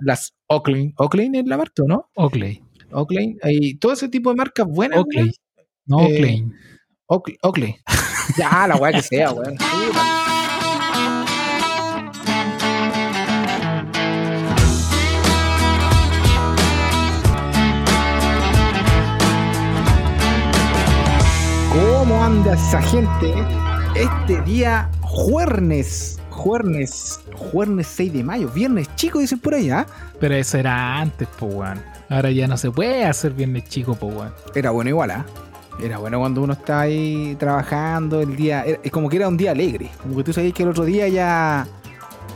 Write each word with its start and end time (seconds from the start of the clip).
las 0.00 0.34
Oakley. 0.48 0.92
Oakley 0.96 1.30
es 1.34 1.46
la 1.46 1.56
marca, 1.56 1.82
¿no? 1.86 2.10
Oakley. 2.14 2.62
Oakley. 2.92 3.36
Y 3.44 3.76
todo 3.76 3.92
ese 3.92 4.08
tipo 4.08 4.30
de 4.30 4.36
marcas 4.36 4.66
buenas. 4.66 4.98
Oakley. 4.98 5.30
No, 5.86 6.00
Eh, 6.00 6.04
Oakley. 6.04 6.44
Oakley. 7.06 7.38
Oakley. 7.42 7.76
ya, 8.38 8.66
la 8.68 8.76
weá 8.76 8.92
que 8.92 9.02
sea, 9.02 9.32
weón. 9.32 9.56
¿Cómo 21.72 22.22
anda 22.22 22.54
esa 22.54 22.82
gente? 22.82 23.32
Este 23.94 24.40
día, 24.42 24.90
jueves, 25.02 26.18
jueves, 26.40 27.20
jueves 27.34 27.86
6 27.86 28.12
de 28.14 28.24
mayo, 28.24 28.48
viernes 28.48 28.88
chico, 28.96 29.18
dicen 29.18 29.38
por 29.38 29.54
allá. 29.54 29.86
Pero 30.18 30.34
eso 30.34 30.56
era 30.56 30.98
antes, 30.98 31.28
po, 31.28 31.46
weón. 31.46 31.82
Ahora 32.08 32.30
ya 32.30 32.48
no 32.48 32.56
se 32.56 32.70
puede 32.70 33.04
hacer 33.04 33.32
viernes 33.32 33.64
chico, 33.68 33.94
po, 33.94 34.06
weón. 34.06 34.32
Era 34.54 34.70
bueno 34.70 34.88
igual, 34.88 35.10
¿ah? 35.10 35.26
Era 35.82 35.98
bueno 35.98 36.18
cuando 36.18 36.42
uno 36.42 36.54
está 36.54 36.80
ahí 36.80 37.36
trabajando 37.38 38.20
el 38.20 38.36
día. 38.36 38.64
Es 38.82 38.90
como 38.90 39.08
que 39.08 39.16
era 39.16 39.28
un 39.28 39.36
día 39.36 39.50
alegre. 39.50 39.90
Como 40.02 40.16
que 40.16 40.24
tú 40.24 40.32
sabías 40.32 40.54
que 40.54 40.62
el 40.62 40.70
otro 40.70 40.84
día 40.84 41.08
ya. 41.08 41.66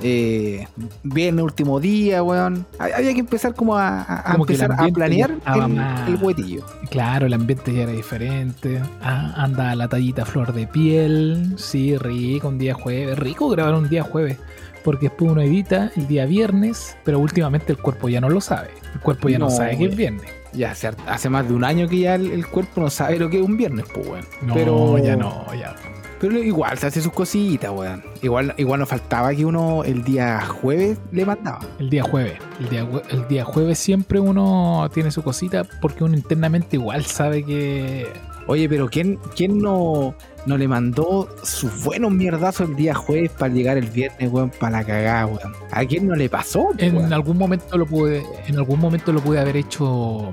Eh, 0.02 0.66
viernes, 1.02 1.42
último 1.44 1.80
día, 1.80 2.22
weón. 2.22 2.66
Ha- 2.78 2.96
Había 2.96 3.14
que 3.14 3.20
empezar 3.20 3.54
como 3.54 3.76
a, 3.76 4.22
Como 4.32 4.44
empezar 4.44 4.72
a 4.72 4.86
planear 4.88 5.30
el, 5.30 6.14
el 6.14 6.22
huetillo. 6.22 6.64
Claro, 6.90 7.26
el 7.26 7.32
ambiente 7.32 7.72
ya 7.72 7.82
era 7.84 7.92
diferente. 7.92 8.80
Ah, 9.02 9.32
anda 9.36 9.74
la 9.74 9.88
tallita 9.88 10.24
flor 10.26 10.52
de 10.52 10.66
piel. 10.66 11.54
Sí, 11.56 11.96
rico, 11.96 12.48
un 12.48 12.58
día 12.58 12.74
jueves. 12.74 13.18
Rico 13.18 13.48
grabar 13.48 13.74
un 13.74 13.88
día 13.88 14.02
jueves. 14.02 14.38
Porque 14.84 15.06
después 15.08 15.30
uno 15.30 15.40
edita 15.40 15.90
el 15.96 16.06
día 16.06 16.26
viernes, 16.26 16.94
pero 17.04 17.18
últimamente 17.18 17.72
el 17.72 17.78
cuerpo 17.78 18.10
ya 18.10 18.20
no 18.20 18.28
lo 18.28 18.42
sabe. 18.42 18.68
El 18.92 19.00
cuerpo 19.00 19.30
ya 19.30 19.38
no, 19.38 19.46
No, 19.46 19.50
sabe 19.50 19.78
que 19.78 19.86
es 19.86 19.96
viernes. 19.96 20.30
Ya 20.52 20.72
hace, 20.72 20.90
hace 21.06 21.30
más 21.30 21.48
de 21.48 21.54
un 21.54 21.64
año 21.64 21.88
que 21.88 22.00
ya 22.00 22.14
el, 22.16 22.30
el 22.30 22.46
cuerpo 22.46 22.82
no 22.82 22.90
sabe 22.90 23.18
lo 23.18 23.30
que 23.30 23.38
es 23.40 23.42
un 23.46 23.56
viernes, 23.56 23.86
pues, 23.94 24.06
weón. 24.06 24.24
No, 24.42 24.52
pero, 24.54 24.98
ya 24.98 25.16
no, 25.16 25.46
ya. 25.58 25.74
Pero 26.20 26.38
igual 26.38 26.78
se 26.78 26.86
hace 26.86 27.00
sus 27.00 27.12
cositas, 27.12 27.70
weón. 27.70 28.02
Igual, 28.22 28.54
igual 28.56 28.80
nos 28.80 28.88
faltaba 28.88 29.34
que 29.34 29.44
uno 29.44 29.84
el 29.84 30.04
día 30.04 30.40
jueves 30.40 30.98
le 31.12 31.24
mandaba. 31.26 31.60
El 31.78 31.90
día 31.90 32.02
jueves. 32.02 32.38
El 32.60 32.68
día, 32.68 32.88
el 33.10 33.28
día 33.28 33.44
jueves 33.44 33.78
siempre 33.78 34.20
uno 34.20 34.88
tiene 34.92 35.10
su 35.10 35.22
cosita 35.22 35.64
porque 35.80 36.04
uno 36.04 36.16
internamente 36.16 36.76
igual 36.76 37.04
sabe 37.04 37.44
que 37.44 38.06
Oye, 38.46 38.68
pero 38.68 38.88
¿quién, 38.88 39.18
quién 39.34 39.58
no, 39.58 40.14
no 40.44 40.58
le 40.58 40.68
mandó 40.68 41.28
sus 41.42 41.82
buenos 41.82 42.12
mierdazos 42.12 42.68
el 42.68 42.76
día 42.76 42.94
jueves 42.94 43.30
para 43.30 43.52
llegar 43.52 43.78
el 43.78 43.86
viernes, 43.86 44.30
weón, 44.30 44.50
para 44.50 44.78
la 44.78 44.84
cagada, 44.84 45.26
weón? 45.26 45.52
¿A 45.70 45.84
quién 45.84 46.06
no 46.06 46.14
le 46.14 46.28
pasó? 46.28 46.68
en 46.78 47.12
algún 47.12 47.38
momento 47.38 47.78
lo 47.78 47.86
pude, 47.86 48.22
en 48.46 48.56
algún 48.56 48.80
momento 48.80 49.12
lo 49.12 49.20
pude 49.20 49.40
haber 49.40 49.56
hecho 49.56 50.32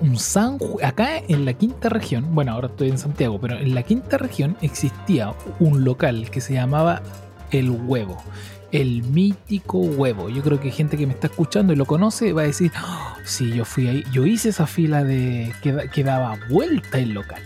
un 0.00 0.16
San 0.18 0.58
acá 0.82 1.18
en 1.28 1.44
la 1.44 1.52
quinta 1.54 1.88
región, 1.88 2.34
bueno 2.34 2.52
ahora 2.52 2.68
estoy 2.68 2.88
en 2.88 2.98
Santiago, 2.98 3.38
pero 3.40 3.58
en 3.58 3.74
la 3.74 3.82
quinta 3.82 4.16
región 4.18 4.56
existía 4.62 5.34
un 5.58 5.84
local 5.84 6.30
que 6.30 6.40
se 6.40 6.54
llamaba 6.54 7.02
El 7.50 7.70
Huevo. 7.70 8.16
El 8.70 9.02
mítico 9.02 9.78
huevo. 9.80 10.30
Yo 10.30 10.42
creo 10.42 10.58
que 10.58 10.70
gente 10.70 10.96
que 10.96 11.06
me 11.06 11.12
está 11.12 11.26
escuchando 11.26 11.74
y 11.74 11.76
lo 11.76 11.84
conoce 11.84 12.32
va 12.32 12.40
a 12.40 12.44
decir, 12.46 12.72
"Ah, 12.74 13.16
sí, 13.24 13.52
yo 13.52 13.66
fui 13.66 13.86
ahí, 13.86 14.04
yo 14.12 14.24
hice 14.24 14.48
esa 14.48 14.66
fila 14.66 15.04
de 15.04 15.52
que, 15.62 15.72
da- 15.72 15.88
que 15.88 16.02
daba 16.02 16.38
vuelta 16.48 16.98
el 16.98 17.10
local. 17.12 17.42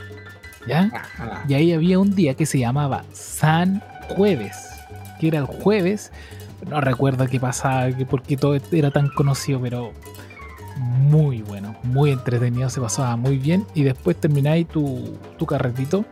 ¿Ya? 0.69 0.91
Ajá. 0.95 1.45
Y 1.49 1.55
ahí 1.55 1.73
había 1.73 1.99
un 1.99 2.15
día 2.15 2.35
que 2.35 2.47
se 2.47 2.59
llamaba 2.61 3.05
San 3.13 3.83
Jueves, 4.11 4.55
que 5.19 5.29
era 5.29 5.39
el 5.39 5.47
jueves. 5.47 6.13
No 6.69 6.81
recuerdo 6.81 7.27
qué 7.27 7.41
pasaba, 7.41 7.89
por 8.09 8.23
qué 8.23 8.37
todo 8.37 8.57
era 8.71 8.91
tan 8.93 9.09
conocido, 9.09 9.61
pero 9.61 9.93
muy 10.77 11.43
bueno, 11.43 11.75
muy 11.83 12.11
entretenido, 12.11 12.69
se 12.71 12.81
pasaba 12.81 13.17
muy 13.17 13.39
bien. 13.39 13.67
Y 13.75 13.83
después 13.83 14.17
termináis 14.17 14.69
tu, 14.69 15.19
tu 15.39 15.47
carretito. 15.47 16.05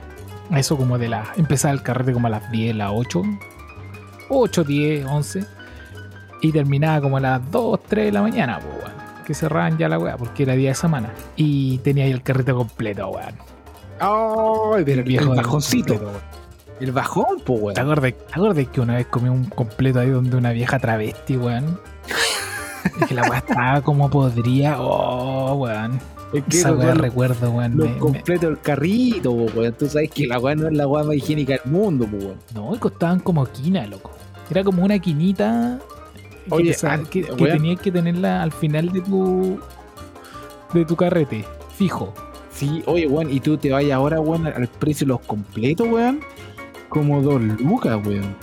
Eso 0.54 0.76
como 0.76 0.98
de 0.98 1.08
la. 1.08 1.24
Empezaba 1.36 1.72
el 1.72 1.82
carrete 1.82 2.12
como 2.12 2.26
a 2.26 2.30
las 2.30 2.50
10, 2.50 2.76
las 2.76 2.90
8. 2.92 3.22
8, 4.28 4.64
10, 4.64 5.06
11. 5.06 5.44
Y 6.42 6.52
terminaba 6.52 7.00
como 7.00 7.16
a 7.16 7.20
las 7.20 7.50
2, 7.50 7.80
3 7.88 8.06
de 8.06 8.12
la 8.12 8.22
mañana, 8.22 8.58
pues, 8.60 8.74
weón. 8.76 8.94
Que 9.26 9.32
cerraban 9.34 9.78
ya 9.78 9.88
la 9.88 9.98
weá, 9.98 10.16
porque 10.18 10.42
era 10.42 10.54
día 10.54 10.70
de 10.70 10.74
semana. 10.74 11.10
Y 11.36 11.78
tenía 11.78 12.04
ahí 12.04 12.10
el 12.10 12.22
carrete 12.22 12.52
completo, 12.52 13.08
weón. 13.08 13.34
Ay, 14.00 14.82
pero 14.84 15.00
el, 15.00 15.08
viejo 15.08 15.32
el 15.32 15.36
bajoncito. 15.36 15.94
completo, 15.94 16.12
weón. 16.12 16.44
El 16.80 16.92
bajón, 16.92 17.26
pues, 17.44 17.46
¿Te 17.46 17.64
weón. 17.64 17.78
acuerdas, 17.78 18.14
¿Te 18.26 18.34
acuerdas 18.34 18.66
que 18.68 18.80
una 18.80 18.94
vez 18.96 19.06
comí 19.06 19.28
un 19.28 19.44
completo 19.46 20.00
ahí 20.00 20.10
donde 20.10 20.36
una 20.36 20.50
vieja 20.52 20.78
travesti, 20.78 21.36
weón? 21.36 21.80
Es 23.00 23.06
que 23.08 23.14
la 23.14 23.22
weá 23.28 23.38
estaba 23.38 23.80
como 23.82 24.08
podría. 24.10 24.76
Oh, 24.80 25.54
weón. 25.54 25.98
Es 26.32 26.42
que 26.44 26.58
Esa 26.58 26.72
weá 26.72 26.88
los- 26.88 26.98
recuerdo, 26.98 27.50
weón. 27.50 27.76
Los 27.76 27.86
me- 27.88 27.94
me- 27.94 27.98
completos 28.00 28.40
del 28.50 28.60
carrito, 28.60 29.30
weón. 29.32 29.72
Tú 29.78 29.86
sabes 29.88 30.10
que 30.10 30.26
la 30.26 30.38
weá 30.38 30.54
no 30.54 30.66
es 30.68 30.74
la 30.74 30.86
weá 30.86 31.04
más 31.04 31.14
higiénica 31.16 31.54
del 31.62 31.72
mundo, 31.72 32.06
weón. 32.10 32.36
No, 32.54 32.74
y 32.74 32.78
costaban 32.78 33.20
como 33.20 33.44
quina, 33.46 33.86
loco. 33.86 34.10
Era 34.50 34.62
como 34.64 34.84
una 34.84 34.98
quinita 34.98 35.78
que, 36.48 36.54
Oye, 36.54 36.74
te 36.74 36.86
ah, 36.86 37.00
que, 37.10 37.22
tenías 37.22 37.80
que 37.80 37.90
tenerla 37.90 38.42
al 38.42 38.52
final 38.52 38.90
de 38.92 39.00
tu 39.00 39.58
de 40.74 40.84
tu 40.84 40.96
carrete, 40.96 41.44
fijo. 41.76 42.12
Sí, 42.52 42.82
oye, 42.86 43.06
weón, 43.06 43.30
y 43.32 43.40
tú 43.40 43.56
te 43.56 43.70
vayas 43.72 43.92
ahora, 43.96 44.20
weón, 44.20 44.46
al 44.46 44.66
precio 44.68 45.06
de 45.06 45.08
los 45.14 45.20
completos, 45.20 45.88
weón. 45.88 46.20
Como 46.88 47.22
dos 47.22 47.40
lucas, 47.40 47.98
weón. 48.06 48.36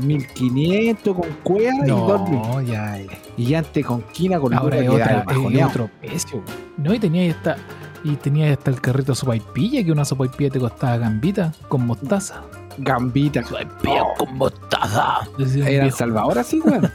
1500 0.00 1.16
con 1.16 1.28
cueva 1.42 1.86
y. 1.86 1.88
No, 1.88 2.60
ya. 2.62 2.98
ya. 2.98 3.18
Y 3.36 3.54
antes 3.54 3.84
con 3.84 4.02
quina 4.02 4.38
con 4.38 4.54
Ahora 4.54 4.78
es, 4.78 4.88
otra, 4.88 5.24
es 5.30 5.64
otro 5.64 5.90
precio. 6.00 6.42
No, 6.76 6.94
y 6.94 6.98
tenía 6.98 7.30
hasta 7.30 7.56
y 8.04 8.16
tenía 8.16 8.52
hasta 8.52 8.70
el 8.70 8.80
carrito 8.80 9.14
sopaipilla, 9.14 9.84
que 9.84 9.92
una 9.92 10.04
sopaipilla 10.04 10.50
te 10.50 10.58
costaba 10.58 10.96
gambita 10.98 11.52
con 11.68 11.86
mostaza. 11.86 12.42
Gambita. 12.78 13.42
Sopaipilla 13.42 14.04
con 14.18 14.36
mostaza. 14.36 15.20
Era 15.38 15.68
El 15.68 15.80
viejo. 15.82 15.96
Salvador 15.96 16.38
así, 16.38 16.60
weón. 16.60 16.90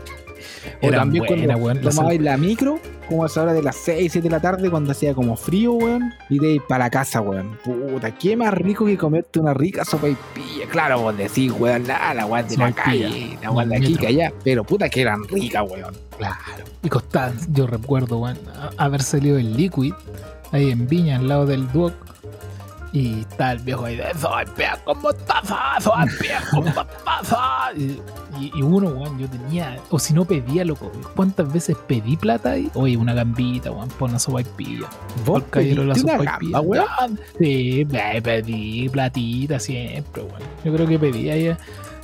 o 0.82 0.90
también 0.90 1.24
buena, 1.26 1.56
cuando 1.56 1.82
la 1.82 1.90
tomabais 1.90 2.20
la 2.20 2.36
micro, 2.36 2.78
como 3.12 3.24
a 3.24 3.26
esa 3.26 3.42
hora 3.42 3.52
de 3.52 3.62
las 3.62 3.76
6, 3.76 4.10
7 4.10 4.26
de 4.26 4.30
la 4.30 4.40
tarde, 4.40 4.70
cuando 4.70 4.92
hacía 4.92 5.14
como 5.14 5.36
frío, 5.36 5.72
weón, 5.74 6.14
y 6.30 6.38
de 6.38 6.54
ir 6.54 6.62
para 6.66 6.86
la 6.86 6.90
casa, 6.90 7.20
weón. 7.20 7.58
Puta, 7.62 8.10
qué 8.12 8.36
más 8.36 8.54
rico 8.54 8.86
que 8.86 8.96
comerte 8.96 9.38
una 9.38 9.52
rica 9.52 9.84
sopa 9.84 10.08
y 10.08 10.16
pilla. 10.34 10.66
Claro, 10.70 11.02
vos 11.02 11.16
decís, 11.16 11.52
weón, 11.52 11.86
nada, 11.86 12.14
la 12.14 12.24
weón 12.24 12.48
de 12.48 12.56
la 12.56 12.72
calle, 12.72 13.38
la 13.42 13.50
weón 13.50 13.68
de 13.68 13.76
aquí, 13.76 13.96
que 13.96 14.06
allá. 14.06 14.32
Pero 14.42 14.64
puta 14.64 14.88
que 14.88 15.02
eran 15.02 15.24
ricas, 15.28 15.62
weón. 15.70 15.94
Claro. 16.16 16.64
Y 16.82 16.88
costaban, 16.88 17.34
yo 17.52 17.66
recuerdo, 17.66 18.18
weón, 18.18 18.38
haber 18.78 19.02
salido 19.02 19.36
el 19.36 19.56
Liquid 19.56 19.92
ahí 20.50 20.70
en 20.70 20.88
Viña, 20.88 21.18
al 21.18 21.28
lado 21.28 21.44
del 21.44 21.70
Duoc. 21.70 21.92
Y 22.94 23.24
el 23.38 23.58
viejo 23.60 23.86
ahí 23.86 23.96
de 23.96 24.04
soy 24.20 24.44
pea 24.54 24.76
con 24.84 25.00
mostaza, 25.00 25.80
soy 25.80 26.06
pea 26.20 26.42
con 26.50 26.64
mostaza. 26.64 27.72
Y, 27.74 27.82
y- 28.38 28.52
y 28.54 28.62
uno, 28.62 28.88
weón, 28.90 29.18
yo 29.18 29.26
tenía, 29.28 29.78
o 29.88 29.98
si 29.98 30.12
no 30.12 30.26
pedía, 30.26 30.62
loco, 30.64 30.92
¿cuántas 31.16 31.50
veces 31.50 31.76
pedí 31.86 32.16
plata 32.18 32.50
ahí? 32.50 32.70
Oye, 32.74 32.96
una 32.98 33.14
gambita, 33.14 33.70
weón, 33.70 33.88
pon 33.98 34.10
una 34.10 34.18
sopa 34.18 34.42
y 34.42 34.44
pilla. 34.44 34.88
Vos 35.24 35.42
Caballero, 35.48 35.84
la 35.84 35.94
sopaipilla. 35.94 36.60
weón. 36.60 37.18
Sí, 37.38 37.86
eh, 37.90 38.20
pedí 38.22 38.88
platita 38.90 39.58
siempre, 39.58 40.22
weón. 40.22 40.42
Yo 40.62 40.74
creo 40.74 40.86
que 40.86 40.98
pedía 40.98 41.32
ahí. 41.32 41.56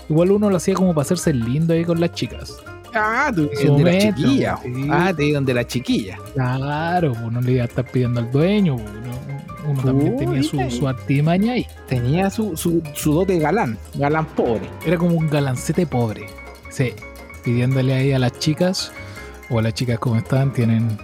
Igual 0.09 0.31
uno 0.31 0.49
lo 0.49 0.56
hacía 0.56 0.72
como 0.75 0.94
para 0.94 1.03
hacerse 1.03 1.34
lindo 1.34 1.75
ahí 1.75 1.84
con 1.84 2.00
las 2.00 2.12
chicas. 2.12 2.56
Ah, 2.94 3.31
tú 3.34 3.50
Su 3.60 3.76
de 3.76 3.84
la 3.84 3.99
chiquilla. 3.99 4.59
sí. 4.62 4.88
Ah, 4.91 5.12
te 5.15 5.25
dieron 5.25 5.44
de 5.44 5.53
la 5.53 5.66
chiquilla. 5.66 6.16
Claro, 6.32 7.10
pues, 7.12 7.22
uno 7.25 7.43
le 7.43 7.53
iba 7.53 7.62
a 7.65 7.66
estar 7.66 7.84
pidiendo 7.84 8.20
al 8.20 8.31
dueño, 8.32 8.76
pues, 8.76 8.88
uno, 8.91 9.38
uno 9.69 9.83
también 9.83 10.17
tenía 10.17 10.43
su, 10.43 10.59
su 10.71 10.89
artimaña 10.89 11.53
ahí. 11.55 11.67
Tenía 11.87 12.31
su, 12.31 12.56
su, 12.56 12.83
su 12.95 13.12
dote 13.15 13.39
galán, 13.39 13.79
galán 13.95 14.27
pobre. 14.27 14.69
Era 14.84 14.97
como 14.97 15.17
un 15.17 15.29
galancete 15.29 15.87
pobre. 15.87 16.27
Sí, 16.71 16.93
pidiéndole 17.45 17.95
ahí 17.95 18.12
a 18.12 18.19
las 18.19 18.39
chicas, 18.39 18.93
o 19.51 19.59
a 19.59 19.62
las 19.62 19.75
chicas 19.75 19.99
como 19.99 20.17
están, 20.17 20.53
tienen 20.53 20.99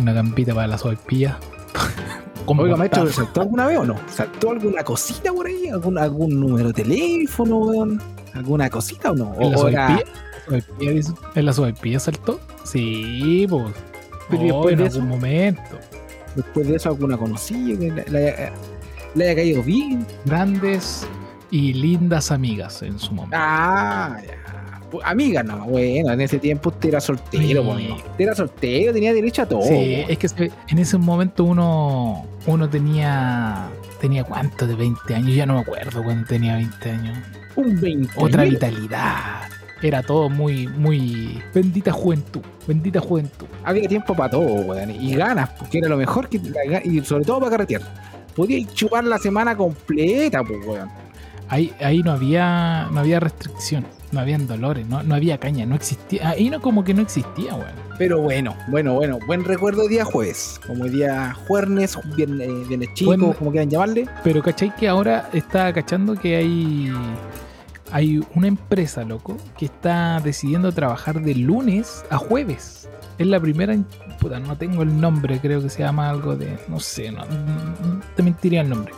una 0.00 0.12
gambita 0.12 0.54
para 0.54 0.66
la 0.66 0.78
sopaipilla. 0.78 1.38
Como 2.44 2.62
Oiga, 2.62 2.76
maestro. 2.76 3.06
¿saltó 3.06 3.42
alguna 3.42 3.66
vez 3.66 3.78
o 3.78 3.84
no? 3.84 3.94
¿Saltó 4.12 4.50
alguna 4.50 4.82
cosita 4.82 5.32
por 5.32 5.46
ahí? 5.46 5.68
¿Algún, 5.68 5.96
algún 5.96 6.40
número 6.40 6.72
de 6.72 6.72
teléfono, 6.82 7.58
weón? 7.58 8.02
¿Alguna 8.34 8.68
cosita 8.68 9.12
o 9.12 9.14
no? 9.14 9.32
¿En 9.38 9.52
la 9.52 10.02
dice? 10.76 11.12
¿En 11.36 11.46
la 11.46 11.52
sopaipilla 11.52 12.00
saltó? 12.00 12.40
Sí, 12.64 13.46
pues. 13.48 13.72
Pero 14.28 14.42
¿y 14.42 14.50
Oh, 14.50 14.54
después 14.66 14.74
en 14.74 14.82
algún 14.82 15.08
momento. 15.08 15.62
Después 16.36 16.68
de 16.68 16.76
eso 16.76 16.88
alguna 16.90 17.16
conocida 17.16 17.78
que 17.78 18.10
le, 18.10 18.18
haya- 18.30 18.52
le 19.14 19.24
haya 19.24 19.34
caído 19.34 19.62
bien? 19.62 20.06
Grandes 20.24 21.06
y 21.50 21.72
lindas 21.74 22.30
amigas 22.30 22.82
en 22.82 22.98
su 22.98 23.12
momento. 23.12 23.36
Ah, 23.38 24.16
ya. 24.24 24.32
Pues, 24.90 25.06
Amiga, 25.06 25.42
no, 25.42 25.64
bueno, 25.64 26.12
en 26.12 26.20
ese 26.20 26.38
tiempo 26.38 26.68
usted 26.68 26.90
era 26.90 27.00
soltero, 27.00 27.76
Sí. 27.78 27.88
Usted 27.92 28.24
era 28.24 28.34
soltero, 28.34 28.92
tenía 28.92 29.14
derecho 29.14 29.40
a 29.42 29.46
todo. 29.46 29.62
Sí, 29.62 30.04
es 30.06 30.18
que 30.18 30.50
en 30.68 30.78
ese 30.78 30.98
momento 30.98 31.44
uno, 31.44 32.26
uno 32.46 32.68
tenía. 32.68 33.68
¿Tenía 34.02 34.24
cuánto? 34.24 34.66
De 34.66 34.74
20 34.74 35.14
años. 35.14 35.34
Ya 35.34 35.46
no 35.46 35.54
me 35.54 35.60
acuerdo 35.60 36.02
cuando 36.02 36.26
tenía 36.26 36.56
20 36.56 36.90
años. 36.90 37.18
Un 37.56 37.80
20. 37.80 38.12
Otra 38.16 38.44
vitalidad. 38.44 39.42
Era 39.82 40.02
todo 40.02 40.28
muy, 40.28 40.68
muy. 40.68 41.42
Bendita 41.52 41.92
juventud, 41.92 42.40
bendita 42.66 43.00
juventud. 43.00 43.46
Había 43.64 43.88
tiempo 43.88 44.14
para 44.14 44.30
todo, 44.30 44.46
weón. 44.46 44.90
Y 44.90 45.14
ganas, 45.14 45.50
porque 45.50 45.78
era 45.78 45.88
lo 45.88 45.96
mejor 45.96 46.28
que. 46.28 46.40
Y 46.84 47.00
sobre 47.04 47.24
todo 47.24 47.40
para 47.40 47.50
carretear. 47.52 47.82
Podía 48.34 48.66
chupar 48.72 49.04
la 49.04 49.18
semana 49.18 49.56
completa, 49.56 50.42
pues, 50.42 50.64
weón. 50.66 50.88
Ahí, 51.48 51.72
ahí 51.80 52.02
no 52.02 52.12
había 52.12 52.88
no 52.90 53.00
había 53.00 53.20
restricción, 53.20 53.84
no 54.10 54.20
habían 54.20 54.46
dolores, 54.46 54.86
no, 54.86 55.02
no 55.02 55.14
había 55.14 55.36
caña, 55.36 55.66
no 55.66 55.74
existía. 55.74 56.30
Ahí 56.30 56.48
no 56.48 56.62
como 56.62 56.84
que 56.84 56.94
no 56.94 57.02
existía, 57.02 57.54
weón. 57.54 57.74
Pero 57.98 58.20
bueno, 58.20 58.56
bueno, 58.68 58.94
bueno. 58.94 59.18
Buen 59.26 59.44
recuerdo 59.44 59.86
día 59.88 60.04
jueves. 60.04 60.60
Como 60.66 60.84
día 60.84 61.36
jueves, 61.46 61.98
viernes, 62.16 62.68
viernes 62.68 62.88
chico, 62.94 63.34
como 63.34 63.50
quieran 63.50 63.68
llamarle. 63.68 64.08
Pero 64.24 64.42
cachai 64.42 64.74
que 64.76 64.88
ahora 64.88 65.28
está 65.32 65.72
cachando 65.72 66.14
que 66.14 66.36
hay. 66.36 66.92
Hay 67.92 68.24
una 68.34 68.48
empresa, 68.48 69.04
loco, 69.04 69.36
que 69.58 69.66
está 69.66 70.18
decidiendo 70.20 70.72
trabajar 70.72 71.20
de 71.20 71.34
lunes 71.34 72.04
a 72.10 72.16
jueves. 72.16 72.88
Es 73.18 73.26
la 73.26 73.38
primera. 73.38 73.74
en- 73.74 73.86
Puta, 74.20 74.38
no 74.40 74.56
tengo 74.56 74.82
el 74.82 75.00
nombre, 75.00 75.40
creo 75.40 75.60
que 75.60 75.68
se 75.68 75.82
llama 75.82 76.08
algo 76.08 76.36
de. 76.36 76.56
No 76.68 76.78
sé, 76.80 77.10
no, 77.12 77.22
te 78.16 78.22
mentiría 78.22 78.60
el 78.62 78.68
nombre. 78.70 78.92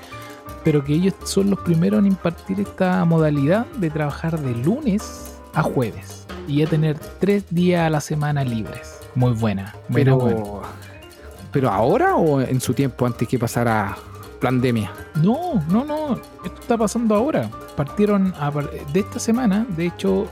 Pero 0.63 0.85
que 0.85 0.93
ellos 0.95 1.15
son 1.25 1.51
los 1.51 1.59
primeros 1.61 1.99
en 2.01 2.07
impartir 2.07 2.61
esta 2.61 3.05
modalidad 3.05 3.67
de 3.79 3.91
trabajar 3.91 4.39
de 4.39 4.55
lunes 4.55 5.35
a 5.55 5.63
jueves. 5.63 6.27
Y 6.47 6.57
ya 6.59 6.67
tener 6.67 6.99
tres 7.21 7.45
días 7.51 7.87
a 7.87 7.91
la 7.91 8.01
semana 8.01 8.45
libres. 8.45 9.01
Muy 9.15 9.33
buena. 9.33 9.75
buena, 9.89 10.13
Pero, 10.13 10.17
buena. 10.19 10.41
pero 11.53 11.71
ahora 11.71 12.17
o 12.17 12.41
en 12.41 12.61
su 12.61 12.75
tiempo 12.75 13.07
antes 13.07 13.27
que 13.27 13.39
pasara 13.39 13.97
pandemia. 14.45 14.93
No, 15.23 15.65
no, 15.71 15.85
no. 15.85 16.21
Esto 16.45 16.61
está 16.61 16.77
pasando 16.77 17.15
ahora. 17.15 17.51
Partieron 17.77 18.35
a 18.39 18.51
de 18.51 19.01
esta 19.01 19.19
semana. 19.19 19.67
De 19.71 19.87
hecho, 19.87 20.27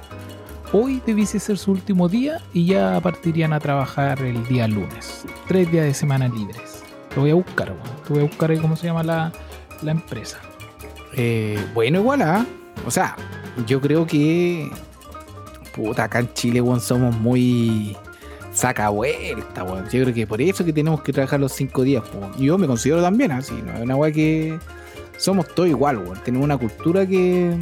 hoy 0.72 1.02
debiese 1.06 1.40
ser 1.40 1.56
su 1.56 1.72
último 1.72 2.08
día 2.08 2.40
y 2.52 2.66
ya 2.66 3.00
partirían 3.00 3.54
a 3.54 3.58
trabajar 3.58 4.20
el 4.22 4.46
día 4.46 4.68
lunes. 4.68 5.24
Tres 5.48 5.72
días 5.72 5.86
de 5.86 5.94
semana 5.94 6.28
libres. 6.28 6.82
Lo 7.16 7.22
voy 7.22 7.30
a 7.30 7.34
buscar, 7.34 7.70
weón. 7.70 7.96
Te 8.06 8.12
voy 8.12 8.22
a 8.22 8.26
buscar 8.26 8.60
cómo 8.60 8.76
se 8.76 8.86
llama 8.86 9.02
la, 9.02 9.32
la 9.80 9.90
empresa. 9.90 10.38
Eh, 11.14 11.58
bueno, 11.74 12.00
igual, 12.00 12.20
¿ah? 12.22 12.46
O 12.86 12.90
sea, 12.90 13.16
yo 13.66 13.80
creo 13.80 14.06
que. 14.06 14.70
Puta, 15.74 16.04
acá 16.04 16.18
en 16.20 16.32
Chile, 16.34 16.60
weón, 16.60 16.80
somos 16.80 17.16
muy. 17.16 17.96
Saca 18.52 18.90
vuelta, 18.90 19.64
weón. 19.64 19.84
Yo 19.84 20.02
creo 20.02 20.14
que 20.14 20.26
por 20.26 20.40
eso 20.42 20.64
que 20.64 20.72
tenemos 20.72 21.02
que 21.02 21.12
trabajar 21.12 21.40
los 21.40 21.52
cinco 21.52 21.82
días, 21.82 22.04
weón. 22.14 22.32
Yo 22.38 22.58
me 22.58 22.66
considero 22.66 23.00
también 23.00 23.32
así, 23.32 23.54
¿no? 23.54 23.72
Es 23.72 23.80
una 23.80 23.96
weá 23.96 24.12
que. 24.12 24.58
Somos 25.16 25.48
todos 25.54 25.68
igual, 25.68 25.98
weón. 25.98 26.18
Tenemos 26.24 26.44
una 26.44 26.58
cultura 26.58 27.06
que. 27.06 27.56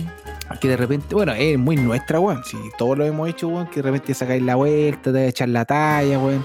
Que 0.60 0.68
de 0.68 0.76
repente, 0.76 1.14
bueno, 1.14 1.32
es 1.32 1.56
muy 1.58 1.76
nuestra, 1.76 2.18
weón. 2.18 2.42
Si 2.44 2.56
todos 2.76 2.98
lo 2.98 3.04
hemos 3.04 3.28
hecho, 3.28 3.48
weón, 3.48 3.68
que 3.68 3.76
de 3.76 3.82
repente 3.82 4.14
sacáis 4.14 4.42
la 4.42 4.56
vuelta, 4.56 5.04
te 5.04 5.12
vas 5.12 5.20
a 5.20 5.26
echar 5.26 5.48
la 5.48 5.64
talla, 5.64 6.18
weón. 6.18 6.44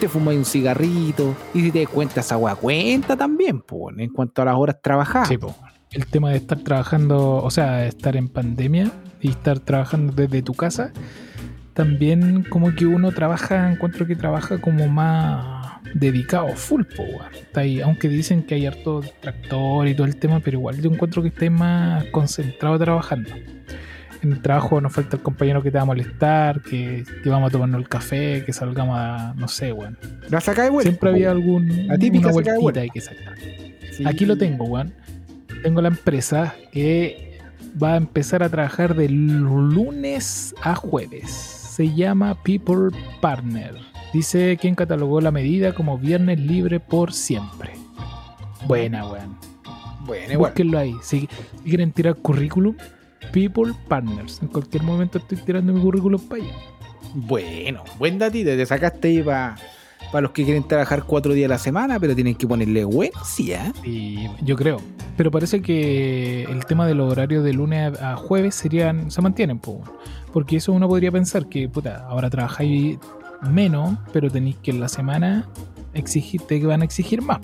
Te 0.00 0.08
fumáis 0.08 0.38
un 0.38 0.46
cigarrito. 0.46 1.34
Y 1.52 1.60
si 1.60 1.70
te 1.70 1.80
das 1.80 1.88
cuenta, 1.88 2.20
esa 2.20 2.38
weá 2.38 2.54
cuenta 2.54 3.14
también, 3.14 3.62
weón, 3.70 4.00
en 4.00 4.10
cuanto 4.10 4.40
a 4.40 4.46
las 4.46 4.56
horas 4.56 4.76
trabajadas. 4.82 5.28
Sí, 5.28 5.36
po. 5.36 5.54
El 5.90 6.06
tema 6.06 6.30
de 6.30 6.36
estar 6.36 6.58
trabajando, 6.60 7.36
o 7.36 7.50
sea, 7.50 7.86
estar 7.86 8.16
en 8.16 8.28
pandemia 8.28 8.90
y 9.20 9.28
estar 9.28 9.60
trabajando 9.60 10.14
desde 10.14 10.40
tu 10.40 10.54
casa, 10.54 10.90
también 11.74 12.44
como 12.44 12.74
que 12.74 12.86
uno 12.86 13.12
trabaja, 13.12 13.70
encuentro 13.70 14.06
que 14.06 14.16
trabaja 14.16 14.58
como 14.58 14.88
más 14.88 15.80
dedicado, 15.94 16.48
full, 16.48 16.82
po, 16.84 17.02
weón. 17.02 17.34
Está 17.34 17.60
ahí, 17.60 17.80
aunque 17.80 18.08
dicen 18.08 18.42
que 18.42 18.54
hay 18.54 18.66
harto 18.66 19.02
tractor 19.20 19.88
y 19.88 19.94
todo 19.94 20.06
el 20.06 20.16
tema, 20.16 20.40
pero 20.40 20.58
igual 20.58 20.80
yo 20.80 20.90
encuentro 20.90 21.22
que 21.22 21.28
estáis 21.28 21.50
más 21.50 22.04
concentrado 22.06 22.78
trabajando. 22.78 23.30
En 24.22 24.32
el 24.32 24.40
trabajo 24.40 24.80
nos 24.80 24.92
falta 24.92 25.16
el 25.16 25.22
compañero 25.22 25.62
que 25.62 25.70
te 25.70 25.78
va 25.78 25.82
a 25.82 25.86
molestar, 25.86 26.62
que, 26.62 27.04
que 27.22 27.28
vamos 27.28 27.48
a 27.48 27.52
tomarnos 27.52 27.80
el 27.80 27.88
café, 27.88 28.44
que 28.44 28.52
salgamos 28.52 28.96
a, 28.96 29.34
no 29.36 29.48
sé, 29.48 29.72
weón. 29.72 29.98
La 30.28 30.40
sacáis 30.40 30.70
vuelta. 30.70 30.90
Siempre 30.90 31.10
había 31.10 31.30
algún 31.30 31.70
una 31.70 31.96
de 31.96 32.10
vueltita 32.10 32.58
vuelta. 32.58 32.80
hay 32.80 32.90
que 32.90 33.00
sacar. 33.00 33.34
Sí. 33.90 34.04
Aquí 34.06 34.24
lo 34.24 34.36
tengo, 34.36 34.64
weón. 34.64 34.94
Tengo 35.62 35.82
la 35.82 35.88
empresa 35.88 36.54
que 36.70 37.40
va 37.82 37.94
a 37.94 37.96
empezar 37.96 38.42
a 38.42 38.48
trabajar 38.48 38.94
de 38.94 39.08
lunes 39.08 40.54
a 40.62 40.74
jueves. 40.76 41.61
Se 41.74 41.90
llama 41.94 42.34
People 42.34 42.90
Partner. 43.22 43.74
Dice 44.12 44.58
quien 44.60 44.74
catalogó 44.74 45.22
la 45.22 45.30
medida 45.30 45.74
como 45.74 45.96
viernes 45.96 46.38
libre 46.38 46.80
por 46.80 47.14
siempre. 47.14 47.72
Buena, 48.66 49.06
weón. 49.06 49.38
Bueno. 50.04 50.38
Búsquenlo 50.38 50.78
ahí. 50.78 50.94
Si, 51.00 51.30
quieren 51.64 51.90
tirar 51.92 52.16
currículum, 52.16 52.76
People 53.32 53.72
Partners. 53.88 54.42
En 54.42 54.48
cualquier 54.48 54.82
momento 54.82 55.16
estoy 55.16 55.38
tirando 55.38 55.72
mi 55.72 55.80
currículum 55.80 56.20
para 56.20 56.42
allá. 56.42 56.52
Bueno, 57.14 57.84
buen 57.98 58.18
datito. 58.18 58.50
Te 58.50 58.66
sacaste 58.66 59.08
ahí 59.08 59.22
para 59.22 59.56
los 60.20 60.32
que 60.32 60.44
quieren 60.44 60.68
trabajar 60.68 61.04
cuatro 61.04 61.32
días 61.32 61.46
a 61.46 61.54
la 61.54 61.58
semana, 61.58 61.98
pero 61.98 62.14
tienen 62.14 62.34
que 62.34 62.46
ponerle 62.46 62.84
bueno, 62.84 63.18
sí. 63.24 63.54
Y 63.82 64.28
yo 64.42 64.56
creo. 64.56 64.76
Pero 65.16 65.30
parece 65.30 65.62
que 65.62 66.42
el 66.42 66.66
tema 66.66 66.86
del 66.86 67.00
horario 67.00 67.42
de 67.42 67.54
lunes 67.54 67.98
a 67.98 68.16
jueves 68.16 68.56
serían, 68.56 69.10
se 69.10 69.22
mantienen, 69.22 69.58
weón. 69.58 69.84
Porque 70.32 70.56
eso 70.56 70.72
uno 70.72 70.88
podría 70.88 71.10
pensar 71.12 71.46
que, 71.46 71.68
puta, 71.68 72.06
ahora 72.08 72.30
trabajáis 72.30 72.98
menos, 73.50 73.98
pero 74.12 74.30
tenéis 74.30 74.56
que 74.62 74.70
en 74.70 74.80
la 74.80 74.88
semana 74.88 75.46
exigirte 75.94 76.60
que 76.60 76.66
van 76.66 76.82
a 76.82 76.84
exigir 76.84 77.22
más. 77.22 77.40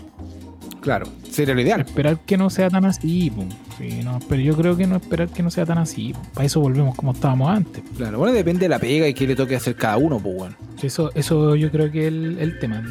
Claro, 0.81 1.07
sería 1.29 1.55
lo 1.55 1.61
ideal. 1.61 1.81
Esperar 1.81 2.21
que 2.21 2.37
no 2.39 2.49
sea 2.51 2.71
tan 2.71 2.85
así. 2.85 3.33
Sí, 3.77 4.01
no, 4.05 4.21
pero 4.29 4.41
yo 4.41 4.57
creo 4.57 4.77
que 4.77 4.87
no 4.87 4.97
esperar 4.97 5.29
que 5.29 5.43
no 5.43 5.51
sea 5.51 5.67
tan 5.67 5.77
así. 5.79 6.15
Para 6.33 6.47
eso 6.47 6.61
volvemos 6.61 6.95
como 6.95 7.13
estábamos 7.13 7.51
antes. 7.51 7.83
Claro, 7.97 8.19
bueno, 8.19 8.33
depende 8.33 8.61
de 8.61 8.69
la 8.69 8.79
pega 8.79 9.07
y 9.09 9.13
qué 9.13 9.27
le 9.27 9.35
toque 9.35 9.57
hacer 9.57 9.75
cada 9.75 9.97
uno, 9.97 10.19
pues 10.21 10.37
bueno. 10.37 10.57
Eso, 10.81 11.11
eso 11.15 11.57
yo 11.57 11.71
creo 11.73 11.91
que 11.91 12.03
es 12.03 12.09
el, 12.09 12.39
el 12.39 12.59
tema. 12.61 12.83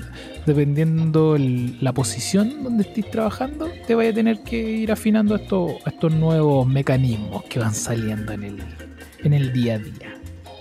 Dependiendo 0.45 1.35
el- 1.37 1.77
la 1.81 1.93
posición 1.93 2.61
donde 2.63 2.83
estés 2.83 3.09
trabajando, 3.09 3.69
te 3.87 3.95
vaya 3.95 4.09
a 4.11 4.13
tener 4.13 4.43
que 4.43 4.57
ir 4.71 4.91
afinando 4.91 5.35
estos, 5.35 5.71
estos 5.85 6.13
nuevos 6.13 6.67
mecanismos 6.67 7.43
que 7.45 7.59
van 7.59 7.73
saliendo 7.73 8.33
en 8.33 8.43
el, 8.43 8.57
en 9.27 9.33
el 9.33 9.53
día 9.53 9.75
a 9.75 9.79
día. 9.79 10.17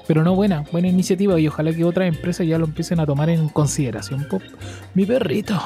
Pero 0.06 0.22
no 0.22 0.34
buena, 0.34 0.64
buena 0.70 0.88
iniciativa 0.88 1.38
y 1.40 1.48
ojalá 1.48 1.72
que 1.72 1.84
otras 1.84 2.06
empresas 2.08 2.46
ya 2.46 2.58
lo 2.58 2.66
empiecen 2.66 3.00
a 3.00 3.06
tomar 3.06 3.28
en 3.30 3.48
consideración. 3.48 4.24
po. 4.28 4.40
Mi 4.94 5.04
perrito, 5.04 5.60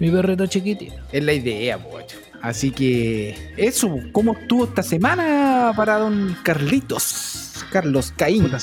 mi 0.00 0.10
perrito 0.10 0.46
chiquitito. 0.46 0.94
Es 1.12 1.22
la 1.22 1.32
idea, 1.32 1.78
pues. 1.78 2.06
Así 2.40 2.70
que 2.70 3.52
eso, 3.56 3.98
¿cómo 4.12 4.32
estuvo 4.34 4.64
esta 4.64 4.82
semana 4.82 5.72
para 5.76 5.98
don 5.98 6.36
Carlitos? 6.42 7.43
Carlos 7.74 8.12
Caín, 8.16 8.44
Puta. 8.44 8.58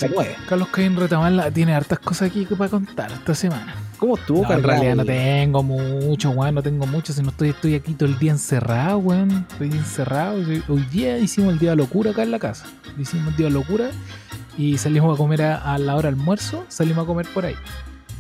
Carlos 0.48 0.70
Caín 0.70 0.96
Retamal 0.96 1.52
tiene 1.54 1.74
hartas 1.76 2.00
cosas 2.00 2.30
aquí 2.30 2.46
para 2.46 2.70
contar 2.70 3.12
esta 3.12 3.36
semana. 3.36 3.76
¿Cómo 4.00 4.16
estuvo, 4.16 4.44
No, 4.44 4.54
en 4.54 4.64
realidad 4.64 4.96
no 4.96 5.04
tengo 5.06 5.62
mucho, 5.64 6.30
weón, 6.32 6.56
no 6.56 6.64
tengo 6.64 6.88
mucho, 6.88 7.12
si 7.12 7.22
no 7.22 7.28
estoy, 7.30 7.50
estoy 7.50 7.76
aquí 7.76 7.94
todo 7.94 8.08
el 8.08 8.18
día 8.18 8.32
encerrado, 8.32 9.00
weón. 9.00 9.46
Estoy 9.52 9.72
encerrado. 9.74 10.38
Hoy- 10.70 10.86
día 10.90 11.18
hicimos 11.18 11.52
el 11.52 11.60
día 11.60 11.72
de 11.72 11.76
locura 11.76 12.12
acá 12.12 12.24
en 12.24 12.32
la 12.32 12.40
casa. 12.40 12.66
Hicimos 12.98 13.28
el 13.32 13.36
día 13.36 13.48
de 13.48 13.52
locura 13.52 13.90
y 14.58 14.78
salimos 14.78 15.14
a 15.14 15.18
comer 15.18 15.42
a, 15.42 15.74
a 15.74 15.78
la 15.78 15.96
hora 15.98 16.10
de 16.10 16.16
almuerzo, 16.18 16.64
salimos 16.70 17.04
a 17.04 17.06
comer 17.06 17.28
por 17.34 17.46
ahí. 17.46 17.56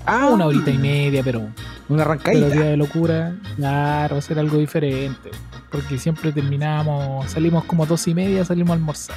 Ah, 0.06 0.28
Una 0.30 0.46
horita 0.48 0.72
y 0.72 0.78
media, 0.78 1.24
pero, 1.24 1.40
Una 1.40 1.52
pero 1.88 2.02
arrancadita. 2.02 2.48
día 2.50 2.66
de 2.66 2.76
locura, 2.78 3.34
claro, 3.56 4.18
hacer 4.18 4.38
algo 4.40 4.58
diferente. 4.58 5.32
Porque 5.72 5.98
siempre 5.98 6.34
terminamos, 6.34 7.32
salimos 7.32 7.64
como 7.64 7.86
dos 7.86 8.06
y 8.10 8.14
media, 8.14 8.44
salimos 8.44 8.72
a 8.72 8.74
almorzar. 8.74 9.16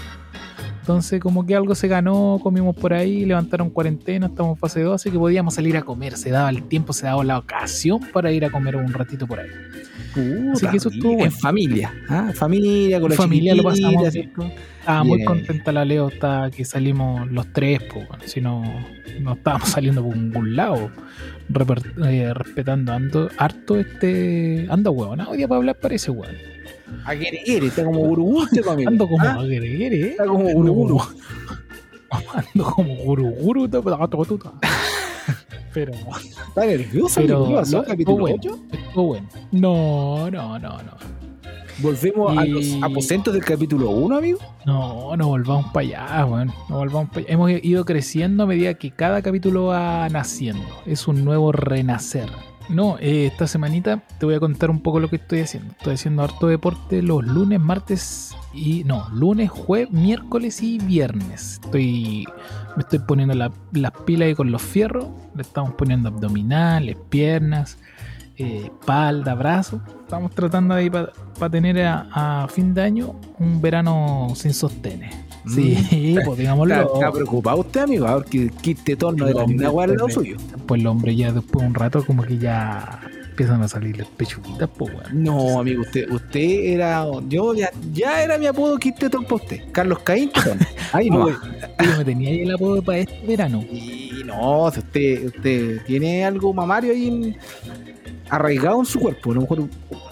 Entonces, 0.85 1.19
como 1.19 1.47
que 1.47 1.55
algo 1.57 1.75
se 1.75 1.89
ganó, 1.89 2.39
comimos 2.43 2.77
por 2.77 2.93
ahí, 2.93 3.25
levantaron 3.25 3.71
cuarentena, 3.71 4.27
estamos 4.27 4.57
en 4.57 4.59
fase 4.59 4.83
2, 4.83 4.95
así 4.97 5.11
que 5.11 5.19
podíamos 5.19 5.55
salir 5.55 5.79
a 5.79 5.83
comer. 5.83 6.15
Se 6.19 6.29
daba 6.29 6.51
el 6.51 6.63
tiempo, 6.65 6.93
se 6.93 7.07
daba 7.07 7.25
la 7.25 7.39
ocasión 7.39 8.01
para 8.13 8.31
ir 8.31 8.45
a 8.45 8.51
comer 8.51 8.77
un 8.77 8.93
ratito 8.93 9.27
por 9.27 9.41
ahí. 9.41 9.49
Puta, 10.13 10.53
Así 10.53 10.67
que 10.67 10.77
eso 10.77 10.91
estuvo 10.91 11.13
en 11.13 11.19
bueno. 11.21 11.37
familia. 11.41 11.91
¿ah? 12.11 12.33
Familia, 12.35 13.01
con 13.01 13.09
la 13.09 13.17
familia 13.17 13.55
lo 13.55 13.63
pasamos 13.63 14.13
bien. 14.13 14.31
Estaba 14.79 15.05
muy 15.05 15.25
contenta 15.25 15.73
la 15.73 15.87
Leo, 15.87 16.09
está 16.09 16.51
que 16.55 16.67
salimos 16.67 17.31
los 17.31 17.51
tres, 17.55 17.81
pues, 17.91 18.07
bueno, 18.07 18.23
si 18.27 18.43
no, 18.43 18.63
no 19.23 19.33
estábamos 19.33 19.71
saliendo 19.71 20.05
por 20.05 20.15
ningún 20.15 20.55
lado. 20.55 20.91
Reper- 21.51 22.07
eh, 22.07 22.35
respetando 22.35 22.93
ando, 22.93 23.31
harto 23.39 23.77
este. 23.79 24.67
Anda 24.69 24.91
huevón, 24.91 25.19
hoy 25.23 25.39
día 25.39 25.49
para 25.49 25.61
hablar 25.61 25.77
parece 25.81 26.11
huevón. 26.11 26.37
A 27.05 27.15
Gueriguere, 27.15 27.67
está 27.67 27.85
como 27.85 28.01
gurugú 28.01 28.43
este 28.45 28.63
conmigo. 28.63 28.91
Ando 28.91 29.09
como 29.09 29.23
¿ah? 29.25 29.33
agreguere, 29.41 30.01
¿eh? 30.01 30.09
Está 30.11 30.27
como 30.27 30.41
Ando 30.49 30.55
guruguru. 30.55 30.99
como, 30.99 32.23
ando 32.35 32.65
como 32.71 32.95
guruguru, 32.97 33.69
pero, 35.73 35.93
Está 36.49 36.67
nervioso, 36.67 37.21
pero 37.21 37.49
¿qué 37.49 37.55
pasó? 37.55 37.79
lo- 37.79 37.85
¿Capítulo 37.85 38.19
bueno, 38.19 38.37
8? 38.39 38.59
estuvo 38.73 39.07
bueno. 39.07 39.29
No, 39.53 40.31
no, 40.31 40.59
no, 40.59 40.79
no. 40.83 40.93
Volvemos 41.79 42.39
a 42.39 42.47
Y- 42.47 42.51
los 42.51 42.83
aposentos 42.83 43.35
del 43.35 43.45
capítulo 43.45 43.91
1, 43.91 44.17
amigo. 44.17 44.39
No, 44.65 45.17
no 45.17 45.27
volvamos 45.27 45.73
para 45.73 45.87
allá, 45.87 46.27
weón. 46.27 46.53
No 46.69 46.77
volvamos 46.79 47.09
para 47.09 47.21
allá. 47.23 47.33
Hemos 47.33 47.51
ido 47.51 47.85
creciendo 47.85 48.45
a 48.45 48.47
medida 48.47 48.75
que 48.75 48.93
cada 48.93 49.21
capítulo 49.23 49.67
va 49.67 50.09
naciendo. 50.09 50.63
Es 50.87 51.09
un 51.09 51.25
nuevo 51.25 51.51
renacer. 51.51 52.29
No, 52.69 52.97
eh, 52.99 53.27
esta 53.27 53.47
semanita 53.47 54.03
te 54.19 54.25
voy 54.25 54.35
a 54.35 54.41
contar 54.41 54.71
un 54.71 54.81
poco 54.81 54.99
lo 54.99 55.09
que 55.09 55.17
estoy 55.17 55.41
haciendo. 55.41 55.73
Estoy 55.73 55.95
haciendo 55.95 56.23
harto 56.23 56.47
deporte 56.47 57.03
los 57.03 57.25
lunes, 57.25 57.61
martes 57.61 58.35
y. 58.55 58.85
No, 58.85 59.09
lunes, 59.11 59.51
jueves, 59.51 59.91
miércoles 59.91 60.63
y 60.63 60.79
viernes. 60.79 61.61
Estoy. 61.63 62.25
Me 62.77 62.83
estoy 62.83 63.01
poniendo 63.01 63.35
la- 63.35 63.53
las 63.73 63.93
pilas 64.07 64.27
ahí 64.29 64.35
con 64.35 64.51
los 64.51 64.63
fierros. 64.63 65.07
Le 65.35 65.43
estamos 65.43 65.75
poniendo 65.75 66.09
abdominales, 66.09 66.97
piernas, 67.11 67.77
eh, 68.39 68.63
espalda, 68.65 69.35
brazos. 69.35 69.83
Estamos 70.01 70.31
tratando 70.33 70.75
ahí 70.75 70.89
para 70.91 71.13
tener 71.51 71.83
a, 71.85 72.43
a 72.45 72.49
fin 72.49 72.73
de 72.73 72.83
año 72.83 73.15
un 73.39 73.61
verano 73.61 74.29
sin 74.35 74.55
sostenes. 74.55 75.15
Sí, 75.47 76.17
pues 76.25 76.39
digámoslo. 76.39 76.75
¿Está, 76.75 76.95
está 76.95 77.13
preocupado 77.13 77.59
usted, 77.61 77.81
amigo? 77.83 78.07
A 78.07 78.17
ver 78.17 78.25
que 78.25 78.49
Kit 78.63 78.83
Tetón 78.85 79.17
no 79.17 79.25
El 79.27 79.31
era 79.37 79.45
ni 79.47 79.53
hombre 79.53 79.67
una 79.67 79.71
weá 79.71 79.85
al 79.87 79.97
lado 79.97 80.09
suyo. 80.09 80.37
Pues 80.67 80.81
el 80.81 80.87
hombre 80.87 81.15
ya 81.17 81.33
después 81.33 81.63
de 81.63 81.69
un 81.69 81.75
rato 81.75 82.05
como 82.05 82.23
que 82.23 82.39
ya 82.39 83.01
empiezan 83.31 83.63
a 83.63 83.69
salir 83.69 83.99
las 83.99 84.07
pechuguitas, 84.09 84.71
pues. 84.79 84.93
No, 85.13 85.59
amigo, 85.59 85.83
usted, 85.83 86.09
usted 86.11 86.41
era. 86.41 87.05
Yo 87.29 87.53
ya, 87.55 87.71
ya 87.93 88.23
era 88.23 88.39
mi 88.39 88.47
apodo 88.47 88.79
Tetón 88.79 89.25
para 89.25 89.35
usted. 89.37 89.61
Carlos 89.73 89.99
Caín. 90.01 90.31
Ahí 90.93 91.11
no. 91.11 91.29
Yo 91.29 91.37
me 91.99 92.05
tenía 92.05 92.31
ahí 92.31 92.41
el 92.43 92.55
apodo 92.55 92.81
para 92.83 92.99
este 92.99 93.27
verano. 93.27 93.63
Y 93.71 94.23
no, 94.25 94.71
si 94.71 94.79
usted, 94.79 95.27
usted 95.27 95.83
tiene 95.85 96.25
algo 96.25 96.53
mamario 96.55 96.93
ahí 96.93 97.09
en- 97.09 97.37
arraigado 98.31 98.81
en 98.81 98.87
su 98.87 99.01
cuerpo. 99.01 99.33
A 99.33 99.35
lo 99.35 99.41
mejor. 99.43 99.59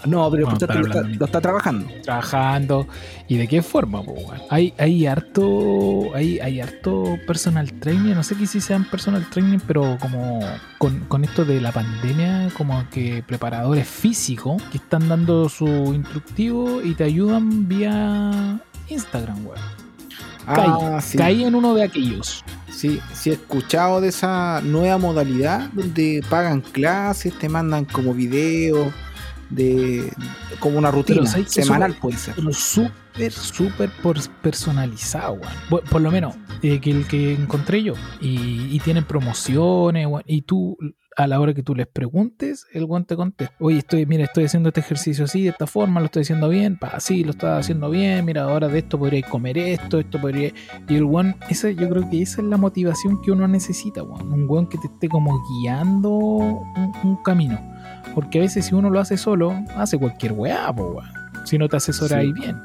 No, 0.05 0.29
pero 0.31 0.45
No, 0.45 0.51
lo, 0.51 0.53
está, 0.53 0.73
lo 1.19 1.27
trabajando. 1.41 1.87
trabajando 2.03 2.87
y 3.27 3.37
de 3.37 3.47
qué 3.47 3.61
forma 3.61 4.03
pues, 4.03 4.19
hay 4.49 4.73
hay 4.77 5.05
harto 5.05 6.13
hay, 6.13 6.39
hay 6.39 6.59
harto 6.59 7.17
personal 7.25 7.71
training 7.73 8.13
no 8.13 8.23
sé 8.23 8.35
que 8.35 8.45
si 8.45 8.59
sean 8.59 8.83
personal 8.89 9.25
training 9.29 9.59
pero 9.65 9.97
como 9.99 10.41
con, 10.77 10.99
con 11.07 11.23
esto 11.23 11.45
de 11.45 11.61
la 11.61 11.71
pandemia 11.71 12.49
como 12.57 12.83
que 12.89 13.23
preparadores 13.25 13.87
físicos 13.87 14.61
que 14.71 14.77
están 14.77 15.07
dando 15.07 15.47
su 15.47 15.65
instructivo 15.65 16.81
y 16.81 16.95
te 16.95 17.05
ayudan 17.05 17.67
vía 17.67 18.59
Instagram 18.89 19.45
weón. 19.47 19.82
Ah, 20.47 20.99
sí. 21.01 21.17
caí 21.17 21.43
en 21.43 21.55
uno 21.55 21.73
de 21.73 21.83
aquellos 21.83 22.43
Sí, 22.69 22.99
sí 23.13 23.29
he 23.29 23.33
escuchado 23.33 24.01
de 24.01 24.09
esa 24.09 24.61
nueva 24.61 24.97
modalidad 24.97 25.69
donde 25.73 26.23
pagan 26.29 26.61
clases, 26.61 27.37
te 27.37 27.47
mandan 27.47 27.85
como 27.85 28.13
videos 28.13 28.91
de 29.49 30.11
como 30.59 30.79
una 30.79 30.89
rutina 30.91 31.19
Pero 31.19 31.27
¿sabes 31.31 31.53
que 31.53 31.61
eso- 31.61 31.67
semanal 31.67 31.93
puede 31.95 32.17
ser. 32.17 32.33
pero 32.35 32.51
súper, 32.51 33.31
súper 33.31 33.91
personalizado, 34.41 35.33
weón. 35.33 35.83
Por, 35.89 36.01
lo 36.01 36.11
menos, 36.11 36.35
eh, 36.61 36.79
que 36.79 36.91
el 36.91 37.07
que 37.07 37.33
encontré 37.33 37.83
yo. 37.83 37.93
Y, 38.19 38.67
y 38.75 38.79
tienen 38.79 39.03
promociones, 39.03 40.07
weón. 40.07 40.23
Y 40.25 40.41
tú, 40.41 40.77
a 41.15 41.27
la 41.27 41.39
hora 41.39 41.53
que 41.53 41.63
tú 41.63 41.75
les 41.75 41.87
preguntes, 41.87 42.65
el 42.73 42.85
weón 42.85 43.05
te 43.05 43.15
contesta. 43.15 43.53
Oye, 43.59 43.77
estoy, 43.79 44.05
mira, 44.05 44.23
estoy 44.23 44.45
haciendo 44.45 44.69
este 44.69 44.79
ejercicio 44.81 45.25
así, 45.25 45.43
de 45.43 45.49
esta 45.49 45.67
forma, 45.67 45.99
lo 45.99 46.07
estoy 46.07 46.21
haciendo 46.23 46.49
bien. 46.49 46.77
Pa, 46.77 46.99
sí, 46.99 47.23
lo 47.23 47.31
estás 47.31 47.59
haciendo 47.59 47.89
bien. 47.89 48.25
Mira, 48.25 48.43
ahora 48.43 48.67
de 48.67 48.79
esto 48.79 48.97
podría 48.97 49.21
comer 49.23 49.57
esto, 49.57 49.99
esto 49.99 50.19
podría. 50.19 50.51
Y 50.87 50.95
el 50.95 51.03
weón, 51.03 51.35
esa, 51.49 51.69
yo 51.71 51.89
creo 51.89 52.09
que 52.09 52.21
esa 52.21 52.41
es 52.41 52.47
la 52.47 52.57
motivación 52.57 53.21
que 53.21 53.31
uno 53.31 53.47
necesita, 53.47 54.03
weón. 54.03 54.31
Un 54.31 54.49
weón 54.49 54.67
que 54.67 54.77
te 54.77 54.87
esté 54.87 55.07
como 55.09 55.39
guiando 55.61 56.09
un, 56.09 56.91
un 57.03 57.15
camino. 57.23 57.59
Porque 58.15 58.39
a 58.39 58.41
veces 58.41 58.65
si 58.65 58.75
uno 58.75 58.89
lo 58.89 58.99
hace 58.99 59.17
solo, 59.17 59.53
hace 59.75 59.97
cualquier 59.97 60.33
weá, 60.33 60.73
po. 60.75 61.01
Si 61.45 61.57
no 61.57 61.67
te 61.69 61.77
asesora 61.77 62.09
Sí. 62.19 62.25
ahí 62.27 62.33
bien. 62.33 62.57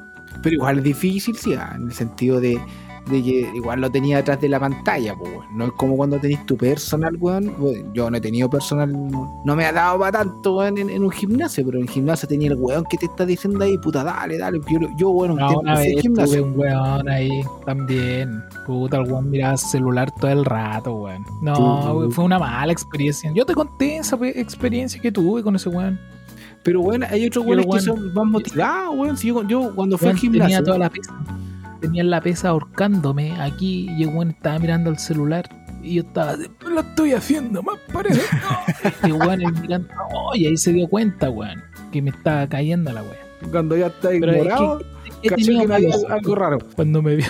Pero 0.43 0.55
igual 0.55 0.79
es 0.79 0.85
difícil, 0.85 1.37
sí, 1.37 1.55
ah, 1.55 1.73
en 1.75 1.87
el 1.87 1.93
sentido 1.93 2.41
de, 2.41 2.61
de 3.11 3.23
que 3.23 3.51
igual 3.55 3.81
lo 3.81 3.91
tenía 3.91 4.19
detrás 4.19 4.41
de 4.41 4.49
la 4.49 4.61
pantalla, 4.61 5.15
pues, 5.17 5.31
weón. 5.31 5.47
No 5.57 5.67
es 5.67 5.73
como 5.73 5.97
cuando 5.97 6.19
tenés 6.19 6.45
tu 6.47 6.57
personal, 6.57 7.17
weón. 7.21 7.55
Weón, 7.59 7.93
Yo 7.95 8.11
no 8.11 8.17
he 8.17 8.21
tenido 8.21 8.49
personal, 8.51 8.93
no, 8.93 9.57
me 9.57 9.65
ha 9.65 9.73
dado 9.73 9.99
para 9.99 10.19
tanto, 10.25 10.57
weón, 10.57 10.79
en, 10.79 10.91
en 10.91 11.03
un 11.05 11.11
gimnasio, 11.11 11.65
pero 11.65 11.79
en 11.79 11.85
el 11.85 11.91
gimnasio 11.91 12.29
tenía 12.29 12.49
el 12.51 12.57
weón 12.57 12.85
que 12.89 12.97
te 12.97 13.07
está 13.07 13.25
diciendo 13.27 13.65
ahí, 13.65 13.77
puta, 13.79 14.05
dale, 14.05 14.39
dale. 14.39 14.61
Yo, 14.71 14.79
yo 14.97 15.11
bueno, 15.11 15.35
un 15.35 15.41
No, 15.41 15.47
tiempo 15.49 15.61
una 15.63 15.75
vez 15.77 16.01
gimnasio. 16.03 16.45
un 16.45 16.59
weón 16.59 17.09
ahí 17.09 17.41
también. 17.67 18.43
Puta, 18.67 18.99
el 18.99 19.11
weón 19.11 19.31
miraba 19.31 19.57
celular 19.57 20.11
todo 20.21 20.31
el 20.31 20.45
rato, 20.45 20.95
weón. 20.95 21.25
No, 21.43 21.95
weón, 21.95 22.13
fue 22.13 22.25
una 22.25 22.39
mala 22.39 22.73
experiencia. 22.73 23.31
Yo 23.35 23.45
te 23.47 23.55
conté 23.55 23.99
esa 23.99 24.17
pe- 24.19 24.39
experiencia 24.41 25.01
que 25.01 25.11
tuve 25.13 25.43
con 25.43 25.57
ese 25.57 25.69
weón. 25.69 25.99
Pero 26.65 26.83
bueno, 26.83 27.07
hay 27.09 27.25
otros 27.27 27.47
weones 27.47 27.65
que 27.67 27.71
weón, 27.71 27.83
son 27.83 28.15
más 28.15 28.27
motivados, 28.27 28.95
weón. 28.97 29.17
Si 29.17 29.29
yo, 29.29 29.43
yo 29.47 29.73
cuando 29.75 29.97
fui 29.97 30.07
Weón, 30.07 30.17
al 30.17 30.21
gimnasio. 30.21 30.45
tenía 30.57 30.63
toda 30.65 30.79
la 30.79 30.91
pesa. 30.91 31.15
Tenía 31.81 32.05
la 32.05 32.21
pesa 32.21 32.51
ahorcándome 32.51 33.41
aquí 33.41 33.89
y 33.97 34.03
el 34.03 34.09
weón 34.09 34.31
estaba 34.31 34.59
mirando 34.59 34.91
el 34.91 34.99
celular. 34.99 35.49
Y 35.83 35.95
yo 35.95 36.03
estaba, 36.03 36.37
lo 36.37 36.81
estoy 36.81 37.13
haciendo, 37.13 37.63
más 37.63 37.79
parece. 37.93 38.21
y 39.05 39.07
el 39.07 39.13
weón 39.15 39.41
ahí 39.41 39.53
mirando, 39.63 39.89
oh, 40.13 40.35
y 40.35 40.47
ahí 40.47 40.57
se 40.57 40.73
dio 40.73 40.89
cuenta, 40.89 41.31
weón, 41.31 41.63
que 41.93 42.03
me 42.03 42.11
estaba 42.11 42.49
cayendo 42.49 42.93
la 42.93 43.03
weón. 43.03 43.17
Cuando 43.53 43.77
ya 43.77 43.87
está 43.87 44.11
es 44.11 44.17
ignorado, 44.17 44.81
caché 45.23 45.45
tenido 45.45 45.67
que 45.67 45.75
había 45.75 45.95
algo 46.11 46.35
raro. 46.35 46.59
Cuando 46.75 47.01
me 47.03 47.15
vio, 47.15 47.29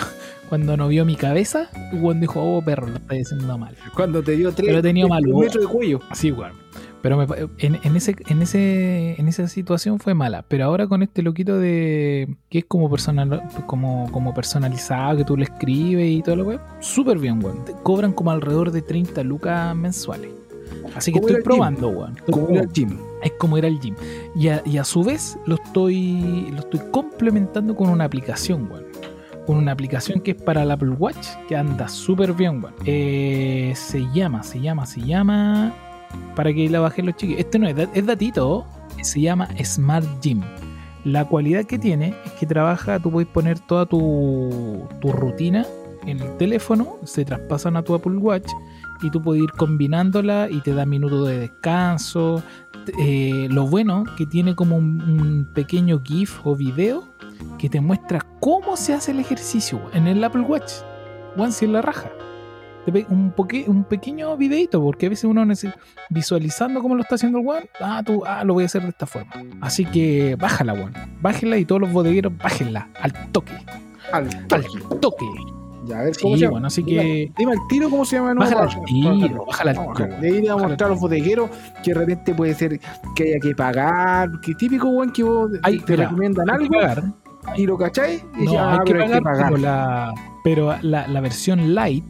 cuando 0.49 0.75
no 0.75 0.87
vio 0.87 1.05
mi 1.05 1.15
cabeza, 1.15 1.69
el 1.93 2.01
weón 2.01 2.19
dijo, 2.19 2.41
oh 2.41 2.63
perro, 2.63 2.87
lo 2.87 2.95
estás 2.95 3.19
haciendo 3.25 3.57
mal. 3.57 3.75
Cuando 3.95 4.23
te 4.23 4.31
dio 4.31 4.51
tres, 4.51 4.67
Pero 4.67 4.79
he 4.79 4.81
tenido 4.81 5.07
mal 5.07 5.23
metros 5.23 5.63
de 5.63 5.71
cuello. 5.71 5.99
Sí, 6.13 6.31
weón. 6.31 6.53
Pero 7.01 7.17
me 7.17 7.25
en, 7.59 7.79
en 7.81 7.95
ese, 7.95 8.15
en, 8.27 8.41
ese, 8.41 9.19
en 9.19 9.27
esa 9.27 9.47
situación 9.47 9.99
fue 9.99 10.13
mala. 10.13 10.43
Pero 10.47 10.65
ahora 10.65 10.87
con 10.87 11.01
este 11.01 11.21
loquito 11.21 11.57
de. 11.57 12.35
que 12.49 12.59
es 12.59 12.65
como 12.65 12.89
personal 12.89 13.41
como, 13.65 14.11
como 14.11 14.33
personalizado, 14.33 15.17
que 15.17 15.23
tú 15.23 15.37
le 15.37 15.45
escribes 15.45 16.09
y 16.11 16.21
todo 16.21 16.35
lo 16.35 16.43
weón. 16.43 16.61
Súper 16.79 17.17
bien, 17.17 17.43
weón. 17.43 17.63
Te 17.65 17.73
cobran 17.83 18.11
como 18.11 18.31
alrededor 18.31 18.71
de 18.71 18.81
30 18.81 19.23
lucas 19.23 19.75
mensuales. 19.75 20.31
Así 20.95 21.11
que 21.11 21.19
estoy 21.19 21.41
probando, 21.41 21.89
weón. 21.89 22.17
Como 22.29 22.49
ir 22.49 22.59
al 22.59 22.71
gym. 22.71 22.97
es 23.23 23.31
como 23.33 23.57
ir 23.57 23.65
al 23.65 23.79
gym. 23.79 23.95
Y 24.35 24.49
a, 24.49 24.61
y 24.65 24.77
a 24.77 24.83
su 24.83 25.03
vez 25.03 25.37
lo 25.45 25.55
estoy, 25.55 26.51
lo 26.51 26.59
estoy 26.59 26.81
complementando 26.91 27.75
con 27.75 27.89
una 27.89 28.03
aplicación, 28.03 28.69
weón. 28.69 28.85
Con 29.45 29.57
una 29.57 29.71
aplicación 29.71 30.19
que 30.19 30.31
es 30.31 30.41
para 30.41 30.63
el 30.63 30.71
Apple 30.71 30.91
Watch, 30.91 31.27
que 31.47 31.55
anda 31.55 31.87
súper 31.87 32.33
bien, 32.33 32.61
weón. 32.61 32.75
Eh, 32.85 33.71
se 33.75 34.05
llama, 34.13 34.43
se 34.43 34.59
llama, 34.59 34.85
se 34.85 35.01
llama. 35.01 35.73
Para 36.35 36.53
que 36.53 36.69
la 36.69 36.79
bajen 36.79 37.07
los 37.07 37.15
chiquillos. 37.15 37.41
Este 37.41 37.59
no 37.59 37.67
es, 37.67 37.75
es 37.93 38.05
datito. 38.05 38.65
Se 39.01 39.21
llama 39.21 39.47
Smart 39.63 40.05
Gym. 40.21 40.41
La 41.05 41.25
cualidad 41.25 41.65
que 41.65 41.79
tiene 41.79 42.13
es 42.25 42.31
que 42.33 42.45
trabaja, 42.45 42.99
tú 42.99 43.09
puedes 43.11 43.29
poner 43.29 43.59
toda 43.59 43.85
tu, 43.85 44.87
rutina 45.01 45.65
en 46.05 46.19
el 46.19 46.37
teléfono, 46.37 46.97
se 47.03 47.23
traspasan 47.23 47.77
a 47.77 47.83
tu 47.83 47.93
Apple 47.93 48.17
Watch 48.17 48.49
y 49.01 49.09
tú 49.09 49.21
puedes 49.21 49.43
ir 49.43 49.51
combinándola 49.51 50.49
y 50.49 50.59
te 50.59 50.73
da 50.73 50.85
minutos 50.85 51.27
de 51.27 51.39
descanso. 51.39 52.43
Eh, 52.99 53.47
lo 53.49 53.67
bueno 53.67 54.03
que 54.17 54.25
tiene 54.25 54.55
como 54.55 54.75
un, 54.75 55.01
un 55.01 55.49
pequeño 55.53 56.01
GIF 56.03 56.45
o 56.45 56.55
video 56.55 57.07
que 57.57 57.69
te 57.69 57.79
muestra 57.79 58.25
cómo 58.41 58.75
se 58.75 58.93
hace 58.93 59.11
el 59.11 59.19
ejercicio 59.19 59.79
en 59.93 60.07
el 60.07 60.23
Apple 60.23 60.41
Watch. 60.41 60.71
One 61.37 61.51
si 61.51 61.65
en 61.65 61.73
la 61.73 61.81
raja. 61.81 62.11
Un, 63.09 63.31
poque- 63.35 63.65
un 63.67 63.83
pequeño 63.83 64.35
videito, 64.37 64.81
porque 64.81 65.05
a 65.07 65.09
veces 65.09 65.25
uno 65.25 65.45
necesita 65.45 65.79
visualizando 66.09 66.81
cómo 66.81 66.95
lo 66.95 67.01
está 67.01 67.15
haciendo 67.15 67.39
el 67.39 67.47
one. 67.47 67.69
Ah, 67.79 68.01
tú, 68.05 68.23
ah, 68.25 68.43
lo 68.43 68.53
voy 68.53 68.63
a 68.63 68.65
hacer 68.65 68.81
de 68.83 68.89
esta 68.89 69.05
forma. 69.05 69.31
Así 69.61 69.85
que 69.85 70.35
bájala, 70.39 70.73
one. 70.73 70.91
Bájenla 71.21 71.57
y 71.57 71.65
todos 71.65 71.81
los 71.81 71.91
bodegueros, 71.91 72.33
bájenla 72.37 72.89
al 73.01 73.13
toque. 73.31 73.53
Al 74.11 74.23
Al 74.25 74.47
toque. 74.47 74.67
toque. 74.99 75.25
Ya, 75.85 75.99
a 75.99 76.03
ver 76.03 76.13
cómo 76.21 76.33
Sí, 76.35 76.39
se 76.39 76.45
llama. 76.45 76.51
bueno, 76.51 76.67
así 76.67 76.83
Dime- 76.83 77.01
que 77.01 77.31
Dime 77.37 77.51
al 77.53 77.57
tiro 77.67 77.89
cómo 77.89 78.05
se 78.05 78.17
llama. 78.17 78.33
Bájala 78.35 78.61
al 78.63 78.69
tiro, 78.85 79.45
bájala 79.45 79.71
al 79.71 79.77
tiro, 79.77 79.87
bajar. 79.89 80.19
De 80.19 80.27
ahí 80.27 80.41
le 80.41 80.47
vamos 80.49 80.63
a 80.63 80.67
mostrar 80.67 80.87
a 80.87 80.93
los 80.93 80.99
bodegueros 81.01 81.49
que 81.83 81.93
de 81.93 81.99
repente 81.99 82.33
puede 82.35 82.53
ser 82.53 82.79
que 83.15 83.23
haya 83.23 83.39
que 83.41 83.55
pagar. 83.55 84.29
Que 84.41 84.53
típico, 84.55 84.87
weón, 84.89 85.11
que 85.11 85.23
vos 85.23 85.49
te 85.51 85.71
mira, 85.71 86.03
recomiendan 86.09 86.49
algo 86.49 86.67
pagar. 86.69 87.03
y 87.55 87.65
lo 87.65 87.77
cacháis 87.77 88.23
y 88.39 88.45
No, 88.45 88.53
ya, 88.53 88.71
hay, 88.73 88.79
que 88.85 88.93
pero 88.93 89.23
pagar, 89.23 89.45
Pero, 89.51 89.57
la, 89.57 90.13
pero 90.43 90.75
la, 90.81 91.07
la 91.07 91.21
versión 91.21 91.73
light, 91.73 92.05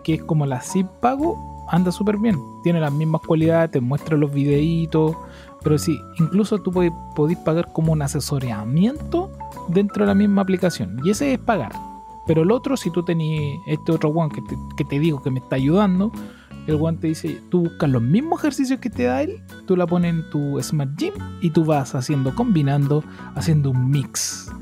que 0.00 0.14
es 0.14 0.22
como 0.22 0.46
la 0.46 0.60
sin 0.60 0.86
pago, 1.00 1.66
anda 1.68 1.92
súper 1.92 2.18
bien. 2.18 2.38
Tiene 2.62 2.80
las 2.80 2.92
mismas 2.92 3.20
cualidades, 3.22 3.70
te 3.70 3.80
muestra 3.80 4.16
los 4.16 4.32
videitos. 4.32 5.16
Pero 5.62 5.78
sí, 5.78 5.98
incluso 6.18 6.58
tú 6.58 6.72
podés 6.72 7.38
pagar 7.38 7.72
como 7.72 7.92
un 7.92 8.02
asesoramiento 8.02 9.30
dentro 9.68 10.04
de 10.04 10.08
la 10.08 10.14
misma 10.14 10.42
aplicación. 10.42 11.00
Y 11.04 11.10
ese 11.10 11.34
es 11.34 11.38
pagar. 11.38 11.72
Pero 12.26 12.42
el 12.42 12.50
otro, 12.50 12.76
si 12.76 12.90
tú 12.90 13.02
tenés 13.02 13.58
este 13.66 13.92
otro 13.92 14.10
one 14.10 14.32
que 14.34 14.42
te, 14.42 14.56
que 14.76 14.84
te 14.84 14.98
digo 14.98 15.22
que 15.22 15.30
me 15.30 15.40
está 15.40 15.56
ayudando, 15.56 16.12
el 16.66 16.76
one 16.80 16.98
te 16.98 17.08
dice, 17.08 17.40
tú 17.50 17.62
buscas 17.62 17.88
los 17.88 18.02
mismos 18.02 18.40
ejercicios 18.40 18.78
que 18.80 18.90
te 18.90 19.04
da 19.04 19.22
él, 19.22 19.42
tú 19.66 19.76
la 19.76 19.86
pones 19.86 20.14
en 20.14 20.30
tu 20.30 20.62
Smart 20.62 20.90
Gym 20.96 21.14
y 21.40 21.50
tú 21.50 21.64
vas 21.64 21.94
haciendo, 21.94 22.34
combinando, 22.34 23.02
haciendo 23.34 23.70
un 23.70 23.90
mix. 23.90 24.52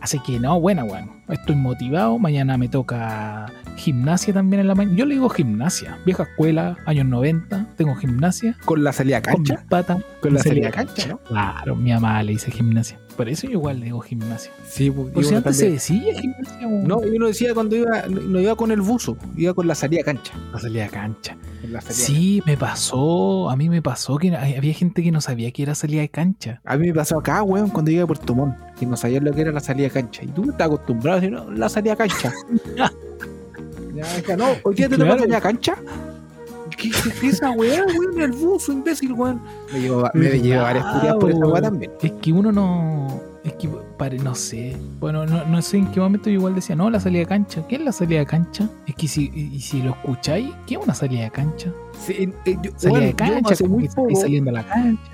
Así 0.00 0.18
que 0.20 0.40
no, 0.40 0.58
buena, 0.60 0.84
bueno. 0.84 1.12
Estoy 1.28 1.56
motivado. 1.56 2.18
Mañana 2.18 2.58
me 2.58 2.68
toca 2.68 3.46
gimnasia 3.76 4.32
también 4.34 4.60
en 4.60 4.68
la 4.68 4.74
mañana. 4.74 4.96
Yo 4.96 5.06
le 5.06 5.14
digo 5.14 5.28
gimnasia. 5.28 5.98
Vieja 6.04 6.24
escuela, 6.24 6.76
años 6.86 7.06
90. 7.06 7.66
Tengo 7.76 7.94
gimnasia. 7.96 8.56
Con 8.64 8.84
la 8.84 8.92
salida 8.92 9.18
a 9.18 9.22
Con 9.22 9.44
cancha. 9.44 9.64
patas. 9.68 10.02
Con 10.20 10.34
la 10.34 10.40
salida 10.40 10.70
cancha, 10.70 11.08
¿no? 11.08 11.18
Claro, 11.18 11.76
mi 11.76 11.92
mamá 11.92 12.22
le 12.22 12.32
dice 12.32 12.50
gimnasia. 12.50 12.98
Por 13.16 13.28
eso 13.28 13.46
yo 13.46 13.52
igual 13.52 13.80
digo 13.80 14.00
gimnasia. 14.00 14.50
Sí, 14.68 14.90
pues, 14.90 15.12
Por 15.12 15.24
si 15.24 15.34
antes 15.36 15.56
se 15.56 15.70
decía 15.70 16.18
gimnasia. 16.20 16.66
No, 16.66 17.00
y 17.06 17.16
uno 17.16 17.28
decía 17.28 17.54
cuando 17.54 17.76
iba, 17.76 18.02
no 18.08 18.40
iba 18.40 18.56
con 18.56 18.72
el 18.72 18.80
buzo, 18.80 19.16
iba 19.36 19.54
con 19.54 19.68
la 19.68 19.76
salida 19.76 20.02
cancha. 20.02 20.32
La 20.52 20.58
salida 20.58 20.88
cancha. 20.88 21.36
con 21.60 21.72
la 21.72 21.80
salida 21.80 21.94
Sí, 22.06 22.42
me 22.44 22.56
pasó. 22.56 23.50
A 23.50 23.56
mí 23.56 23.68
me 23.68 23.82
pasó 23.82 24.16
que 24.18 24.34
había 24.34 24.74
gente 24.74 25.02
que 25.04 25.12
no 25.12 25.20
sabía 25.20 25.52
que 25.52 25.62
era 25.62 25.76
salida 25.76 26.00
de 26.00 26.08
cancha. 26.08 26.60
A 26.64 26.76
mí 26.76 26.88
me 26.88 26.94
pasó 26.94 27.18
acá, 27.18 27.42
weón, 27.44 27.70
cuando 27.70 27.92
iba 27.92 28.02
a 28.02 28.06
Puerto 28.08 28.34
Montt, 28.34 28.56
que 28.78 28.84
no 28.86 28.96
sabía 28.96 29.20
lo 29.20 29.32
que 29.32 29.42
era 29.42 29.52
la 29.52 29.60
salida 29.60 29.86
a 29.86 29.90
cancha. 29.90 30.24
Y 30.24 30.28
tú 30.28 30.50
estás 30.50 30.66
acostumbrado 30.66 31.18
a 31.18 31.20
decir, 31.20 31.32
no, 31.36 31.48
la 31.52 31.68
salida 31.68 31.92
a 31.92 31.96
cancha. 31.96 32.32
ya, 33.94 34.36
no, 34.36 34.46
hoy 34.62 34.74
día 34.74 34.88
te 34.88 34.96
toca 34.96 35.04
Claro. 35.06 35.20
salir 35.20 35.36
a 35.36 35.40
cancha. 35.40 35.76
¿Qué, 36.76 36.90
qué, 37.20 37.28
esa 37.28 37.50
weá, 37.52 37.84
weón? 37.86 38.20
El 38.20 38.32
buzo, 38.32 38.72
imbécil, 38.72 39.12
weón. 39.12 39.40
Me 39.72 39.80
llevo, 39.80 40.08
me 40.14 40.20
¿Verdad, 40.20 40.42
llevo 40.42 40.62
varias 40.62 40.84
puteadas 40.92 41.16
por 41.18 41.30
esa 41.30 41.46
weá 41.46 41.62
también. 41.62 41.92
Es 42.02 42.12
que 42.12 42.32
uno 42.32 42.50
no. 42.52 43.20
Es 43.44 43.52
que, 43.54 43.68
pare, 43.98 44.18
no 44.18 44.34
sé. 44.34 44.76
Bueno, 45.00 45.26
no, 45.26 45.44
no 45.44 45.62
sé 45.62 45.76
en 45.76 45.90
qué 45.92 46.00
momento 46.00 46.30
yo 46.30 46.36
igual 46.36 46.54
decía, 46.54 46.74
no, 46.74 46.88
la 46.90 46.98
salida 46.98 47.20
de 47.20 47.26
cancha. 47.26 47.62
¿Qué 47.68 47.76
es 47.76 47.82
la 47.82 47.92
salida 47.92 48.20
de 48.20 48.26
cancha? 48.26 48.68
Es 48.86 48.94
que 48.94 49.06
si, 49.06 49.30
y, 49.34 49.54
y 49.54 49.60
si 49.60 49.82
lo 49.82 49.90
escucháis, 49.90 50.50
¿qué 50.66 50.74
es 50.74 50.80
una 50.82 50.94
salida 50.94 51.24
de 51.24 51.30
cancha? 51.30 51.70
Sí, 51.98 52.30
eh, 52.44 52.56
yo, 52.62 52.70
weón, 52.90 53.00
de 53.04 53.14
cancha, 53.14 53.54
hace 53.54 53.68
muy 53.68 53.88
poco, 53.88 54.14
saliendo 54.16 54.50
a 54.50 54.54
la 54.54 54.62
cancha. 54.66 55.10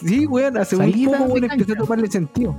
sí, 0.00 0.26
weón, 0.26 0.56
hace 0.58 0.76
muy 0.76 1.06
poco, 1.06 1.24
weón, 1.24 1.44
empecé 1.50 1.72
a 1.72 1.76
tomarle 1.76 2.10
sentido. 2.10 2.56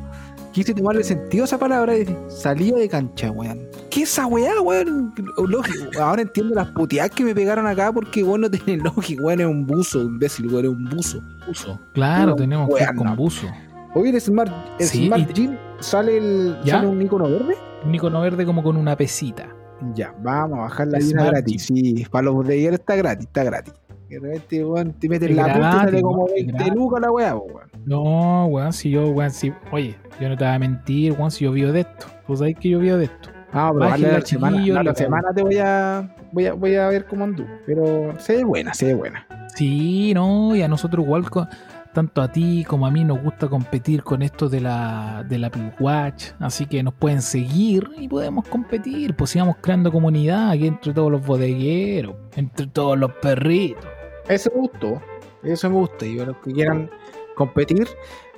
Quise 0.51 0.74
tomarle 0.74 1.03
sentido 1.03 1.43
a 1.43 1.48
esa 1.48 1.57
palabra 1.57 1.98
y 1.98 2.05
salida 2.29 2.77
de 2.77 2.88
cancha, 2.88 3.29
weón. 3.31 3.60
¿Qué 3.89 4.03
es 4.03 4.10
esa 4.13 4.25
weá, 4.27 4.62
weón? 4.62 5.13
Lógico, 5.48 6.01
ahora 6.01 6.22
entiendo 6.22 6.55
las 6.55 6.69
puteadas 6.69 7.12
que 7.12 7.25
me 7.25 7.36
pegaron 7.36 7.67
acá 7.67 7.91
porque, 7.91 8.24
weón, 8.24 8.41
no 8.41 8.50
tiene 8.51 8.81
lógica, 8.84 9.22
weón, 9.22 9.41
es 9.41 9.48
un 9.48 9.65
buzo, 9.67 10.01
imbécil, 10.03 10.48
weón, 10.48 10.65
es 10.65 10.72
un 10.72 10.86
buzo. 10.86 11.22
Buzo. 11.48 11.79
Claro, 11.93 12.27
No, 12.31 12.36
tenemos 12.36 12.69
que 12.74 12.84
ir 12.84 12.95
con 12.95 13.07
no. 13.07 13.15
buzo. 13.15 13.48
Hoy 13.93 14.10
el 14.10 14.22
Smart, 14.22 14.51
el 14.79 14.88
Sí, 14.88 15.07
Smart 15.07 15.29
y- 15.29 15.34
Gym 15.34 15.57
sale, 15.79 16.17
el, 16.17 16.57
¿Ya? 16.63 16.75
sale 16.75 16.88
un 16.88 17.01
icono 17.01 17.29
verde. 17.29 17.55
Un 17.86 17.93
icono 17.95 18.22
verde 18.22 18.45
como 18.45 18.63
con 18.63 18.77
una 18.77 18.95
pesita. 18.95 19.48
Ya, 19.94 20.13
vamos 20.22 20.60
a 20.60 20.62
bajar 20.63 20.88
la 20.88 21.00
llena 21.00 21.25
gratis. 21.25 21.63
Sí, 21.63 22.05
para 22.10 22.24
los 22.25 22.36
botelleros 22.36 22.79
está 22.79 22.96
gratis, 22.96 23.25
está 23.27 23.44
gratis. 23.44 23.74
De 24.10 24.20
repente, 24.20 24.63
weón, 24.63 24.94
te 24.94 25.10
metes 25.10 25.29
Es 25.32 25.36
la 25.36 25.51
punta 25.51 25.70
y 25.82 25.86
sale 25.86 26.01
como 26.01 26.17
¿no? 26.17 26.27
Es 26.27 26.34
20 26.36 26.51
gratis. 26.53 26.74
lucas 26.75 27.01
la 27.01 27.12
weá, 27.12 27.36
weón. 27.36 27.70
No, 27.86 28.46
weón, 28.48 28.72
si 28.74 28.91
yo, 28.91 29.10
weón, 29.10 29.32
si. 29.32 29.51
Oye, 29.72 29.96
yo 30.22 30.29
no 30.29 30.38
te 30.38 30.46
voy 30.46 30.53
a 30.53 30.60
mentir, 30.60 31.12
weón, 31.13 31.32
si 31.32 31.44
yo 31.46 31.51
vivo 31.51 31.72
de 31.72 31.82
esto. 31.82 32.05
Pues 32.27 32.39
sabéis 32.39 32.58
que 32.60 32.70
yo 32.70 32.79
vivo 32.79 32.98
de 32.98 33.05
esto. 33.05 33.29
Ah, 33.51 33.72
pero 33.74 33.89
vale, 33.89 34.12
la 34.12 34.22
semana, 34.22 34.58
chiquillos, 34.58 34.84
la 34.84 34.96
semana 34.96 35.34
te 35.34 35.41
voy 35.41 35.58
a, 35.58 36.15
voy 36.32 36.46
a 36.46 36.53
voy 36.53 36.75
a 36.75 36.88
ver 36.89 37.05
cómo 37.05 37.24
andu. 37.24 37.46
Pero 37.65 38.13
se 38.20 38.38
ve 38.38 38.44
buena, 38.44 38.74
se 38.74 38.88
ve 38.88 38.94
buena. 38.96 39.25
Sí, 39.55 40.13
no, 40.13 40.55
y 40.55 40.62
a 40.62 40.67
nosotros 40.67 41.05
igual, 41.05 41.29
co- 41.29 41.48
tanto 41.95 42.21
a 42.21 42.29
ti 42.29 42.65
como 42.67 42.85
a 42.85 42.91
mí 42.91 43.05
nos 43.05 43.23
gusta 43.23 43.47
competir 43.47 44.03
con 44.03 44.21
esto 44.21 44.49
de 44.49 44.59
la, 44.59 45.25
del 45.29 45.45
Apple 45.45 45.73
Watch, 45.79 46.25
así 46.39 46.65
que 46.65 46.83
nos 46.83 46.93
pueden 46.93 47.21
seguir 47.21 47.89
y 47.97 48.09
podemos 48.09 48.45
competir, 48.49 49.15
pues 49.15 49.29
sigamos 49.29 49.55
creando 49.61 49.93
comunidad 49.93 50.51
aquí 50.51 50.67
entre 50.67 50.91
todos 50.91 51.09
los 51.09 51.25
bodegueros, 51.25 52.17
entre 52.35 52.67
todos 52.67 52.99
los 52.99 53.13
perritos. 53.13 53.85
Eso 54.27 54.51
me 54.53 54.61
gustó, 54.61 55.01
eso 55.41 55.69
me 55.69 55.75
gusta. 55.77 56.05
Y 56.05 56.19
a 56.19 56.25
los 56.25 56.35
que 56.37 56.51
quieran 56.51 56.89
competir, 57.33 57.87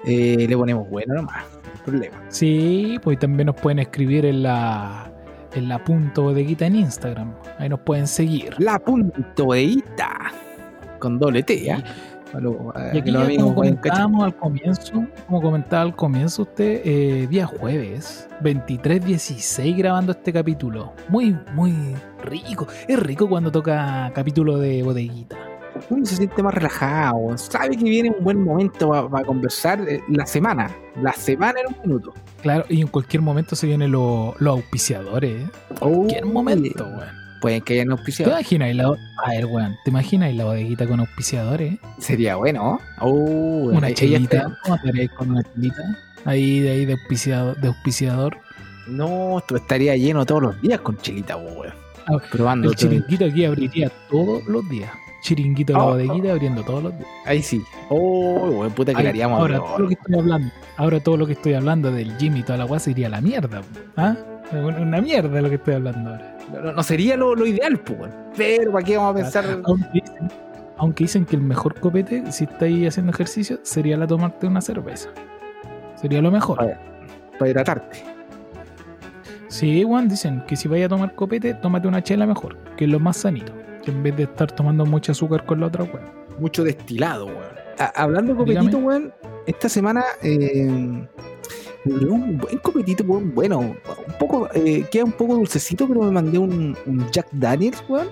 eh, 0.05 0.45
le 0.47 0.55
ponemos 0.55 0.87
bueno 0.87 1.15
nomás, 1.15 1.43
no 1.63 1.71
hay 1.73 1.81
problema. 1.83 2.23
Sí, 2.29 2.99
pues 3.01 3.17
también 3.17 3.47
nos 3.47 3.55
pueden 3.55 3.79
escribir 3.79 4.27
en 4.27 4.43
la, 4.43 5.11
en 5.55 5.67
la 5.67 5.83
punto 5.83 6.21
bodeguita 6.21 6.67
en 6.67 6.75
Instagram, 6.75 7.33
ahí 7.57 7.69
nos 7.69 7.79
pueden 7.79 8.05
seguir. 8.05 8.53
La 8.59 8.77
puntoeíta 8.77 10.31
con 10.99 11.17
doble 11.17 11.41
T, 11.41 11.59
¿ya? 11.63 11.83
A 12.75 12.89
Y 12.89 12.91
que 12.93 12.99
aquí, 12.99 13.11
los 13.11 13.21
ya 13.21 13.25
amigos 13.25 13.43
como 13.43 13.55
comentábamos 13.55 14.23
al 14.23 14.35
comienzo, 14.35 15.05
como 15.27 15.41
comentaba 15.41 15.81
al 15.83 15.95
comienzo 15.95 16.41
usted, 16.43 16.81
eh, 16.85 17.27
día 17.29 17.45
jueves, 17.47 18.27
23.16 18.41 19.75
grabando 19.77 20.11
este 20.11 20.31
capítulo. 20.33 20.93
Muy, 21.09 21.35
muy 21.53 21.73
rico. 22.23 22.67
Es 22.87 22.99
rico 22.99 23.27
cuando 23.29 23.51
toca 23.51 24.11
capítulo 24.13 24.57
de 24.57 24.83
bodeguita. 24.83 25.35
uno 25.91 26.05
se 26.05 26.15
siente 26.15 26.41
más 26.41 26.53
relajado, 26.55 27.37
sabe 27.37 27.77
que 27.77 27.83
viene 27.83 28.09
un 28.17 28.23
buen 28.23 28.43
momento 28.43 28.89
para 29.11 29.23
conversar 29.25 29.79
eh, 29.87 30.01
la 30.09 30.25
semana, 30.25 30.71
la 31.01 31.13
semana 31.13 31.59
en 31.61 31.67
un 31.75 31.81
minuto. 31.81 32.13
Claro, 32.41 32.65
y 32.67 32.81
en 32.81 32.87
cualquier 32.87 33.21
momento 33.21 33.55
se 33.55 33.67
vienen 33.67 33.91
lo- 33.91 34.33
los 34.39 34.55
auspiciadores. 34.55 35.43
¿eh? 35.43 35.49
Cualquier 35.79 36.25
momento, 36.25 36.83
weón. 36.85 37.16
Pueden 37.41 37.61
que 37.61 37.73
hayan 37.73 37.87
¿Te 37.87 37.91
auspiciado. 37.93 38.31
imaginas 38.31 38.75
la, 38.75 38.87
a 38.87 39.29
ver, 39.29 39.45
weón, 39.45 39.75
¿te 39.83 39.89
imaginas 39.91 40.33
la 40.33 40.45
bodeguita 40.45 40.87
con 40.87 40.99
auspiciadores? 40.99 41.77
Sería 41.99 42.35
bueno. 42.35 42.79
¿no? 42.99 43.07
Uh, 43.07 43.69
Una 43.77 43.93
chelita. 43.93 44.57
¿Cómo 44.63 44.77
te 44.81 45.09
con 45.09 45.31
una 45.31 45.43
chelita? 45.43 45.81
Ahí, 46.25 46.59
de 46.61 46.71
ahí, 46.71 46.85
de 46.85 46.93
auspiciador. 46.93 47.57
De 47.57 47.67
auspiciador. 47.67 48.37
No, 48.87 49.37
esto 49.39 49.55
estaría 49.57 49.95
lleno 49.97 50.25
todos 50.25 50.41
los 50.41 50.61
días 50.61 50.79
con 50.81 50.97
chelita, 50.97 51.37
weón. 51.37 51.73
Ah, 52.07 52.17
Probando. 52.31 52.69
El 52.69 52.75
chiringuito 52.75 53.25
aquí 53.25 53.45
abriría 53.45 53.91
todos 54.09 54.45
los 54.47 54.67
días. 54.69 54.89
Chiringuito 55.21 55.73
de 55.73 55.79
la 55.79 55.85
Oh, 55.85 55.89
bodeguita 55.91 56.31
abriendo 56.31 56.63
todos 56.63 56.83
los 56.83 56.93
días. 56.97 57.07
Ahí 57.25 57.41
sí. 57.43 57.61
Oh, 57.89 58.49
weón, 58.49 58.71
puta 58.71 58.93
que 58.93 59.01
Ahí, 59.01 59.07
haríamos 59.07 59.39
ahora 59.39 59.57
todo 59.57 59.79
lo 59.79 59.87
que 59.89 59.93
estoy 59.95 60.15
hablando, 60.19 60.53
ahora 60.77 60.99
todo 61.01 61.17
lo 61.17 61.25
que 61.27 61.33
estoy 61.33 61.53
hablando 61.53 61.91
del 61.91 62.17
gym 62.17 62.37
y 62.37 62.43
toda 62.43 62.57
la 62.57 62.63
guasa 62.63 62.85
sería 62.85 63.09
la 63.09 63.19
mierda. 63.19 63.61
¿Ah? 63.97 64.15
Una 64.53 64.77
una 64.79 65.01
mierda 65.01 65.41
lo 65.41 65.49
que 65.49 65.55
estoy 65.55 65.73
hablando 65.73 66.11
ahora. 66.11 66.36
No, 66.51 66.81
sería 66.83 67.17
lo, 67.17 67.35
lo 67.35 67.45
ideal, 67.45 67.79
weón. 67.89 68.11
Pero 68.35 68.71
¿para 68.71 68.85
qué 68.85 68.97
vamos 68.97 69.11
a 69.11 69.15
pensar? 69.23 69.45
Aunque 69.65 69.89
dicen, 69.93 70.31
aunque 70.77 71.03
dicen 71.03 71.25
que 71.25 71.35
el 71.35 71.41
mejor 71.41 71.79
copete, 71.79 72.31
si 72.31 72.45
estáis 72.45 72.87
haciendo 72.87 73.11
ejercicio, 73.11 73.59
sería 73.63 73.97
la 73.97 74.07
tomarte 74.07 74.47
una 74.47 74.61
cerveza. 74.61 75.09
Sería 75.95 76.21
lo 76.21 76.31
mejor. 76.31 76.57
Para 77.39 77.51
hidratarte. 77.51 78.03
Sí, 79.47 79.83
Juan, 79.83 80.07
dicen 80.09 80.43
que 80.47 80.55
si 80.55 80.67
vaya 80.67 80.85
a 80.85 80.89
tomar 80.89 81.15
copete, 81.15 81.53
tómate 81.55 81.87
una 81.87 82.03
chela 82.03 82.25
mejor, 82.25 82.57
que 82.75 82.85
es 82.85 82.91
lo 82.91 82.99
más 82.99 83.17
sanito. 83.17 83.53
Que 83.83 83.91
en 83.91 84.03
vez 84.03 84.15
de 84.17 84.23
estar 84.23 84.51
tomando 84.51 84.85
mucho 84.85 85.13
azúcar 85.13 85.45
con 85.45 85.59
la 85.61 85.67
otra, 85.67 85.83
weón. 85.85 86.05
Mucho 86.39 86.63
destilado, 86.63 87.25
weón. 87.27 87.57
A- 87.79 88.03
hablando 88.03 88.33
de 88.33 88.37
copetito, 88.39 88.77
weón, 88.77 89.13
esta 89.45 89.69
semana 89.69 90.03
eh, 90.21 91.07
un 91.85 92.37
buen 92.37 92.57
copetito, 92.59 93.03
weón. 93.03 93.33
Bueno, 93.33 93.59
un 93.59 93.77
poco, 94.19 94.49
eh, 94.53 94.85
queda 94.91 95.05
un 95.05 95.11
poco 95.13 95.35
dulcecito, 95.35 95.87
pero 95.87 96.01
me 96.03 96.11
mandé 96.11 96.37
un, 96.37 96.75
un 96.85 97.11
Jack 97.11 97.27
Daniels, 97.31 97.83
weón, 97.87 98.07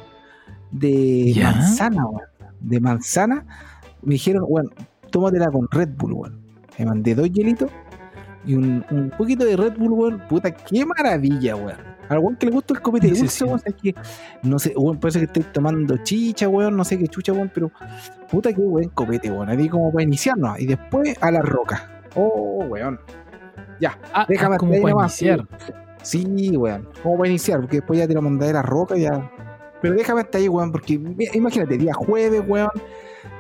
de 0.71 1.33
¿Ya? 1.33 1.51
manzana, 1.51 2.05
weón. 2.05 2.21
De 2.59 2.79
manzana. 2.79 3.45
Me 4.01 4.13
dijeron, 4.13 4.43
weón, 4.47 4.69
tómatela 5.11 5.49
con 5.51 5.67
Red 5.71 5.89
Bull, 5.97 6.13
weón. 6.13 6.39
Me 6.77 6.85
mandé 6.85 7.15
dos 7.15 7.31
hielitos 7.31 7.69
y 8.45 8.53
un, 8.55 8.85
un 8.91 9.11
poquito 9.17 9.45
de 9.45 9.55
Red 9.57 9.77
Bull, 9.77 9.91
weón. 9.91 10.21
Puta, 10.29 10.51
qué 10.51 10.85
maravilla, 10.85 11.55
weón. 11.55 11.95
Al 12.07 12.19
weón 12.19 12.35
que 12.35 12.45
le 12.45 12.51
gusta 12.51 12.75
el 12.75 12.81
copete 12.81 13.07
Sí, 13.15 13.21
dulce, 13.21 13.37
sí. 13.39 13.43
weón, 13.45 13.61
es 13.65 13.73
que 13.75 13.95
no 14.43 14.59
sé, 14.59 14.73
weón, 14.77 14.99
parece 14.99 15.19
que 15.19 15.25
estoy 15.25 15.43
tomando 15.51 15.97
chicha, 15.97 16.47
weón, 16.47 16.77
no 16.77 16.83
sé 16.85 16.99
qué 16.99 17.07
chucha, 17.07 17.33
weón, 17.33 17.51
pero 17.53 17.71
puta 18.29 18.53
qué 18.53 18.61
buen 18.61 18.89
copete, 18.89 19.31
weón. 19.31 19.49
Así 19.49 19.67
como 19.69 19.91
para 19.91 20.03
iniciarnos. 20.03 20.59
Y 20.59 20.67
después 20.67 21.17
a 21.21 21.31
la 21.31 21.41
roca. 21.41 21.89
Oh, 22.15 22.63
weón. 22.69 22.99
Ya, 23.79 23.97
Ah, 24.13 24.25
déjame 24.27 24.55
ah, 24.55 24.57
como 24.57 24.71
para 24.81 24.93
nomás, 24.93 25.21
iniciar. 25.21 25.45
Sí, 26.01 26.51
weón. 26.55 26.87
Como 27.03 27.17
para 27.17 27.29
iniciar, 27.29 27.59
porque 27.61 27.77
después 27.77 27.99
ya 27.99 28.07
te 28.07 28.13
lo 28.13 28.21
mandaré 28.21 28.53
la 28.53 28.61
roca 28.61 28.95
ya. 28.95 29.29
Pero 29.81 29.95
déjame 29.95 30.21
hasta 30.21 30.37
ahí, 30.37 30.47
weón, 30.47 30.71
porque 30.71 30.93
imagínate, 31.33 31.77
día 31.77 31.93
jueves, 31.93 32.41
weón, 32.47 32.69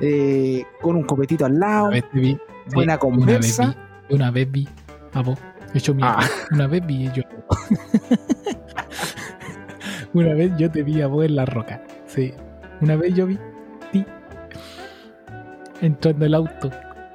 eh, 0.01 0.63
con 0.81 0.95
un 0.95 1.03
copetito 1.03 1.45
al 1.45 1.59
lado, 1.59 1.85
Una 1.85 1.93
vez 1.95 2.09
te 2.11 2.19
vi. 2.19 2.37
buena 2.73 2.73
vi- 2.73 2.75
Una 2.75 2.95
vez 2.95 2.99
conversa. 2.99 3.75
vi. 4.09 4.15
Una 4.15 4.31
vez 4.31 4.51
vi. 4.51 4.67
A 5.13 5.21
vos. 5.21 5.39
Hecho 5.73 5.93
mierda. 5.95 6.17
Ah. 6.19 6.27
Una 6.51 6.67
vez 6.67 6.85
vi 6.85 7.09
yo. 7.13 7.23
Una 10.13 10.33
vez 10.33 10.51
yo 10.57 10.69
te 10.71 10.83
vi 10.83 11.01
a 11.01 11.07
vos 11.07 11.25
en 11.25 11.35
la 11.35 11.45
roca. 11.45 11.81
Sí. 12.07 12.33
Una 12.81 12.95
vez 12.95 13.13
yo 13.15 13.25
vi 13.27 13.37
ti 13.91 14.05
entrando 15.81 16.25
el 16.25 16.33
auto. 16.35 16.69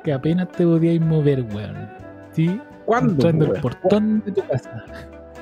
Que 0.04 0.12
apenas 0.12 0.48
te 0.52 0.64
podíais 0.64 1.00
mover, 1.00 1.42
weón. 1.54 1.90
Sí. 2.32 2.60
¿Cuándo? 2.90 3.12
Entrando 3.12 3.44
el 3.44 3.50
weón? 3.52 3.62
portón 3.62 4.22
de 4.24 4.32
tu 4.32 4.42
casa. 4.48 4.84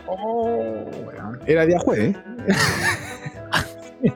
Oh, 0.07 0.85
weón. 1.07 1.41
Era 1.47 1.65
día 1.65 1.79
jueves. 1.79 2.15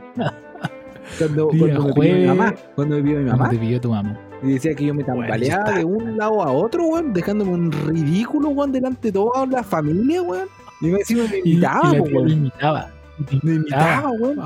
cuando, 1.18 1.48
Día 1.50 1.74
cuando 1.74 1.86
me 1.86 1.88
pidió 1.92 1.92
mi 1.92 1.92
jueves. 1.92 2.28
mamá, 2.28 2.54
cuando 2.74 2.96
me 2.96 3.02
mi 3.02 3.14
¿Cómo 3.14 3.26
mamá, 3.36 3.50
te 3.50 3.58
pidió 3.58 3.80
tu 3.80 3.90
mamá? 3.90 4.18
y 4.42 4.52
decía 4.54 4.74
que 4.74 4.86
yo 4.86 4.94
me 4.94 5.02
Bueno, 5.04 5.20
tambaleaba 5.22 5.72
de 5.72 5.84
un 5.84 6.16
lado 6.18 6.42
a 6.42 6.50
otro, 6.52 6.84
weón, 6.84 7.12
dejándome 7.12 7.52
un 7.52 7.70
ridículo, 7.72 8.48
weón, 8.50 8.72
delante 8.72 9.08
de 9.08 9.12
toda 9.12 9.46
la 9.46 9.62
familia, 9.62 10.22
weón. 10.22 10.48
Y 10.80 10.86
me 10.88 10.98
decía, 10.98 11.24
me 11.30 11.36
Y, 11.38 11.40
y 11.44 11.52
imitaba, 11.52 11.90
te 11.92 12.00
weón. 12.00 12.28
imitaba. 12.28 12.90
Te 13.28 13.38
Me 13.42 13.54
imitaba, 13.54 14.10
weón. 14.10 14.36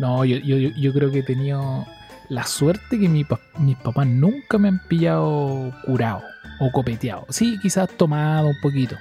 No, 0.00 0.24
yo, 0.24 0.36
yo, 0.38 0.56
yo- 0.56 0.92
creo 0.92 1.10
que 1.10 1.20
he 1.20 1.22
tenido 1.22 1.86
la 2.28 2.44
suerte 2.44 2.98
que 2.98 3.08
mi 3.08 3.24
mis 3.60 3.76
papás 3.76 4.06
nunca 4.06 4.58
me 4.58 4.68
han 4.68 4.80
pillado 4.88 5.72
curado 5.86 6.20
o 6.60 6.70
copeteado. 6.72 7.26
Sí, 7.30 7.58
quizás 7.60 7.88
tomado 7.90 8.48
un 8.48 8.60
poquito. 8.60 8.96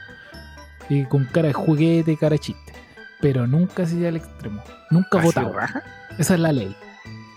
Y 0.89 1.03
con 1.05 1.25
cara 1.25 1.47
de 1.49 1.53
juguete, 1.53 2.15
cara 2.17 2.31
de 2.35 2.39
chiste. 2.39 2.73
Pero 3.19 3.47
nunca 3.47 3.83
así 3.83 4.05
al 4.05 4.15
extremo. 4.15 4.61
Nunca 4.91 5.17
¿Así 5.19 5.25
votado. 5.27 5.53
raja? 5.53 5.83
Esa 6.17 6.35
es 6.35 6.39
la 6.39 6.51
ley. 6.51 6.75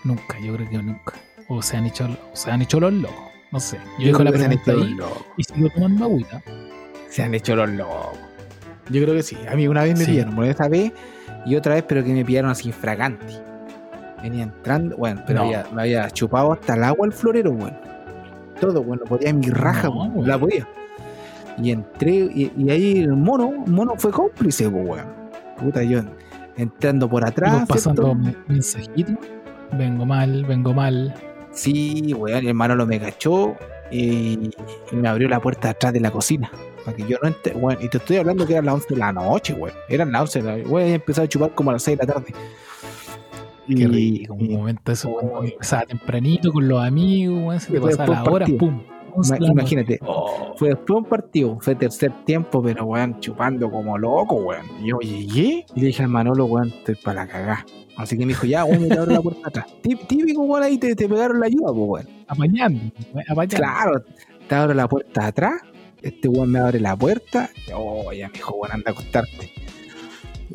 Nunca, 0.03 0.39
yo 0.39 0.55
creo 0.55 0.69
que 0.69 0.77
nunca. 0.77 1.13
O 1.49 1.61
se 1.61 1.75
han 1.77 1.85
hecho, 1.85 2.05
o 2.05 2.35
se 2.35 2.51
han 2.51 2.61
hecho 2.61 2.79
los 2.79 2.93
locos. 2.93 3.17
No 3.51 3.59
sé. 3.59 3.77
Yo 3.99 4.07
dejo 4.07 4.23
la 4.23 4.31
pregunta 4.31 4.71
ahí 4.71 4.97
y 5.37 5.43
sigo 5.43 5.69
tomando 5.73 6.05
agüita. 6.05 6.41
Se 7.09 7.23
han 7.23 7.33
hecho 7.35 7.55
los 7.55 7.69
locos. 7.69 8.17
Yo 8.89 9.01
creo 9.01 9.13
que 9.15 9.23
sí. 9.23 9.37
A 9.51 9.55
mí 9.55 9.67
una 9.67 9.83
vez 9.83 9.97
me 9.99 10.05
Sí. 10.05 10.11
pillaron, 10.11 10.35
bueno, 10.35 10.51
esa 10.51 10.69
vez 10.69 10.93
y 11.45 11.55
otra 11.55 11.73
vez, 11.75 11.83
pero 11.87 12.03
que 12.03 12.13
me 12.13 12.23
pillaron 12.23 12.51
así 12.51 12.69
infraganti. 12.69 13.35
Venía 14.21 14.43
entrando, 14.43 14.95
bueno, 14.97 15.23
pero 15.27 15.39
No. 15.39 15.45
había- 15.45 15.65
me 15.73 15.81
había 15.81 16.09
chupado 16.11 16.53
hasta 16.53 16.75
el 16.75 16.83
agua 16.83 17.05
el 17.07 17.11
florero, 17.11 17.51
bueno. 17.51 17.77
Todo, 18.61 18.83
bueno, 18.83 19.03
podía 19.05 19.33
mi 19.33 19.47
raja, 19.47 19.89
No, 19.89 20.13
la 20.23 20.37
podía. 20.37 20.67
Y 21.57 21.71
entré, 21.71 22.11
y, 22.11 22.51
y 22.55 22.69
ahí 22.69 22.99
el 22.99 23.13
mono, 23.13 23.51
mono 23.65 23.95
fue 23.97 24.11
cómplice, 24.11 24.69
pues, 24.69 24.87
weón. 24.87 25.07
Puta, 25.57 25.83
yo 25.83 26.01
entrando 26.57 27.09
por 27.09 27.25
atrás. 27.25 27.65
Pasando 27.67 28.15
mensajitos. 28.47 29.15
Vengo 29.73 30.05
mal, 30.05 30.45
vengo 30.45 30.73
mal. 30.73 31.13
Sí, 31.51 32.13
weón, 32.13 32.37
el 32.37 32.49
hermano 32.49 32.75
lo 32.75 32.85
me 32.85 32.99
cachó 32.99 33.55
y, 33.89 34.51
y 34.91 34.95
me 34.95 35.07
abrió 35.09 35.27
la 35.27 35.39
puerta 35.39 35.71
atrás 35.71 35.91
de 35.91 35.99
la 35.99 36.11
cocina. 36.11 36.51
Para 36.85 36.95
que 36.95 37.03
yo 37.07 37.17
no 37.19 37.29
entre, 37.29 37.55
weón. 37.55 37.79
Y 37.81 37.89
te 37.89 37.97
estoy 37.97 38.17
hablando 38.17 38.45
que 38.45 38.53
eran 38.53 38.65
las 38.67 38.75
11 38.75 38.87
de 38.89 38.95
la 38.97 39.11
noche, 39.11 39.53
weón. 39.53 39.75
Eran 39.89 40.11
las 40.11 40.21
11 40.21 40.41
de 40.41 40.45
la 40.45 40.57
noche. 40.57 40.69
Weón, 40.69 40.87
he 40.87 40.93
empezado 40.93 41.25
a 41.25 41.29
chupar 41.29 41.55
como 41.55 41.71
a 41.71 41.73
las 41.73 41.83
6 41.83 41.97
de 41.97 42.05
la 42.05 42.13
tarde. 42.13 42.33
Qué 43.67 43.87
rico. 43.87 44.33
Un 44.33 44.51
momento 44.53 44.91
eso 44.91 45.11
cuando 45.11 45.39
Uy. 45.41 45.49
empezaba 45.51 45.85
tempranito 45.85 46.51
con 46.51 46.67
los 46.67 46.83
amigos, 46.83 47.39
weón, 47.43 47.59
se 47.59 47.71
te 47.71 47.79
pasaba 47.79 48.13
la 48.13 48.23
hora, 48.23 48.45
pum. 48.57 48.81
imagínate. 49.39 49.99
Oh, 50.05 50.53
fue 50.57 50.69
después 50.69 50.87
de 50.87 50.93
un 50.93 51.05
partido, 51.05 51.57
fue 51.61 51.75
tercer 51.75 52.11
tiempo, 52.25 52.61
pero 52.63 52.85
weón, 52.85 53.19
chupando 53.19 53.69
como 53.69 53.97
loco, 53.97 54.35
weón. 54.35 54.65
Yo 54.83 54.99
llegué 54.99 55.65
y 55.75 55.79
le 55.79 55.87
dije 55.87 56.03
al 56.03 56.09
Manolo, 56.09 56.45
weón, 56.45 56.69
estoy 56.69 56.95
para 56.95 57.25
la 57.25 57.31
cagá. 57.31 57.65
Así 57.97 58.17
que 58.17 58.25
me 58.25 58.29
dijo, 58.29 58.45
ya, 58.47 58.63
weón, 58.65 58.81
me 58.81 58.87
te 58.87 58.97
abro 58.97 59.11
la 59.11 59.21
puerta 59.21 59.47
atrás. 59.49 59.65
Tí- 59.81 59.95
Típico, 60.07 60.41
weón, 60.43 60.63
ahí 60.63 60.77
te, 60.77 60.95
te 60.95 61.07
pegaron 61.07 61.39
la 61.39 61.45
ayuda, 61.47 61.67
pues, 61.73 62.05
weón. 62.05 62.07
apañando, 62.27 62.79
apañando. 63.29 63.57
Claro, 63.57 64.03
te 64.47 64.55
abro 64.55 64.73
la 64.73 64.87
puerta 64.87 65.27
atrás, 65.27 65.61
este 66.01 66.27
weón 66.27 66.51
me 66.51 66.59
abre 66.59 66.79
la 66.79 66.95
puerta, 66.95 67.49
oh, 67.75 68.11
ya 68.13 68.27
me 68.27 68.33
dijo, 68.33 68.55
weón, 68.55 68.73
anda 68.73 68.91
a 68.91 68.93
acostarte. 68.93 69.51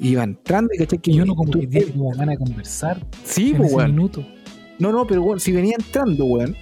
Iba 0.01 0.25
entrando 0.25 0.71
y 0.75 0.79
caché 0.79 0.99
que 0.99 1.11
Y 1.13 1.21
uno 1.21 1.35
como 1.35 1.51
tú- 1.51 1.61
que 1.61 1.91
como 1.93 2.11
ganas 2.11 2.39
de 2.39 2.39
conversar 2.39 3.07
Sí, 3.25 3.55
pues, 3.57 3.73
weón. 3.73 3.91
minuto. 3.93 4.27
No, 4.79 4.93
no, 4.93 5.07
pero 5.07 5.23
weón, 5.23 5.41
si 5.41 5.53
venía 5.53 5.75
entrando, 5.79 6.25
weón. 6.27 6.55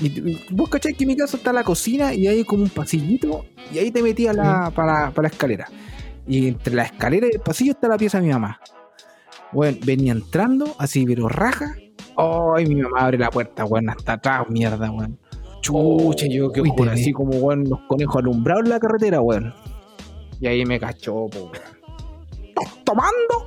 Y 0.00 0.36
vos 0.50 0.68
cachai 0.68 0.94
que 0.94 1.04
en 1.04 1.08
mi 1.08 1.16
casa 1.16 1.36
está 1.36 1.52
la 1.52 1.62
cocina 1.62 2.12
y 2.12 2.26
hay 2.26 2.44
como 2.44 2.64
un 2.64 2.70
pasillito 2.70 3.44
y 3.72 3.78
ahí 3.78 3.90
te 3.92 4.02
metías 4.02 4.34
la, 4.34 4.72
para, 4.74 5.10
para 5.12 5.28
la 5.28 5.32
escalera. 5.32 5.68
Y 6.26 6.48
entre 6.48 6.74
la 6.74 6.82
escalera 6.84 7.26
y 7.28 7.34
el 7.34 7.40
pasillo 7.40 7.72
está 7.72 7.86
la 7.88 7.96
pieza 7.98 8.18
de 8.20 8.26
mi 8.26 8.32
mamá. 8.32 8.58
Bueno, 9.52 9.78
venía 9.84 10.12
entrando 10.12 10.74
así, 10.78 11.04
pero 11.06 11.28
raja. 11.28 11.74
Ay, 12.16 12.66
mi 12.66 12.76
mamá 12.76 13.00
abre 13.00 13.18
la 13.18 13.30
puerta, 13.30 13.64
weón, 13.64 13.90
hasta 13.90 14.14
atrás, 14.14 14.46
mierda, 14.48 14.90
weón. 14.90 15.18
Chucha, 15.60 16.26
yo 16.28 16.50
que 16.50 16.62
así 16.90 17.12
como, 17.12 17.36
weón, 17.36 17.64
los 17.68 17.80
conejos 17.86 18.16
alumbrados 18.16 18.64
en 18.64 18.70
la 18.70 18.80
carretera, 18.80 19.20
weón. 19.20 19.54
Y 20.40 20.48
ahí 20.48 20.64
me 20.64 20.80
cachó, 20.80 21.26
po, 21.26 21.38
weón. 21.44 21.71
¿Estás 22.54 22.84
tomando? 22.84 23.46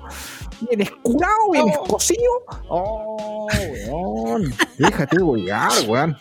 ¿Vienes 0.68 0.92
curado? 1.04 1.52
¿Vienes 1.52 1.78
cocido? 1.88 2.32
Oh, 2.70 3.48
weón. 3.88 4.54
Déjate 4.80 5.22
wear, 5.22 5.72
weón. 5.88 6.18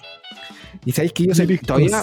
Y 0.85 0.93
sabéis 0.93 1.13
que 1.13 1.27
yo 1.27 1.35
sé 1.35 1.47
todavía. 1.59 2.03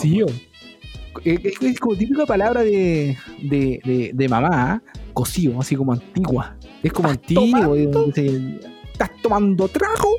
Es, 1.23 1.79
como 1.79 1.95
típica 1.95 2.25
palabra 2.25 2.63
de, 2.63 3.17
de, 3.41 3.79
de, 3.83 4.11
de 4.13 4.29
mamá, 4.29 4.49
¿ah? 4.51 4.81
cocido, 5.13 5.59
así 5.59 5.75
como 5.75 5.93
antigua. 5.93 6.55
Es 6.81 6.91
como 6.93 7.09
antiguo. 7.09 7.75
¿Estás 7.75 9.11
tomando 9.21 9.67
trago? 9.67 10.15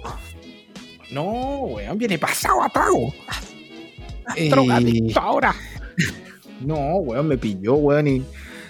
No, 1.11 1.25
weón, 1.65 1.99
viene 1.99 2.19
pasado 2.19 2.63
a 2.63 2.69
trago. 2.69 3.13
Eh, 4.37 4.49
Drogadicto 4.49 5.19
ahora. 5.19 5.55
no, 6.61 6.97
weón, 6.99 7.27
me 7.27 7.37
pilló, 7.37 7.75
weón, 7.75 8.07
y, 8.07 8.25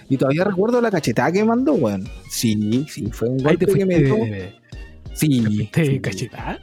y 0.09 0.17
todavía 0.17 0.45
recuerdo 0.45 0.81
la 0.81 0.91
cachetada 0.91 1.33
que 1.33 1.45
mandó, 1.45 1.75
weón. 1.75 2.09
Sí, 2.31 2.87
sí, 2.89 3.07
fue 3.13 3.29
un 3.29 3.39
golpe 3.39 3.67
que 3.67 3.87
me 3.87 3.99
dio. 3.99 4.17
Sí, 5.15 5.69
te 5.73 5.85
sí. 5.87 6.01
cachetada. 6.01 6.59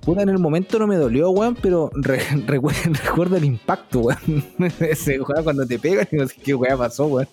Puta, 0.00 0.22
en 0.22 0.28
el 0.28 0.38
momento 0.38 0.78
no 0.78 0.86
me 0.86 0.96
dolió, 0.96 1.30
weón, 1.30 1.56
pero 1.60 1.90
re- 1.94 2.20
recuerdo, 2.46 2.78
recuerdo 3.04 3.36
el 3.36 3.44
impacto, 3.44 4.00
weón. 4.00 4.44
Ese 4.80 5.20
weón 5.20 5.44
cuando 5.44 5.66
te 5.66 5.78
pegan 5.78 6.06
y 6.12 6.16
no 6.16 6.26
sé 6.28 6.34
qué 6.42 6.54
weón 6.54 6.78
pasó, 6.78 7.06
weón. 7.06 7.28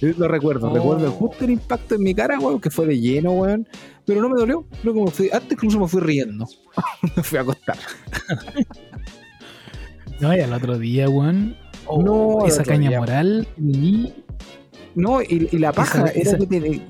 Lo 0.00 0.28
recuerdo, 0.28 0.70
Oh. 0.70 0.74
recuerdo 0.74 1.10
justo 1.10 1.44
el 1.44 1.50
impacto 1.50 1.94
en 1.96 2.02
mi 2.02 2.14
cara, 2.14 2.38
weón, 2.38 2.58
que 2.60 2.70
fue 2.70 2.86
de 2.86 2.98
lleno, 2.98 3.32
weón. 3.32 3.66
Pero 4.06 4.22
no 4.22 4.28
me 4.30 4.36
dolió, 4.40 4.64
creo 4.80 4.94
que 4.94 5.00
me 5.02 5.10
fui, 5.10 5.28
antes 5.32 5.52
incluso 5.52 5.78
me 5.78 5.86
fui 5.88 6.00
riendo. 6.00 6.46
me 7.16 7.22
fui 7.22 7.38
a 7.38 7.42
acostar. 7.42 7.76
No, 10.20 10.34
y 10.36 10.40
al 10.40 10.52
otro 10.52 10.78
día, 10.78 11.08
weón. 11.08 11.56
Oh, 11.90 12.02
No, 12.02 12.46
esa 12.46 12.62
caña 12.64 12.98
moral. 13.00 13.46
Y 13.58 14.12
No, 14.94 15.22
y, 15.22 15.48
y 15.52 15.58
la 15.58 15.72
paja 15.72 16.04
Esa- 16.06 16.10
era 16.12 16.20
esa- 16.30 16.38
que 16.38 16.46
te- 16.46 16.80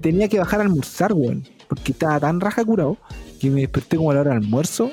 tenía 0.00 0.28
que 0.28 0.38
bajar 0.38 0.60
a 0.60 0.62
almorzar, 0.64 1.12
weón. 1.12 1.44
Porque 1.68 1.92
estaba 1.92 2.18
tan 2.18 2.40
raja 2.40 2.64
curado 2.64 2.96
que 3.40 3.48
me 3.50 3.60
desperté 3.60 3.96
como 3.96 4.10
a 4.10 4.14
la 4.14 4.20
hora 4.22 4.30
del 4.34 4.42
almuerzo 4.42 4.90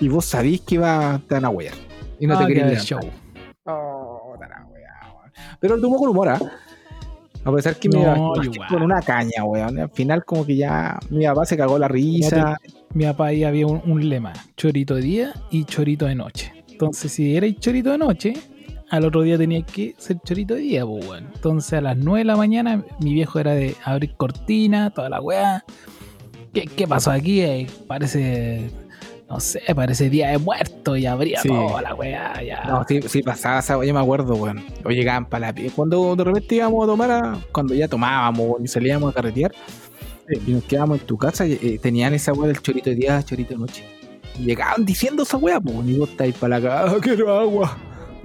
y 0.00 0.08
vos 0.08 0.24
sabís 0.24 0.60
que 0.62 0.74
iba 0.76 1.20
tan 1.28 1.44
a 1.44 1.48
huear. 1.50 1.74
Y 2.20 2.26
no 2.26 2.34
Ah, 2.34 2.38
te 2.40 2.46
que 2.46 2.54
querías 2.60 2.84
show. 2.84 3.00
Oh, 3.64 4.34
tan 4.38 4.52
a 4.52 4.66
huear, 4.66 5.14
weón. 5.16 5.32
Pero 5.60 5.76
lo 5.76 5.82
tomó 5.82 5.96
con 5.96 6.08
humor, 6.10 6.28
¿ah? 6.28 6.40
A 7.44 7.52
pesar 7.52 7.76
que 7.76 7.88
me 7.88 8.02
No, 8.02 8.34
igual. 8.42 8.68
con 8.68 8.82
una 8.82 9.00
caña, 9.00 9.44
weón. 9.44 9.78
Al 9.78 9.90
final 9.90 10.24
como 10.24 10.44
que 10.44 10.56
ya 10.56 10.98
mi 11.10 11.24
papá 11.24 11.46
se 11.46 11.56
cagó 11.56 11.78
la 11.78 11.88
risa. 11.88 12.58
Mi 12.94 13.04
papá 13.04 13.26
ahí 13.26 13.44
había 13.44 13.66
un, 13.66 13.80
un 13.90 14.06
lema: 14.08 14.32
chorito 14.56 14.96
de 14.96 15.02
día 15.02 15.32
y 15.50 15.64
chorito 15.64 16.06
de 16.06 16.14
noche. 16.16 16.52
Entonces, 16.68 17.10
si 17.12 17.36
erais 17.36 17.56
chorito 17.58 17.90
de 17.92 17.98
noche, 17.98 18.34
al 18.90 19.04
otro 19.04 19.22
día 19.22 19.36
tenía 19.38 19.62
que 19.62 19.94
ser 19.98 20.18
chorito 20.24 20.54
de 20.54 20.60
día, 20.60 20.86
pues, 20.86 21.06
weón. 21.06 21.28
Entonces, 21.34 21.72
a 21.74 21.80
las 21.80 21.96
9 21.96 22.20
de 22.20 22.24
la 22.24 22.36
mañana, 22.36 22.82
mi 23.00 23.12
viejo 23.14 23.38
era 23.38 23.52
de 23.54 23.74
abrir 23.84 24.14
cortina, 24.16 24.90
toda 24.90 25.08
la 25.08 25.20
weá. 25.20 25.64
¿Qué, 26.54 26.62
qué 26.62 26.86
pasó 26.88 27.10
aquí? 27.10 27.40
Eh, 27.42 27.66
parece. 27.86 28.70
No 29.28 29.40
sé, 29.40 29.60
parece 29.74 30.08
día 30.08 30.30
de 30.30 30.38
muerto 30.38 30.96
y 30.96 31.04
abría 31.04 31.42
Sí. 31.42 31.48
toda 31.48 31.82
la 31.82 31.94
weá. 31.94 32.42
Ya. 32.42 32.64
No, 32.64 32.82
sí, 32.88 33.02
sí 33.02 33.22
pasaba 33.22 33.58
esa, 33.58 33.74
yo 33.84 33.92
me 33.92 34.00
acuerdo, 34.00 34.34
weón. 34.36 34.64
O 34.84 34.88
llegaban 34.88 35.26
para 35.26 35.52
la. 35.52 35.70
Cuando 35.76 36.16
de 36.16 36.24
repente 36.24 36.54
íbamos 36.54 36.84
a 36.84 36.86
tomar, 36.86 37.10
a- 37.10 37.38
cuando 37.52 37.74
ya 37.74 37.88
tomábamos 37.88 38.56
y 38.64 38.68
salíamos 38.68 39.10
a 39.10 39.14
carretear, 39.14 39.52
y 40.46 40.50
nos 40.52 40.64
quedábamos 40.64 41.00
en 41.00 41.06
tu 41.06 41.18
casa, 41.18 41.46
y, 41.46 41.52
eh, 41.60 41.78
tenían 41.82 42.14
esa 42.14 42.32
weá 42.32 42.48
del 42.48 42.62
chorito 42.62 42.88
de 42.88 42.96
día, 42.96 43.22
chorito 43.22 43.52
de 43.52 43.60
noche. 43.60 43.84
Y 44.38 44.44
llegaban 44.44 44.84
diciendo 44.86 45.24
esa 45.24 45.36
weá, 45.36 45.60
pues, 45.60 45.76
y 45.86 45.98
vos 45.98 46.08
estáis 46.08 46.34
para 46.34 46.58
la 46.58 46.66
cagada, 46.66 46.98
quiero 47.00 47.38
agua, 47.38 47.76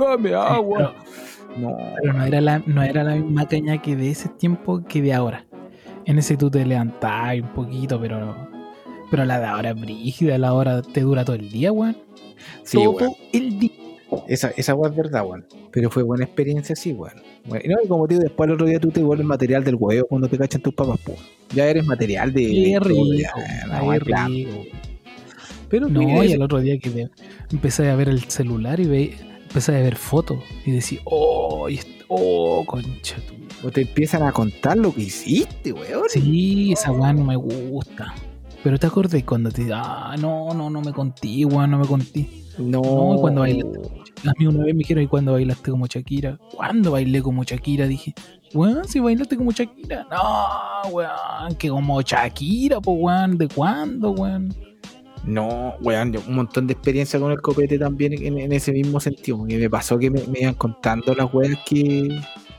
dame 0.10 0.34
agua. 0.34 0.96
no, 1.58 1.78
Pero 2.02 2.14
no 2.14 2.24
era, 2.26 2.42
la, 2.42 2.62
no 2.66 2.84
era 2.84 3.04
la 3.04 3.16
misma 3.16 3.48
caña 3.48 3.82
que 3.82 3.96
de 3.96 4.10
ese 4.12 4.30
tiempo 4.30 4.84
que 4.88 5.02
de 5.02 5.14
ahora. 5.14 5.46
En 6.06 6.18
ese 6.20 6.36
tú 6.38 6.50
te 6.52 6.66
levantás 6.66 7.40
un 7.40 7.54
poquito, 7.54 8.00
pero 8.00 8.36
pero 9.10 9.26
la 9.26 9.40
de 9.40 9.46
ahora 9.46 9.70
es 9.72 9.80
brígida, 9.80 10.38
la 10.40 10.54
hora 10.54 10.82
te 10.82 11.02
dura 11.02 11.24
todo 11.24 11.36
el 11.36 11.50
día, 11.52 11.72
weón. 11.72 11.96
sí, 12.64 12.78
todo 12.78 12.92
weón. 12.92 13.12
el 13.32 13.60
día. 13.60 13.72
Esa, 14.28 14.50
esa 14.58 14.76
weá 14.76 14.90
es 14.92 14.96
verdad, 14.98 15.24
weón. 15.26 15.46
Pero 15.72 15.90
fue 15.90 16.04
buena 16.04 16.24
experiencia, 16.26 16.76
sí, 16.76 16.94
weón. 16.94 17.22
Bueno, 17.46 17.64
y 17.64 17.68
no, 17.70 17.76
y 17.84 17.88
como 17.88 18.08
te 18.08 18.16
digo, 18.16 18.24
después 18.24 18.48
el 18.48 18.54
otro 18.56 18.66
día 18.68 18.80
tú 18.80 18.90
te 18.90 19.02
vuelves 19.04 19.26
material 19.26 19.64
del 19.64 19.76
huevo 19.76 20.08
cuando 20.08 20.28
te 20.28 20.38
cachan 20.38 20.62
tus 20.62 20.74
papas, 20.74 21.00
pues. 21.06 21.20
Ya 21.54 21.68
eres 21.68 21.86
material 21.86 22.34
de. 22.34 22.42
De 22.42 22.80
rico, 22.80 23.04
rico. 24.00 24.50
Pero 25.70 25.90
No, 25.90 26.24
y 26.24 26.32
el 26.32 26.42
otro 26.42 26.60
día 26.60 26.78
que 26.80 26.90
te- 26.90 27.10
empecé 27.52 27.90
a 27.90 27.96
ver 27.96 28.10
el 28.10 28.22
celular 28.26 28.80
y 28.80 28.86
ve, 28.86 29.14
empecé 29.54 29.78
a 29.78 29.82
ver 29.82 29.96
fotos 29.96 30.40
y 30.66 30.72
decía, 30.72 31.00
oh, 31.04 31.68
oh, 32.08 32.66
concha 32.66 33.18
tu. 33.18 33.68
o 33.68 33.70
te 33.70 33.82
empiezan 33.82 34.24
a 34.24 34.32
contar 34.32 34.76
lo 34.78 34.92
que 34.92 35.04
hiciste, 35.04 35.72
weón. 35.72 36.10
Sí, 36.10 36.74
esa 36.74 36.92
weá 36.92 37.14
no 37.14 37.24
me 37.24 37.36
gusta. 37.36 38.16
Pero 38.64 38.80
te 38.80 38.88
acordé 38.88 39.24
cuando 39.24 39.52
te 39.52 39.70
ah, 39.72 40.16
no, 40.20 40.56
no, 40.56 40.72
no 40.72 40.82
me 40.82 40.92
conté, 40.92 41.46
weón, 41.46 41.70
no 41.70 41.78
me 41.78 41.86
conté. 41.86 42.28
No, 42.58 42.82
No, 42.82 43.18
cuando 43.22 43.42
bailaste. 43.42 43.80
A 44.26 44.34
mí 44.40 44.48
una 44.48 44.64
vez 44.64 44.74
me 44.74 44.80
dijeron, 44.80 45.04
¿y 45.04 45.08
cuándo 45.08 45.34
bailaste 45.34 45.70
como 45.70 45.86
Shakira? 45.86 46.40
¿Cuándo 46.56 46.92
bailé 46.94 47.22
como 47.22 47.44
Shakira? 47.44 47.86
Dije, 47.86 48.16
weón, 48.56 48.88
si 48.88 49.00
bailaste 49.02 49.38
como 49.38 49.52
Shakira. 49.52 50.08
No, 50.10 50.90
weón, 50.90 51.56
que 51.60 51.70
como 51.70 52.02
Shakira, 52.02 52.82
pues, 52.82 52.98
weón, 53.00 53.38
¿de 53.38 53.48
cuándo, 53.50 54.14
weón? 54.14 54.52
No, 55.26 55.76
weón, 55.82 56.12
yo 56.14 56.22
un 56.28 56.36
montón 56.36 56.68
de 56.68 56.74
experiencia 56.74 57.20
con 57.20 57.32
el 57.32 57.40
copete 57.42 57.80
también 57.80 58.14
en, 58.14 58.38
en 58.40 58.52
ese 58.52 58.72
mismo 58.74 59.00
sentido. 59.00 59.38
Porque 59.38 59.58
me 59.58 59.70
pasó 59.70 59.98
que 59.98 60.10
me, 60.12 60.22
me 60.28 60.42
iban 60.42 60.56
contando 60.56 61.14
las 61.16 61.34
weas 61.34 61.58
que. 61.66 62.10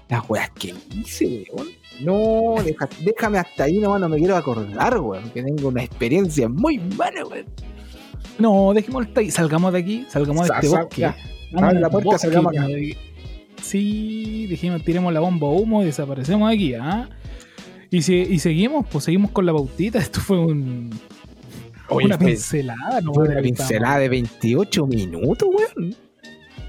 Las 0.08 0.28
weas 0.28 0.50
que 0.50 0.74
hice, 0.94 1.46
weón. 1.52 1.68
No, 2.00 2.54
deja- 2.64 2.88
déjame 3.04 3.38
hasta 3.38 3.64
ahí 3.64 3.78
nomás, 3.78 4.00
no 4.00 4.08
me 4.08 4.18
quiero 4.18 4.36
acordar, 4.36 4.98
weón. 4.98 5.30
Que 5.30 5.42
tengo 5.42 5.68
una 5.68 5.82
experiencia 5.82 6.48
muy 6.48 6.78
mala, 6.78 7.24
weón. 7.26 7.46
No, 8.38 8.72
dejémoslo 8.74 9.08
hasta 9.08 9.20
ahí, 9.20 9.30
salgamos 9.30 9.72
de 9.72 9.78
aquí, 9.78 10.06
salgamos 10.08 10.48
de 10.48 10.54
este 10.54 10.68
bosque. 10.68 11.04
Abre 11.56 11.80
la 11.80 11.90
puerta, 11.90 12.18
salgamos 12.18 12.56
acá. 12.56 12.66
Sí, 13.62 14.46
dijimos, 14.48 14.82
tiremos 14.82 15.12
la 15.12 15.20
bomba 15.20 15.48
humo 15.48 15.82
y 15.82 15.86
desaparecemos 15.86 16.48
de 16.48 16.54
aquí, 16.54 16.74
¿ah? 16.74 17.08
Y, 17.90 18.02
si, 18.02 18.14
y 18.16 18.38
seguimos, 18.40 18.86
pues 18.90 19.04
seguimos 19.04 19.30
con 19.30 19.46
la 19.46 19.52
pautita. 19.52 19.98
Esto 20.00 20.20
fue 20.20 20.38
un, 20.38 20.90
Oye, 21.88 22.06
una 22.06 22.16
fue- 22.18 22.28
pincelada, 22.28 23.00
¿no? 23.02 23.12
Una 23.12 23.40
pincelada 23.40 23.98
de 23.98 24.08
28 24.08 24.86
minutos, 24.86 25.48
weón. 25.52 25.94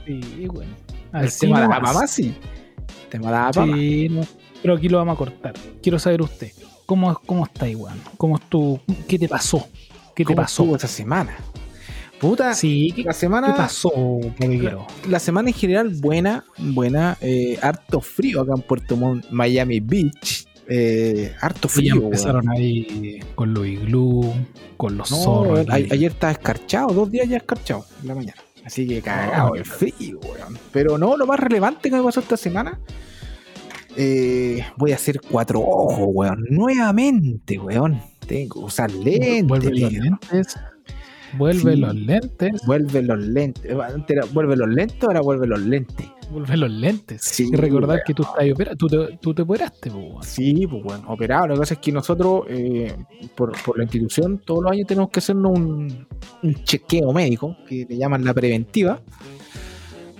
Sí, 0.05 0.47
weón. 0.47 0.67
El 1.13 1.31
tema 1.37 1.61
de 1.61 1.67
la 1.67 1.79
mamá, 1.79 2.07
sí. 2.07 2.33
El 3.03 3.09
tema 3.09 3.25
de 3.27 3.31
la 3.31 3.51
mamá. 3.65 3.77
Sí, 3.77 4.09
no, 4.09 4.21
pero 4.61 4.73
aquí 4.75 4.89
lo 4.89 4.97
vamos 4.97 5.15
a 5.15 5.17
cortar. 5.17 5.53
Quiero 5.81 5.97
saber 5.99 6.21
usted, 6.21 6.51
¿cómo, 6.85 7.19
cómo 7.25 7.45
está 7.45 7.67
igual? 7.67 7.97
¿Cómo 8.17 8.35
estuvo? 8.35 8.81
¿Qué 9.07 9.17
te 9.17 9.27
pasó? 9.27 9.65
¿Qué 10.15 10.23
te 10.23 10.33
¿Cómo 10.33 10.37
pasó? 10.37 10.63
estuvo 10.63 10.75
esa 10.75 10.87
semana? 10.87 11.35
Puta, 12.19 12.53
Sí, 12.53 12.91
¿qué, 12.95 13.03
la 13.03 13.11
qué 13.11 13.19
semana. 13.19 13.55
pasó, 13.55 13.91
caballero? 14.39 14.87
La 15.09 15.19
semana 15.19 15.49
en 15.49 15.53
general 15.55 15.89
buena, 16.01 16.45
buena. 16.57 17.17
eh, 17.21 17.57
harto 17.61 17.99
frío 17.99 18.41
acá 18.41 18.53
en 18.55 18.61
Puerto 18.61 18.95
Montt, 18.95 19.29
Miami 19.31 19.79
Beach. 19.81 20.44
Eh, 20.67 21.33
harto 21.41 21.67
ya 21.67 21.73
frío, 21.75 21.93
weón. 21.95 22.05
empezaron 22.05 22.49
ahí 22.49 23.19
con 23.35 23.53
los 23.53 23.67
iglú, 23.67 24.33
con 24.77 24.97
los 24.97 25.11
No, 25.11 25.17
zorros. 25.17 25.69
a- 25.69 25.73
ayer 25.75 26.11
estaba 26.11 26.31
escarchado, 26.31 26.87
dos 26.93 27.11
días 27.11 27.27
ya 27.29 27.37
escarchado 27.37 27.85
en 28.01 28.07
la 28.07 28.15
mañana. 28.15 28.41
Así 28.65 28.87
que 28.87 28.99
cagado 29.01 29.51
Oh. 29.51 29.55
el 29.55 29.63
frío, 29.65 30.19
weón. 30.21 30.57
Pero 30.71 30.97
no, 30.97 31.17
lo 31.17 31.27
más 31.27 31.39
relevante 31.39 31.89
que 31.89 31.95
me 31.95 32.01
pasó 32.03 32.19
esta 32.19 32.37
semana. 32.37 32.79
eh, 33.97 34.61
voy 34.75 34.91
a 34.91 34.95
hacer 34.95 35.21
cuatro 35.21 35.61
ojos, 35.61 36.09
weón. 36.11 36.43
Nuevamente, 36.49 37.57
weón. 37.59 38.01
Tengo 38.27 38.55
que 38.61 38.65
usar 38.65 38.91
lentes. 38.91 39.47
Vuelven 39.47 39.81
los 39.81 39.93
lentes. 39.93 40.55
Vuelve 41.37 41.73
Sí. 41.75 41.79
los 41.79 41.95
lentes. 41.95 42.61
Vuelve 42.65 43.01
los 43.03 43.19
lentes. 43.19 43.71
Antes 43.79 44.17
era, 44.17 44.25
vuelve 44.33 44.57
los 44.57 44.67
lentes, 44.67 45.01
ahora 45.03 45.21
vuelve 45.21 45.47
los 45.47 45.59
lentes. 45.61 46.07
Vuelve 46.31 46.57
los 46.57 46.71
lentes. 46.71 47.21
Sí, 47.21 47.49
y 47.51 47.55
recordar 47.55 48.03
que 48.05 48.13
tú 48.13 48.23
estás 48.23 48.51
operado. 48.51 48.75
Tú 48.77 48.87
te, 48.87 49.17
tú 49.21 49.33
te 49.33 49.41
operaste, 49.41 49.89
weón. 49.89 50.23
Sí, 50.23 50.67
pues 50.67 50.83
bueno, 50.83 51.03
operado. 51.07 51.47
Lo 51.47 51.53
que 51.55 51.59
pasa 51.59 51.73
es 51.75 51.79
que 51.79 51.91
nosotros, 51.91 52.43
eh, 52.49 52.95
por, 53.35 53.53
por 53.63 53.77
la 53.77 53.83
institución, 53.83 54.39
todos 54.39 54.63
los 54.63 54.71
años 54.71 54.87
tenemos 54.87 55.09
que 55.09 55.19
hacernos 55.19 55.57
un, 55.57 56.07
un 56.43 56.63
chequeo 56.63 57.11
médico, 57.13 57.55
que 57.67 57.85
le 57.87 57.97
llaman 57.97 58.23
la 58.23 58.33
preventiva. 58.33 59.01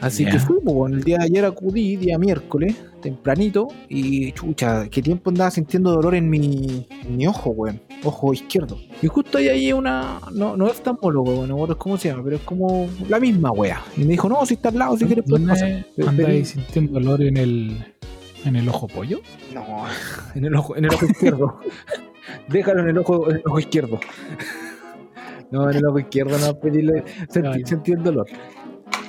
Así 0.06 0.24
que 0.24 0.38
fui, 0.38 0.58
bueno, 0.62 0.98
el 0.98 1.04
día 1.04 1.18
de 1.18 1.24
ayer 1.26 1.46
acudí, 1.46 1.96
día 1.96 2.20
miércoles, 2.20 2.76
tempranito, 3.02 3.70
y 3.90 4.32
chucha, 4.34 4.88
qué 4.88 5.02
tiempo 5.02 5.32
andaba 5.32 5.50
sintiendo 5.50 5.92
dolor 5.92 6.14
en 6.14 6.30
mi, 6.30 6.86
en 7.04 7.18
mi 7.18 7.26
ojo, 7.26 7.50
weón, 7.50 7.82
ojo 8.04 8.32
izquierdo. 8.32 8.78
Y 9.02 9.08
justo 9.08 9.40
ahí 9.40 9.50
hay 9.50 9.74
una, 9.74 10.20
no, 10.32 10.56
no 10.56 10.68
es 10.68 10.74
oftalmólogo, 10.74 11.34
weón, 11.34 11.50
no 11.50 11.56
acuerdo 11.56 11.78
cómo 11.80 11.98
se 11.98 12.10
llama, 12.10 12.24
pero 12.24 12.36
es 12.36 12.44
como 12.44 12.88
la 13.10 13.20
misma 13.20 13.52
wea. 13.52 13.82
Y 13.98 14.02
me 14.02 14.10
dijo, 14.12 14.30
no, 14.30 14.46
si 14.46 14.54
está 14.54 14.70
al 14.70 14.78
lado, 14.78 14.96
si 14.96 15.06
quieres 15.06 15.26
puedes 15.28 15.48
pasar. 15.48 15.70
¿Dónde 15.70 15.86
Pero- 15.96 16.10
andáis 16.10 16.50
sintiendo 16.50 16.94
dolor 16.94 17.24
en 17.24 17.38
el, 17.38 17.86
en 18.46 18.56
el 18.58 18.70
ojo 18.70 18.86
pollo? 18.86 19.22
No, 19.56 19.66
en 20.36 20.46
el 20.46 20.54
ojo, 20.56 20.76
en 20.76 20.86
el 20.86 20.94
ojo 20.94 21.06
izquierdo. 21.08 21.60
Déjalo 22.50 22.82
en 22.82 22.90
el 22.90 22.98
ojo, 23.00 23.28
en 23.32 23.38
el 23.38 23.42
ojo 23.48 23.60
izquierdo. 23.60 24.00
No, 25.52 25.70
en 25.70 25.78
el 25.78 25.86
ojo 25.86 26.00
izquierdo 26.00 26.38
no 26.40 26.60
pedirle. 26.60 27.04
Sentí, 27.30 27.64
sentí 27.66 27.92
el 27.92 28.02
dolor. 28.04 28.26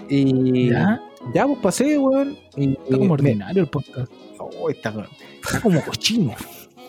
Y 0.09 0.71
ya, 0.71 1.01
Ya. 1.35 1.47
pues 1.47 1.59
pasé, 1.63 1.99
weón. 1.99 2.37
Y 2.57 2.71
Está 2.73 2.85
como 2.97 3.05
me- 3.07 3.13
ordinario 3.13 3.63
el 3.63 3.69
podcast. 3.69 4.11
Oh, 4.39 4.71
está, 4.71 4.95
está 5.45 5.61
como 5.61 5.81
cochino. 5.83 6.33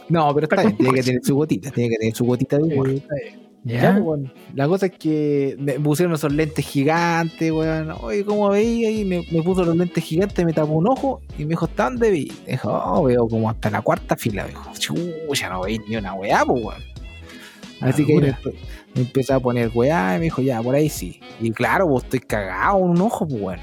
No, 0.09 0.33
pero 0.33 0.45
está, 0.45 0.55
Está 0.57 0.63
bien, 0.69 0.77
tiene 0.77 0.93
que 0.93 1.03
tener 1.03 1.23
su 1.23 1.35
gotita, 1.35 1.71
tiene 1.71 1.89
que 1.89 1.97
tener 1.97 2.15
su 2.15 2.25
gotita 2.25 2.57
de 2.57 2.63
humor. 2.63 2.89
Ya, 3.63 3.81
Ya. 3.81 3.91
pues, 3.93 4.03
weón. 4.05 4.33
La 4.55 4.67
cosa 4.67 4.85
es 4.85 4.93
que 4.93 5.55
me 5.59 5.73
pusieron 5.79 6.13
esos 6.15 6.31
lentes 6.31 6.65
gigantes, 6.65 7.51
weón. 7.51 7.91
Oye, 8.01 8.23
¿cómo 8.23 8.47
veía? 8.49 8.89
Y 8.89 9.03
me, 9.03 9.25
me 9.31 9.41
puso 9.43 9.65
los 9.65 9.75
lentes 9.75 10.01
gigantes, 10.03 10.45
me 10.45 10.53
tapó 10.53 10.73
un 10.73 10.87
ojo 10.87 11.19
y 11.37 11.43
me 11.43 11.49
dijo, 11.49 11.65
¿hasta 11.65 11.85
dónde 11.85 12.09
vi? 12.11 12.31
Me 12.45 12.53
dijo, 12.53 12.69
oh, 12.71 13.03
veo 13.03 13.27
como 13.27 13.49
hasta 13.49 13.69
la 13.69 13.81
cuarta 13.81 14.15
fila. 14.15 14.43
Me 14.43 14.49
dijo, 14.49 14.71
chucha, 14.77 15.49
no 15.49 15.61
veis 15.63 15.81
ni 15.89 15.97
una 15.97 16.13
weá, 16.13 16.45
pues, 16.45 16.63
weón. 16.63 16.81
Así 17.81 18.05
que 18.05 18.13
ahí 18.13 18.19
me, 18.19 18.31
Madura. 18.31 18.41
empe- 18.51 18.55
me 18.95 19.01
empecé 19.01 19.33
a 19.33 19.39
poner 19.39 19.71
weá 19.73 20.15
y 20.15 20.19
me 20.19 20.23
dijo, 20.25 20.41
ya, 20.41 20.61
por 20.61 20.75
ahí 20.75 20.89
sí. 20.89 21.19
Y 21.39 21.51
claro, 21.51 21.87
pues 21.87 22.03
estoy 22.05 22.19
cagado 22.21 22.79
en 22.79 22.85
un 22.85 23.01
ojo, 23.01 23.27
pues, 23.27 23.41
weón. 23.41 23.59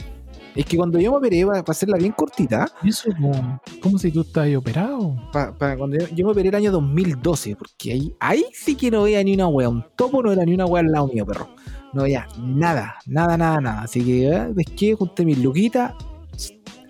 Es 0.55 0.65
que 0.67 0.77
cuando 0.77 1.01
yo 1.01 1.11
me 1.11 1.17
operé, 1.19 1.45
para 1.45 1.65
hacerla 1.67 1.97
bien 1.99 2.13
cortita, 2.13 2.71
Eso 2.85 3.11
como, 3.13 3.61
como 3.83 3.99
si 3.99 4.13
tú 4.13 4.21
estás 4.21 4.45
ahí 4.45 4.55
operado. 4.55 5.17
pa- 5.33 5.53
pa- 5.53 5.77
cuando 5.77 5.97
yo, 5.99 6.07
yo 6.15 6.27
me 6.27 6.31
operé 6.31 6.51
el 6.51 6.55
año 6.55 6.71
2012, 6.71 7.57
porque 7.57 7.91
ahí, 7.93 8.15
ahí 8.21 8.45
sí 8.53 8.77
que 8.77 8.89
no 8.89 9.03
veía 9.03 9.25
ni 9.25 9.35
una 9.35 9.49
wea, 9.49 9.69
un 9.69 9.85
topo 9.97 10.23
no 10.23 10.31
era 10.31 10.45
ni 10.45 10.55
una 10.55 10.67
wea 10.67 10.83
al 10.83 10.93
lado 10.93 11.09
mío, 11.09 11.27
perro. 11.27 11.49
No 11.93 12.03
veía 12.05 12.29
nada, 12.39 12.95
nada, 13.07 13.37
nada, 13.37 13.61
nada. 13.61 13.83
Así 13.83 14.05
que 14.05 14.29
eh, 14.29 14.47
pesqué, 14.55 14.95
junté 14.95 15.25
mis 15.25 15.39
luquitas, 15.39 15.93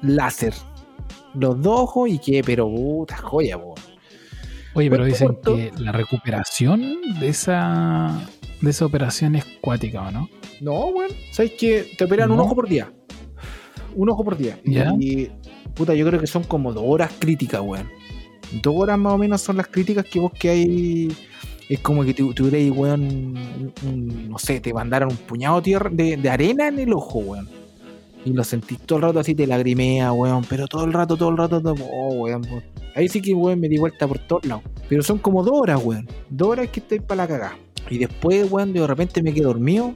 láser. 0.02 0.52
Los 1.34 1.60
dos 1.60 1.80
ojos 1.80 2.10
y 2.10 2.18
qué, 2.18 2.42
pero 2.44 2.68
puta 2.68 3.16
joya, 3.16 3.58
po. 3.58 3.73
Oye, 4.74 4.90
pero 4.90 5.04
dicen 5.04 5.38
que 5.44 5.72
la 5.78 5.92
recuperación 5.92 6.82
de 7.20 7.28
esa 7.28 8.20
de 8.60 8.70
esa 8.70 8.86
operación 8.86 9.34
es 9.36 9.44
cuática, 9.60 10.02
¿o 10.02 10.10
no? 10.10 10.28
No, 10.60 10.86
weón. 10.86 11.10
¿Sabes 11.32 11.52
que 11.52 11.92
Te 11.98 12.04
operan 12.04 12.30
un 12.30 12.40
ojo 12.40 12.54
por 12.54 12.68
día. 12.68 12.92
Un 13.94 14.08
ojo 14.10 14.24
por 14.24 14.36
día. 14.36 14.58
Ya. 14.64 14.92
Y, 14.98 15.30
puta, 15.74 15.94
yo 15.94 16.06
creo 16.06 16.18
que 16.20 16.26
son 16.26 16.44
como 16.44 16.72
dos 16.72 16.84
horas 16.86 17.12
críticas, 17.18 17.60
weón. 17.60 17.88
Dos 18.62 18.74
horas 18.76 18.98
más 18.98 19.12
o 19.12 19.18
menos 19.18 19.40
son 19.40 19.56
las 19.56 19.66
críticas 19.68 20.04
que 20.06 20.18
vos 20.20 20.32
que 20.32 20.50
hay. 20.50 21.16
Es 21.68 21.80
como 21.80 22.04
que 22.04 22.12
tu- 22.14 22.34
tuvierais, 22.34 22.70
weón, 22.72 23.02
un- 23.86 24.28
no 24.28 24.38
sé, 24.38 24.60
te 24.60 24.72
mandaron 24.74 25.10
un 25.10 25.16
puñado 25.16 25.56
de, 25.56 25.62
tierra, 25.62 25.90
de, 25.92 26.16
de 26.16 26.30
arena 26.30 26.68
en 26.68 26.78
el 26.78 26.92
ojo, 26.92 27.20
weón. 27.20 27.48
Y 28.24 28.32
lo 28.32 28.42
sentís 28.44 28.78
todo 28.80 28.96
el 28.98 29.02
rato 29.04 29.18
así, 29.20 29.34
te 29.34 29.46
lagrimea, 29.46 30.12
weón. 30.12 30.44
Pero 30.48 30.66
todo 30.66 30.84
el 30.84 30.92
rato, 30.92 31.16
todo 31.16 31.28
el 31.30 31.36
rato, 31.36 31.60
todo, 31.60 31.74
oh, 31.92 32.14
weón. 32.14 32.42
pues. 32.42 32.64
Ahí 32.94 33.08
sí 33.08 33.20
que, 33.20 33.34
weón, 33.34 33.60
me 33.60 33.68
di 33.68 33.76
vuelta 33.76 34.06
por 34.06 34.18
todos 34.18 34.44
lados. 34.46 34.64
Pero 34.88 35.02
son 35.02 35.18
como 35.18 35.42
dos 35.42 35.54
horas, 35.60 35.80
weón. 35.82 36.08
Dos 36.30 36.48
horas 36.48 36.68
que 36.68 36.80
estoy 36.80 37.00
para 37.00 37.22
la 37.22 37.28
cagada. 37.28 37.58
Y 37.90 37.98
después, 37.98 38.50
weón, 38.50 38.72
de 38.72 38.86
repente 38.86 39.22
me 39.22 39.34
quedé 39.34 39.44
dormido. 39.44 39.94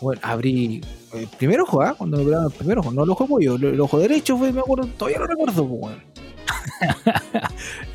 Bueno, 0.00 0.20
abrí 0.24 0.80
el 1.12 1.26
primer 1.26 1.60
ojo, 1.60 1.82
¿ah? 1.82 1.94
Cuando 1.96 2.16
me 2.16 2.22
operaron 2.22 2.46
el 2.46 2.52
primer 2.52 2.78
ojo, 2.78 2.90
no 2.92 3.04
el 3.04 3.10
ojo 3.10 3.26
pollo, 3.26 3.56
el, 3.56 3.80
ojo 3.80 3.98
derecho 3.98 4.38
fue, 4.38 4.52
me 4.52 4.60
acuerdo, 4.60 4.88
todavía 4.96 5.18
lo 5.18 5.26
recuerdo, 5.26 5.66
pues, 5.68 5.82
weón. 5.82 6.02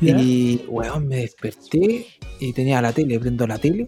Y, 0.00 0.64
weón, 0.68 1.08
me 1.08 1.16
desperté 1.16 2.06
y 2.38 2.52
tenía 2.52 2.80
la 2.80 2.92
tele, 2.92 3.18
prendo 3.18 3.46
la 3.46 3.58
tele. 3.58 3.86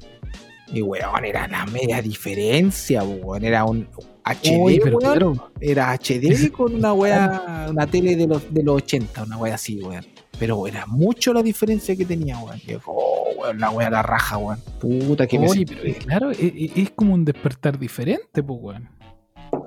Y, 0.73 0.83
weón, 0.83 1.25
era 1.25 1.47
la 1.47 1.65
media 1.67 2.03
diferencia, 2.03 3.03
pues, 3.03 3.21
weón. 3.23 3.45
Era 3.45 3.65
un 3.65 3.89
HD, 4.35 4.57
Uy, 4.59 4.81
pero 4.83 4.99
weón. 4.99 5.13
Pedro, 5.13 5.51
Era 5.61 5.93
HD 5.93 6.51
con 6.53 6.75
una 6.75 6.93
weá, 6.93 7.67
una 7.71 7.87
tele 7.87 8.17
de 8.17 8.27
los, 8.27 8.53
de 8.53 8.63
los 8.63 8.77
80, 8.77 9.25
una 9.25 9.37
weá 9.37 9.55
así, 9.55 9.81
weón. 9.83 10.05
Pero 10.39 10.67
era 10.69 10.87
mucho 10.87 11.33
la 11.33 11.43
diferencia 11.43 11.97
que 11.97 12.05
tenía, 12.05 12.39
weón. 12.39 12.61
Oh, 12.87 13.29
weón, 13.39 13.59
la 13.59 13.71
weá 13.71 13.91
la 13.91 14.03
raja, 14.03 14.39
weón. 14.39 14.59
Puta 14.81 15.27
que 15.27 15.39
me 15.39 15.49
pero 15.67 15.95
claro, 15.99 16.31
es, 16.31 16.39
es- 16.41 16.71
es 16.77 16.91
como 16.91 17.15
un 17.15 17.25
despertar 17.25 17.79
diferente, 17.79 18.43
pues, 18.43 18.59
weón. 18.63 18.89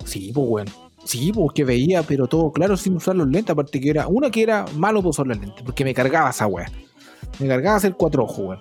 Sí, 0.05 0.31
pues 0.33 0.47
bueno. 0.47 0.71
Sí, 1.03 1.31
pues 1.33 1.49
que 1.55 1.63
veía, 1.63 2.03
pero 2.03 2.27
todo 2.27 2.51
claro 2.51 2.77
sin 2.77 2.95
usar 2.95 3.15
los 3.15 3.27
lentes. 3.27 3.49
Aparte 3.51 3.81
que 3.81 3.89
era, 3.89 4.07
una 4.07 4.29
que 4.29 4.43
era 4.43 4.65
malo 4.75 5.01
por 5.01 5.09
usar 5.09 5.25
los 5.27 5.37
lentes, 5.39 5.63
porque 5.65 5.83
me 5.83 5.93
cargaba 5.93 6.29
esa 6.29 6.45
weá. 6.47 6.71
Me 7.39 7.47
cargaba 7.47 7.77
hacer 7.77 7.95
cuatro 7.95 8.23
ojos, 8.23 8.39
weón. 8.39 8.59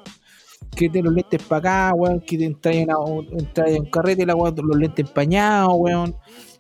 Que 0.77 0.89
te 0.89 1.03
los 1.03 1.13
lentes 1.13 1.43
para 1.43 1.89
acá, 1.89 1.95
weón. 1.95 2.21
Que 2.21 2.39
te 2.39 2.45
entras 2.45 2.75
en, 2.77 2.89
una- 2.91 3.27
entras 3.39 3.71
en 3.71 3.83
un 3.83 3.91
carrete, 3.91 4.25
la 4.27 4.35
weá, 4.35 4.53
los 4.57 4.77
lentes 4.77 5.07
empañados, 5.07 5.73
weón. 5.77 6.15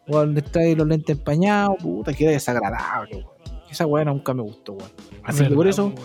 O 0.08 0.18
donde 0.18 0.42
traes 0.42 0.76
los 0.76 0.86
lentes 0.86 1.16
empañados, 1.16 1.76
puta, 1.82 2.12
que 2.12 2.24
era 2.24 2.32
desagradable, 2.32 3.16
weón. 3.16 3.26
Esa 3.70 3.86
weá 3.86 4.04
nunca 4.04 4.34
me 4.34 4.42
gustó, 4.42 4.72
weón. 4.72 4.90
Así 5.22 5.38
que 5.38 5.42
¿Verdad, 5.44 5.56
por 5.56 5.68
eso 5.68 5.86
weón? 5.86 5.98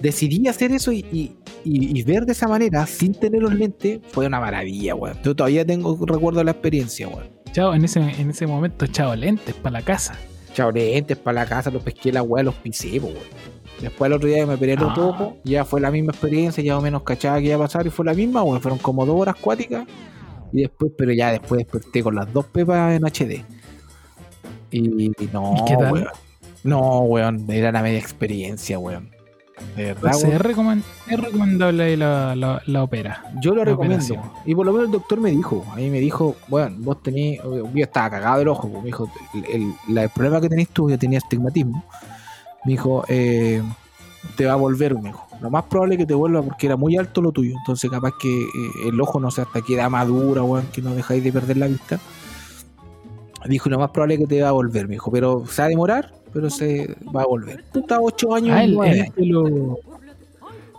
decidí 0.00 0.48
hacer 0.48 0.72
eso 0.72 0.90
y, 0.92 0.98
y, 1.12 1.36
y- 1.64 1.98
y 1.98 2.02
ver 2.02 2.24
de 2.24 2.32
esa 2.32 2.48
manera, 2.48 2.86
sin 2.86 3.12
tener 3.12 3.42
los 3.42 3.54
lentes, 3.54 4.00
fue 4.08 4.26
una 4.26 4.40
maravilla, 4.40 4.94
weón. 4.94 5.18
Yo 5.22 5.34
todavía 5.36 5.64
tengo 5.66 5.98
recuerdo 6.06 6.38
de 6.38 6.44
la 6.44 6.50
experiencia, 6.52 7.08
weón. 7.08 7.28
Chao, 7.52 7.74
en 7.74 7.84
ese, 7.84 8.00
en 8.00 8.30
ese 8.30 8.46
momento, 8.46 8.86
chao, 8.86 9.14
lentes 9.14 9.54
para 9.54 9.74
la 9.80 9.82
casa. 9.82 10.16
Chao, 10.54 10.70
lentes 10.70 11.18
para 11.18 11.40
la 11.40 11.46
casa, 11.46 11.70
los 11.70 11.82
pesqué 11.82 12.12
la 12.12 12.22
weá, 12.22 12.42
los 12.42 12.54
pisé, 12.54 13.00
po, 13.00 13.08
weón. 13.08 13.18
Después 13.80 14.06
el 14.06 14.12
otro 14.14 14.28
día 14.28 14.46
me 14.46 14.54
el 14.54 14.82
otro 14.82 15.14
Ah. 15.18 15.32
ya 15.44 15.64
fue 15.64 15.80
la 15.80 15.90
misma 15.90 16.12
experiencia, 16.12 16.62
ya 16.62 16.78
o 16.78 16.80
menos 16.80 17.02
cachada 17.02 17.38
que 17.40 17.46
iba 17.46 17.56
a 17.56 17.58
pasar 17.58 17.86
y 17.86 17.90
fue 17.90 18.04
la 18.06 18.14
misma, 18.14 18.42
weón. 18.42 18.60
Fueron 18.62 18.78
como 18.78 19.04
dos 19.04 19.20
horas 19.20 19.34
cuáticas. 19.34 19.84
Y 20.52 20.62
después, 20.62 20.92
pero 20.96 21.12
ya 21.12 21.32
después 21.32 21.58
desperté 21.58 22.02
con 22.02 22.14
las 22.14 22.32
dos 22.32 22.46
pepas 22.46 22.94
en 22.96 23.04
HD. 23.04 23.44
Y 24.70 25.10
no, 25.32 25.54
¿Y 25.58 25.64
qué 25.66 25.76
tal? 25.76 25.92
weón. 25.92 26.06
No, 26.62 27.00
weón, 27.00 27.50
era 27.50 27.72
la 27.72 27.82
media 27.82 27.98
experiencia, 27.98 28.78
weón. 28.78 29.10
De 29.76 29.84
verdad, 29.84 30.02
Entonces, 30.14 30.24
weón. 30.24 30.34
es, 30.34 30.40
recomen- 30.42 30.82
es 31.08 31.20
recomendable 31.20 31.82
ahí 31.84 31.96
la, 31.96 32.34
la, 32.36 32.60
la 32.66 32.82
ópera. 32.82 33.24
Yo 33.40 33.54
lo 33.54 33.64
recomiendo. 33.64 33.96
operación. 34.04 34.20
Y 34.44 34.54
por 34.54 34.66
lo 34.66 34.72
menos 34.72 34.86
el 34.86 34.92
doctor 34.92 35.20
me 35.20 35.30
dijo, 35.30 35.64
a 35.72 35.76
mí 35.76 35.90
me 35.90 36.00
dijo, 36.00 36.36
bueno, 36.48 36.76
vos 36.80 37.02
tenés, 37.02 37.40
yo 37.42 37.68
estaba 37.74 38.10
cagado 38.10 38.38
del 38.38 38.48
ojo, 38.48 38.68
me 38.68 38.86
dijo, 38.86 39.08
el, 39.34 39.44
el- 39.46 39.74
la- 39.88 40.02
el 40.04 40.10
problema 40.10 40.40
que 40.40 40.48
tenés 40.48 40.68
tú, 40.70 40.90
yo 40.90 40.98
tenía 40.98 41.18
estigmatismo, 41.18 41.84
me 42.64 42.72
dijo, 42.72 43.04
eh, 43.08 43.62
te 44.36 44.46
va 44.46 44.54
a 44.54 44.56
volver, 44.56 44.94
me 44.94 45.10
dijo. 45.10 45.24
Lo 45.40 45.50
más 45.50 45.64
probable 45.64 45.94
es 45.94 45.98
que 45.98 46.06
te 46.06 46.14
vuelva 46.14 46.42
porque 46.42 46.66
era 46.66 46.76
muy 46.76 46.96
alto 46.96 47.20
lo 47.20 47.30
tuyo, 47.32 47.54
entonces 47.58 47.90
capaz 47.90 48.12
que 48.20 48.42
eh, 48.42 48.48
el 48.88 49.00
ojo 49.00 49.20
no 49.20 49.30
sé 49.30 49.42
hasta 49.42 49.60
que 49.62 49.76
da 49.76 49.88
madura, 49.88 50.42
weón, 50.42 50.66
que 50.72 50.82
no 50.82 50.94
dejáis 50.94 51.22
de 51.22 51.32
perder 51.32 51.58
la 51.58 51.66
vista. 51.68 51.98
Dijo, 53.46 53.68
lo 53.68 53.78
más 53.78 53.90
probable 53.90 54.14
es 54.14 54.20
que 54.20 54.26
te 54.26 54.42
va 54.42 54.48
a 54.48 54.52
volver, 54.52 54.88
me 54.88 54.94
dijo, 54.94 55.10
pero 55.12 55.44
se 55.46 55.60
va 55.62 55.66
a 55.66 55.68
demorar, 55.68 56.12
pero 56.34 56.50
se 56.50 56.94
va 57.14 57.22
a 57.22 57.26
volver. 57.26 57.64
Puta, 57.72 57.98
ocho 58.00 58.34
años, 58.34 58.50
Ah, 58.56 58.64
él, 58.64 58.76
te 59.14 59.24
lo, 59.24 59.78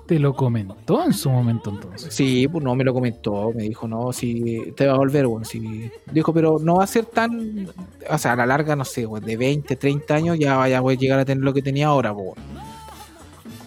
te 0.06 0.20
lo 0.20 0.36
comentó 0.36 1.04
en 1.04 1.14
su 1.14 1.30
momento 1.32 1.72
entonces. 1.72 2.14
Sí, 2.14 2.48
pues 2.48 2.64
no 2.64 2.76
me 2.76 2.84
lo 2.84 2.94
comentó, 2.94 3.52
me 3.56 3.64
dijo, 3.64 3.88
no, 3.88 4.14
si 4.14 4.72
te 4.76 4.86
va 4.86 4.94
a 4.94 4.98
volver, 4.98 5.26
weón. 5.26 5.46
Si... 5.46 5.90
Dijo, 6.12 6.32
pero 6.34 6.60
no 6.60 6.76
va 6.76 6.84
a 6.84 6.88
ser 6.88 7.06
tan, 7.06 7.68
o 8.10 8.18
sea, 8.20 8.34
a 8.34 8.36
la 8.36 8.46
larga, 8.46 8.76
no 8.76 8.86
sé, 8.86 9.06
weón, 9.08 9.26
de 9.26 9.36
20, 9.38 9.76
30 9.76 10.14
años 10.14 10.38
ya 10.38 10.58
vaya 10.58 10.78
a 10.80 10.94
llegar 10.94 11.18
a 11.20 11.26
tener 11.26 11.44
lo 11.44 11.54
que 11.54 11.62
tenía 11.64 11.88
ahora, 11.88 12.14
pues. 12.14 12.34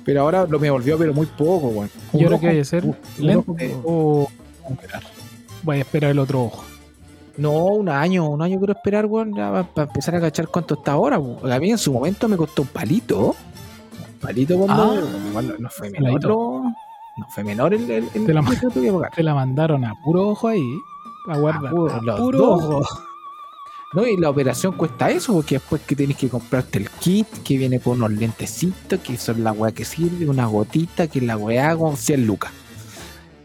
Pero 0.04 0.20
ahora 0.22 0.46
lo 0.46 0.58
me 0.58 0.70
volvió, 0.70 0.96
pero 0.96 1.12
muy 1.12 1.26
poco, 1.26 1.68
weón. 1.68 1.90
¿Y 2.12 2.22
ahora 2.24 2.38
qué 2.38 2.46
que 2.48 2.52
ojo- 2.52 2.60
hacer? 2.62 2.84
¿Lento 3.18 3.56
o 3.84 4.28
a? 4.92 5.00
Voy 5.62 5.76
a 5.76 5.80
esperar 5.80 6.12
el 6.12 6.18
otro 6.20 6.44
ojo. 6.44 6.64
No, 7.38 7.52
un 7.66 7.88
año, 7.88 8.28
un 8.28 8.42
año 8.42 8.58
quiero 8.58 8.72
esperar, 8.74 9.06
weón, 9.06 9.32
para 9.32 9.64
empezar 9.86 10.14
a 10.16 10.20
cachar 10.20 10.48
cuánto 10.48 10.74
está 10.74 10.92
ahora, 10.92 11.18
weón. 11.18 11.50
A 11.50 11.58
mí 11.58 11.70
en 11.70 11.78
su 11.78 11.92
momento 11.92 12.28
me 12.28 12.36
costó 12.36 12.62
un 12.62 12.68
palito. 12.68 13.28
Un 13.28 14.18
palito 14.20 14.56
cuando. 14.58 14.82
Ah, 15.36 15.42
no, 15.42 15.54
no 15.58 15.70
fue 15.70 15.90
menor, 15.90 16.24
lo- 16.24 16.62
no 16.64 17.26
fue 17.30 17.44
menor 17.44 17.74
el, 17.74 17.88
el, 17.90 18.08
el 18.14 18.26
Te 18.26 18.34
la- 18.34 18.42
precio 18.42 18.68
que 18.68 18.74
tuve 18.74 18.86
que 18.86 18.92
pagar. 18.92 19.12
Te 19.14 19.22
la 19.22 19.34
mandaron 19.34 19.84
a 19.84 19.94
puro 20.04 20.28
ojo 20.30 20.48
ahí. 20.48 20.78
A 21.28 21.38
guardar. 21.38 21.66
A 21.66 21.70
puro- 21.70 21.94
a 21.94 22.02
los 22.02 22.20
puro 22.20 22.38
dos. 22.38 22.64
ojo. 22.64 23.02
No, 23.94 24.06
y 24.06 24.16
la 24.18 24.28
operación 24.28 24.72
cuesta 24.76 25.08
eso, 25.08 25.32
porque 25.32 25.54
después 25.54 25.80
que 25.82 25.96
tenés 25.96 26.16
que 26.18 26.28
comprarte 26.28 26.78
el 26.78 26.90
kit, 26.90 27.26
que 27.42 27.56
viene 27.56 27.80
con 27.80 27.94
unos 27.98 28.10
lentecitos, 28.12 29.00
que 29.00 29.16
son 29.16 29.42
la 29.42 29.52
weá 29.52 29.72
que 29.72 29.84
sirve, 29.86 30.28
una 30.28 30.44
gotita, 30.46 31.06
que 31.06 31.22
la 31.22 31.38
weá 31.38 31.74
con 31.76 31.96
100 31.96 32.26
lucas. 32.26 32.52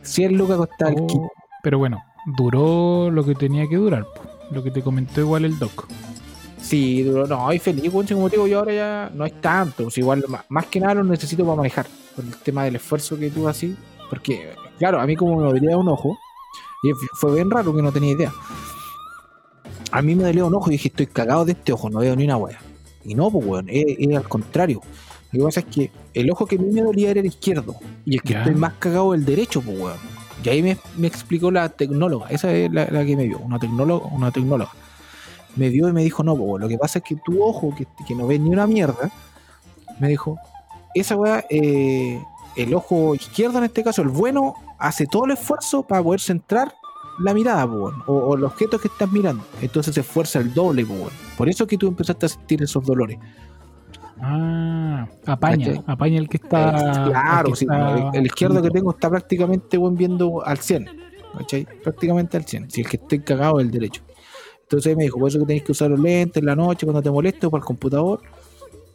100 0.01 0.35
lucas 0.37 0.57
costaba 0.57 0.91
el 0.91 1.05
kit. 1.07 1.17
Oh, 1.21 1.29
pero 1.61 1.77
bueno, 1.79 2.03
duró 2.25 3.09
lo 3.11 3.23
que 3.25 3.35
tenía 3.35 3.67
que 3.67 3.75
durar. 3.77 4.05
po. 4.05 4.21
Lo 4.51 4.63
que 4.63 4.71
te 4.71 4.81
comentó 4.81 5.21
igual 5.21 5.45
el 5.45 5.57
doc. 5.57 5.87
Sí, 6.61 7.03
duró, 7.03 7.27
no, 7.27 7.51
y 7.51 7.59
feliz, 7.59 7.91
como 7.91 8.03
te 8.29 8.35
digo, 8.35 8.47
yo 8.47 8.59
ahora 8.59 8.73
ya 8.73 9.11
no 9.13 9.25
es 9.25 9.39
tanto, 9.41 9.83
pues 9.83 9.97
igual 9.97 10.23
más, 10.29 10.45
más 10.47 10.65
que 10.67 10.79
nada 10.79 10.93
lo 10.95 11.03
necesito 11.03 11.43
para 11.43 11.57
manejar, 11.57 11.85
por 12.15 12.23
el 12.23 12.35
tema 12.37 12.63
del 12.63 12.77
esfuerzo 12.77 13.17
que 13.19 13.29
tuve 13.29 13.49
así, 13.49 13.75
porque, 14.09 14.53
claro, 14.79 15.01
a 15.01 15.05
mí 15.05 15.15
como 15.17 15.35
me 15.37 15.43
dolía 15.43 15.77
un 15.77 15.89
ojo, 15.89 16.17
y 16.83 16.91
fue 17.15 17.33
bien 17.35 17.51
raro 17.51 17.75
que 17.75 17.81
no 17.81 17.91
tenía 17.91 18.11
idea. 18.11 18.31
A 19.91 20.01
mí 20.01 20.15
me 20.15 20.23
dolía 20.23 20.45
un 20.45 20.55
ojo 20.55 20.69
y 20.69 20.73
dije, 20.73 20.87
estoy 20.87 21.07
cagado 21.07 21.43
de 21.45 21.51
este 21.51 21.73
ojo, 21.73 21.89
no 21.89 21.99
veo 21.99 22.15
ni 22.15 22.23
una 22.23 22.37
wea. 22.37 22.59
Y 23.03 23.13
no, 23.15 23.29
pues 23.29 23.45
weón, 23.45 23.67
es, 23.69 23.83
es 23.99 24.15
al 24.17 24.27
contrario. 24.29 24.81
Lo 25.33 25.39
que 25.39 25.45
pasa 25.45 25.59
es 25.61 25.65
que 25.65 25.91
el 26.13 26.31
ojo 26.31 26.45
que 26.45 26.55
a 26.55 26.59
mí 26.59 26.71
me 26.71 26.81
dolía 26.81 27.11
era 27.11 27.19
el 27.19 27.25
izquierdo, 27.25 27.75
y 28.05 28.15
el 28.15 28.21
que 28.21 28.33
Ya. 28.33 28.39
estoy 28.39 28.55
más 28.55 28.73
cagado 28.79 29.13
el 29.13 29.25
derecho, 29.25 29.61
pues 29.61 29.77
weón. 29.77 29.97
Y 30.43 30.49
ahí 30.49 30.61
me, 30.61 31.07
explicó 31.07 31.51
la 31.51 31.69
tecnóloga, 31.69 32.27
esa 32.29 32.51
es 32.51 32.71
la, 32.71 32.85
que 32.87 33.15
me 33.15 33.25
vio, 33.25 33.39
una 33.39 33.59
tecnóloga, 33.59 34.07
una 34.07 34.31
tecnóloga 34.31 34.71
me 35.55 35.69
vio 35.69 35.87
y 35.87 35.93
me 35.93 36.03
dijo, 36.03 36.23
no, 36.23 36.35
po, 36.35 36.57
lo 36.57 36.67
que 36.67 36.77
pasa 36.77 36.99
es 36.99 37.05
que 37.05 37.15
tu 37.15 37.43
ojo, 37.43 37.73
que, 37.75 38.15
no 38.15 38.27
ves 38.27 38.39
ni 38.39 38.49
una 38.49 38.67
mierda, 38.67 39.11
me 39.99 40.07
dijo, 40.07 40.37
esa 40.93 41.15
weá, 41.15 41.45
eh, 41.49 42.21
el 42.55 42.73
ojo 42.73 43.15
izquierdo 43.15 43.59
en 43.59 43.65
este 43.65 43.83
caso, 43.83 44.01
el 44.01 44.09
bueno, 44.09 44.55
hace 44.79 45.05
todo 45.05 45.25
el 45.25 45.31
esfuerzo 45.31 45.83
para 45.83 46.03
poder 46.03 46.21
centrar 46.21 46.73
la 47.19 47.33
mirada, 47.33 47.65
o, 47.65 47.91
o 48.07 48.35
el 48.35 48.43
objeto 48.43 48.79
que 48.79 48.87
estás 48.87 49.11
mirando. 49.11 49.45
Entonces 49.61 49.93
se 49.93 50.01
esfuerza 50.01 50.39
el 50.39 50.53
doble. 50.53 50.85
Por 51.37 51.47
eso 51.47 51.67
que 51.67 51.77
tú 51.77 51.87
empezaste 51.87 52.25
a 52.25 52.29
sentir 52.29 52.63
esos 52.63 52.83
dolores. 52.83 53.19
Ah, 54.21 55.07
apaña. 55.25 55.65
¿Cachai? 55.67 55.83
Apaña 55.87 56.19
el 56.19 56.29
que 56.29 56.37
está. 56.37 56.69
Eh, 56.69 57.09
claro, 57.09 57.47
el 57.47 57.53
que 57.53 57.57
sí, 57.59 57.65
está- 57.65 58.09
el, 58.11 58.15
el 58.19 58.25
izquierdo 58.25 58.61
que 58.61 58.69
tengo 58.69 58.91
está 58.91 59.09
prácticamente 59.09 59.77
weón, 59.77 59.95
viendo 59.97 60.45
al 60.45 60.57
100. 60.57 60.87
¿cachai? 61.37 61.67
Prácticamente 61.83 62.37
al 62.37 62.45
100. 62.45 62.69
Si 62.69 62.81
el 62.81 62.87
que 62.89 62.97
estoy 62.97 63.19
cagado 63.19 63.59
es 63.59 63.65
el 63.65 63.71
derecho. 63.71 64.01
Entonces 64.61 64.95
me 64.95 65.03
dijo, 65.03 65.19
por 65.19 65.29
eso 65.29 65.39
que 65.39 65.45
tenéis 65.45 65.63
que 65.63 65.71
usar 65.71 65.89
los 65.89 65.99
lentes 65.99 66.41
en 66.41 66.45
la 66.45 66.55
noche 66.55 66.85
cuando 66.85 67.01
te 67.01 67.11
moleste 67.11 67.45
o 67.47 67.51
para 67.51 67.61
el 67.61 67.65
computador. 67.65 68.21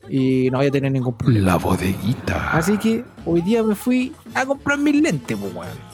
Y 0.08 0.48
no 0.50 0.58
voy 0.58 0.68
a 0.68 0.70
tener 0.70 0.90
ningún 0.90 1.14
problema. 1.14 1.46
La 1.46 1.56
bodeguita. 1.56 2.52
Así 2.52 2.78
que 2.78 3.04
hoy 3.26 3.42
día 3.42 3.62
me 3.62 3.74
fui 3.74 4.12
a 4.34 4.46
comprar 4.46 4.78
mis 4.78 5.00
lentes, 5.02 5.36
pues, 5.36 5.54
weón. 5.54 5.88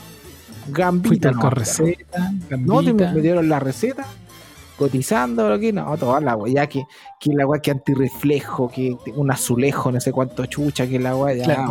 Gambita. 0.68 1.28
al 1.30 1.34
no, 1.34 1.40
con 1.42 1.50
receta, 1.50 2.32
No, 2.58 2.78
te 2.80 2.87
gambita. 2.87 3.12
me 3.12 3.20
dieron 3.20 3.48
la 3.48 3.58
receta, 3.60 4.06
cotizando, 4.76 5.48
lo 5.48 5.58
que 5.58 5.72
no, 5.72 5.96
toda 5.96 6.20
la 6.20 6.37
weá, 6.37 6.66
que, 6.66 6.84
que 7.20 7.30
la 7.32 7.46
weá 7.46 7.60
que 7.60 7.70
antirreflejo, 7.70 8.68
que 8.70 8.96
un 9.14 9.30
azulejo, 9.30 9.92
no 9.92 10.00
sé 10.00 10.12
cuánto 10.12 10.46
chucha, 10.46 10.87
que 10.87 10.98
la 10.98 11.14
weá, 11.16 11.34
ya, 11.37 11.44
Claro, 11.44 11.62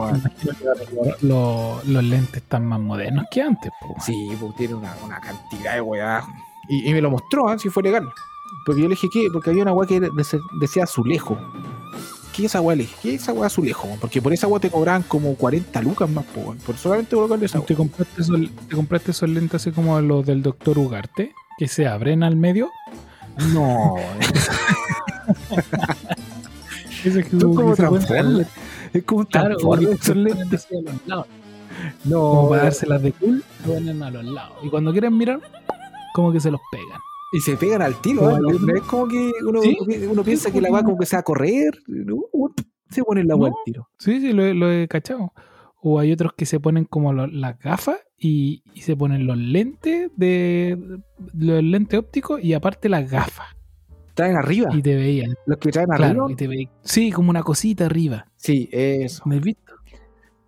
que 0.41 0.67
ahora 0.67 1.15
los, 1.21 1.85
los 1.85 2.03
lentes 2.03 2.37
están 2.43 2.65
más 2.65 2.79
modernos 2.79 3.25
que 3.31 3.41
antes. 3.41 3.71
po. 3.81 3.95
Sí, 3.99 4.13
pues 4.39 4.55
tiene 4.55 4.75
una, 4.75 4.95
una 5.03 5.19
cantidad 5.19 5.73
de 5.75 5.81
weá. 5.81 6.23
Y, 6.69 6.89
y 6.89 6.93
me 6.93 7.01
lo 7.01 7.11
mostró, 7.11 7.51
¿eh? 7.53 7.59
si 7.59 7.69
fue 7.69 7.83
legal. 7.83 8.07
Porque 8.65 8.81
yo 8.81 8.87
le 8.87 8.95
dije, 8.95 9.07
¿qué? 9.11 9.27
Porque 9.33 9.49
había 9.49 9.63
una 9.63 9.73
weá 9.73 9.87
que 9.87 9.99
decía 10.61 10.83
azulejo. 10.83 11.37
¿Qué 12.33 12.43
es 12.45 12.51
esa 12.51 12.61
weá? 12.61 12.75
Le 12.75 12.83
dije, 12.83 12.95
¿qué 13.01 13.15
es 13.15 13.21
esa 13.23 13.33
weá 13.33 13.45
azulejo? 13.47 13.87
Porque 14.01 14.21
por 14.21 14.33
esa 14.33 14.47
weá 14.47 14.59
te 14.59 14.69
cobraban 14.71 15.03
como 15.03 15.35
40 15.35 15.81
lucas 15.81 16.09
más, 16.09 16.25
po, 16.25 16.55
por 16.65 16.77
solamente 16.77 17.15
colocarle 17.15 17.45
esa 17.45 17.59
¿Te 17.59 17.73
weá. 17.73 17.77
compraste, 17.77 18.21
esos, 18.21 18.39
¿Te 18.69 18.75
compraste 18.75 19.11
esos 19.11 19.29
lentes 19.29 19.55
así 19.61 19.71
como 19.71 19.99
los 20.01 20.25
del 20.25 20.41
doctor 20.41 20.79
Ugarte? 20.79 21.33
Que 21.57 21.67
se 21.67 21.87
abren 21.87 22.23
al 22.23 22.35
medio. 22.35 22.69
No, 23.53 23.95
Son 27.39 27.53
como 27.55 27.75
Transformers. 27.75 28.49
es 28.93 29.03
como 29.03 29.19
un 29.21 29.25
Claro, 29.25 29.57
lados. 31.05 31.27
No, 32.05 32.19
Como 32.19 32.49
para 32.49 32.63
dárselas 32.63 33.01
de 33.01 33.11
cool, 33.13 33.43
lo 33.65 33.73
ponen 33.73 34.03
a 34.03 34.11
los 34.11 34.23
lados. 34.25 34.57
Y 34.63 34.69
cuando 34.69 34.91
quieren 34.91 35.17
mirar, 35.17 35.39
como 36.13 36.31
que 36.31 36.39
se 36.39 36.51
los 36.51 36.61
pegan. 36.71 36.99
Y 37.33 37.39
se 37.39 37.57
pegan 37.57 37.81
al 37.81 37.99
tiro, 38.01 38.29
¿eh? 38.29 38.39
No 38.39 38.75
es 38.75 38.81
como 38.83 39.07
que 39.07 39.31
uno, 39.45 39.61
Sí. 39.61 39.77
uno 40.09 40.23
piensa 40.23 40.51
que 40.51 40.61
la 40.61 40.69
va 40.69 40.83
como 40.83 40.97
que 40.97 41.05
se 41.05 41.15
va 41.15 41.21
a 41.21 41.23
correr. 41.23 41.73
Se 42.89 43.03
pone 43.03 43.23
la 43.23 43.33
No. 43.35 43.41
weá 43.41 43.49
al 43.51 43.55
tiro. 43.65 43.89
Sí, 43.97 44.21
sí, 44.21 44.31
lo, 44.33 44.53
lo 44.53 44.71
he 44.71 44.87
cachado. 44.87 45.33
O 45.85 45.99
hay 45.99 46.11
otros 46.13 46.31
que 46.33 46.45
se 46.45 46.59
ponen 46.61 46.85
como 46.85 47.11
lo- 47.11 47.27
las 47.27 47.59
gafas 47.59 47.97
y, 48.17 48.63
y 48.73 48.81
se 48.81 48.95
ponen 48.95 49.25
los 49.27 49.37
lentes 49.37 50.09
de 50.15 50.77
los 51.33 51.61
lentes 51.63 51.99
ópticos 51.99 52.41
y 52.41 52.53
aparte 52.53 52.87
las 52.87 53.09
gafas. 53.11 53.47
Traen 54.13 54.37
arriba. 54.37 54.69
Y 54.73 54.81
te 54.81 54.95
veían. 54.95 55.33
Los 55.45 55.57
que 55.57 55.71
traen 55.71 55.89
Claro, 55.89 56.03
arriba. 56.05 56.31
y 56.31 56.35
te 56.35 56.47
veían. 56.47 56.71
Sí, 56.83 57.11
como 57.11 57.31
una 57.31 57.43
cosita 57.43 57.85
arriba. 57.87 58.27
Sí, 58.37 58.69
eso. 58.71 59.23
¿Me 59.25 59.35
has 59.37 59.41
visto? 59.41 59.73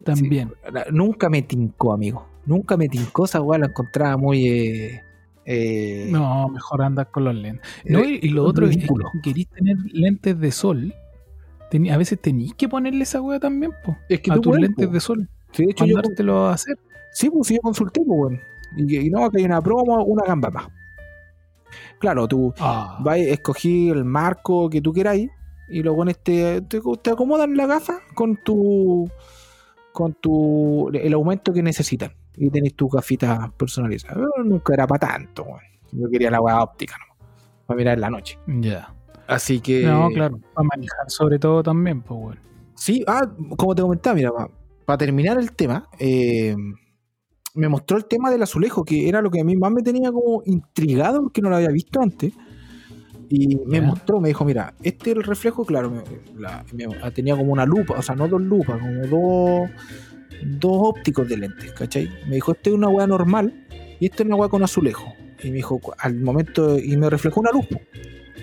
También. 0.04 0.52
Nunca 0.92 1.30
me 1.30 1.42
tincó, 1.42 1.92
amigo. 1.92 2.28
Nunca 2.46 2.78
me 2.78 2.88
tincó 2.88 3.26
esa 3.26 3.42
weá, 3.42 3.58
la 3.60 3.66
encontraba 3.66 4.18
muy. 4.18 4.48
Eh, 4.48 5.02
eh, 5.46 6.08
No, 6.12 6.48
mejor 6.50 6.84
andar 6.84 7.10
con 7.12 7.24
los 7.26 7.34
lentes. 7.36 7.68
No, 7.86 8.06
y, 8.06 8.20
y 8.22 8.30
lo 8.30 8.44
otro 8.46 8.68
es 8.68 8.78
que 8.78 8.88
querís 9.24 9.48
tener 9.50 9.78
lentes 9.92 10.40
de 10.40 10.52
sol. 10.52 10.94
Tení- 11.78 11.92
a 11.92 11.98
veces 11.98 12.20
tenéis 12.20 12.54
que 12.56 12.68
ponerle 12.70 13.04
esa 13.04 13.22
weá 13.22 13.40
también, 13.40 13.72
po, 13.84 13.98
es 14.10 14.20
que 14.22 14.32
a 14.32 14.36
tus 14.40 14.58
lentes 14.58 14.88
po. 14.88 14.94
de 14.94 15.00
sol. 15.00 15.30
Sí, 15.52 15.66
de 15.66 15.72
hecho, 15.72 15.86
yo, 15.86 15.98
a 16.48 16.54
hacer. 16.54 16.78
sí, 17.12 17.30
pues 17.30 17.48
sí, 17.48 17.56
yo 17.56 17.62
consulté, 17.62 18.02
pues, 18.06 18.20
weón. 18.20 18.42
Y, 18.78 18.98
y 19.08 19.10
no, 19.10 19.30
que 19.30 19.38
hay 19.40 19.46
una 19.46 19.62
promo, 19.62 20.04
una 20.04 20.24
gamba 20.26 20.50
más. 20.50 20.68
Claro, 22.00 22.28
tú 22.28 22.54
Ah, 22.60 23.00
vas, 23.02 23.18
escogí 23.20 23.90
el 23.90 24.04
marco 24.06 24.70
que 24.70 24.82
tú 24.82 24.92
queráis 24.94 25.30
y 25.70 25.82
luego 25.82 26.04
en 26.04 26.10
este 26.10 26.62
te, 26.62 26.80
te 27.02 27.10
acomodan 27.10 27.56
la 27.58 27.66
gafa 27.66 28.00
con 28.14 28.38
tu 28.38 29.10
con 29.92 30.14
tu 30.14 30.90
el 30.94 31.14
aumento 31.14 31.54
que 31.54 31.64
necesitan 31.64 32.12
y 32.36 32.50
tenéis 32.50 32.76
tus 32.76 32.92
gafitas 32.92 33.50
personalizadas. 33.54 34.18
Pero 34.18 34.44
nunca 34.44 34.74
era 34.74 34.86
para 34.88 35.08
tanto, 35.08 35.44
weón. 35.44 35.62
Yo 35.94 36.10
quería 36.10 36.30
la 36.30 36.42
weá 36.42 36.62
óptica, 36.62 36.96
¿no? 36.98 37.16
Para 37.66 37.78
mirar 37.78 37.94
en 37.96 38.02
la 38.02 38.10
noche. 38.10 38.38
ya. 38.48 38.94
Así 39.28 39.60
que. 39.60 39.84
No, 39.84 40.10
claro. 40.10 40.40
Para 40.54 40.68
manejar 40.68 41.10
sobre 41.10 41.40
todo 41.40 41.64
también, 41.64 42.02
pues 42.02 42.20
bueno. 42.20 42.42
Sí, 42.76 43.04
ah, 43.08 43.30
como 43.58 43.74
te 43.76 43.82
comentaba, 43.82 44.16
mira, 44.16 44.32
para 44.86 44.98
terminar 44.98 45.40
el 45.40 45.52
tema, 45.54 45.90
eh, 45.98 46.56
me 47.54 47.70
mostró 47.70 47.98
el 47.98 48.06
tema 48.06 48.30
del 48.30 48.44
azulejo, 48.44 48.84
que 48.84 49.08
era 49.08 49.22
lo 49.22 49.32
que 49.32 49.40
a 49.40 49.44
mí 49.44 49.56
más 49.56 49.72
me 49.72 49.82
tenía 49.82 50.12
como 50.12 50.44
intrigado 50.46 51.22
porque 51.24 51.42
no 51.42 51.50
lo 51.50 51.56
había 51.56 51.70
visto 51.70 52.02
antes. 52.02 52.34
Y 53.30 53.56
me 53.66 53.82
mostró, 53.82 54.20
me 54.22 54.28
dijo, 54.28 54.46
mira, 54.46 54.76
este 54.84 55.12
es 55.12 55.18
el 55.18 55.24
reflejo, 55.24 55.66
claro, 55.66 55.90
me- 55.90 56.04
la- 56.40 56.64
me- 56.74 57.12
tenía 57.12 57.36
como 57.36 57.52
una 57.54 57.66
lupa, 57.66 57.96
o 57.98 58.02
sea, 58.04 58.14
no 58.14 58.28
dos 58.28 58.42
lupas, 58.42 58.80
como 58.80 59.08
dos, 59.08 59.70
dos 60.44 60.78
ópticos 60.82 61.28
de 61.28 61.38
lentes, 61.38 61.72
¿cachai? 61.74 62.08
Me 62.28 62.36
dijo, 62.36 62.52
este 62.52 62.70
es 62.70 62.76
una 62.76 62.90
weá 62.90 63.08
normal 63.08 63.66
y 64.00 64.06
este 64.06 64.22
es 64.24 64.28
una 64.28 64.36
weá 64.36 64.50
con 64.50 64.64
azulejo. 64.64 65.12
Y 65.44 65.48
me 65.50 65.56
dijo, 65.58 65.80
al 65.98 66.16
momento, 66.22 66.78
y 66.78 66.96
me 66.98 67.10
reflejó 67.10 67.40
una 67.40 67.52
luz, 67.52 67.66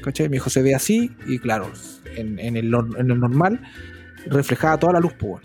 ¿cachai? 0.03 0.29
Me 0.29 0.37
dijo, 0.37 0.51
se 0.51 0.63
ve 0.63 0.75
así, 0.75 1.11
y 1.27 1.39
claro, 1.39 1.71
en, 2.17 2.39
en 2.39 2.57
el, 2.57 2.73
en 2.99 3.11
el 3.11 3.19
normal 3.21 3.61
reflejaba 4.27 4.79
toda 4.79 4.95
la 4.95 5.01
luz, 5.01 5.15
weón. 5.21 5.41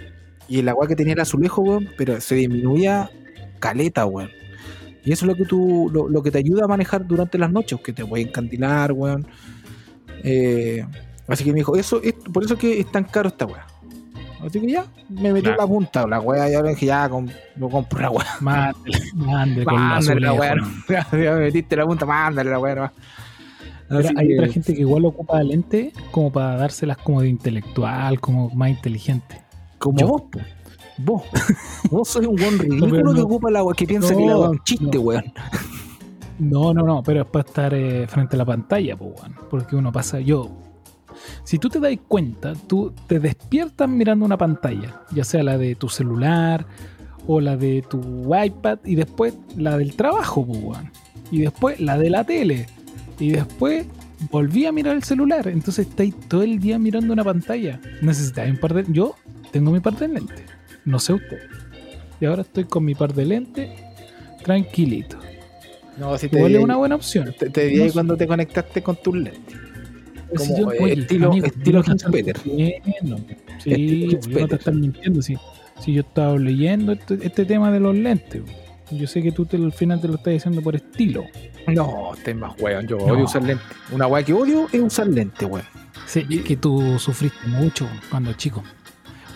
Y 0.50 0.60
el 0.60 0.70
agua 0.70 0.88
que 0.88 0.96
tenía 0.96 1.13
el 1.13 1.20
azulejo, 1.20 1.62
weón, 1.62 1.89
pero 1.98 2.20
se 2.22 2.36
disminuía 2.36 3.10
caleta, 3.60 4.06
weón. 4.06 4.30
Y 5.04 5.12
eso 5.13 5.26
es 5.26 5.30
lo 5.30 5.36
que 5.36 5.46
tú, 5.46 5.89
lo, 5.93 6.10
lo 6.10 6.22
que 6.22 6.32
te 6.32 6.38
ayuda 6.39 6.65
a 6.65 6.67
manejar 6.67 7.06
durante 7.08 7.38
las 7.38 7.52
noches, 7.52 7.80
que 7.84 7.93
te 7.93 8.06
puede 8.06 8.24
encantilar, 8.24 8.91
weón. 8.91 9.26
Eh, 10.24 10.86
así 11.28 11.43
que 11.43 11.52
me 11.52 11.58
dijo, 11.60 11.76
eso 11.76 12.02
es 12.04 12.13
por 12.34 12.43
eso 12.43 12.58
que 12.58 12.80
es 12.80 12.91
tan 12.91 13.04
caro 13.06 13.30
esta 13.30 13.46
weá. 13.46 13.65
Así 14.46 14.60
que 14.62 14.67
ya, 14.71 14.86
me 15.10 15.34
metió 15.34 15.50
Claro. 15.56 15.62
la 15.63 15.67
punta, 15.67 16.08
la 16.08 16.19
weá, 16.19 16.48
ya 16.50 16.62
dije, 16.62 16.86
ya, 16.86 17.10
com- 17.10 17.27
lo 17.56 17.69
compro 17.69 18.00
la 18.00 18.10
weá. 18.12 18.27
Mándale, 18.40 18.98
mándale 19.15 19.65
con 19.65 19.73
la 19.75 19.79
Mándale 19.79 20.19
la 20.21 20.34
weá, 20.34 20.56
no. 20.56 20.67
ya 20.90 21.08
me 21.12 21.40
metiste 21.40 21.75
la 21.75 21.86
punta, 21.86 22.06
mándale 22.06 22.50
la 22.52 22.60
weá, 22.60 22.75
no. 22.75 22.92
Ahora, 23.90 24.10
hay 24.17 24.27
que- 24.27 24.33
otra 24.40 24.48
gente 24.52 24.73
que 24.73 24.81
igual 24.81 25.06
ocupa 25.06 25.42
lente 25.44 25.94
como 26.12 26.31
para 26.31 26.56
dárselas 26.58 26.98
como 26.98 27.21
de 27.21 27.29
intelectual, 27.29 28.19
como 28.19 28.50
más 28.52 28.69
inteligente. 28.69 29.42
como 29.79 29.98
yo. 30.00 30.08
vos, 30.08 30.21
po. 30.31 30.40
Vos, 31.00 31.23
vos 31.92 32.08
sois 32.10 32.27
un 32.27 32.35
buen 32.35 32.58
ridículo 32.58 32.92
pero 32.92 33.13
que 33.13 33.19
no. 33.19 33.25
ocupa 33.25 33.52
la 33.52 33.63
que 33.75 33.85
piensa 33.85 34.15
que 34.15 34.21
No, 34.25 34.27
la 34.29 34.38
weá 34.38 34.46
es 34.46 34.52
un 34.52 34.63
chiste, 34.63 34.98
no. 34.98 35.02
weón. 35.02 35.23
No, 36.40 36.73
no, 36.73 36.83
no, 36.83 37.04
pero 37.04 37.21
es 37.21 37.27
para 37.27 37.48
estar 37.48 37.73
eh, 37.73 38.08
frente 38.08 38.35
a 38.35 38.40
la 38.40 38.46
pantalla, 38.46 38.96
pues, 38.98 39.12
weón. 39.21 39.35
Porque 39.50 39.75
uno 39.75 39.92
pasa, 39.92 40.19
yo. 40.19 40.50
Si 41.44 41.58
tú 41.60 41.69
te 41.69 41.79
das 41.79 41.96
cuenta, 42.08 42.54
tú 42.67 42.94
te 43.08 43.19
despiertas 43.19 43.90
mirando 43.90 44.23
una 44.25 44.38
pantalla, 44.38 45.02
ya 45.12 45.23
sea 45.23 45.42
la 45.44 45.58
de 45.58 45.75
tu 45.75 45.90
celular 45.90 46.65
o 47.25 47.42
la 47.42 47.58
de 47.58 47.81
tu 47.88 48.33
iPad, 48.35 48.79
y 48.85 48.96
después 48.96 49.35
la 49.56 49.77
del 49.77 49.96
trabajo, 49.96 50.46
pues, 50.46 50.60
weón. 50.63 50.92
Y 51.31 51.40
después 51.42 51.79
la 51.79 51.98
de 51.98 52.10
la 52.10 52.23
tele. 52.23 52.67
Y 53.20 53.32
después 53.32 53.86
volví 54.32 54.65
a 54.65 54.72
mirar 54.72 54.96
el 54.96 55.04
celular. 55.04 55.48
Entonces 55.48 55.88
estáis 55.88 56.13
todo 56.28 56.44
el 56.44 56.60
día 56.60 56.78
mirando 56.80 57.13
una 57.13 57.24
pantalla. 57.24 57.80
Necesitáis 58.02 58.52
un 58.52 58.58
par 58.58 58.74
de. 58.74 58.86
Yo 58.92 59.15
tengo 59.52 59.72
mi 59.72 59.80
par 59.80 59.98
de 59.98 60.08
lentes. 60.08 60.42
No 60.86 61.00
sé 61.00 61.13
usted. 61.13 61.40
Y 62.20 62.26
ahora 62.26 62.42
estoy 62.44 62.63
con 62.65 62.84
mi 62.86 62.96
par 62.96 63.13
de 63.13 63.26
lentes 63.26 63.70
tranquilito. 64.44 65.18
No, 65.98 66.18
si 66.18 66.28
Igual 66.28 66.56
es 66.56 66.63
una 66.63 66.76
buena 66.78 66.96
opción. 66.96 67.34
te, 67.38 67.50
te 67.50 67.68
vi 67.68 67.78
No 67.78 67.92
cuando 67.94 68.15
te 68.15 68.28
conectaste 68.28 68.82
con 68.84 68.96
tus 69.02 69.15
lentes. 69.15 69.56
Como, 70.36 70.40
si 70.56 70.62
yo- 70.62 70.72
eh, 70.74 70.78
oye, 70.82 70.94
estilo- 71.02 71.32
amigo, 71.32 71.46
estilo 71.48 71.82
no 71.84 71.96
te. 71.96 72.34
Sí, 73.63 74.18
no 74.30 74.48
te 74.48 74.56
estoy 74.56 74.76
mintiendo. 74.76 75.22
Si, 75.22 75.36
si 75.80 75.94
yo 75.94 76.02
estaba 76.02 76.38
leyendo 76.38 76.92
este, 76.92 77.18
este 77.22 77.46
tema 77.46 77.72
de 77.72 77.80
los 77.80 77.96
lentes. 77.96 78.42
Yo 78.92 79.06
sé 79.08 79.21
que 79.21 79.31
tú 79.31 79.46
te, 79.46 79.58
al 79.58 79.73
final 79.73 80.00
te 80.00 80.08
lo 80.08 80.15
estás 80.15 80.33
diciendo 80.33 80.62
por 80.62 80.75
estilo. 80.75 81.25
No, 81.67 82.13
estás 82.13 82.35
más 82.35 82.54
weón. 82.60 82.88
Yo 82.88 82.98
No. 82.98 83.06
odio 83.13 83.25
usar 83.25 83.44
lentes. 83.44 83.65
Una 83.92 84.08
weá 84.08 84.23
que 84.23 84.33
odio 84.33 84.67
es 84.71 84.79
usar 84.81 85.08
lentes, 85.08 85.48
weón. 85.50 85.65
Sí, 86.06 86.25
es 86.29 86.42
que 86.44 86.56
tú 86.56 86.98
sufriste 86.98 87.48
mucho 87.48 87.88
cuando 88.10 88.31
chico. 88.33 88.63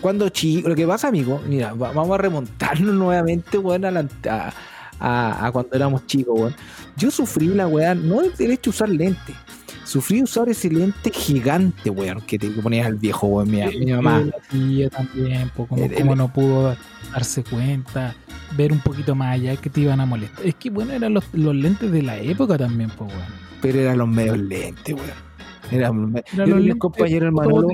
Cuando 0.00 0.28
chico, 0.30 0.68
lo 0.68 0.74
que 0.74 0.86
pasa, 0.86 1.08
amigo, 1.08 1.40
mira, 1.46 1.74
va- 1.74 1.92
vamos 1.92 2.14
a 2.14 2.18
remontarnos 2.18 2.94
nuevamente, 2.94 3.58
weón, 3.58 3.84
a, 3.84 3.90
la- 3.90 4.08
a- 4.30 4.52
a- 4.98 5.46
a 5.46 5.52
cuando 5.52 5.74
éramos 5.76 6.06
chicos, 6.06 6.38
weón. 6.40 6.54
Yo 6.96 7.10
sufrí 7.10 7.48
la 7.48 7.66
weá, 7.68 7.94
no 7.94 8.22
el 8.22 8.34
derecho 8.34 8.70
a 8.70 8.72
usar 8.72 8.88
lentes. 8.88 9.36
Sufrí 9.84 10.22
usar 10.22 10.48
ese 10.48 10.70
lente 10.70 11.10
gigante, 11.10 11.90
weón, 11.90 12.22
que 12.22 12.38
te 12.38 12.48
ponías 12.48 12.86
al 12.86 12.94
viejo, 12.94 13.26
weón, 13.26 13.50
mi, 13.50 13.60
mi 13.78 13.92
mamá. 13.92 14.22
Y 14.52 14.76
tía 14.78 14.88
también, 14.90 15.50
como, 15.54 16.16
no 16.16 16.32
pudo 16.32 16.74
darse 17.12 17.44
cuenta, 17.44 18.14
ver 18.56 18.72
un 18.72 18.80
poquito 18.80 19.14
más 19.14 19.34
allá 19.34 19.56
que 19.56 19.70
te 19.70 19.80
iban 19.82 20.00
a 20.00 20.06
molestar. 20.06 20.44
Es 20.46 20.54
que 20.54 20.70
bueno, 20.70 20.92
eran 20.92 21.14
los, 21.14 21.24
los 21.32 21.54
lentes 21.54 21.90
de 21.92 22.02
la 22.02 22.18
época 22.18 22.56
también, 22.58 22.90
pues, 22.96 23.10
weón. 23.12 23.26
Pero 23.60 23.80
eran 23.80 23.98
los 23.98 24.08
medios 24.08 24.38
lentes, 24.38 24.94
weón. 24.94 25.32
Eran 25.70 26.00
los 26.02 26.10
medios- 26.10 26.34
Eran 26.34 26.48
Yo 26.48 26.72
un 26.74 26.78
compañero 26.78 27.24
de 27.26 27.30
Manolo, 27.30 27.68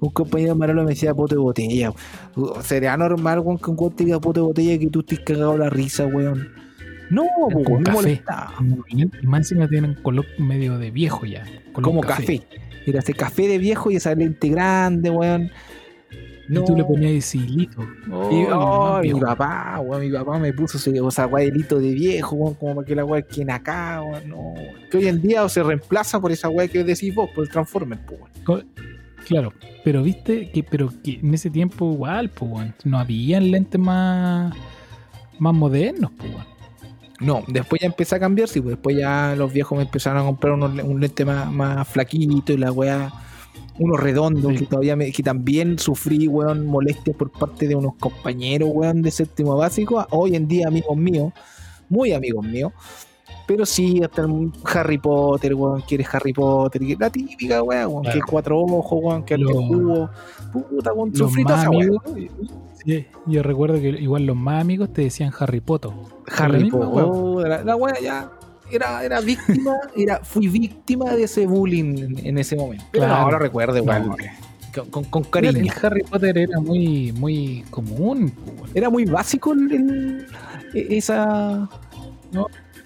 un 0.00 0.10
compañero 0.10 0.54
de 0.54 0.58
Manolo 0.58 0.82
me 0.84 0.90
decía 0.90 1.14
poto 1.14 1.34
de 1.36 1.40
botella. 1.40 1.92
Sería 2.62 2.96
normal, 2.96 3.40
weón, 3.40 3.58
que 3.58 3.70
un 3.70 3.76
weón 3.78 3.94
te 3.94 4.04
diga 4.04 4.20
poto 4.20 4.40
de 4.40 4.46
botella 4.46 4.78
que 4.78 4.88
tú 4.88 5.00
estés 5.00 5.20
cagado 5.20 5.56
la 5.56 5.70
risa, 5.70 6.06
weón. 6.06 6.48
No, 7.10 7.24
weón, 7.52 7.78
me 7.78 7.84
café. 7.84 7.96
molestaba. 7.96 8.54
Y 8.88 9.06
más 9.26 9.40
encima 9.40 9.68
tienen 9.68 9.94
color 10.02 10.24
medio 10.38 10.78
de 10.78 10.90
viejo 10.90 11.26
ya. 11.26 11.44
Como 11.72 12.00
café. 12.00 12.42
Mira, 12.86 12.98
ese 13.00 13.14
café 13.14 13.46
de 13.48 13.58
viejo 13.58 13.90
y 13.90 13.96
esa 13.96 14.14
lente 14.14 14.48
grande, 14.48 15.10
weón. 15.10 15.50
Y 16.48 16.64
tú 16.64 16.76
le 16.76 16.84
ponías 16.84 17.12
ese 17.12 17.38
hilito. 17.38 17.82
Y, 18.30 18.44
Oh, 18.44 18.96
oh, 18.96 18.96
mi 18.98 19.04
viejo. 19.12 19.20
papá, 19.20 19.80
weón, 19.80 20.02
mi 20.02 20.10
papá 20.10 20.38
me 20.38 20.52
puso 20.52 20.76
ese, 20.78 21.00
o 21.00 21.10
sea, 21.10 21.26
weá, 21.26 21.44
hilito 21.44 21.78
de 21.78 21.92
viejo, 21.92 22.36
weón, 22.36 22.54
como 22.54 22.74
para 22.76 22.86
que 22.86 22.94
la 22.94 23.04
weá 23.04 23.22
quien 23.22 23.50
acá, 23.50 24.02
weón, 24.02 24.28
no. 24.28 24.54
Que 24.90 24.98
hoy 24.98 25.08
en 25.08 25.22
día 25.22 25.42
o 25.44 25.48
se 25.48 25.62
reemplaza 25.62 26.20
por 26.20 26.32
esa 26.32 26.48
weá 26.48 26.68
que 26.68 26.84
decís 26.84 27.14
vos, 27.14 27.30
por 27.34 27.44
el 27.44 27.50
Transformer, 27.50 27.98
pues, 28.06 28.20
weón. 28.46 28.66
Claro, 29.26 29.54
pero 29.82 30.02
viste 30.02 30.50
que, 30.50 30.62
pero 30.62 30.90
que 31.02 31.18
en 31.22 31.32
ese 31.32 31.48
tiempo 31.48 31.90
igual, 31.92 32.28
pues, 32.30 32.50
weón, 32.50 32.74
no 32.84 32.98
habían 32.98 33.50
lentes 33.50 33.80
más, 33.80 34.54
más 35.38 35.54
modernos, 35.54 36.10
pues, 36.18 36.30
weón. 36.30 36.44
No, 37.20 37.42
después 37.48 37.80
ya 37.80 37.86
empecé 37.86 38.16
a 38.16 38.20
cambiar, 38.20 38.48
sí, 38.48 38.60
pues 38.60 38.74
después 38.74 38.96
ya 38.98 39.34
los 39.38 39.50
viejos 39.52 39.78
me 39.78 39.84
empezaron 39.84 40.20
a 40.20 40.26
comprar 40.26 40.52
unos, 40.54 40.72
un 40.82 41.00
lente 41.00 41.24
más, 41.24 41.50
más 41.50 41.88
flaquito 41.88 42.52
y 42.52 42.56
la 42.58 42.70
weá, 42.72 43.10
uno 43.78 43.96
redondo, 43.96 44.50
Sí. 44.50 44.56
que 44.56 44.66
todavía 44.66 44.96
me, 44.96 45.10
que 45.10 45.22
también 45.22 45.78
sufrí, 45.78 46.28
weón, 46.28 46.66
molestias 46.66 47.16
por 47.16 47.30
parte 47.30 47.66
de 47.66 47.74
unos 47.74 47.94
compañeros, 47.96 48.70
weón, 48.72 49.02
de 49.02 49.10
séptimo 49.10 49.56
básico, 49.56 50.06
hoy 50.10 50.36
en 50.36 50.46
día 50.46 50.68
amigos 50.68 50.96
míos, 50.96 51.32
muy 51.88 52.12
amigos 52.12 52.46
míos, 52.46 52.72
pero 53.46 53.66
sí, 53.66 54.00
hasta 54.02 54.22
el 54.22 54.52
Harry 54.72 54.98
Potter, 54.98 55.54
weón, 55.54 55.82
que 55.82 55.96
eres 55.96 56.06
Harry 56.14 56.32
Potter, 56.32 56.80
que 56.82 56.96
la 56.98 57.10
típica, 57.10 57.62
weón, 57.62 57.86
weón, 57.92 58.02
que 58.02 58.10
Claro. 58.10 58.18
el 58.24 58.30
cuatro 58.30 58.60
ojos, 58.60 59.00
weón, 59.02 59.24
que 59.24 59.34
el 59.34 59.44
cubo, 59.44 60.08
puta, 60.52 60.92
weón, 60.92 61.14
sufrí 61.14 61.44
toda 61.44 61.68
sí, 62.84 63.06
yo 63.26 63.42
recuerdo 63.42 63.80
que 63.80 63.88
igual 63.88 64.26
los 64.26 64.36
más 64.36 64.60
amigos 64.60 64.92
te 64.92 65.02
decían 65.02 65.32
Harry 65.38 65.60
Potter. 65.60 65.90
Harry 66.36 66.70
Potter. 66.70 67.48
La, 67.48 67.76
la 67.76 68.00
ya 68.00 68.30
era, 68.70 69.04
era 69.04 69.20
víctima, 69.20 69.76
era, 69.96 70.20
fui 70.24 70.48
víctima 70.48 71.12
de 71.14 71.24
ese 71.24 71.46
bullying 71.46 71.98
en, 71.98 72.26
en 72.26 72.38
ese 72.38 72.56
momento. 72.56 72.84
Pero 72.92 73.04
Claro. 73.06 73.30
no, 73.30 73.38
lo 73.38 73.46
igual. 73.76 74.06
No. 74.08 74.16
Con, 74.90 75.04
con- 75.04 75.24
con 75.24 75.44
El 75.44 75.52
cariño. 75.54 75.72
Harry 75.82 76.02
Potter 76.02 76.36
era 76.36 76.58
muy, 76.58 77.12
muy 77.12 77.64
común, 77.70 78.30
pues. 78.58 78.72
Era 78.74 78.90
muy 78.90 79.04
básico 79.04 79.52
el, 79.52 79.70
el- 79.72 80.26
esa. 80.92 81.68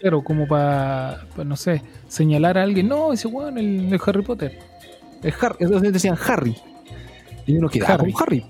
Claro, 0.00 0.22
como 0.22 0.46
para, 0.46 1.26
no 1.44 1.56
sé, 1.56 1.82
señalar 2.06 2.56
a 2.58 2.62
alguien, 2.62 2.86
no, 2.88 3.12
ese 3.12 3.26
weón, 3.26 3.58
el, 3.58 3.92
el 3.92 4.00
Harry 4.06 4.22
Potter. 4.22 4.58
El 5.22 5.32
Harry, 5.40 5.56
entonces 5.60 5.92
decían 5.92 6.16
Harry. 6.26 6.54
Y 7.46 7.56
uno 7.56 7.68
quedaba 7.68 7.94
Harry. 7.94 8.12
como 8.12 8.22
Harry. 8.24 8.44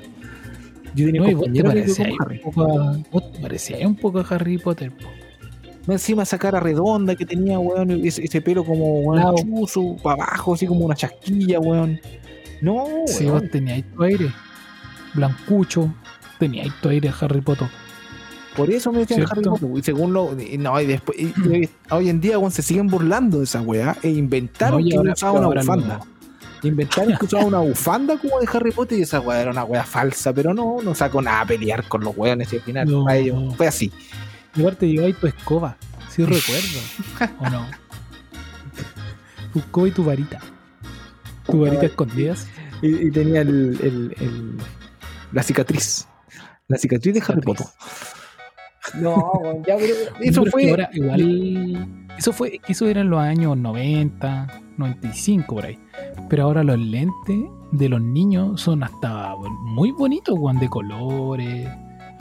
Yo 0.94 1.06
tenía 1.06 1.20
No, 1.20 1.26
que 1.28 1.34
un 1.36 2.16
Harry. 2.20 2.38
poco 2.40 2.62
a, 2.80 2.98
vos 3.10 3.32
te 3.32 3.38
parecías 3.40 3.80
un 3.84 3.94
poco 3.96 4.18
a 4.18 4.26
Harry 4.28 4.58
Potter, 4.58 4.90
po. 4.90 5.06
Encima 5.94 6.22
esa 6.24 6.38
cara 6.38 6.60
redonda 6.60 7.14
que 7.16 7.24
tenía, 7.26 7.58
weón, 7.58 7.90
ese, 8.04 8.24
ese 8.24 8.40
pelo 8.40 8.64
como 8.64 9.00
weón, 9.00 9.20
Claro. 9.22 9.36
chuzo, 9.38 9.96
para 10.02 10.24
abajo, 10.24 10.54
así 10.54 10.66
como 10.66 10.84
una 10.84 10.94
chasquilla, 10.94 11.58
weón. 11.60 12.00
No, 12.60 12.84
weón. 12.84 13.30
vos 13.30 13.50
teníais 13.50 13.84
tu 13.94 14.02
aire, 14.02 14.32
blancucho, 15.14 15.92
teníais 16.38 16.72
tu 16.80 16.88
aire 16.88 17.10
Harry 17.20 17.40
Potter. 17.40 17.68
Por 18.56 18.70
eso 18.70 18.90
me 18.90 19.00
decían 19.00 19.24
Harry. 19.30 19.42
Potter. 19.42 19.68
Y 19.76 19.82
según 19.82 20.12
lo. 20.12 20.34
No, 20.58 20.80
y 20.80 20.86
después. 20.86 21.16
y- 21.18 21.32
y- 21.56 21.68
hoy 21.90 22.08
en 22.08 22.20
día, 22.20 22.38
weón, 22.38 22.50
se 22.50 22.62
siguen 22.62 22.88
burlando 22.88 23.38
de 23.38 23.44
esa 23.44 23.60
weá. 23.60 23.96
E 24.02 24.10
inventaron 24.10 24.82
No, 24.82 24.88
que 24.88 24.96
ahora- 24.96 25.12
usaba 25.12 25.38
una 25.46 25.60
bufanda. 25.60 26.00
Inventaron 26.64 27.16
que 27.16 27.24
usaba 27.24 27.44
una 27.44 27.58
bufanda 27.60 28.18
como 28.18 28.40
de 28.40 28.48
Harry 28.52 28.72
Potter 28.72 28.98
y 28.98 29.02
esa 29.02 29.20
weá 29.20 29.40
era 29.42 29.52
una 29.52 29.62
weá 29.64 29.84
falsa. 29.84 30.32
Pero 30.32 30.52
no, 30.54 30.78
no 30.82 30.92
sacó 30.94 31.22
nada 31.22 31.42
a 31.42 31.46
pelear 31.46 31.86
con 31.86 32.02
los 32.02 32.16
weones. 32.16 32.52
Y 32.52 32.56
al 32.56 32.62
final, 32.62 32.90
No. 32.90 33.04
para 33.04 33.16
ellos, 33.18 33.54
fue 33.56 33.68
así. 33.68 33.92
Y 34.58 34.62
aparte 34.62 34.88
lleváis 34.88 35.16
tu 35.16 35.26
escoba, 35.26 35.76
si 36.10 36.24
recuerdo, 36.24 36.80
¿o 37.40 37.48
no? 37.50 37.66
Tu 39.52 39.58
escoba 39.60 39.88
y 39.88 39.90
tu 39.92 40.04
varita. 40.04 40.40
Tu 41.46 41.60
varita 41.60 41.86
escondidas. 41.86 42.46
Y, 42.82 43.06
y 43.06 43.10
tenía 43.10 43.40
el, 43.40 43.78
el- 43.82 44.14
el- 44.20 44.58
la 45.32 45.42
cicatriz. 45.42 46.06
La 46.68 46.76
cicatriz 46.76 47.14
de 47.14 47.22
Harry 47.26 47.40
Potter. 47.40 47.66
No, 48.94 49.32
ya, 49.66 49.76
pero 49.76 49.94
eso 50.20 50.42
Pero 50.42 50.42
es 50.42 50.44
que 50.44 50.50
fue. 50.50 50.70
ahora 50.70 50.90
igual. 50.92 52.04
Eso 52.18 52.32
fue, 52.32 52.60
eso 52.68 52.86
era 52.86 53.00
en 53.02 53.10
los 53.10 53.20
años 53.20 53.56
90, 53.56 54.46
95 54.76 55.54
por 55.54 55.64
ahí. 55.66 55.78
Pero 56.28 56.44
ahora 56.44 56.64
los 56.64 56.78
lentes 56.78 57.38
de 57.72 57.88
los 57.88 58.00
niños 58.00 58.60
son 58.60 58.82
hasta 58.82 59.34
muy 59.62 59.92
bonitos, 59.92 60.34
weón, 60.38 60.58
de 60.58 60.68
colores. 60.68 61.68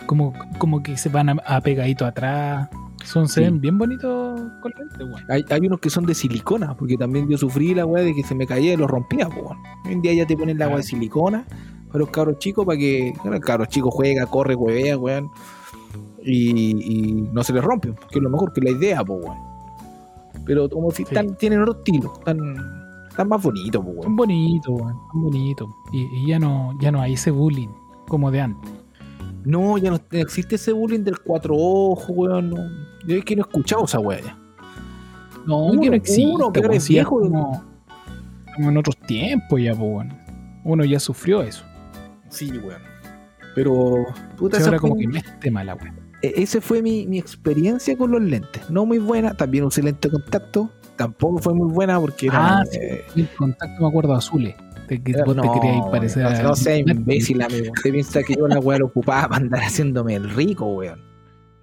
Como, 0.08 0.34
como 0.58 0.82
que 0.82 0.98
se 0.98 1.10
van 1.10 1.30
a, 1.30 1.34
a 1.46 1.62
pegadito 1.62 2.06
atrás. 2.06 2.70
Son, 3.04 3.28
se 3.28 3.36
Sí. 3.36 3.42
ven 3.42 3.62
bien 3.62 3.78
bonitos 3.78 4.42
con 4.62 4.72
lentes, 4.78 5.00
weón. 5.00 5.24
Hay, 5.30 5.44
hay 5.50 5.68
unos 5.68 5.80
que 5.80 5.90
son 5.90 6.06
de 6.06 6.14
silicona, 6.16 6.76
porque 6.76 6.98
también 6.98 7.30
yo 7.30 7.38
sufrí 7.38 7.74
la 7.76 7.86
weá 7.86 8.04
de 8.04 8.14
que 8.14 8.24
se 8.24 8.34
me 8.36 8.48
caía 8.48 8.74
y 8.74 8.78
los 8.78 8.90
rompía, 8.90 9.28
weón. 9.28 9.58
Hoy 9.86 9.94
en 9.94 10.02
día 10.02 10.14
ya 10.14 10.26
te 10.26 10.36
ponen 10.36 10.58
la 10.58 10.68
weá 10.68 10.78
de 10.78 10.84
silicona 10.84 11.46
para 11.88 12.00
los 12.00 12.10
cabros 12.10 12.40
chicos, 12.40 12.66
para 12.66 12.78
que 12.78 13.14
bueno, 13.22 13.38
el 13.38 13.44
cabro 13.44 13.66
chico 13.66 13.92
juega, 13.92 14.26
corre, 14.26 14.56
huevea, 14.56 14.98
weón. 14.98 15.30
Y, 16.24 16.50
y 16.98 17.12
no 17.32 17.44
se 17.44 17.54
les 17.54 17.64
rompe, 17.64 17.94
que 18.10 18.18
es 18.20 18.24
lo 18.24 18.30
mejor, 18.30 18.52
que 18.52 18.60
es 18.60 18.64
la 18.66 18.78
idea, 18.78 19.02
weón. 19.04 19.38
Pero 20.46 20.70
como 20.70 20.92
si 20.92 21.06
Sí. 21.06 21.14
tan, 21.14 21.36
tienen 21.38 21.62
otro 21.62 21.78
estilo, 21.78 22.14
tan, 22.26 22.38
tan 23.16 23.28
más 23.30 23.42
bonito, 23.42 23.82
po, 23.82 23.90
Son 23.90 23.98
weón. 24.00 24.16
bonitos, 24.16 24.82
weón. 24.82 24.98
Bonitos. 25.14 25.70
Y, 25.94 26.04
y 26.24 26.28
ya 26.28 26.40
no, 26.40 26.74
ya 26.80 26.92
no 26.92 27.02
hay 27.02 27.14
ese 27.14 27.32
bullying 27.32 27.70
como 28.08 28.32
de 28.32 28.42
antes. 28.42 28.72
No, 29.46 29.78
ya 29.78 29.92
no 29.92 30.00
existe 30.12 30.56
ese 30.56 30.72
bullying 30.74 31.04
del 31.04 31.20
cuatro 31.20 31.56
ojos, 31.56 32.06
weón. 32.10 32.50
No. 32.50 32.58
Yo 33.06 33.16
es 33.16 33.24
que 33.26 33.36
no 33.36 33.44
he 33.44 33.48
escuchado 33.48 33.86
esa 33.86 34.00
weá 34.00 34.20
ya. 34.22 34.38
No, 35.46 35.68
Uno- 35.68 35.82
que 35.82 35.90
no 35.90 35.96
existe. 35.96 36.26
uno 36.26 36.52
que 36.52 36.60
eres 36.60 36.88
viejo. 36.90 37.20
como, 37.22 37.64
como 38.56 38.70
en 38.70 38.78
otros 38.78 38.98
tiempos 38.98 39.62
ya, 39.62 39.74
pues, 39.74 39.82
weón. 39.90 40.14
Uno 40.66 40.84
ya 40.84 41.00
sufrió 41.00 41.42
eso. 41.42 41.64
Sí, 42.30 42.52
weón. 42.52 42.82
Pero, 43.56 44.06
puta, 44.38 44.58
esa 44.58 44.66
ahora 44.68 44.80
como 44.80 44.96
fue- 44.96 45.02
que 45.04 45.08
no 45.08 45.18
es 45.18 45.40
tema 45.40 45.64
la 45.64 45.76
weón. 45.76 45.96
E- 46.22 46.34
ese 46.44 46.60
fue 46.62 46.82
mi, 46.82 47.08
mi 47.08 47.18
experiencia 47.18 47.98
con 47.98 48.12
los 48.12 48.22
lentes. 48.22 48.70
No 48.70 48.86
muy 48.86 48.98
buena, 49.00 49.36
también 49.36 49.64
usé 49.64 49.82
lente 49.84 50.10
de 50.10 50.14
contacto. 50.20 50.70
Tampoco 50.98 51.38
fue 51.38 51.54
muy 51.54 51.72
buena 51.72 52.00
porque 52.00 52.26
eran, 52.28 52.42
Ah, 52.44 52.64
sí. 52.70 52.80
eh, 52.82 53.06
El 53.16 53.28
contacto 53.38 53.82
me 53.82 53.88
acuerdo 53.88 54.14
azules. 54.16 54.56
Te, 54.88 55.02
que 55.04 55.14
vos 55.24 55.36
te 55.36 55.42
querías 55.60 55.86
parecer 55.92 56.24
no, 56.24 56.30
a- 56.30 56.42
no 56.44 56.56
sea 56.56 56.78
imbécil, 56.78 57.42
amigo. 57.42 57.72
Usted 57.76 57.92
piensa 57.92 58.24
que 58.24 58.36
yo 58.36 58.48
la 58.48 58.60
weá 58.60 58.80
lo 58.80 58.86
ocupaba 58.88 59.28
para 59.30 59.42
andar 59.44 59.62
haciéndome 59.62 60.16
el 60.16 60.30
rico, 60.30 60.66
weón. 60.68 61.02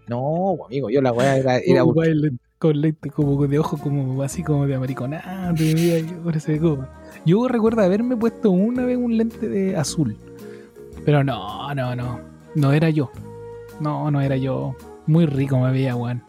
No, 0.08 0.56
amigo, 0.66 0.90
yo 0.90 1.00
la 1.00 1.12
weá 1.12 1.36
era, 1.38 1.58
era 1.64 1.82
con 2.58 2.80
lente 2.80 3.10
como 3.10 3.46
de 3.46 3.58
ojo, 3.58 3.76
como 3.78 4.22
así 4.22 4.42
como 4.42 4.66
de 4.66 4.74
y 4.74 6.14
ahora 6.24 6.40
se 6.40 6.52
ve 6.52 6.58
como- 6.60 6.86
Yo 7.26 7.48
recuerdo 7.48 7.82
haberme 7.82 8.16
puesto 8.16 8.50
una 8.50 8.84
vez 8.84 8.96
un 8.96 9.16
lente 9.16 9.48
de 9.48 9.76
azul. 9.76 10.16
Pero 11.04 11.22
no, 11.24 11.74
no, 11.74 11.94
no. 11.96 12.20
No 12.54 12.72
era 12.72 12.88
yo. 12.90 13.10
No, 13.80 14.10
no 14.10 14.20
era 14.20 14.36
yo. 14.36 14.74
Muy 15.06 15.26
rico 15.26 15.58
me 15.58 15.70
veía, 15.72 15.96
weón. 15.96 16.22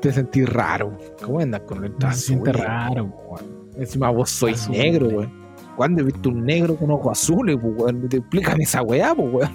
te 0.00 0.12
sentí 0.12 0.44
raro. 0.44 0.96
¿Cómo 1.22 1.38
andas 1.40 1.60
con 1.62 1.80
lentes 1.80 2.08
Me 2.08 2.14
siente 2.14 2.52
raro, 2.52 3.04
weón. 3.04 3.44
Encima 3.76 4.10
vos 4.10 4.28
sois 4.30 4.60
Azul, 4.62 4.76
negro, 4.76 5.08
weón. 5.08 5.41
¿Cuándo 5.76 6.02
he 6.02 6.04
visto 6.04 6.28
un 6.28 6.44
negro 6.44 6.76
con 6.76 6.90
ojos 6.90 7.18
azules, 7.18 7.56
pues, 7.60 7.74
weón? 7.76 8.08
Te 8.08 8.18
explican 8.18 8.60
esa 8.60 8.82
weá, 8.82 9.14
pues, 9.14 9.32
weón. 9.32 9.50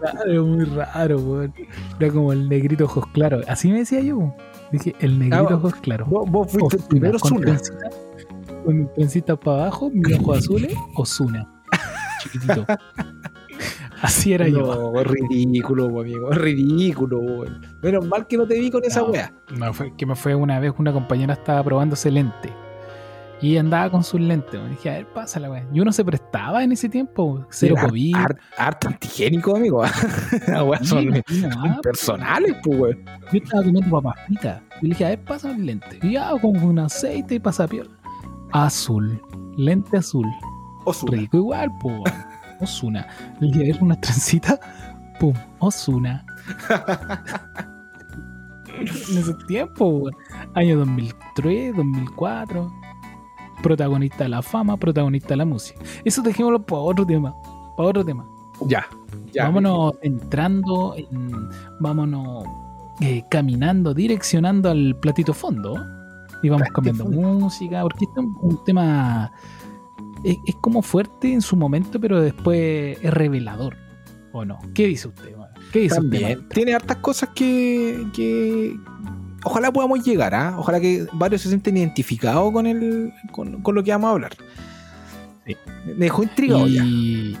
Raro, 0.00 0.44
muy 0.44 0.64
raro, 0.64 1.18
weón. 1.18 1.54
Era 1.98 2.12
como 2.12 2.32
el 2.32 2.48
negrito 2.48 2.84
ojos 2.84 3.06
claros. 3.08 3.44
Así 3.48 3.70
me 3.70 3.78
decía 3.78 4.00
yo. 4.00 4.34
Dije, 4.72 4.94
el 5.00 5.18
negrito 5.18 5.48
Ah, 5.50 5.54
ojos 5.54 5.74
claros. 5.76 6.08
Vos, 6.08 6.30
vos 6.30 6.50
fuiste 6.50 6.76
el 6.76 6.82
primero 6.84 7.18
con 7.18 7.30
Zuna. 7.30 7.58
trencita, 8.94 9.36
para 9.36 9.62
abajo, 9.62 9.90
mis 9.92 10.18
ojos 10.18 10.38
azules, 10.38 10.74
Osuna. 10.96 11.48
Chiquitito. 12.22 12.66
Así 14.02 14.34
era 14.34 14.46
yo. 14.48 14.92
No, 14.92 15.00
es 15.00 15.06
ridículo, 15.06 15.86
amigo. 16.00 16.30
Ridículo, 16.30 17.18
weón. 17.18 17.60
Menos 17.82 18.06
mal 18.06 18.26
que 18.26 18.36
no 18.36 18.46
te 18.46 18.58
vi 18.60 18.70
con 18.70 18.84
esa 18.84 19.02
weá. 19.04 19.32
No, 19.56 19.72
fue 19.72 19.94
que 19.96 20.04
me 20.04 20.14
fue 20.14 20.34
una 20.34 20.60
vez 20.60 20.72
una 20.78 20.92
compañera 20.92 21.32
estaba 21.34 21.64
probándose 21.64 22.10
lente. 22.10 22.52
Y 23.40 23.56
andaba 23.58 23.90
con 23.90 24.02
sus 24.02 24.20
lentes. 24.20 24.58
Me 24.60 24.70
dije, 24.70 24.90
a 24.90 24.92
ver, 24.94 25.06
pásala, 25.12 25.50
weón. 25.50 25.68
Y 25.74 25.80
uno 25.80 25.92
se 25.92 26.04
prestaba 26.04 26.64
en 26.64 26.72
ese 26.72 26.88
tiempo. 26.88 27.44
Cero 27.50 27.74
Era 27.76 27.88
COVID. 27.88 28.16
har- 28.16 28.38
Harto 28.56 28.88
antigénico, 28.88 29.56
amigo. 29.56 29.82
Son 30.82 31.06
no, 31.10 31.80
personales, 31.82 32.56
pues, 32.64 32.78
weón. 32.78 33.04
Yo 33.32 33.38
estaba 33.38 33.62
comiendo 33.62 33.90
papas 33.90 34.14
fritas. 34.26 34.62
Y 34.80 34.86
le 34.86 34.88
dije, 34.90 35.04
a 35.04 35.08
ver, 35.10 35.20
pásame 35.24 35.54
el 35.56 35.66
lente. 35.66 35.98
Y 36.02 36.12
ya, 36.12 36.30
con 36.40 36.56
un 36.56 36.78
aceite 36.78 37.34
y 37.34 37.38
pasapiola. 37.38 37.90
Azul. 38.52 39.20
Lente 39.56 39.98
azul. 39.98 40.26
Ozuna. 40.84 41.12
Rico 41.18 41.36
igual, 41.36 41.68
pues. 41.80 42.02
Osuna. 42.60 43.06
Le 43.40 43.48
dije, 43.48 43.70
a 43.70 43.74
ver, 43.74 43.82
una 43.82 44.00
trencita. 44.00 44.58
Pum. 45.20 45.34
Osuna. 45.58 46.24
en 48.78 49.18
ese 49.18 49.34
tiempo, 49.46 49.86
weón. 49.88 50.14
Año 50.54 50.78
2003, 50.78 51.76
2004. 51.76 52.72
Protagonista 53.62 54.24
de 54.24 54.30
la 54.30 54.42
fama, 54.42 54.76
protagonista 54.76 55.28
de 55.30 55.36
la 55.36 55.44
música. 55.44 55.80
Eso 56.04 56.22
dejémoslo 56.22 56.62
para 56.64 56.82
otro 56.82 57.06
tema. 57.06 57.34
Para 57.76 57.88
otro 57.90 58.04
tema. 58.04 58.24
Ya, 58.66 58.86
ya. 59.32 59.44
vámonos 59.44 59.94
entrando, 60.02 60.94
en- 60.96 61.48
vámonos 61.80 62.44
eh, 63.00 63.22
caminando, 63.30 63.92
direccionando 63.92 64.70
al 64.70 64.96
platito 65.00 65.34
fondo. 65.34 65.74
Y 66.42 66.48
vamos 66.48 66.68
cambiando 66.72 67.04
música, 67.06 67.82
porque 67.82 68.04
este 68.04 68.20
es 68.20 68.26
un, 68.26 68.36
un 68.40 68.64
tema. 68.64 69.32
Es, 70.24 70.36
es 70.46 70.54
como 70.56 70.80
fuerte 70.82 71.32
en 71.32 71.40
su 71.42 71.56
momento, 71.56 71.98
pero 72.00 72.20
después 72.20 72.98
es 73.02 73.12
revelador. 73.12 73.76
¿O 74.32 74.44
no? 74.44 74.58
¿Qué 74.74 74.86
dice 74.86 75.08
usted? 75.08 75.34
¿Qué 75.72 75.80
dice 75.80 75.94
usted? 75.98 76.02
También. 76.02 76.22
maestro? 76.22 76.48
Tiene 76.50 76.74
hartas 76.74 76.96
cosas 76.98 77.30
que, 77.34 78.06
que 78.14 78.76
ojalá 79.46 79.72
podamos 79.72 80.04
llegar, 80.04 80.34
¿ah? 80.34 80.54
Ojalá 80.58 80.80
que 80.80 81.06
varios 81.12 81.42
se 81.42 81.48
sienten 81.48 81.76
identificados 81.76 82.52
con 82.52 82.66
el, 82.66 83.12
con, 83.32 83.62
con 83.62 83.74
lo 83.74 83.82
que 83.82 83.90
vamos 83.92 84.08
a 84.08 84.10
hablar. 84.12 84.32
Sí. 85.46 85.56
Me 85.86 86.06
dejó 86.06 86.22
intrigado 86.24 86.66
ya. 86.66 86.84
Y, 86.84 87.36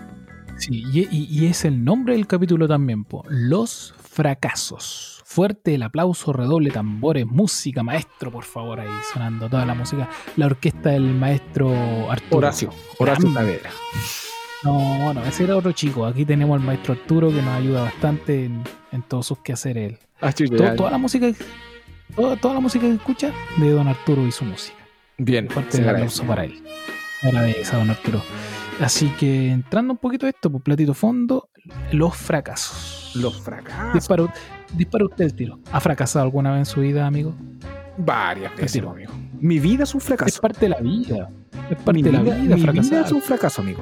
sí, 0.58 0.84
y, 0.92 1.08
y- 1.10 1.46
es 1.46 1.64
el 1.64 1.84
nombre 1.84 2.14
del 2.14 2.26
capítulo 2.26 2.68
también, 2.68 3.04
po. 3.04 3.24
Los 3.28 3.94
fracasos. 4.10 5.22
Fuerte 5.24 5.74
el 5.74 5.82
aplauso, 5.82 6.32
redoble 6.32 6.70
tambores, 6.70 7.26
música, 7.26 7.82
maestro, 7.82 8.30
por 8.30 8.44
favor, 8.44 8.80
ahí 8.80 8.88
sonando 9.12 9.48
toda 9.50 9.66
la 9.66 9.74
música. 9.74 10.08
La 10.36 10.46
orquesta 10.46 10.90
del 10.90 11.12
maestro 11.14 12.10
Arturo. 12.10 12.38
Horacio, 12.38 12.70
Horacio 12.98 13.30
Saavedra. 13.32 13.70
No, 14.64 15.12
no, 15.12 15.22
ese 15.24 15.44
era 15.44 15.56
otro 15.56 15.72
chico. 15.72 16.06
Aquí 16.06 16.24
tenemos 16.24 16.58
al 16.58 16.64
maestro 16.64 16.94
Arturo 16.94 17.28
que 17.28 17.42
nos 17.42 17.48
ayuda 17.58 17.82
bastante 17.82 18.46
en, 18.46 18.62
en 18.92 19.02
todos 19.02 19.26
sus 19.26 19.38
quehaceres. 19.38 19.98
Ah, 20.20 20.32
ya. 20.34 20.74
toda 20.74 20.90
la 20.90 20.98
música, 20.98 21.26
toda, 22.16 22.36
toda 22.36 22.54
la 22.54 22.60
música 22.60 22.86
que 22.86 22.94
escucha 22.94 23.32
de 23.58 23.70
Don 23.70 23.86
Arturo 23.88 24.26
y 24.26 24.32
su 24.32 24.44
música. 24.44 24.76
Bien, 25.18 25.46
Parte 25.48 25.78
del 25.78 25.88
aplauso 25.88 26.24
para 26.24 26.44
él. 26.44 26.62
Agradece 27.22 27.74
a 27.74 27.78
Don 27.78 27.90
Arturo. 27.90 28.22
Así 28.80 29.08
que 29.18 29.50
entrando 29.50 29.92
un 29.94 29.98
poquito 29.98 30.26
a 30.26 30.28
esto, 30.28 30.50
por 30.50 30.60
platito 30.62 30.92
fondo, 30.92 31.48
los 31.92 32.14
fracasos. 32.16 33.12
Los 33.14 33.40
fracasos. 33.40 33.94
Dispara, 33.94 34.24
dispara 34.74 35.04
usted 35.06 35.24
el 35.24 35.34
tiro. 35.34 35.58
¿Ha 35.72 35.80
fracasado 35.80 36.24
alguna 36.24 36.50
vez 36.52 36.58
en 36.60 36.66
su 36.66 36.80
vida, 36.80 37.06
amigo? 37.06 37.34
Varias 37.96 38.54
veces, 38.56 38.82
amigo. 38.82 39.12
Mi 39.40 39.58
vida 39.58 39.84
es 39.84 39.94
un 39.94 40.00
Es 40.00 40.06
fracaso. 40.06 40.40
parte 40.42 40.60
de 40.60 40.68
la 40.68 40.80
vida. 40.80 41.30
Es 41.70 41.76
parte 41.78 41.92
mi 41.94 42.02
de 42.02 42.12
la 42.12 42.20
vida, 42.22 42.34
vida, 42.36 42.56
mi 42.56 42.62
fracasar. 42.62 42.90
vida 42.90 43.06
es 43.06 43.12
un 43.12 43.22
fracaso, 43.22 43.62
amigo. 43.62 43.80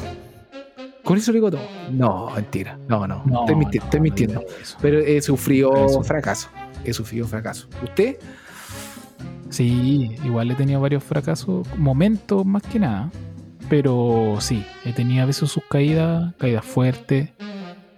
Con 1.02 1.18
eso 1.18 1.32
digo 1.32 1.50
todo. 1.50 1.60
No, 1.90 2.30
mentira. 2.30 2.78
No, 2.88 3.06
no. 3.06 3.22
No, 3.26 3.40
estoy, 3.40 3.56
no, 3.56 4.00
mintiendo. 4.00 4.44
Pero 4.80 5.00
he 5.00 5.20
sufrido 5.20 5.86
Eso. 5.86 6.02
fracaso. 6.04 6.48
He 6.84 6.92
sufrido 6.92 7.26
fracaso. 7.26 7.68
¿Usted? 7.82 8.16
Sí, 9.50 10.16
igual 10.24 10.50
he 10.50 10.54
tenido 10.54 10.80
varios 10.80 11.04
fracasos, 11.04 11.66
momentos 11.76 12.44
más 12.44 12.62
que 12.62 12.78
nada. 12.78 13.10
Pero 13.68 14.36
sí, 14.40 14.64
he 14.84 14.92
tenido 14.92 15.22
a 15.22 15.26
veces 15.26 15.50
sus 15.50 15.64
caídas, 15.64 16.34
caídas 16.38 16.64
fuertes, 16.64 17.30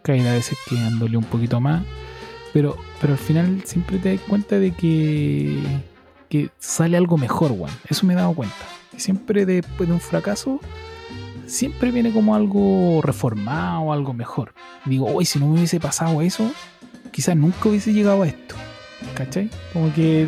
caídas 0.03 0.29
a 0.29 0.35
veces 0.35 0.59
que 0.69 0.77
dándole 0.77 1.17
un 1.17 1.25
poquito 1.25 1.61
más. 1.61 1.83
Pero, 2.53 2.77
pero 3.01 3.15
al 3.15 3.19
final 3.19 3.63
siempre 3.65 3.99
te 3.99 4.17
das 4.17 4.21
cuenta 4.27 4.59
de 4.59 4.71
que, 4.73 5.61
que 6.29 6.51
sale 6.59 6.97
algo 6.97 7.19
mejor, 7.19 7.57
Juan. 7.57 7.73
Eso 7.89 8.07
me 8.07 8.15
he 8.15 8.17
dado 8.17 8.33
cuenta. 8.33 8.55
Siempre 8.97 9.45
después 9.45 9.89
de 9.89 9.95
un 9.95 10.01
fracaso, 10.01 10.61
siempre 11.47 11.91
viene 11.91 12.13
como 12.13 12.35
algo 12.35 13.01
reformado, 13.03 13.93
algo 13.93 14.13
mejor. 14.13 14.55
Digo, 14.85 15.11
uy, 15.11 15.25
si 15.25 15.39
no 15.39 15.49
me 15.49 15.55
hubiese 15.55 15.81
pasado 15.81 16.23
eso, 16.23 16.51
quizás 17.11 17.37
nunca 17.37 17.69
hubiese 17.69 17.93
llegado 17.93 18.23
a 18.23 18.29
esto. 18.29 18.55
¿Cachai? 19.15 19.51
Como 19.73 19.93
que 19.95 20.27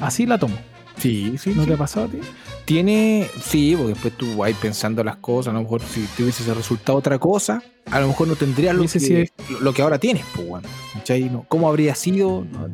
así 0.00 0.26
la 0.26 0.38
tomo. 0.38 0.56
Sí, 0.98 1.36
sí. 1.38 1.52
¿No 1.54 1.62
sí. 1.62 1.68
te 1.68 1.74
ha 1.74 1.78
pasado 1.78 2.06
a 2.06 2.08
ti? 2.10 2.18
Tiene, 2.64 3.26
sí, 3.42 3.74
porque 3.76 3.94
después 3.94 4.16
tú 4.16 4.36
vas 4.36 4.52
pensando 4.54 5.02
las 5.02 5.16
cosas, 5.16 5.50
a 5.50 5.54
lo 5.54 5.62
mejor 5.62 5.82
si 5.82 6.02
te 6.16 6.22
hubiese 6.22 6.54
resultado 6.54 6.96
otra 6.98 7.18
cosa, 7.18 7.60
a 7.90 7.98
lo 7.98 8.06
mejor 8.06 8.28
no 8.28 8.36
tendrías 8.36 8.74
lo, 8.76 8.84
que, 8.86 9.28
lo 9.60 9.72
que 9.72 9.82
ahora 9.82 9.98
tienes, 9.98 10.24
pues, 10.34 10.46
bueno, 10.46 10.68
¿cachai? 10.94 11.24
No, 11.28 11.44
¿Cómo 11.48 11.68
habría 11.68 11.94
sido? 11.96 12.46
No, 12.52 12.68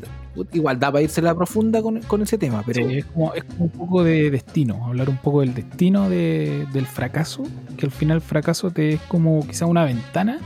igual 0.53 0.79
da 0.79 0.93
para 0.93 1.03
irse 1.03 1.20
a 1.20 1.24
la 1.24 1.35
profunda 1.35 1.81
con, 1.81 2.01
con 2.03 2.20
ese 2.20 2.37
tema, 2.37 2.62
pero 2.66 2.87
Sí, 2.87 2.99
es, 2.99 3.05
como, 3.07 3.33
es 3.33 3.45
como 3.45 3.64
un 3.64 3.70
poco 3.70 4.05
de 4.05 4.31
destino, 4.31 4.85
hablar 4.87 5.09
un 5.09 5.16
poco 5.16 5.41
del 5.41 5.55
destino 5.55 6.11
de- 6.11 6.66
del 6.72 6.87
fracaso, 6.87 7.45
que 7.79 7.87
al 7.87 7.91
final 7.93 8.16
el 8.16 8.22
fracaso 8.22 8.70
te 8.70 8.93
es 8.95 9.01
como 9.09 9.45
quizá 9.47 9.64
una 9.64 9.85
ventana 9.85 10.39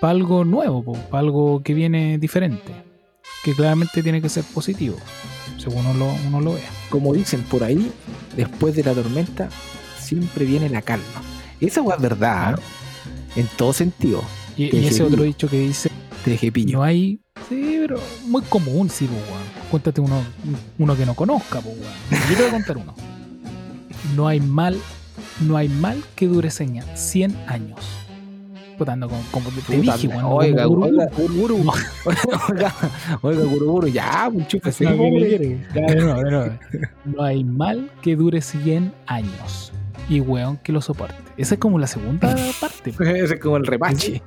para 0.00 0.12
algo 0.12 0.44
nuevo, 0.44 0.84
para 1.10 1.18
algo 1.18 1.62
que 1.64 1.74
viene 1.74 2.16
diferente, 2.18 2.72
que 3.44 3.54
claramente 3.54 4.02
tiene 4.02 4.22
que 4.22 4.28
ser 4.28 4.44
positivo, 4.44 4.96
según 5.58 5.86
uno 5.86 5.94
lo, 5.94 6.14
uno 6.26 6.40
lo 6.40 6.54
vea. 6.54 6.70
como 6.90 7.12
dicen 7.12 7.42
por 7.42 7.64
ahí, 7.64 7.90
después 8.36 8.74
de 8.74 8.84
la 8.84 8.94
tormenta 8.94 9.48
siempre 9.98 10.44
viene 10.44 10.68
la 10.68 10.82
calma. 10.82 11.22
Esa 11.60 11.80
es 11.80 12.00
verdad, 12.00 12.58
en 13.36 13.46
todo 13.56 13.72
sentido. 13.72 14.22
Y, 14.56 14.76
ese 14.84 15.02
otro 15.02 15.22
dicho 15.22 15.48
que 15.48 15.58
dice, 15.58 15.90
Te 16.24 16.32
dejé 16.32 16.52
pillo. 16.52 16.78
no 16.78 16.84
hay... 16.84 17.20
Sí, 17.48 17.78
pero 17.80 18.00
muy 18.26 18.42
común, 18.42 18.90
sí, 18.90 19.06
pues. 19.06 19.22
Cuéntate 19.70 20.00
uno, 20.00 20.22
uno 20.78 20.96
que 20.96 21.06
no 21.06 21.14
conozca, 21.14 21.60
pues. 21.60 21.76
Yo 22.28 22.36
te 22.36 22.42
voy 22.42 22.48
a 22.48 22.52
contar 22.52 22.76
uno. 22.76 22.94
No 24.14 24.28
hay 24.28 24.40
mal, 24.40 24.78
no 25.40 25.56
hay 25.56 25.68
mal 25.68 26.02
que 26.14 26.26
dure 26.26 26.50
100 26.50 26.82
100 26.94 27.36
años. 27.46 27.80
Putando 28.78 29.08
como, 29.08 29.22
como 29.30 29.50
te 29.50 29.80
dije, 29.80 30.08
weón. 30.08 30.24
oiga, 30.24 30.66
oiga, 30.66 31.08
guruguru. 31.16 31.56
oiga, 32.48 32.74
oiga, 33.22 33.44
guruguru, 33.44 33.88
ya, 33.88 34.30
chúpese, 34.48 34.84
No, 34.84 34.94
de 34.94 36.30
nuevo. 36.30 36.58
No 37.04 37.22
hay 37.22 37.44
mal 37.44 37.90
que 38.00 38.16
dure 38.16 38.40
100 38.40 38.92
años. 39.06 39.72
Y 40.08 40.20
weón 40.20 40.56
que 40.58 40.72
lo 40.72 40.80
soporte. 40.80 41.14
Esa 41.36 41.54
es 41.54 41.60
como 41.60 41.78
la 41.78 41.86
segunda 41.86 42.34
parte. 42.60 42.90
Ese 43.00 43.34
es 43.34 43.40
como 43.40 43.56
el 43.56 43.64
remache. 43.66 44.22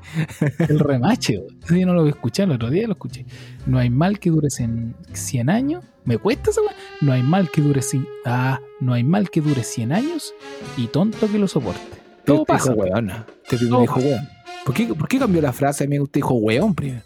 El 0.57 0.79
remache. 0.79 1.43
Ese 1.63 1.79
yo 1.79 1.85
no 1.85 1.93
lo 1.93 2.07
escuché, 2.07 2.43
el 2.43 2.51
otro 2.51 2.69
día 2.69 2.87
lo 2.87 2.93
escuché. 2.93 3.25
No 3.65 3.77
hay 3.77 3.89
mal 3.89 4.19
que 4.19 4.29
dure 4.29 4.49
100, 4.49 4.95
100 5.11 5.49
años. 5.49 5.83
¿Me 6.05 6.17
cuesta 6.17 6.51
esa 6.51 6.61
weón? 6.61 6.73
No 7.01 7.11
hay 7.13 7.23
mal 7.23 7.51
que 7.51 7.61
dure 7.61 7.81
100. 7.81 8.07
Ah, 8.25 8.59
no 8.79 8.93
hay 8.93 9.03
mal 9.03 9.29
que 9.29 9.41
dure 9.41 9.63
100 9.63 9.91
años 9.91 10.33
y 10.77 10.87
tonto 10.87 11.29
que 11.29 11.37
lo 11.37 11.47
soporte. 11.47 11.81
Todo 12.25 12.45
pasa. 12.45 12.73
weón. 12.73 13.11
Dijo 13.51 13.85
pasa. 13.85 13.99
weón. 13.99 14.34
¿Por 14.65 14.73
qué, 14.73 14.87
¿Por 14.87 15.07
qué 15.07 15.19
cambió 15.19 15.41
la 15.41 15.53
frase, 15.53 15.83
amigo? 15.83 16.03
Usted 16.05 16.19
dijo 16.19 16.33
weón 16.33 16.73
primero. 16.73 17.01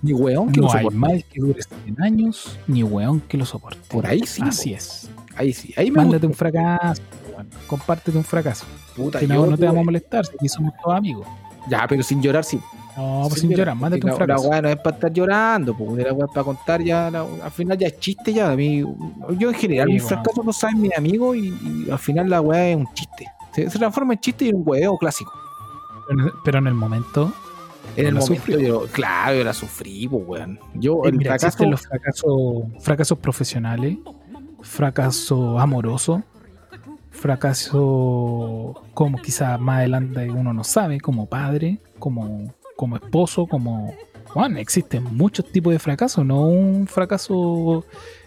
Ni 0.00 0.12
weón 0.12 0.52
que 0.52 0.60
No 0.60 0.68
lo 0.68 0.72
hay 0.72 0.78
soporte. 0.84 0.98
mal 0.98 1.24
que 1.24 1.40
dure 1.40 1.60
100 1.84 2.02
años 2.02 2.58
ni 2.68 2.84
weón 2.84 3.20
que 3.20 3.36
lo 3.36 3.44
soporte. 3.44 3.80
Por 3.90 4.06
ahí 4.06 4.20
sí. 4.24 4.40
Así 4.44 4.70
po. 4.70 4.76
es. 4.76 5.10
Ahí 5.36 5.52
sí. 5.52 5.74
Ahí 5.76 5.90
me 5.90 5.96
Mándate 5.98 6.26
gusta. 6.26 6.46
un 6.46 6.52
fracaso. 6.52 7.02
weón. 7.34 7.48
Compártete 7.66 8.16
un 8.18 8.24
fracaso. 8.24 8.64
Puta, 8.96 9.18
Que 9.18 9.26
yo 9.26 9.34
no, 9.34 9.46
no 9.50 9.58
te 9.58 9.66
vamos 9.66 9.80
a 9.80 9.84
molestar, 9.84 10.24
si 10.24 10.34
aquí 10.36 10.48
somos 10.48 10.72
todos 10.82 10.96
amigos. 10.96 11.26
Ya, 11.68 11.84
pero 11.88 12.02
sin 12.04 12.22
llorar, 12.22 12.44
sí. 12.44 12.60
No, 12.96 13.26
pues 13.28 13.40
sin 13.40 13.50
llorar, 13.50 13.76
mándate 13.76 14.04
un 14.06 14.16
fracaso. 14.16 14.44
La 14.44 14.48
weá 14.50 14.62
no 14.62 14.68
es 14.70 14.76
para 14.76 14.96
estar 14.96 15.12
llorando, 15.12 15.76
pues 15.76 16.04
la 16.04 16.12
weá 16.12 16.26
es 16.26 16.32
para 16.32 16.44
contar 16.44 16.82
ya. 16.82 17.10
la- 17.10 17.26
al 17.44 17.50
final 17.50 17.76
ya 17.78 17.88
es 17.88 17.98
chiste 17.98 18.32
ya. 18.32 18.50
A 18.52 18.56
mí, 18.56 18.84
yo 19.36 19.48
en 19.50 19.54
general, 19.54 19.86
Sí, 19.88 19.92
mis 19.94 20.02
weón. 20.02 20.08
fracasos 20.22 20.44
no 20.44 20.52
saben 20.52 20.80
mis 20.80 20.96
amigos 20.96 21.36
y, 21.36 21.48
y 21.86 21.90
al 21.90 21.98
final 21.98 22.30
la 22.30 22.40
weá 22.40 22.68
es 22.70 22.76
un 22.76 22.86
chiste. 22.94 23.26
Se, 23.52 23.68
se 23.70 23.78
transforma 23.78 24.14
en 24.14 24.20
chiste 24.20 24.44
y 24.46 24.48
en 24.50 24.56
un 24.56 24.62
huevo 24.64 24.96
clásico. 24.98 25.32
Pero 26.44 26.58
en- 26.58 26.66
el 26.66 26.74
momento. 26.74 27.32
En 27.96 28.06
el 28.06 28.14
momento, 28.14 28.34
sufrió. 28.36 28.58
yo, 28.60 28.86
claro, 28.92 29.36
yo 29.38 29.44
la 29.44 29.54
sufrí, 29.54 30.06
pues 30.08 30.22
weón. 30.26 30.58
Yo, 30.74 31.02
el 31.04 31.16
mira, 31.16 31.38
fracaso. 31.38 31.64
los 31.64 31.80
fracasos, 31.82 32.62
fracasos 32.80 33.18
profesionales, 33.18 33.96
fracaso 34.60 35.58
amoroso, 35.58 36.22
fracaso 37.10 38.82
como 38.94 39.18
quizá 39.18 39.58
más 39.58 39.78
adelante 39.78 40.30
uno 40.30 40.52
no 40.52 40.64
sabe, 40.64 41.00
como 41.00 41.26
padre, 41.26 41.78
como, 41.98 42.52
como 42.76 42.96
esposo, 42.96 43.46
como... 43.46 43.94
Bueno, 44.34 44.58
existen 44.58 45.04
muchos 45.04 45.50
tipos 45.50 45.72
de 45.72 45.78
fracasos, 45.78 46.24
no 46.24 46.46
un 46.46 46.86
fracaso 46.86 47.84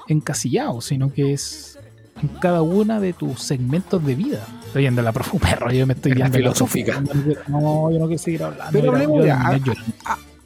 encasillado, 0.08 0.82
sino 0.82 1.14
que 1.14 1.34
es 1.34 1.78
en 2.22 2.28
cada 2.40 2.62
una 2.64 3.00
de 3.00 3.14
tus 3.14 3.42
segmentos 3.42 4.04
de 4.04 4.16
vida. 4.16 4.46
Estoy 4.72 4.84
yendo 4.84 5.02
a 5.02 5.04
la 5.04 5.12
profunda, 5.12 5.48
perro, 5.50 5.72
yo 5.72 5.86
me 5.86 5.94
estoy 5.94 6.14
yendo 6.14 6.32
filosófica. 6.38 7.02
No, 7.48 7.92
yo 7.92 8.00
no 8.00 8.08
quiero 8.08 8.18
seguir 8.22 8.44
hablando. 8.44 8.72
Pero 8.72 8.92
hablemos 8.94 9.18
yo 9.18 9.24
de- 9.24 9.32
ah, 9.32 9.58
llorando. 9.58 9.94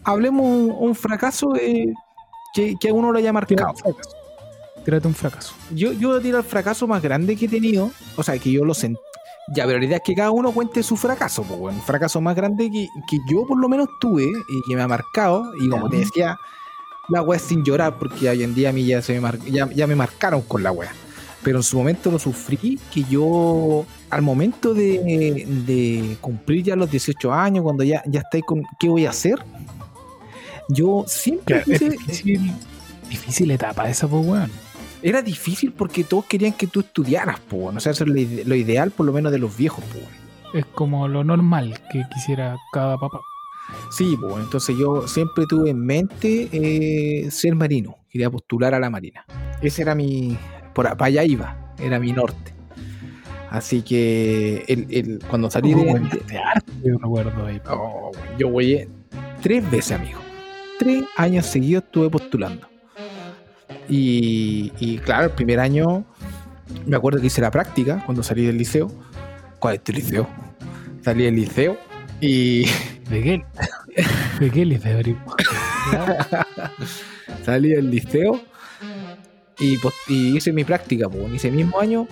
Hablemos 0.03 0.45
un, 0.45 0.75
un 0.79 0.95
fracaso 0.95 1.55
eh, 1.55 1.93
que, 2.53 2.75
que 2.79 2.89
a 2.89 2.93
uno 2.93 3.11
lo 3.11 3.17
haya 3.19 3.31
marcado. 3.33 3.73
Tírate 4.83 5.07
un 5.07 5.15
fracaso. 5.15 5.53
Yo, 5.71 5.91
yo 5.93 6.09
voy 6.09 6.19
a 6.19 6.21
tirar 6.21 6.41
el 6.41 6.45
fracaso 6.47 6.85
más 6.87 7.01
grande 7.01 7.35
que 7.35 7.45
he 7.45 7.49
tenido. 7.49 7.91
O 8.15 8.23
sea, 8.23 8.37
que 8.37 8.51
yo 8.51 8.63
lo 8.65 8.73
sentí. 8.73 8.99
Ya, 9.55 9.65
pero 9.67 9.77
la 9.79 9.85
idea 9.85 9.97
es 9.97 10.03
que 10.03 10.15
cada 10.15 10.31
uno 10.31 10.51
cuente 10.51 10.81
su 10.81 10.97
fracaso, 10.97 11.43
pues, 11.43 11.59
bueno, 11.59 11.77
un 11.77 11.83
fracaso 11.83 12.19
más 12.19 12.35
grande 12.35 12.69
que, 12.71 12.87
que 13.07 13.17
yo 13.29 13.45
por 13.47 13.59
lo 13.59 13.69
menos 13.69 13.87
tuve 14.01 14.23
y 14.25 14.61
que 14.67 14.75
me 14.75 14.81
ha 14.81 14.87
marcado. 14.87 15.43
Y 15.59 15.69
como 15.69 15.87
te 15.89 15.97
decía, 15.97 16.37
la 17.09 17.23
es 17.35 17.41
sin 17.43 17.63
llorar, 17.63 17.97
porque 17.99 18.27
hoy 18.29 18.41
en 18.43 18.55
día 18.55 18.69
a 18.69 18.73
mí 18.73 18.85
ya, 18.85 19.01
se 19.03 19.13
me, 19.13 19.21
mar- 19.21 19.39
ya, 19.39 19.69
ya 19.71 19.85
me 19.85 19.95
marcaron 19.95 20.41
con 20.41 20.63
la 20.63 20.71
weá. 20.71 20.91
Pero 21.45 21.57
en 21.59 21.63
su 21.63 21.77
momento 21.77 22.09
lo 22.11 22.19
sufrí, 22.19 22.77
que 22.91 23.03
yo, 23.03 23.85
al 24.09 24.21
momento 24.23 24.73
de, 24.73 25.45
de 25.65 26.17
cumplir 26.19 26.63
ya 26.63 26.75
los 26.75 26.89
18 26.91 27.31
años, 27.31 27.63
cuando 27.63 27.83
ya, 27.85 28.01
ya 28.07 28.19
estáis 28.21 28.43
con 28.43 28.63
qué 28.79 28.89
voy 28.89 29.05
a 29.05 29.11
hacer, 29.11 29.37
yo 30.69 31.03
siempre 31.07 31.63
quise- 31.63 31.89
difícil, 31.91 32.51
difícil 33.09 33.51
etapa 33.51 33.87
esa, 33.89 34.07
pues, 34.07 34.25
weón. 34.25 34.51
era 35.03 35.21
difícil 35.21 35.71
porque 35.71 36.03
todos 36.03 36.25
querían 36.25 36.53
que 36.53 36.65
tú 36.67 36.79
estudiaras, 36.79 37.39
po, 37.41 37.57
weón. 37.57 37.77
o 37.77 37.79
sea, 37.79 37.91
eso 37.91 38.03
es 38.05 38.09
lo, 38.09 38.15
ide- 38.19 38.43
lo 38.43 38.55
ideal 38.55 38.89
por 38.91 39.05
lo 39.05 39.13
menos 39.13 39.31
de 39.31 39.37
los 39.37 39.55
viejos, 39.55 39.83
weón. 39.93 40.25
Es 40.55 40.65
como 40.65 41.07
lo 41.07 41.23
normal 41.23 41.79
que 41.91 42.03
quisiera 42.13 42.57
cada 42.73 42.97
papá. 42.97 43.19
Sí, 43.91 44.15
pues 44.19 44.35
entonces 44.43 44.75
yo 44.79 45.07
siempre 45.07 45.45
tuve 45.47 45.69
en 45.71 45.79
mente 45.85 46.49
eh, 46.51 47.29
ser 47.29 47.55
marino, 47.55 47.97
quería 48.09 48.29
postular 48.31 48.73
a 48.73 48.79
la 48.79 48.89
marina. 48.89 49.25
Ese 49.61 49.81
era 49.83 49.93
mi, 49.95 50.37
por 50.75 51.01
allá 51.03 51.23
iba, 51.23 51.55
era 51.79 51.99
mi 51.99 52.11
norte. 52.11 52.53
Así 53.49 53.81
que 53.81 54.65
el, 54.67 54.85
el- 54.91 55.19
cuando 55.27 55.49
salí 55.49 55.73
de, 55.73 55.81
Oh, 55.81 55.99
de- 55.99 56.23
de 56.27 56.37
arte, 56.37 56.71
yo 56.83 56.97
recuerdo 56.97 57.45
ahí. 57.47 57.61
Oh, 57.69 58.11
yo 58.37 58.49
voy 58.49 58.87
tres 59.41 59.69
veces, 59.71 59.93
amigo. 59.93 60.19
Tres 60.77 61.03
años 61.17 61.45
seguidos 61.45 61.83
estuve 61.85 62.09
postulando. 62.09 62.67
Y, 63.87 64.71
y 64.79 64.97
claro, 64.97 65.25
el 65.25 65.31
primer 65.31 65.59
año 65.59 66.03
me 66.85 66.97
acuerdo 66.97 67.21
que 67.21 67.27
hice 67.27 67.39
la 67.41 67.51
práctica 67.51 68.03
cuando 68.05 68.23
salí 68.23 68.45
del 68.45 68.57
liceo. 68.57 68.91
¿Cuál 69.59 69.75
es 69.75 69.83
tu 69.83 69.93
liceo? 69.93 70.27
Salí 71.01 71.23
del 71.23 71.35
liceo 71.35 71.77
y 72.19 72.65
¿De 73.09 73.21
qué? 73.23 73.45
¿De 74.39 74.49
qué 74.49 74.65
liceo 74.65 74.99
salí 77.45 77.69
del 77.69 77.91
liceo 77.91 78.41
y, 79.59 79.77
y 80.07 80.37
hice 80.37 80.51
mi 80.53 80.63
práctica, 80.63 81.09
po. 81.09 81.27
Y 81.31 81.35
ese 81.37 81.51
mismo 81.51 81.79
año, 81.79 82.07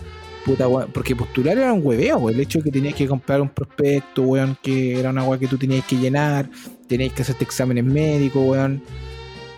puta, 0.46 0.68
weón, 0.68 0.90
porque 0.94 1.16
postular 1.16 1.58
era 1.58 1.74
un 1.74 1.82
hueveo, 1.86 2.20
po. 2.20 2.30
el 2.30 2.40
hecho 2.40 2.60
de 2.60 2.66
que 2.66 2.72
tenías 2.72 2.96
que 2.96 3.08
comprar 3.08 3.42
un 3.42 3.50
prospecto, 3.50 4.22
weón, 4.24 4.58
que 4.62 5.00
era 5.00 5.10
una 5.10 5.24
weá 5.24 5.40
que 5.40 5.48
tú 5.48 5.58
tenías 5.58 5.86
que 5.86 5.98
llenar, 5.98 6.50
tenías 6.88 7.14
que 7.14 7.22
hacerte 7.22 7.44
exámenes 7.44 7.84
médicos, 7.84 8.42
weón, 8.46 8.82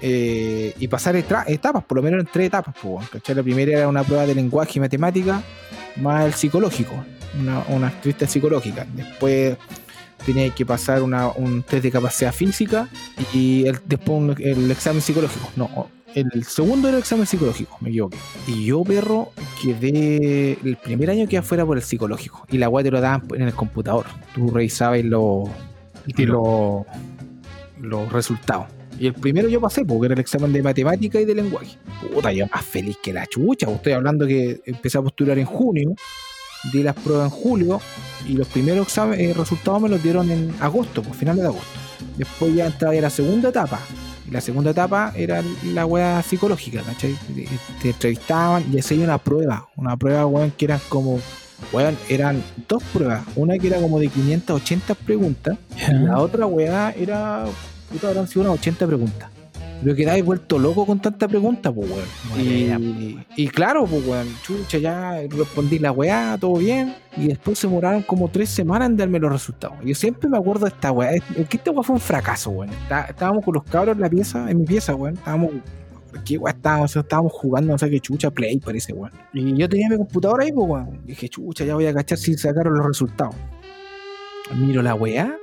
eh, 0.01 0.73
y 0.79 0.87
pasar 0.87 1.15
etapas, 1.15 1.83
por 1.85 1.97
lo 1.97 2.03
menos 2.03 2.19
en 2.19 2.27
tres 2.31 2.47
etapas, 2.47 2.75
weón, 2.83 3.05
¿cachai? 3.11 3.35
La 3.35 3.43
primera 3.43 3.71
era 3.79 3.87
una 3.87 4.03
prueba 4.03 4.25
de 4.25 4.35
lenguaje 4.35 4.73
y 4.75 4.79
matemática, 4.79 5.41
más 5.97 6.25
el 6.25 6.33
psicológico, 6.33 6.93
una, 7.39 7.63
una 7.69 7.93
psicológica. 8.27 8.85
Después 8.93 9.57
tenías 10.25 10.53
que 10.53 10.65
pasar 10.65 11.01
una, 11.03 11.29
un 11.29 11.63
test 11.63 11.83
de 11.83 11.91
capacidad 11.91 12.33
física 12.33 12.87
y 13.33 13.65
el, 13.67 13.79
después 13.85 14.09
un- 14.19 14.35
el 14.39 14.69
examen 14.71 15.01
psicológico. 15.01 15.49
No, 15.55 15.89
el 16.15 16.43
segundo 16.45 16.87
era 16.87 16.97
el 16.97 17.01
examen 17.03 17.25
psicológico, 17.25 17.77
me 17.81 17.89
equivoqué. 17.89 18.17
Y 18.47 18.65
yo, 18.65 18.83
perro, 18.83 19.31
quedé. 19.61 20.53
El 20.63 20.77
primer 20.77 21.09
año 21.09 21.27
quedé 21.27 21.39
afuera 21.39 21.65
por 21.65 21.77
el 21.77 21.83
psicológico. 21.83 22.45
Y 22.49 22.57
la 22.57 22.69
weá 22.69 22.83
te 22.83 22.91
lo 22.91 23.01
daban 23.01 23.23
en 23.35 23.43
el 23.43 23.53
computador. 23.53 24.05
Tú 24.33 24.49
revisabas 24.49 25.03
los 25.03 25.49
los 27.81 28.11
resultados. 28.11 28.67
Y 28.97 29.07
el 29.07 29.13
primero 29.13 29.49
yo 29.49 29.59
pasé, 29.59 29.83
porque 29.83 30.05
era 30.05 30.13
el 30.13 30.21
examen 30.21 30.53
de 30.53 30.63
matemática 30.63 31.19
y 31.19 31.25
de 31.25 31.35
lenguaje. 31.35 31.77
Puta, 32.13 32.31
yo 32.31 32.47
más 32.47 32.63
feliz 32.63 32.97
que 33.03 33.11
la 33.11 33.27
chucha. 33.27 33.69
Estoy 33.69 33.93
hablando 33.93 34.25
que 34.25 34.61
empecé 34.65 34.97
a 34.97 35.01
postular 35.01 35.37
en 35.37 35.45
junio, 35.45 35.93
di 36.71 36.81
las 36.81 36.95
pruebas 36.95 37.25
en 37.25 37.37
julio, 37.37 37.81
y 38.25 38.33
los 38.33 38.47
primeros 38.47 38.97
eh, 38.97 39.33
resultados 39.35 39.81
me 39.81 39.89
los 39.89 40.01
dieron 40.01 40.31
en 40.31 40.53
agosto, 40.61 41.03
pues 41.03 41.17
finales 41.17 41.41
de 41.41 41.47
agosto. 41.47 41.79
Después 42.17 42.55
ya 42.55 42.67
entraba 42.67 42.95
en 42.95 43.01
la 43.01 43.09
segunda 43.09 43.49
etapa. 43.49 43.79
Y 44.27 44.31
la 44.31 44.41
segunda 44.41 44.71
etapa 44.71 45.13
era 45.15 45.43
la 45.63 45.85
weá 45.85 46.21
psicológica, 46.23 46.81
¿cachai? 46.81 47.15
Te, 47.33 47.47
te 47.81 47.89
entrevistaban 47.89 48.65
y 48.71 48.79
hacían 48.79 49.01
una 49.01 49.17
prueba. 49.17 49.67
Una 49.75 49.95
prueba, 49.97 50.25
weón, 50.25 50.51
que 50.51 50.65
eran 50.65 50.79
como. 50.89 51.19
Weón, 51.71 51.97
eran 52.09 52.43
dos 52.67 52.83
pruebas. 52.93 53.23
Una 53.35 53.57
que 53.57 53.67
era 53.67 53.79
como 53.79 53.99
de 53.99 54.09
580 54.09 54.95
preguntas. 54.95 55.57
Y 55.87 55.93
la 55.93 56.19
otra 56.19 56.45
weá 56.45 56.91
era. 56.91 57.45
Puta, 57.91 58.09
habrán 58.09 58.27
sido 58.27 58.41
unas 58.41 58.59
80 58.59 58.87
preguntas. 58.87 59.29
Pero 59.83 59.95
quedáis 59.95 60.25
vuelto 60.25 60.57
loco 60.57 60.85
con 60.85 60.99
tanta 60.99 61.27
pregunta, 61.27 61.71
pues 61.71 61.89
weón. 61.89 62.05
Y, 62.43 63.19
y 63.35 63.47
claro, 63.49 63.85
pues 63.85 64.05
weón, 64.07 64.27
chucha, 64.41 64.77
ya 64.77 65.19
respondí 65.29 65.77
la 65.79 65.91
weá, 65.91 66.37
todo 66.39 66.55
bien. 66.55 66.95
Y 67.17 67.27
después 67.27 67.59
se 67.59 67.67
demoraron 67.67 68.01
como 68.03 68.29
tres 68.29 68.49
semanas 68.49 68.89
en 68.89 68.97
darme 68.97 69.19
los 69.19 69.31
resultados. 69.31 69.77
Yo 69.83 69.93
siempre 69.93 70.29
me 70.29 70.37
acuerdo 70.37 70.65
de 70.65 70.71
esta 70.71 70.91
weá. 70.91 71.11
Es 71.13 71.23
que 71.49 71.57
esta 71.57 71.71
weá 71.71 71.83
fue 71.83 71.95
un 71.95 72.01
fracaso, 72.01 72.49
weón. 72.51 72.73
Está- 72.73 73.05
estábamos 73.05 73.43
con 73.45 73.53
los 73.53 73.63
cabros 73.63 73.95
en 73.95 74.01
la 74.01 74.09
pieza, 74.09 74.49
en 74.49 74.59
mi 74.59 74.65
pieza, 74.65 74.95
weón. 74.95 75.15
Estábamos. 75.15 75.51
¿Qué 76.23 76.37
weá 76.37 76.53
estábamos? 76.53 76.95
Estábamos 76.95 77.33
jugando, 77.33 77.73
no 77.73 77.77
sé 77.77 77.89
qué 77.89 77.99
chucha, 77.99 78.31
play, 78.31 78.57
parece, 78.59 78.93
weón. 78.93 79.11
Y 79.33 79.55
yo 79.55 79.67
tenía 79.69 79.89
mi 79.89 79.97
computadora 79.97 80.45
ahí, 80.45 80.51
pues 80.51 80.67
weón. 80.67 81.01
Dije, 81.05 81.27
chucha, 81.29 81.65
ya 81.65 81.75
voy 81.75 81.85
a 81.87 81.93
cachar 81.93 82.17
si 82.17 82.35
sacaron 82.37 82.73
los 82.73 82.85
resultados. 82.85 83.35
Miro 84.55 84.81
la 84.81 84.95
weá. 84.95 85.35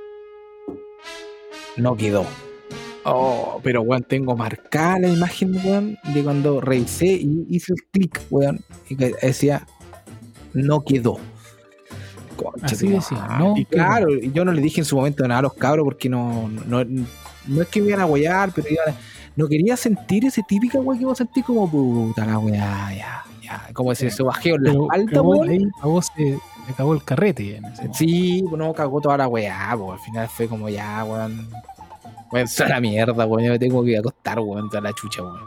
No 1.77 1.95
quedó. 1.95 2.25
Oh, 3.05 3.59
pero 3.63 3.81
weón, 3.81 4.03
tengo 4.03 4.35
marcada 4.35 4.99
la 4.99 5.09
imagen, 5.09 5.55
weón, 5.65 5.97
de 6.13 6.23
cuando 6.23 6.61
revisé 6.61 7.07
y 7.07 7.45
hice 7.49 7.73
el 7.73 7.83
clic, 7.91 8.21
weón, 8.29 8.61
y 8.89 8.95
que 8.95 9.13
decía, 9.21 9.65
no 10.53 10.81
quedó. 10.83 11.17
Concha 12.37 12.65
Así 12.67 12.87
decía, 12.87 13.27
no 13.39 13.53
Y 13.57 13.65
claro, 13.65 14.07
yo 14.09 14.43
no 14.45 14.51
le 14.51 14.61
dije 14.61 14.81
en 14.81 14.85
su 14.85 14.95
momento 14.95 15.27
nada 15.27 15.39
a 15.39 15.43
los 15.43 15.53
cabros 15.53 15.83
porque 15.83 16.09
no, 16.09 16.49
no, 16.65 16.83
no 16.83 17.61
es 17.61 17.67
que 17.67 17.81
me 17.81 17.89
iban 17.89 17.99
a 18.01 18.05
huear, 18.05 18.51
pero 18.55 18.67
iban 18.69 18.89
a- 18.89 18.97
no 19.35 19.47
quería 19.47 19.75
sentir 19.75 20.25
ese 20.25 20.41
típico 20.47 20.79
weón 20.79 20.97
que 20.97 21.03
iba 21.03 21.11
a 21.11 21.15
sentir 21.15 21.43
como 21.43 21.69
puta 21.69 22.25
la 22.25 22.37
weá, 22.39 22.93
ya, 22.95 23.23
ya, 23.41 23.69
como 23.73 23.91
ese, 23.91 24.07
ese 24.07 24.23
bajeo 24.23 24.55
en 24.55 24.63
la 24.63 24.71
espalda, 24.71 25.21
weón. 25.21 25.49
ahí, 25.49 25.67
a 25.81 25.87
vos 25.87 26.07
se 26.15 26.39
acabó 26.69 26.93
el 26.93 27.03
carrete. 27.03 27.57
en 27.57 27.65
ese 27.65 27.75
momento. 27.81 27.97
Sí, 27.97 28.43
no 28.55 28.73
cagó 28.73 29.01
toda 29.01 29.17
la 29.17 29.27
weá, 29.27 29.75
pues 29.77 29.99
al 29.99 30.05
final 30.05 30.27
fue 30.29 30.47
como 30.47 30.69
ya, 30.69 31.03
weón. 31.03 31.47
Esa 32.35 32.63
es 32.65 32.69
la 32.69 32.79
mierda, 32.81 33.25
weón. 33.25 33.43
Yo 33.45 33.51
me 33.51 33.59
tengo 33.59 33.83
que 33.83 33.95
a 33.97 33.99
acostar, 33.99 34.39
weón, 34.39 34.69
toda 34.69 34.81
la 34.81 34.93
chucha, 34.93 35.21
weón. 35.23 35.39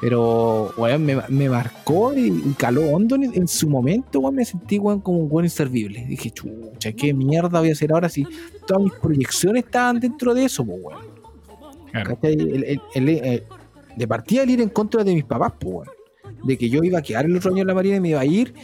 Pero, 0.00 0.72
weón, 0.78 1.04
me, 1.04 1.16
me 1.28 1.48
marcó 1.50 2.14
y, 2.14 2.28
y 2.28 2.54
caló 2.56 2.82
hondo 2.90 3.16
en, 3.16 3.24
en 3.34 3.46
su 3.46 3.68
momento, 3.68 4.20
weón. 4.20 4.34
Me 4.34 4.44
sentí, 4.44 4.78
weón, 4.78 5.00
como 5.00 5.18
un 5.18 5.28
weón 5.30 5.44
inservible. 5.44 6.04
Dije, 6.06 6.30
chucha, 6.30 6.92
¿qué 6.92 7.12
mierda 7.12 7.60
voy 7.60 7.68
a 7.68 7.72
hacer 7.72 7.92
ahora 7.92 8.08
si 8.08 8.26
todas 8.66 8.82
mis 8.82 8.92
proyecciones 8.94 9.64
estaban 9.64 10.00
dentro 10.00 10.32
de 10.34 10.44
eso, 10.44 10.64
pues, 10.64 10.78
weón? 10.82 11.00
Claro. 11.92 12.18
El- 12.22 12.64
el- 12.64 12.80
el- 12.94 13.08
eh, 13.08 13.44
de 13.96 14.08
partida 14.08 14.42
el 14.44 14.50
ir 14.50 14.60
en 14.62 14.68
contra 14.70 15.04
de 15.04 15.14
mis 15.14 15.24
papás, 15.24 15.52
pues, 15.60 15.74
weón. 15.74 15.88
De 16.44 16.56
que 16.56 16.70
yo 16.70 16.82
iba 16.82 16.98
a 17.00 17.02
quedar 17.02 17.26
el 17.26 17.36
otro 17.36 17.50
año 17.52 17.60
en 17.60 17.66
la 17.66 17.74
marina 17.74 17.96
y 17.96 18.00
me 18.00 18.08
iba 18.10 18.20
a 18.20 18.24
ir, 18.24 18.54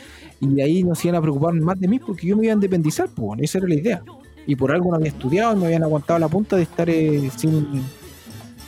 y 0.40 0.46
de 0.48 0.62
ahí 0.62 0.82
no 0.82 0.94
se 0.94 1.08
iban 1.08 1.18
a 1.18 1.20
preocupar 1.22 1.52
más 1.54 1.78
de 1.78 1.86
mí 1.88 1.98
porque 1.98 2.26
yo 2.26 2.36
me 2.36 2.44
iba 2.44 2.52
a 2.52 2.54
independizar, 2.54 3.06
pues, 3.08 3.18
weón. 3.18 3.44
Esa 3.44 3.58
era 3.58 3.68
la 3.68 3.74
idea. 3.74 4.02
Y 4.46 4.56
por 4.56 4.72
algo 4.72 4.90
no 4.90 4.96
había 4.96 5.08
estudiado 5.08 5.54
y 5.54 5.60
me 5.60 5.66
habían 5.66 5.82
aguantado 5.82 6.18
la 6.18 6.28
punta 6.28 6.56
de 6.56 6.62
estar 6.62 6.88
eh, 6.88 7.30
sin, 7.36 7.82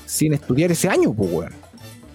sin 0.07 0.35
estudiar 0.35 0.73
ese 0.73 0.89
año, 0.89 1.13
pues, 1.15 1.31
weón. 1.33 1.53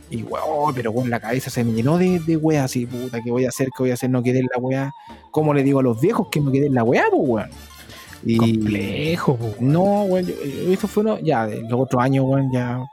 Y 0.10 0.22
weón, 0.24 0.76
pero 0.76 0.94
con 0.94 1.10
la 1.10 1.20
cabeza 1.20 1.50
se 1.50 1.64
me 1.64 1.72
llenó 1.72 1.98
de, 1.98 2.20
de 2.20 2.38
weas 2.38 2.66
así, 2.66 2.86
puta, 2.86 3.22
¿qué 3.22 3.32
voy 3.32 3.46
a 3.46 3.50
hacer? 3.50 3.70
¿Qué 3.76 3.84
voy 3.84 3.92
a 3.92 3.96
hacer? 3.96 4.10
No 4.10 4.22
quedé 4.22 4.40
en 4.40 4.48
la 4.54 4.62
wea. 4.62 4.92
¿Cómo 5.32 5.54
le 5.54 5.64
digo 5.64 5.80
a 5.80 5.84
los 5.84 6.00
viejos 6.00 6.28
que 6.30 6.40
no 6.40 6.52
quedé 6.52 6.68
en 6.68 6.76
la 6.76 6.84
wea, 6.84 7.06
pues 7.10 7.22
weón? 7.26 7.50
Y 8.26 8.38
Complejo, 8.38 9.36
po, 9.38 9.46
weón. 9.46 9.56
no, 9.60 10.04
weón, 10.04 10.28
eso 10.70 10.88
fue, 10.88 11.04
no, 11.04 11.20
ya, 11.20 11.48
de 11.48 11.62
los 11.62 11.80
otros 11.80 12.02
años, 12.04 12.26
weón, 12.28 12.52
ya 12.52 12.86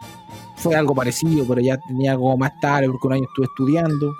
fue 0.57 0.77
algo 0.77 0.95
parecido, 0.95 1.45
pero 1.47 1.61
ya 1.61 1.79
tenía 1.79 2.13
algo 2.13 2.37
más 2.37 2.59
tarde, 2.61 2.87
porque 2.87 3.07
un 3.07 3.13
año 3.15 3.25
estuve 3.25 3.47
estudiando, 3.47 4.13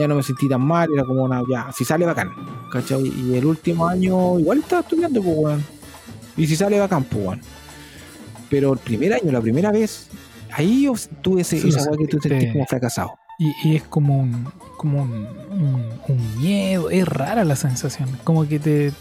ya 0.00 0.08
no 0.08 0.14
me 0.16 0.22
sentí 0.22 0.48
tan 0.48 0.60
mal, 0.62 0.88
era 0.92 1.04
como 1.04 1.22
una, 1.22 1.42
ya, 1.50 1.70
si 1.72 1.84
sale 1.84 2.04
bacán, 2.06 2.30
¿cachai? 2.72 3.06
Y 3.06 3.36
el 3.36 3.44
último 3.44 3.86
año 3.86 4.38
igual 4.40 4.58
estaba 4.58 4.82
estudiando, 4.82 5.22
pues, 5.22 5.36
weón. 5.38 5.64
Y 6.36 6.46
si 6.46 6.56
sale 6.56 6.78
bacán, 6.80 7.04
pues, 7.04 7.24
weón. 7.26 7.40
Pero 8.48 8.72
el 8.72 8.78
primer 8.78 9.12
año, 9.14 9.30
la 9.30 9.40
primera 9.40 9.70
vez, 9.70 10.08
ahí 10.52 10.84
yo 10.84 10.94
tuve 11.22 11.42
ese, 11.42 11.60
Sí, 11.60 11.68
esa 11.68 11.90
que 11.96 12.06
tú 12.06 12.18
sentís 12.20 12.52
como 12.52 12.66
fracasado. 12.66 13.10
Y, 13.38 13.52
y 13.68 13.76
es 13.76 13.82
como 13.84 14.18
un, 14.20 14.46
como 14.76 15.02
un, 15.02 15.26
un- 15.50 15.92
un 16.08 16.38
miedo, 16.40 16.90
es 16.90 17.06
rara 17.06 17.44
la 17.44 17.56
sensación, 17.56 18.08
como 18.24 18.46
que 18.46 18.58
te, 18.58 18.92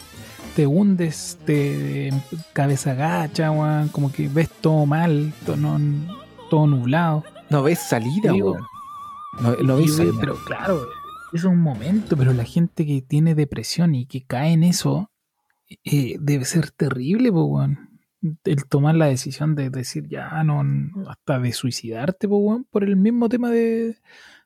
te 0.55 0.65
hundes, 0.67 1.37
te 1.45 2.13
cabeza 2.53 2.93
gacha, 2.93 3.51
weón, 3.51 3.89
como 3.89 4.11
que 4.11 4.27
ves 4.29 4.49
todo 4.61 4.85
mal, 4.85 5.33
todo, 5.45 5.57
no- 5.57 5.79
todo 6.49 6.67
nublado. 6.67 7.23
No 7.49 7.63
ves 7.63 7.79
salida, 7.79 8.31
weón. 8.33 8.61
No, 9.39 9.55
no 9.63 9.79
Y, 9.79 9.91
ves 9.91 9.95
salida. 9.95 10.17
pero 10.19 10.43
claro, 10.43 10.87
es 11.31 11.43
un 11.43 11.59
momento, 11.59 12.17
pero 12.17 12.33
la 12.33 12.43
gente 12.45 12.85
que 12.85 13.01
tiene 13.01 13.35
depresión 13.35 13.95
y 13.95 14.05
que 14.05 14.25
cae 14.25 14.51
en 14.53 14.63
eso 14.63 15.11
eh, 15.83 16.17
debe 16.19 16.45
ser 16.45 16.71
terrible, 16.71 17.31
po, 17.31 17.45
weón. 17.45 17.89
El 18.43 18.65
tomar 18.67 18.95
la 18.95 19.05
decisión 19.07 19.55
de 19.55 19.69
decir 19.69 20.07
ya, 20.09 20.43
no, 20.43 20.63
no, 20.63 21.09
hasta 21.09 21.39
de 21.39 21.53
suicidarte, 21.53 22.27
po, 22.27 22.37
weón, 22.37 22.65
por 22.65 22.83
el 22.83 22.95
mismo 22.97 23.29
tema 23.29 23.49
de, 23.51 23.97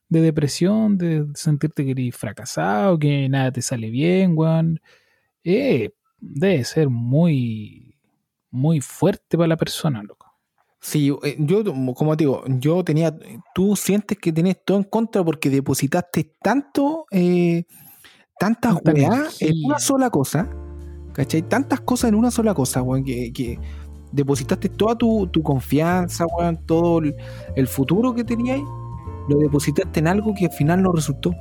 de 0.10 0.22
depresión, 0.22 0.98
de 0.98 1.28
sentirte 1.36 1.86
que 1.86 1.92
eres 1.92 2.16
fracasado, 2.16 3.00
que 3.00 3.28
nada 3.30 3.52
te 3.52 3.62
sale 3.62 3.90
bien, 3.90 4.34
weón. 4.38 4.80
Eh, 5.44 5.92
debe 6.20 6.64
ser 6.66 6.90
muy, 6.90 7.98
muy 8.52 8.82
fuerte 8.82 9.38
para 9.38 9.48
la 9.50 9.58
persona, 9.58 10.04
loco. 10.04 10.23
Sí, 10.84 11.16
eh, 11.24 11.38
yo, 11.40 11.64
como 11.96 12.18
te 12.18 12.26
digo, 12.26 12.44
yo 12.46 12.84
tenía, 12.84 13.16
tú 13.56 13.74
sientes 13.78 14.18
que 14.18 14.34
tenés 14.34 14.58
todo 14.66 14.76
en 14.76 14.84
contra 14.84 15.24
porque 15.24 15.50
depositaste 15.50 16.36
tanto, 16.42 17.06
eh, 17.10 17.64
tantas 18.38 18.76
Tanta 18.84 18.92
weá 18.92 19.24
en 19.40 19.66
una 19.66 19.80
sola 19.80 20.10
cosa, 20.10 20.50
¿cachai? 21.14 21.42
Tantas 21.44 21.80
cosas 21.80 22.10
en 22.10 22.16
una 22.16 22.32
sola 22.32 22.54
cosa, 22.54 22.82
weón, 22.82 23.06
que, 23.06 23.32
que 23.32 23.58
depositaste 24.12 24.68
toda 24.68 24.98
tu, 24.98 25.26
tu 25.28 25.42
confianza, 25.42 26.26
weón, 26.26 26.60
todo 26.66 27.00
el, 27.00 27.16
el 27.56 27.68
futuro 27.70 28.14
que 28.14 28.26
tenías, 28.26 28.60
lo 29.30 29.38
depositaste 29.38 30.02
en 30.02 30.08
algo 30.08 30.34
que 30.38 30.48
al 30.48 30.52
final 30.52 30.82
no 30.82 30.92
resultó. 30.92 31.32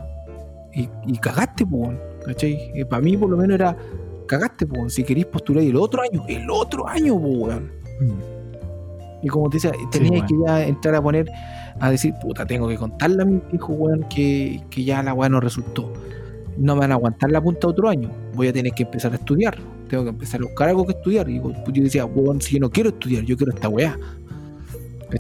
Y, 0.73 0.89
y 1.09 1.19
cagaste, 1.19 1.65
weón, 1.65 1.99
¿cachai? 2.25 2.57
Para 2.89 3.03
mí, 3.03 3.17
por 3.17 3.29
lo 3.29 3.37
menos, 3.37 3.57
era 3.57 3.77
cagaste, 4.29 4.67
weón. 4.67 4.89
si 4.89 5.03
queréis 5.03 5.27
postular 5.27 5.65
el 5.65 5.75
otro 5.75 6.01
año, 6.01 6.25
el 6.29 6.49
otro 6.49 6.87
año, 6.87 7.15
weón. 7.15 7.73
Y 9.23 9.29
como 9.29 9.49
te 9.49 9.57
decía, 9.57 9.73
tenía 9.91 10.25
que 10.27 10.35
ya 10.47 10.65
entrar 10.67 10.95
a 10.97 11.03
poner, 11.03 11.31
a 11.79 11.91
decir, 11.91 12.15
puta, 12.21 12.45
tengo 12.45 12.69
que 12.69 12.77
contarle 12.77 13.23
a 13.23 13.27
mi 13.27 13.41
hijo, 13.53 13.73
weón, 13.73 14.05
que, 14.09 14.61
que 14.71 14.85
ya 14.85 15.03
la 15.03 15.15
weá 15.15 15.29
no 15.29 15.41
resultó. 15.41 15.93
No 16.59 16.75
me 16.75 16.81
van 16.81 16.93
a 16.93 16.95
aguantar 16.97 17.31
la 17.31 17.41
punta 17.41 17.69
otro 17.69 17.89
año. 17.89 18.11
Voy 18.35 18.49
a 18.49 18.53
tener 18.53 18.73
que 18.73 18.83
empezar 18.83 19.13
a 19.13 19.17
estudiar. 19.17 19.57
Tengo 19.89 20.05
que 20.05 20.11
empezar 20.11 20.41
a 20.41 20.45
buscar 20.45 20.69
algo 20.69 20.85
que 20.85 20.93
estudiar. 20.93 21.29
Y 21.31 21.41
pues, 21.41 21.57
yo 21.73 21.83
decía, 21.83 22.05
weón, 22.05 22.41
si 22.41 22.55
yo 22.55 22.61
no 22.61 22.71
quiero 22.71 22.91
estudiar, 22.91 23.23
yo 23.25 23.37
quiero 23.37 23.53
esta 23.55 23.69
weá. 23.69 23.97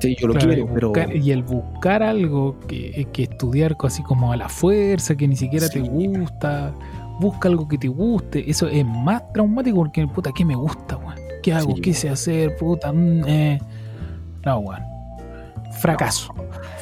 Yo 0.00 0.28
lo 0.28 0.34
Claro, 0.34 0.48
quiero, 0.48 0.64
y, 0.64 0.74
pero. 0.74 0.92
y 1.14 1.30
el 1.32 1.42
buscar 1.42 2.02
algo 2.02 2.58
que, 2.66 3.06
que 3.12 3.24
estudiar 3.24 3.76
así 3.80 4.02
como 4.02 4.32
a 4.32 4.36
la 4.36 4.48
fuerza, 4.48 5.14
que 5.14 5.28
ni 5.28 5.36
siquiera 5.36 5.68
te 5.68 5.80
gusta, 5.80 6.74
busca 7.20 7.48
algo 7.48 7.68
que 7.68 7.76
te 7.76 7.88
guste, 7.88 8.50
eso 8.50 8.68
es 8.68 8.86
más 8.86 9.22
traumático 9.34 9.76
porque, 9.76 10.06
puta, 10.06 10.30
¿qué 10.34 10.44
me 10.44 10.54
gusta, 10.56 10.96
weón? 10.96 11.16
¿Qué 11.42 11.52
hago? 11.52 11.74
Sí. 11.76 11.82
¿Qué 11.82 11.94
sé 11.94 12.08
hacer? 12.08 12.56
Puta, 12.56 12.92
mm, 12.92 13.24
eh. 13.26 13.58
No, 14.44 14.58
weón. 14.58 14.82
Fracaso. 15.80 16.32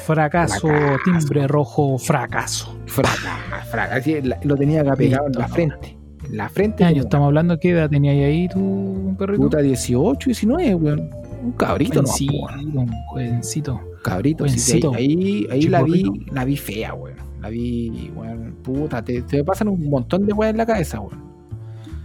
Fracaso, 0.05 0.67
Fracaso. 0.67 0.97
timbre 1.05 1.47
rojo, 1.47 1.97
fracaso. 1.97 2.75
Fraca, 2.87 3.37
fraca. 3.69 3.95
Así, 3.95 4.21
la- 4.21 4.39
lo 4.43 4.55
tenía 4.57 4.81
acá 4.81 4.95
pegado 4.95 5.27
en 5.27 5.33
la 5.33 5.47
no. 5.47 5.53
frente. 5.53 5.97
En 6.25 6.37
la 6.37 6.49
frente. 6.49 6.77
¿Qué 6.77 6.83
año 6.85 6.93
como 6.95 7.03
estamos 7.07 7.25
hablando? 7.27 7.59
¿Qué 7.59 7.69
edad 7.71 7.89
tenías 7.89 8.15
ahí 8.15 8.47
tu 8.49 9.15
perrito? 9.17 9.41
Puta 9.43 9.59
18, 9.59 10.25
19, 10.29 10.75
weón. 10.75 11.09
Un 11.43 11.51
cabrito, 11.53 12.01
no, 12.01 12.07
Jovencito, 12.07 12.33
weón. 12.45 12.77
un 12.77 12.91
jovencito. 13.07 13.81
Cabrito, 14.03 14.47
sí, 14.47 14.59
sí, 14.59 14.81
ahí, 14.95 15.47
ahí 15.51 15.61
la 15.63 15.81
vi, 15.83 16.03
la 16.31 16.43
vi 16.45 16.57
fea, 16.57 16.93
weón. 16.93 17.17
La 17.41 17.49
vi, 17.49 18.11
weón, 18.15 18.55
puta, 18.63 19.03
te, 19.03 19.21
te 19.23 19.43
pasan 19.43 19.67
un 19.69 19.89
montón 19.89 20.25
de 20.25 20.33
weas 20.33 20.51
en 20.51 20.57
la 20.57 20.65
cabeza, 20.65 20.99
weón. 20.99 21.30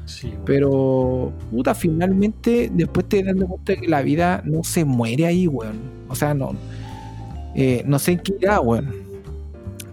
Sí. 0.06 0.32
Pero, 0.44 1.32
puta, 1.50 1.74
finalmente, 1.74 2.70
después 2.72 3.06
te 3.08 3.22
dando 3.22 3.46
cuenta 3.46 3.76
que 3.76 3.86
la 3.88 4.02
vida 4.02 4.40
no 4.44 4.64
se 4.64 4.84
muere 4.84 5.26
ahí, 5.26 5.46
weón. 5.46 5.78
O 6.08 6.14
sea, 6.14 6.32
no. 6.34 6.52
eh, 7.54 7.82
no 7.86 7.98
sé 7.98 8.12
en 8.12 8.18
qué 8.20 8.34
irá, 8.40 8.60
weón. 8.60 8.90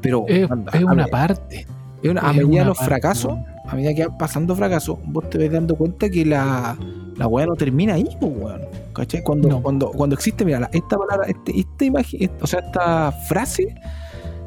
Pero 0.01 0.25
es, 0.27 0.49
anda, 0.51 0.71
es 0.73 0.81
a 0.81 0.85
una 0.85 1.07
parte. 1.07 1.65
es 2.01 2.09
una- 2.11 2.21
a 2.27 2.31
es 2.31 2.37
medida 2.37 2.59
de 2.61 2.65
los 2.67 2.77
parte, 2.77 2.89
fracasos, 2.89 3.39
a 3.67 3.75
medida 3.75 3.93
que 3.93 4.05
van 4.05 4.17
pasando 4.17 4.55
fracasos, 4.55 4.97
vos 5.05 5.29
te 5.29 5.37
vas 5.37 5.51
dando 5.51 5.75
cuenta 5.75 6.09
que 6.09 6.25
la, 6.25 6.77
la 7.15 7.27
weá 7.27 7.45
no 7.45 7.55
termina 7.55 7.93
ahí, 7.95 8.07
pues, 8.19 8.31
weón. 8.35 8.61
¿Cachai? 8.93 9.23
Cuando, 9.23 9.47
No. 9.49 9.61
cuando, 9.63 9.89
cuando 9.91 10.13
existe, 10.15 10.45
mira, 10.45 10.69
esta 10.71 10.97
palabra, 10.97 11.27
este, 11.27 11.57
esta 11.59 11.85
imagen, 11.85 12.29
o 12.41 12.45
sea, 12.45 12.59
esta 12.59 13.11
frase 13.11 13.73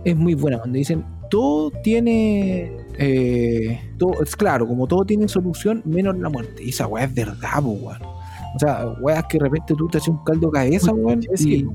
es 0.04 0.14
muy 0.16 0.34
buena. 0.34 0.58
Cuando 0.58 0.76
dicen 0.78 1.02
todo 1.30 1.70
tiene. 1.82 2.72
eh, 2.98 3.80
todo, 3.98 4.22
es 4.22 4.34
claro, 4.36 4.66
como 4.66 4.86
todo 4.86 5.04
tiene 5.04 5.28
solución, 5.28 5.82
menos 5.84 6.16
la 6.18 6.28
muerte. 6.28 6.62
Y 6.64 6.70
esa 6.70 6.86
weá 6.86 7.04
es 7.04 7.14
verdad, 7.14 7.62
pues, 7.62 7.82
weón. 7.82 8.02
O 8.02 8.58
sea, 8.58 8.86
weas 9.00 9.24
que 9.28 9.38
de 9.38 9.44
repente 9.44 9.74
tú 9.76 9.86
te 9.88 9.98
haces 9.98 10.08
un 10.08 10.22
caldo 10.24 10.48
de 10.48 10.52
cabeza, 10.52 10.92
weón. 10.92 11.20
sí, 11.34 11.64
po. 11.64 11.74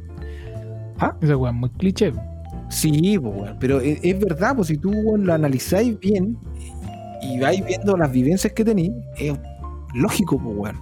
¿Ah? 0.99 1.15
Esa 1.21 1.37
weá 1.37 1.51
es 1.51 1.57
muy 1.57 1.69
cliché. 1.71 2.11
Sí, 2.69 3.17
weón, 3.17 3.57
pero 3.59 3.79
es, 3.81 3.99
es 4.01 4.19
verdad, 4.19 4.55
pues 4.55 4.69
si 4.69 4.77
tú 4.77 4.89
weón, 4.91 5.25
lo 5.25 5.33
analizáis 5.33 5.99
bien 5.99 6.37
y 7.21 7.39
vais 7.39 7.63
viendo 7.65 7.95
las 7.97 8.11
vivencias 8.11 8.51
que 8.53 8.63
tenéis, 8.65 8.91
es 9.17 9.33
lógico, 9.93 10.37
pues, 10.39 10.55
weón. 10.57 10.77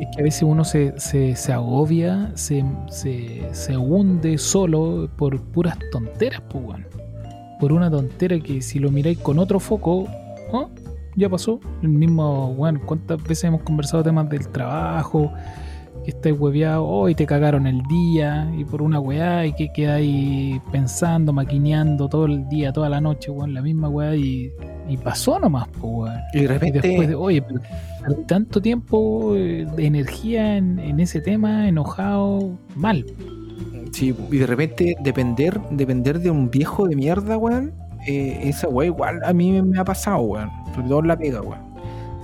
Es 0.00 0.08
que 0.16 0.22
a 0.22 0.24
veces 0.24 0.42
uno 0.42 0.64
se, 0.64 0.98
se, 0.98 1.36
se 1.36 1.52
agobia, 1.52 2.32
se, 2.34 2.64
se, 2.88 3.42
se 3.52 3.76
hunde 3.76 4.38
solo 4.38 5.08
por 5.16 5.40
puras 5.52 5.78
tonteras, 5.92 6.40
pues, 6.50 6.64
weón. 6.64 6.86
Por 7.60 7.72
una 7.72 7.90
tontera 7.90 8.38
que 8.40 8.60
si 8.62 8.78
lo 8.78 8.90
miráis 8.90 9.18
con 9.18 9.38
otro 9.38 9.60
foco, 9.60 10.06
oh, 10.52 10.68
ya 11.16 11.28
pasó. 11.28 11.60
El 11.82 11.90
mismo, 11.90 12.48
weón, 12.50 12.80
¿cuántas 12.84 13.22
veces 13.22 13.44
hemos 13.44 13.62
conversado 13.62 14.02
temas 14.02 14.28
del 14.28 14.48
trabajo? 14.48 15.32
Que 16.04 16.10
estáis 16.10 16.38
hueveado, 16.38 16.84
hoy 16.84 17.14
te 17.14 17.24
cagaron 17.24 17.66
el 17.66 17.80
día, 17.84 18.52
y 18.58 18.64
por 18.64 18.82
una 18.82 19.00
weá, 19.00 19.46
y 19.46 19.54
que 19.54 19.72
quedáis 19.72 20.60
pensando, 20.70 21.32
maquineando 21.32 22.08
todo 22.08 22.26
el 22.26 22.46
día, 22.48 22.72
toda 22.72 22.90
la 22.90 23.00
noche, 23.00 23.30
weón, 23.30 23.54
la 23.54 23.62
misma 23.62 23.88
weá, 23.88 24.14
y, 24.14 24.52
y 24.86 24.96
pasó 24.98 25.38
nomás, 25.38 25.66
pues, 25.68 25.82
weón. 25.84 26.20
Y 26.34 26.38
de 26.38 26.44
Y 26.44 26.46
repente, 26.46 26.80
después 26.82 27.08
de, 27.08 27.14
oye, 27.14 27.40
pero 27.40 27.60
tanto 28.26 28.60
tiempo 28.60 29.34
eh, 29.34 29.66
de 29.76 29.86
energía 29.86 30.58
en, 30.58 30.78
en 30.78 31.00
ese 31.00 31.22
tema, 31.22 31.66
enojado, 31.68 32.58
mal. 32.76 33.06
Sí, 33.94 34.14
y 34.30 34.36
de 34.38 34.46
repente 34.46 34.96
depender, 35.00 35.60
depender 35.70 36.20
de 36.20 36.30
un 36.30 36.50
viejo 36.50 36.86
de 36.88 36.96
mierda, 36.96 37.36
weón, 37.38 37.72
eh, 38.06 38.40
esa 38.42 38.68
weá 38.68 38.86
igual 38.86 39.20
a 39.24 39.32
mí 39.32 39.62
me, 39.62 39.78
ha 39.78 39.84
pasado, 39.84 40.18
weón. 40.20 40.50
Sobre 40.74 40.88
todo 40.88 41.00
en 41.00 41.08
la 41.08 41.16
pega, 41.16 41.40
weón. 41.40 41.60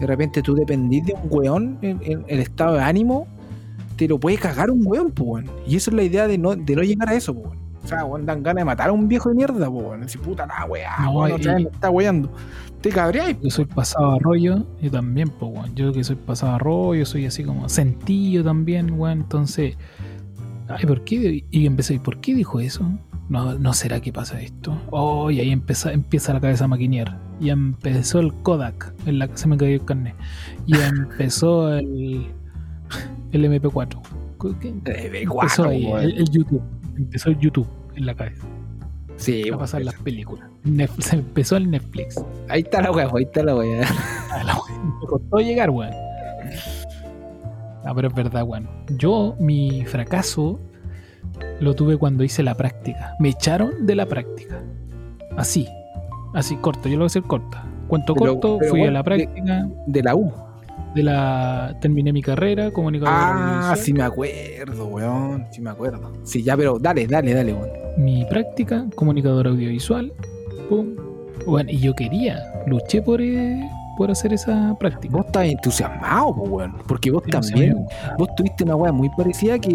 De 0.00 0.06
repente 0.06 0.42
tú 0.42 0.54
dependís 0.54 1.04
de 1.06 1.14
un 1.14 1.20
weón 1.30 1.78
en, 1.82 2.00
en 2.02 2.24
el 2.26 2.40
estado 2.40 2.74
de 2.74 2.82
ánimo, 2.82 3.26
te 3.96 4.08
lo 4.08 4.18
puede 4.18 4.36
cagar 4.38 4.70
un 4.70 4.82
weón, 4.86 5.10
pues, 5.12 5.28
weón. 5.44 5.50
Y 5.66 5.76
esa 5.76 5.90
es 5.90 5.94
la 5.96 6.02
idea 6.02 6.26
de 6.26 6.38
no, 6.38 6.56
de 6.56 6.76
no 6.76 6.82
llegar 6.82 7.08
a 7.08 7.14
eso, 7.14 7.34
pues, 7.34 7.46
weón. 7.46 7.60
O 7.82 7.86
sea, 7.86 8.04
weón, 8.04 8.26
dan 8.26 8.42
ganas 8.42 8.60
de 8.60 8.64
matar 8.66 8.90
a 8.90 8.92
un 8.92 9.08
viejo 9.08 9.28
de 9.30 9.34
mierda, 9.36 9.70
pues, 9.70 9.84
weón. 9.86 10.06
Puta 10.22 10.46
la 10.46 10.64
weá, 10.66 10.96
No, 11.00 11.12
weón, 11.12 11.32
otra 11.32 11.52
y- 11.52 11.54
vez 11.54 11.64
me 11.64 11.70
está 11.70 11.90
weando. 11.90 12.30
Te 12.80 12.88
cabreáis, 12.88 13.36
Yo 13.42 13.50
soy 13.50 13.66
pasado 13.66 14.12
a 14.12 14.18
rollo, 14.18 14.66
yo 14.80 14.90
también, 14.90 15.28
pues, 15.28 15.52
weón. 15.54 15.74
Yo 15.74 15.92
que 15.92 16.02
soy 16.02 16.16
pasado 16.16 16.54
a 16.54 16.58
rollo, 16.58 17.04
soy 17.06 17.26
así 17.26 17.44
como 17.44 17.68
sentido 17.68 18.42
también, 18.42 18.90
weón. 18.98 19.20
Entonces, 19.20 19.76
ay, 20.76 20.86
¿por 20.86 21.04
qué? 21.04 21.44
Y 21.50 21.66
empecé, 21.66 21.98
¿por 22.00 22.20
qué 22.20 22.34
dijo 22.34 22.60
eso? 22.60 22.84
No, 23.28 23.54
no 23.58 23.72
será 23.72 24.00
que 24.00 24.12
pasa 24.12 24.40
esto. 24.40 24.76
Oh, 24.90 25.30
y 25.30 25.38
ahí 25.40 25.50
empieza, 25.50 25.92
empieza 25.92 26.32
la 26.32 26.40
cabeza 26.40 26.64
a 26.64 26.68
maquinear. 26.68 27.18
Y 27.40 27.50
empezó 27.50 28.18
el 28.20 28.32
Kodak, 28.34 28.92
en 29.06 29.18
la 29.18 29.28
que 29.28 29.36
se 29.36 29.48
me 29.48 29.56
cayó 29.56 29.74
el 29.74 29.84
carnet. 29.84 30.14
Y 30.66 30.76
empezó 30.76 31.72
el, 31.74 32.26
el 33.32 33.44
MP4. 33.44 34.00
¿Qué? 34.60 34.68
Empezó 35.22 35.64
ahí, 35.68 35.86
el, 35.86 36.18
el 36.18 36.30
YouTube. 36.30 36.62
Empezó 36.96 37.30
el 37.30 37.38
YouTube 37.38 37.68
en 37.94 38.06
la 38.06 38.14
cabeza. 38.14 38.44
Sí, 39.16 39.48
a 39.50 39.58
pasar 39.58 39.82
las 39.84 39.94
películas. 39.96 40.48
Netflix- 40.64 41.04
se 41.04 41.16
empezó 41.16 41.56
el 41.56 41.70
Netflix. 41.70 42.16
ahí 42.48 42.62
está 42.62 42.80
la 42.82 42.90
weá, 42.90 43.08
ahí 43.14 43.22
está 43.24 43.42
la 43.42 43.54
weá. 43.54 43.86
A 44.32 44.44
la 44.44 44.54
wea, 44.54 44.78
Me 45.00 45.06
costó 45.06 45.36
llegar, 45.38 45.70
weón. 45.70 45.92
Ah, 47.84 47.92
pero 47.94 48.08
es 48.08 48.14
verdad, 48.14 48.44
weón. 48.46 48.68
Yo, 48.98 49.34
mi 49.38 49.84
fracaso 49.86 50.60
lo 51.60 51.74
tuve 51.74 51.96
cuando 51.96 52.24
hice 52.24 52.42
la 52.42 52.54
práctica. 52.54 53.14
Me 53.18 53.30
echaron 53.30 53.86
de 53.86 53.94
la 53.94 54.06
práctica. 54.06 54.62
Así. 55.36 55.66
Así, 56.34 56.56
corto. 56.56 56.88
Yo 56.88 56.94
lo 56.94 57.00
voy 57.00 57.04
a 57.04 57.06
hacer 57.06 57.22
corta. 57.22 57.64
Cuento 57.88 58.14
Pero- 58.14 58.32
corto, 58.34 58.58
pero 58.58 58.70
fui 58.70 58.80
a 58.80 58.82
bueno, 58.84 58.92
la 58.94 59.02
práctica. 59.02 59.68
De 59.86 60.02
la 60.02 60.14
U. 60.14 60.32
De 60.94 61.02
la. 61.02 61.76
Terminé 61.80 62.12
mi 62.12 62.22
carrera, 62.22 62.70
comunicador 62.70 63.14
Ah, 63.16 63.74
sí 63.76 63.92
me 63.92 64.02
acuerdo, 64.02 64.86
weón. 64.86 65.46
Sí 65.50 65.60
me 65.60 65.70
acuerdo. 65.70 66.12
Sí, 66.24 66.42
ya, 66.42 66.56
pero 66.56 66.78
dale, 66.78 67.06
dale, 67.06 67.32
dale, 67.34 67.52
weón. 67.52 67.70
Mi 67.96 68.24
práctica, 68.26 68.86
comunicador 68.94 69.46
audiovisual. 69.48 70.12
Pum. 70.68 70.94
Bueno, 71.46 71.70
y 71.70 71.78
yo 71.78 71.94
quería, 71.94 72.42
luché 72.66 73.02
por, 73.02 73.20
eh, 73.20 73.68
por 74.00 74.10
hacer 74.10 74.32
esa 74.32 74.74
práctica. 74.80 75.14
Vos 75.14 75.26
estás 75.26 75.44
entusiasmado, 75.46 76.34
po, 76.34 76.42
weón. 76.44 76.74
Porque 76.88 77.10
vos 77.10 77.22
también. 77.24 77.84
Vos 78.18 78.28
tuviste 78.34 78.64
una 78.64 78.74
weá 78.76 78.92
muy 78.92 79.10
parecida 79.10 79.58
que 79.58 79.70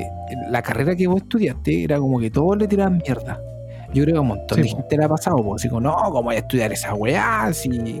eh, 0.00 0.06
la 0.48 0.62
carrera 0.62 0.94
que 0.94 1.08
vos 1.08 1.16
estudiaste 1.22 1.82
era 1.82 1.98
como 1.98 2.20
que 2.20 2.30
todos 2.30 2.56
le 2.56 2.68
tiraban 2.68 2.98
mierda. 3.04 3.40
Yo 3.92 4.04
creo 4.04 4.14
que 4.14 4.20
un 4.20 4.28
montón 4.28 4.58
Sí, 4.58 4.62
de 4.62 4.70
po. 4.70 4.76
gente 4.76 4.96
le 4.96 5.04
ha 5.04 5.08
pasado, 5.08 5.36
pues 5.42 5.60
así 5.62 5.68
como, 5.68 5.80
no, 5.80 5.96
¿cómo 5.96 6.22
voy 6.22 6.36
a 6.36 6.38
estudiar 6.38 6.72
esa 6.72 6.94
weá? 6.94 7.52
Si, 7.52 8.00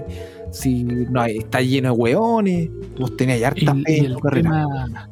si 0.52 0.84
no 0.84 1.24
está 1.24 1.60
lleno 1.60 1.92
de 1.92 1.98
weones, 1.98 2.70
vos 2.96 3.16
tenías 3.16 3.42
harta 3.42 3.74
fe 3.74 3.96
y 3.96 3.98
en 3.98 4.04
el 4.04 4.12
tu 4.14 4.18
carrera. 4.20 4.50
tema. 4.50 5.10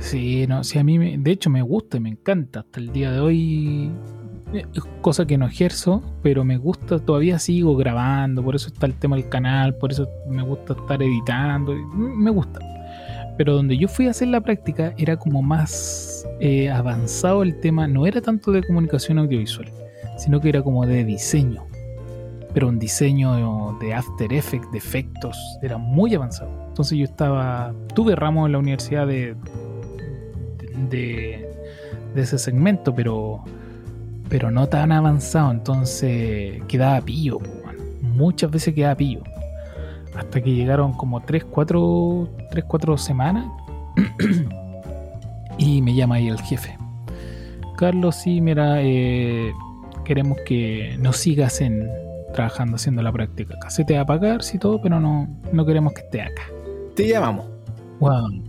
Sí, 0.00 0.46
no, 0.46 0.62
sí, 0.64 0.78
a 0.78 0.84
mí, 0.84 0.98
me- 0.98 1.16
de 1.16 1.30
hecho, 1.30 1.48
me 1.48 1.62
gusta 1.62 1.96
y 1.96 2.00
me 2.00 2.10
encanta. 2.10 2.60
Hasta 2.60 2.78
el 2.80 2.92
día 2.92 3.10
de 3.10 3.20
hoy, 3.20 3.90
cosa 5.00 5.26
que 5.26 5.38
no 5.38 5.46
ejerzo, 5.46 6.02
pero 6.22 6.44
me 6.44 6.56
gusta, 6.56 6.98
todavía 6.98 7.38
sigo 7.38 7.76
grabando, 7.76 8.42
por 8.42 8.54
eso 8.54 8.68
está 8.68 8.86
el 8.86 8.94
tema 8.94 9.16
del 9.16 9.28
canal, 9.28 9.74
por 9.74 9.92
eso 9.92 10.08
me 10.28 10.42
gusta 10.42 10.74
estar 10.74 11.02
editando, 11.02 11.74
me 11.74 12.30
gusta. 12.30 12.60
Pero 13.36 13.54
donde 13.54 13.76
yo 13.76 13.88
fui 13.88 14.06
a 14.06 14.10
hacer 14.10 14.28
la 14.28 14.40
práctica 14.40 14.94
era 14.96 15.16
como 15.16 15.42
más 15.42 16.26
eh, 16.40 16.70
avanzado 16.70 17.42
el 17.42 17.60
tema, 17.60 17.86
no 17.86 18.06
era 18.06 18.20
tanto 18.20 18.50
de 18.52 18.62
comunicación 18.62 19.18
audiovisual, 19.18 19.70
sino 20.16 20.40
que 20.40 20.48
era 20.48 20.62
como 20.62 20.86
de 20.86 21.04
diseño. 21.04 21.66
Pero 22.54 22.68
un 22.68 22.78
diseño 22.78 23.76
de 23.80 23.92
After 23.92 24.32
Effects, 24.32 24.72
de 24.72 24.78
efectos, 24.78 25.38
era 25.60 25.76
muy 25.76 26.14
avanzado. 26.14 26.50
Entonces 26.68 26.96
yo 26.96 27.04
estaba, 27.04 27.74
tuve 27.94 28.16
ramos 28.16 28.46
en 28.46 28.52
la 28.52 28.58
universidad 28.58 29.06
de 29.06 29.36
ese 32.14 32.38
segmento, 32.38 32.94
pero, 32.94 33.44
pero 34.28 34.50
no 34.50 34.68
tan 34.68 34.92
avanzado. 34.92 35.50
Entonces 35.50 36.62
quedaba 36.68 37.00
pillo, 37.00 37.38
muchas 38.02 38.50
veces 38.50 38.74
quedaba 38.74 38.94
pillo. 38.94 39.22
Hasta 40.16 40.40
que 40.40 40.54
llegaron 40.54 40.92
como 40.94 41.20
3, 41.20 41.44
4, 41.44 42.28
3, 42.50 42.64
4 42.66 42.98
semanas 42.98 43.46
y 45.58 45.82
me 45.82 45.94
llama 45.94 46.16
ahí 46.16 46.28
el 46.28 46.40
jefe. 46.40 46.76
Carlos, 47.76 48.16
sí, 48.16 48.40
mira, 48.40 48.80
eh, 48.80 49.52
queremos 50.04 50.38
que 50.46 50.96
nos 50.98 51.18
sigas 51.18 51.60
en 51.60 51.86
trabajando 52.32 52.76
haciendo 52.76 53.02
la 53.02 53.12
práctica 53.12 53.54
acá. 53.56 53.70
Se 53.70 53.84
te 53.84 53.94
va 53.94 54.02
a 54.02 54.06
pagar, 54.06 54.42
sí, 54.42 54.58
todo, 54.58 54.80
pero 54.80 55.00
no, 55.00 55.28
no 55.52 55.66
queremos 55.66 55.92
que 55.92 56.00
esté 56.02 56.22
acá. 56.22 56.42
Te 56.94 57.08
llamamos. 57.08 57.46
Weón, 58.00 58.44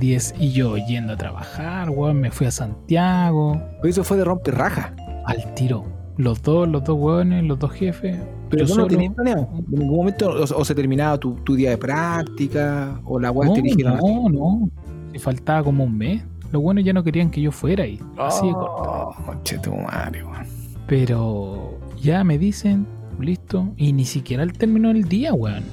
10 0.00 0.34
y 0.38 0.52
yo 0.52 0.76
yendo 0.76 1.14
a 1.14 1.16
trabajar, 1.16 1.90
weón, 1.90 2.20
me 2.20 2.30
fui 2.30 2.46
a 2.46 2.50
Santiago, 2.50 3.60
eso 3.84 4.04
fue 4.04 4.16
de 4.16 4.24
romper 4.24 4.54
raja. 4.56 4.94
Al 5.26 5.54
tiro. 5.54 5.84
Los 6.16 6.42
dos, 6.42 6.66
los 6.68 6.82
dos 6.84 6.96
weones, 6.98 7.44
los 7.44 7.58
dos 7.58 7.72
jefes. 7.72 8.18
Pero 8.48 8.66
tú 8.66 8.74
no 8.76 8.86
tenías 8.86 9.12
planeado. 9.14 9.48
En 9.54 9.78
ningún 9.80 9.96
momento 9.96 10.30
o, 10.30 10.42
o 10.42 10.64
se 10.64 10.74
terminaba 10.74 11.18
tu, 11.18 11.34
tu 11.44 11.54
día 11.54 11.70
de 11.70 11.78
práctica, 11.78 13.00
o 13.04 13.18
la 13.18 13.30
weá 13.30 13.48
No, 13.48 13.54
te 13.54 13.62
dijeron. 13.62 13.98
no, 14.02 14.28
no. 14.28 14.70
Si 15.12 15.18
faltaba 15.18 15.62
como 15.62 15.84
un 15.84 15.96
mes. 15.96 16.22
Los 16.52 16.62
buenos 16.62 16.84
ya 16.84 16.92
no 16.92 17.02
querían 17.02 17.28
que 17.30 17.40
yo 17.42 17.50
fuera 17.50 17.84
ahí. 17.84 18.00
Así 18.18 18.46
de 18.46 18.52
corto. 18.52 19.14
Oh, 19.26 19.60
tu 19.62 19.74
madre, 19.74 20.22
weón. 20.24 20.46
Pero 20.86 21.78
ya 22.00 22.22
me 22.24 22.38
dicen, 22.38 22.86
listo. 23.20 23.72
Y 23.76 23.92
ni 23.92 24.04
siquiera 24.04 24.42
al 24.42 24.52
término 24.52 24.88
del 24.88 25.08
día, 25.08 25.34
weón. 25.34 25.64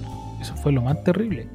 Eso 0.42 0.56
fue 0.56 0.72
lo 0.72 0.82
más 0.82 1.02
terrible. 1.04 1.48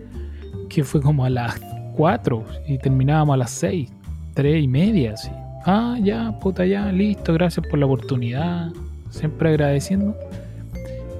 Que 0.69 0.85
fue 0.85 1.03
como 1.03 1.25
a 1.25 1.31
las 1.31 1.61
4 1.97 2.45
y 2.69 2.79
terminábamos 2.79 3.35
a 3.35 3.37
las 3.39 3.51
6, 3.51 3.91
3 4.35 4.65
y 4.65 4.69
media, 4.69 5.15
así. 5.15 5.31
Ah, 5.67 5.97
ya, 6.03 6.39
puta, 6.41 6.65
ya, 6.67 6.91
listo, 6.93 7.33
gracias 7.35 7.67
por 7.69 7.79
la 7.79 7.87
oportunidad. 7.87 8.69
Siempre 9.11 9.51
agradeciendo. 9.51 10.17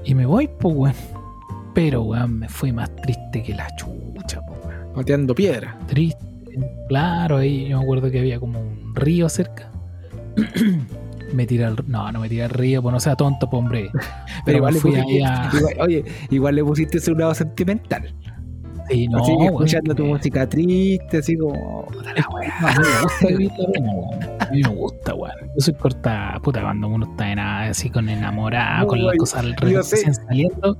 Y 0.05 0.15
me 0.15 0.25
voy, 0.25 0.49
pues, 0.59 0.75
weón. 0.75 0.95
Pero, 1.73 2.03
weón, 2.03 2.39
me 2.39 2.49
fui 2.49 2.71
más 2.71 2.93
triste 2.97 3.43
que 3.43 3.53
la 3.53 3.67
chucha, 3.75 4.41
pues, 4.45 4.59
weón. 4.65 4.93
Pateando 4.95 5.35
piedra. 5.35 5.77
Triste. 5.87 6.19
Claro, 6.87 7.37
ahí 7.37 7.67
yo 7.69 7.77
me 7.77 7.83
acuerdo 7.83 8.09
que 8.11 8.19
había 8.19 8.39
como 8.39 8.59
un 8.59 8.95
río 8.95 9.29
cerca. 9.29 9.69
me 11.33 11.45
tiré 11.45 11.65
al 11.65 11.75
No, 11.87 12.11
no 12.11 12.19
me 12.21 12.27
tiré 12.29 12.43
al 12.43 12.49
río, 12.49 12.81
pues 12.81 12.91
no 12.93 12.99
sea 12.99 13.15
tonto, 13.15 13.49
pues, 13.49 13.59
hombre. 13.59 13.89
Pero, 14.45 14.57
igual 14.57 14.73
le 14.73 14.79
fui 14.79 14.91
pusiste, 14.91 15.23
a. 15.25 15.51
igual- 15.57 15.75
oye, 15.79 16.05
igual 16.31 16.55
le 16.55 16.63
pusiste 16.63 16.97
ese 16.97 17.11
lado 17.13 17.33
sentimental. 17.35 18.13
Sí, 18.89 19.07
no, 19.07 19.19
así 19.19 19.31
escuchando 19.41 19.95
tu 19.95 20.05
música 20.05 20.47
triste, 20.47 21.17
así 21.17 21.37
como. 21.37 21.85
la. 22.03 22.13
No, 22.13 22.67
a 22.69 23.31
mí 23.31 23.37
me 23.37 23.47
gusta 23.47 23.79
la. 23.79 24.45
A 24.45 24.51
mí 24.51 24.61
me 24.63 24.69
gusta, 24.69 25.13
weón. 25.13 25.35
Yo 25.55 25.61
soy 25.61 25.73
corta, 25.75 26.39
puta, 26.43 26.61
cuando 26.61 26.87
uno 26.87 27.05
está 27.05 27.31
en, 27.31 27.39
así 27.39 27.89
con 27.89 28.09
enamorado, 28.09 28.87
con 28.87 29.03
las 29.03 29.15
cosas 29.17 29.45
recién 29.59 30.13
saliendo, 30.13 30.77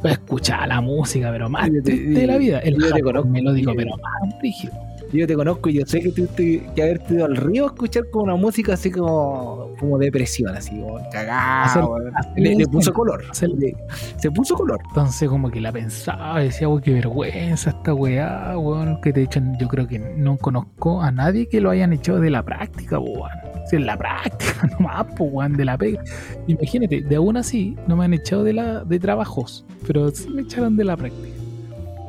pues 0.00 0.14
escuchar 0.14 0.68
la 0.68 0.80
música, 0.80 1.30
pero 1.30 1.48
más 1.48 1.70
de 1.70 2.26
la 2.26 2.38
vida. 2.38 2.60
El 2.60 2.76
melódico, 2.78 3.72
pero 3.76 3.96
más 3.98 4.40
rígido. 4.40 4.74
Yo 5.12 5.26
te 5.26 5.34
conozco 5.34 5.68
y 5.68 5.74
yo 5.74 5.82
sé 5.86 6.00
que 6.00 6.12
tuviste 6.12 6.62
que 6.74 6.82
haberte 6.82 7.14
ido 7.14 7.24
al 7.24 7.36
río 7.36 7.64
a 7.64 7.66
escuchar 7.68 8.04
como 8.10 8.24
una 8.26 8.36
música 8.36 8.74
así 8.74 8.90
como, 8.92 9.70
como 9.80 9.98
depresión, 9.98 10.54
así 10.54 10.70
como 10.80 11.00
cagado. 11.10 11.96
Le, 12.36 12.64
puso 12.66 12.92
color. 12.92 13.24
Le- 13.58 13.74
se 14.18 14.30
puso 14.30 14.54
color. 14.54 14.78
Entonces 14.88 15.28
como 15.28 15.50
que 15.50 15.60
la 15.60 15.72
pensaba, 15.72 16.38
decía, 16.40 16.68
weón, 16.68 16.80
qué 16.82 16.92
vergüenza 16.92 17.70
esta 17.70 17.92
weá, 17.92 18.56
weón, 18.56 19.00
que 19.00 19.12
de 19.12 19.22
hecho 19.24 19.40
yo 19.58 19.66
creo 19.66 19.88
que 19.88 19.98
no 19.98 20.36
conozco 20.36 21.02
a 21.02 21.10
nadie 21.10 21.48
que 21.48 21.60
lo 21.60 21.70
hayan 21.70 21.92
echado 21.92 22.20
de 22.20 22.30
la 22.30 22.42
práctica, 22.44 22.98
weón. 23.00 23.30
Si 23.68 23.76
en 23.76 23.86
la 23.86 23.96
práctica 23.96 24.68
nomás, 24.78 25.06
pues, 25.16 25.30
weón, 25.32 25.56
de 25.56 25.64
la 25.64 25.76
pega. 25.76 26.02
Imagínate, 26.46 27.00
de 27.02 27.16
aún 27.16 27.36
así 27.36 27.76
no 27.88 27.96
me 27.96 28.04
han 28.04 28.14
echado 28.14 28.44
de 28.44 28.52
la 28.52 28.84
de 28.84 28.98
trabajos, 29.00 29.64
pero 29.86 30.08
sí 30.10 30.28
me 30.30 30.42
echaron 30.42 30.76
de 30.76 30.84
la 30.84 30.96
práctica. 30.96 31.36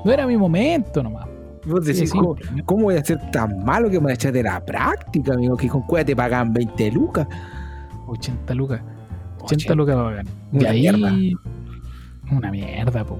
No 0.06 0.12
era 0.12 0.26
mi 0.28 0.38
momento 0.38 1.02
nomás. 1.04 1.28
Vos 1.66 1.86
decís, 1.86 2.10
sí. 2.10 2.18
¿cómo, 2.18 2.36
cómo 2.66 2.84
voy 2.86 2.96
a 2.96 3.04
ser 3.06 3.20
tan 3.32 3.64
malo 3.64 3.88
que 3.90 3.98
me 3.98 4.04
voy 4.04 4.12
a 4.12 4.16
echar 4.16 4.32
de 4.34 4.44
la 4.44 4.64
práctica, 4.66 5.34
amigo? 5.34 5.56
Que 5.56 5.68
con 5.68 5.84
cueva 5.84 6.06
te 6.06 6.16
pagan 6.16 6.52
20 6.54 6.92
lucas. 6.92 7.28
80 8.08 8.54
lucas. 8.56 8.82
80 9.42 9.44
Ochenta. 9.44 9.76
lucas 9.76 9.96
para 9.96 10.08
pagar. 10.10 10.26
Y 10.52 10.58
Una 10.58 10.70
ahí. 10.70 10.82
mierda. 10.82 11.14
Una 12.32 12.52
mierda, 12.52 13.04
pues. 13.06 13.20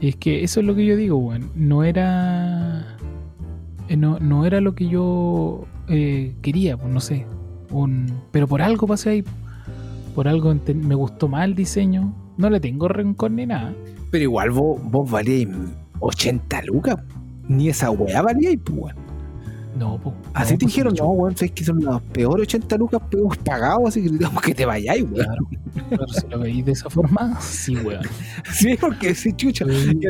Y 0.00 0.08
es 0.08 0.16
que 0.16 0.44
eso 0.44 0.60
es 0.60 0.66
lo 0.66 0.74
que 0.74 0.86
yo 0.86 0.96
digo, 0.96 1.16
weón. 1.16 1.50
No 1.54 1.82
era. 1.84 2.96
eh, 3.88 3.96
No, 3.96 4.18
no 4.20 4.44
era 4.46 4.60
lo 4.60 4.74
que 4.74 4.88
yo 4.88 5.66
eh, 5.88 6.34
quería, 6.42 6.76
pues 6.76 6.92
no 6.92 7.00
sé. 7.00 7.26
Un, 7.70 8.06
pero 8.30 8.46
por 8.46 8.62
algo 8.62 8.86
pasé 8.86 9.10
ahí. 9.10 9.24
Por 10.14 10.28
algo 10.28 10.54
me 10.74 10.94
gustó 10.94 11.28
más 11.28 11.44
el 11.44 11.54
diseño. 11.54 12.14
No 12.36 12.48
le 12.50 12.60
tengo 12.60 12.88
rencor 12.88 13.30
ni 13.32 13.46
nada. 13.46 13.74
Pero 14.10 14.22
igual 14.24 14.50
vos, 14.50 14.80
vos 14.84 15.10
valíais 15.10 15.48
80 16.00 16.62
lucas. 16.62 16.96
Ni 17.48 17.68
esa 17.68 17.90
weá 17.90 18.22
valíais, 18.22 18.58
pues, 18.64 18.78
weón. 18.78 19.08
No, 19.78 19.98
pues. 19.98 20.14
Así 20.34 20.54
no, 20.54 20.58
te 20.58 20.64
pues, 20.64 20.74
dijeron, 20.74 20.94
no, 20.98 21.06
weón, 21.10 21.36
sabes 21.36 21.52
que 21.52 21.64
son 21.64 21.82
los 21.84 22.02
peores 22.02 22.42
80 22.42 22.76
lucas 22.76 23.00
que 23.10 23.16
hemos 23.16 23.36
pagado, 23.38 23.86
así 23.86 24.02
que 24.02 24.10
digamos 24.10 24.42
que 24.42 24.54
te 24.54 24.66
vayáis, 24.66 25.02
weón. 25.02 25.14
Claro, 25.14 25.48
claro, 25.88 26.08
si 26.08 26.26
lo 26.28 26.38
veis 26.40 26.64
de 26.64 26.72
esa 26.72 26.90
forma, 26.90 27.40
sí, 27.40 27.76
weón. 27.76 28.02
Sí, 28.52 28.76
porque 28.80 29.14
sí, 29.14 29.32
chucha. 29.32 29.64
Sí. 29.66 30.00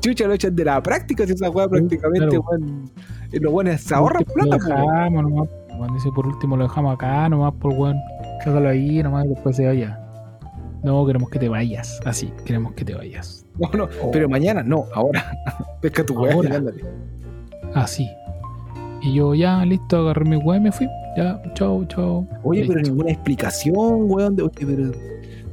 Chucha 0.00 0.26
lo 0.26 0.34
echan 0.34 0.56
de 0.56 0.64
la 0.64 0.82
práctica, 0.82 1.26
si 1.26 1.32
esa 1.32 1.50
weá 1.50 1.68
prácticamente, 1.68 2.28
claro. 2.28 2.44
weón. 2.50 2.90
Los 3.32 3.52
buenos 3.52 3.80
se 3.80 3.94
ahorran 3.94 4.24
plata, 4.24 4.56
pues, 4.56 4.68
weón. 4.68 4.86
dejamos 4.86 5.22
nomás. 5.22 5.48
Weón 5.78 5.94
dice, 5.94 6.10
por 6.14 6.26
último 6.26 6.56
lo 6.56 6.64
dejamos 6.64 6.94
acá 6.94 7.28
nomás 7.28 7.52
por 7.54 7.72
weón. 7.74 7.96
Cágalo 8.44 8.68
ahí 8.68 9.02
nomás 9.02 9.26
y 9.26 9.28
después 9.28 9.56
se 9.56 9.66
vaya. 9.66 10.00
No, 10.82 11.04
queremos 11.06 11.28
que 11.28 11.38
te 11.38 11.48
vayas. 11.48 12.00
Así, 12.04 12.32
queremos 12.44 12.72
que 12.72 12.84
te 12.84 12.94
vayas. 12.94 13.44
No, 13.72 13.86
no, 13.86 13.88
pero 14.12 14.28
mañana 14.28 14.62
no, 14.62 14.86
ahora. 14.94 15.32
Pesca 15.80 16.04
tu 16.04 16.14
weá 16.20 16.36
y 16.42 16.46
ándate. 16.46 16.84
Así. 17.74 18.08
Y 19.02 19.14
yo 19.14 19.34
ya, 19.34 19.64
listo, 19.64 19.98
agarré 19.98 20.24
mi 20.24 20.36
weón 20.36 20.62
y 20.62 20.64
me 20.64 20.72
fui. 20.72 20.88
Ya, 21.16 21.40
chao, 21.54 21.84
chao. 21.86 22.26
Oye, 22.42 22.64
pero 22.66 22.80
ninguna 22.80 23.10
explicación, 23.10 24.10
weón. 24.10 24.36
De, 24.36 24.42
oye, 24.42 24.66
pero 24.66 24.92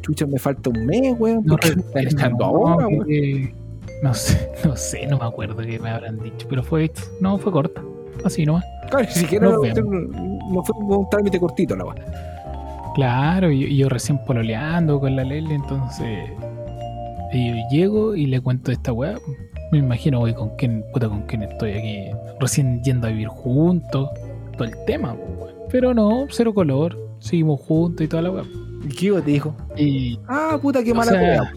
chucha, 0.02 0.26
me 0.26 0.40
falta 0.40 0.70
un 0.70 0.86
mes, 0.86 1.16
weón. 1.20 1.44
No 1.46 1.56
¿Por 1.56 1.60
qué 1.60 1.76
me 1.76 1.82
están 1.82 2.04
recuerdo, 2.04 2.18
echando 2.18 2.38
no, 2.38 2.46
ahora, 2.46 2.88
weón? 2.88 3.54
no 4.02 4.14
sé, 4.14 4.52
no 4.66 4.76
sé, 4.76 5.08
no 5.08 5.18
me 5.18 5.26
acuerdo 5.26 5.58
qué 5.58 5.80
me 5.80 5.90
habrán 5.90 6.20
dicho, 6.20 6.48
pero 6.50 6.64
fue, 6.64 6.92
no, 7.22 7.38
fue 7.38 7.52
corta. 7.52 7.82
Así 8.24 8.46
nomás. 8.46 8.64
Claro, 8.90 9.06
ni 9.06 9.12
siquiera 9.12 9.48
no, 9.50 10.64
fue 10.64 10.76
un 10.78 11.10
trámite 11.10 11.40
cortito 11.40 11.76
la 11.76 11.86
weá. 11.86 11.96
Claro, 12.96 13.52
y, 13.52 13.66
y 13.66 13.78
yo 13.78 13.90
recién 13.90 14.18
pololeando 14.26 15.00
con 15.00 15.16
la 15.16 15.24
Lele, 15.24 15.56
entonces. 15.56 16.30
Yo 17.36 17.56
llego 17.70 18.16
y 18.16 18.28
le 18.28 18.40
cuento 18.42 18.72
esta 18.72 18.94
weá. 18.94 19.18
Me 19.72 19.80
imagino, 19.80 20.20
güey, 20.20 20.34
con 20.34 20.56
quién, 20.58 20.84
puta, 20.94 21.10
con 21.10 21.24
quién 21.24 21.44
estoy 21.44 21.72
aquí. 21.72 22.12
Recién 22.40 22.82
yendo 22.84 23.08
a 23.08 23.10
vivir 23.10 23.28
juntos. 23.28 24.10
Todo 24.58 24.68
el 24.68 24.74
tema, 24.86 25.14
weón. 25.14 25.54
Pero 25.70 25.94
no, 25.94 26.28
cero 26.30 26.54
color. 26.54 26.98
Seguimos 27.20 27.60
juntos 27.62 28.06
y 28.06 28.08
toda 28.08 28.22
la 28.24 28.32
weá. 28.32 28.44
¿Y 28.86 28.90
qué 28.90 29.12
te 29.12 29.32
dijo? 29.32 29.56
Y. 29.76 30.20
Ah, 30.28 30.58
puta, 30.62 30.84
qué 30.84 30.94
mala 30.94 31.52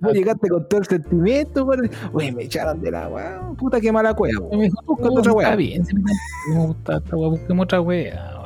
Vos 0.00 0.12
llegaste 0.12 0.48
con 0.48 0.68
todo 0.68 0.80
el 0.80 0.86
sentimiento. 0.86 1.68
Oye, 2.12 2.32
me 2.32 2.44
echaron 2.44 2.80
de 2.80 2.90
la 2.90 3.08
weá. 3.08 3.40
Puta, 3.56 3.80
qué 3.80 3.92
mala 3.92 4.14
cueva. 4.14 4.46
me 4.50 4.64
dijo, 4.64 4.76
Busca 4.84 5.04
"No, 5.04 5.10
otra 5.14 5.20
está 5.20 5.32
weá". 5.34 5.56
bien, 5.56 5.84
si 5.86 5.94
me 5.94 6.02
gusta 6.66 6.96
esta 6.96 7.16
weá, 7.16 7.28
busquemos 7.30 7.64
otra 7.64 7.80
weá, 7.80 8.42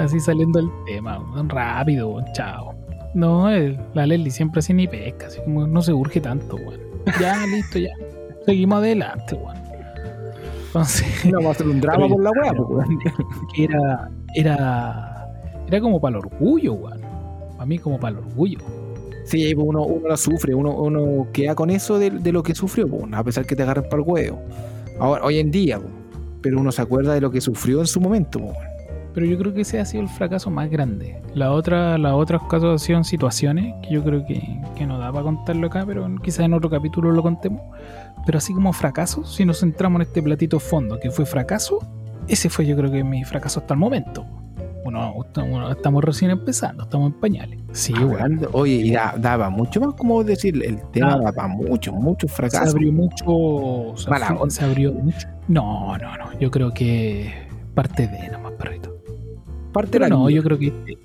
así 0.00 0.20
saliendo 0.20 0.60
del 0.60 0.70
tema, 0.86 1.24
rápido, 1.48 2.22
chao. 2.32 2.74
No, 3.14 3.50
el- 3.50 3.78
la 3.94 4.06
Leslie 4.06 4.30
siempre 4.30 4.60
así 4.60 4.72
ni 4.72 4.86
pesca, 4.88 5.26
así 5.26 5.38
como 5.44 5.66
no 5.66 5.82
se 5.82 5.92
urge 5.92 6.20
tanto, 6.20 6.56
weón. 6.56 6.80
Ya, 7.20 7.44
listo, 7.46 7.78
ya. 7.78 7.90
Seguimos 8.46 8.78
adelante, 8.78 9.34
weón. 9.34 9.56
Entonces, 10.66 11.06
No, 11.30 11.48
a 11.48 11.50
hacer 11.52 11.66
un 11.68 11.80
drama 11.80 12.08
por 12.08 12.22
la 12.22 12.30
weá, 12.30 12.52
weón. 12.52 12.98
era, 13.56 14.10
era, 14.34 15.26
era 15.68 15.80
como 15.80 16.00
para 16.00 16.16
el 16.18 16.24
orgullo, 16.24 16.72
weón. 16.74 17.00
Para 17.52 17.66
mí 17.66 17.78
como 17.78 18.00
para 18.00 18.18
el 18.18 18.24
orgullo. 18.24 18.58
Sí, 19.24 19.54
pues 19.54 19.66
uno, 19.68 19.84
uno 19.84 20.08
lo 20.08 20.16
sufre, 20.16 20.54
uno, 20.54 20.74
uno 20.74 21.28
queda 21.32 21.54
con 21.54 21.70
eso 21.70 21.98
de, 21.98 22.10
de 22.10 22.32
lo 22.32 22.42
que 22.42 22.54
sufrió, 22.54 22.88
pues, 22.88 23.04
a 23.12 23.22
pesar 23.22 23.46
que 23.46 23.54
te 23.54 23.62
agarren 23.62 23.84
para 23.84 24.02
el 24.02 24.08
huevo. 24.08 24.40
Ahora, 24.98 25.24
hoy 25.24 25.38
en 25.38 25.50
día, 25.50 25.78
pues, 25.78 25.92
pero 26.40 26.58
uno 26.58 26.72
se 26.72 26.82
acuerda 26.82 27.14
de 27.14 27.20
lo 27.20 27.30
que 27.30 27.40
sufrió 27.40 27.78
en 27.80 27.86
su 27.86 28.00
momento. 28.00 28.40
pues. 28.40 28.56
Pero 29.14 29.26
yo 29.26 29.36
creo 29.38 29.52
que 29.52 29.60
ese 29.60 29.78
ha 29.78 29.84
sido 29.84 30.02
el 30.02 30.08
fracaso 30.08 30.50
más 30.50 30.70
grande. 30.70 31.20
La 31.34 31.52
otra, 31.52 31.98
las 31.98 32.12
otras 32.14 32.42
casos 32.48 32.70
han 32.72 32.78
sido 32.78 33.04
situaciones 33.04 33.74
que 33.82 33.94
yo 33.94 34.02
creo 34.02 34.24
que, 34.26 34.40
que 34.74 34.86
no 34.86 34.98
da 34.98 35.12
para 35.12 35.24
contarlo 35.24 35.66
acá, 35.66 35.84
pero 35.86 36.08
quizás 36.22 36.40
en 36.46 36.54
otro 36.54 36.70
capítulo 36.70 37.12
lo 37.12 37.22
contemos. 37.22 37.60
Pero 38.24 38.38
así 38.38 38.54
como 38.54 38.72
fracaso, 38.72 39.24
si 39.24 39.44
nos 39.44 39.60
centramos 39.60 40.00
en 40.00 40.06
este 40.08 40.22
platito 40.22 40.58
fondo 40.60 40.98
que 40.98 41.10
fue 41.10 41.26
fracaso, 41.26 41.80
ese 42.28 42.48
fue 42.48 42.64
yo 42.66 42.76
creo 42.76 42.90
que 42.90 43.04
mi 43.04 43.22
fracaso 43.24 43.60
hasta 43.60 43.74
el 43.74 43.80
momento. 43.80 44.24
Bueno, 44.84 45.14
estamos, 45.24 45.70
estamos 45.76 46.02
recién 46.02 46.30
empezando, 46.32 46.82
estamos 46.84 47.12
en 47.12 47.20
pañales. 47.20 47.58
Sí. 47.72 47.92
Hablando- 47.96 48.48
Oye, 48.52 48.72
y 48.74 48.90
da- 48.92 49.14
daba 49.16 49.48
mucho 49.50 49.80
más, 49.80 49.94
como 49.94 50.24
decir, 50.24 50.60
el 50.64 50.80
tema 50.90 51.14
Ah. 51.14 51.20
da 51.22 51.32
para 51.32 51.48
muchos, 51.48 51.94
muchos 51.94 52.32
Se 52.32 52.56
abrió 52.56 52.92
mucho. 52.92 53.94
Se, 53.96 54.50
se 54.50 54.64
abrió 54.64 54.92
mucho. 54.92 55.28
No, 55.48 55.96
no, 55.98 56.16
no. 56.16 56.38
Yo 56.40 56.50
creo 56.50 56.72
que 56.72 57.32
parte 57.74 58.08
de 58.08 58.28
nomás, 58.30 58.52
perrito. 58.52 58.91
Parte 59.72 59.90
Pero 59.92 60.04
de 60.04 60.10
la 60.10 60.16
no, 60.16 60.26
vida. 60.26 60.36
yo 60.36 60.42
creo 60.42 60.58
que 60.58 60.66
este- 60.68 60.98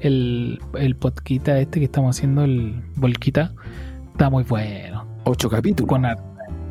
el, 0.00 0.60
el 0.78 0.96
podquita 0.96 1.58
este 1.58 1.78
que 1.78 1.84
estamos 1.86 2.16
haciendo, 2.16 2.42
el 2.44 2.82
Volquita, 2.96 3.52
está 4.12 4.28
muy 4.30 4.42
bueno. 4.44 5.04
Ocho 5.24 5.48
capítulos. 5.48 5.88
Con 5.88 6.04
harta 6.04 6.24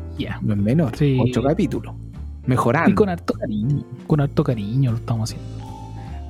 energía. 0.06 0.38
No 0.42 0.52
es 0.54 0.58
menor. 0.60 0.96
Sí. 0.96 1.18
Ocho 1.20 1.42
capítulos. 1.42 1.94
Mejorando. 2.46 2.90
Y 2.90 2.94
con 2.94 3.08
harto 3.08 3.34
cariño. 3.34 3.84
Con 4.06 4.20
harto 4.20 4.44
cariño 4.44 4.90
lo 4.92 4.98
estamos 4.98 5.30
haciendo. 5.32 5.64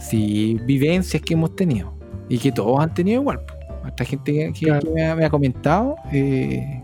Sí, 0.00 0.58
vivencias 0.66 1.22
que 1.22 1.34
hemos 1.34 1.54
tenido. 1.56 1.92
Y 2.28 2.38
que 2.38 2.52
todos 2.52 2.80
han 2.80 2.94
tenido 2.94 3.20
igual. 3.20 3.40
Esta 3.86 4.04
gente 4.04 4.32
que, 4.32 4.52
que- 4.52 4.66
Claro. 4.66 4.80
que 4.88 4.90
me, 4.94 5.04
ha, 5.06 5.16
me 5.16 5.24
ha 5.24 5.30
comentado 5.30 5.96
eh, 6.12 6.80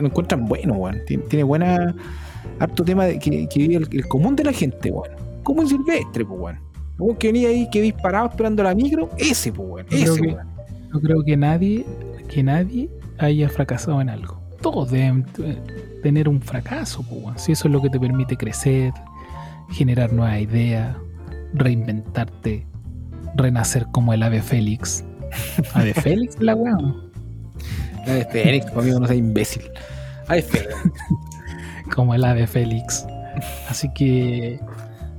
lo 0.00 0.06
encuentran 0.06 0.44
bueno, 0.46 0.74
weón. 0.74 0.98
Tiene, 1.06 1.24
tiene 1.24 1.42
buena. 1.42 1.94
Harto 2.58 2.84
tema 2.84 3.04
de 3.06 3.18
que, 3.18 3.48
que 3.48 3.58
vive 3.58 3.76
el, 3.76 3.88
el 3.90 4.06
común 4.08 4.36
de 4.36 4.44
la 4.44 4.52
gente, 4.52 4.90
weón. 4.90 5.10
Como 5.42 5.66
silvestre, 5.66 6.24
pues, 6.24 6.40
weón. 6.40 6.58
Vos 7.00 7.16
que 7.18 7.28
venía 7.28 7.48
ahí, 7.48 7.68
que 7.70 7.80
disparado 7.80 8.28
esperando 8.28 8.62
la 8.62 8.74
micro, 8.74 9.08
ese, 9.18 9.52
pues, 9.52 9.84
creo 9.88 10.12
Ese, 10.14 10.20
que- 10.20 10.28
weón. 10.28 10.48
Yo 10.92 11.00
creo 11.00 11.22
que 11.24 11.36
nadie, 11.36 11.86
que 12.28 12.42
nadie 12.42 12.90
haya 13.18 13.48
fracasado 13.48 14.00
en 14.00 14.08
algo. 14.10 14.40
Todos 14.60 14.90
deben 14.90 15.24
tener 16.02 16.28
un 16.28 16.40
fracaso, 16.40 17.02
po, 17.02 17.14
weón. 17.16 17.38
si 17.38 17.52
eso 17.52 17.68
es 17.68 17.72
lo 17.72 17.80
que 17.80 17.90
te 17.90 17.98
permite 18.00 18.36
crecer, 18.36 18.92
generar 19.70 20.12
nuevas 20.12 20.40
ideas, 20.40 20.96
reinventarte, 21.54 22.66
renacer 23.36 23.86
como 23.92 24.12
el 24.12 24.22
ave 24.22 24.42
Félix. 24.42 25.04
Ave 25.74 25.94
Félix, 25.94 26.40
la 26.40 26.54
weón. 26.56 27.10
La 28.06 28.14
de 28.14 28.24
Fénix, 28.24 28.70
conmigo 28.70 28.98
no 28.98 29.06
sea 29.06 29.14
imbécil. 29.16 29.62
Ay, 30.26 30.42
Fénix. 30.42 30.74
Como 31.94 32.14
el 32.14 32.24
ave 32.24 32.46
Félix. 32.46 33.04
Así 33.68 33.88
que 33.92 34.58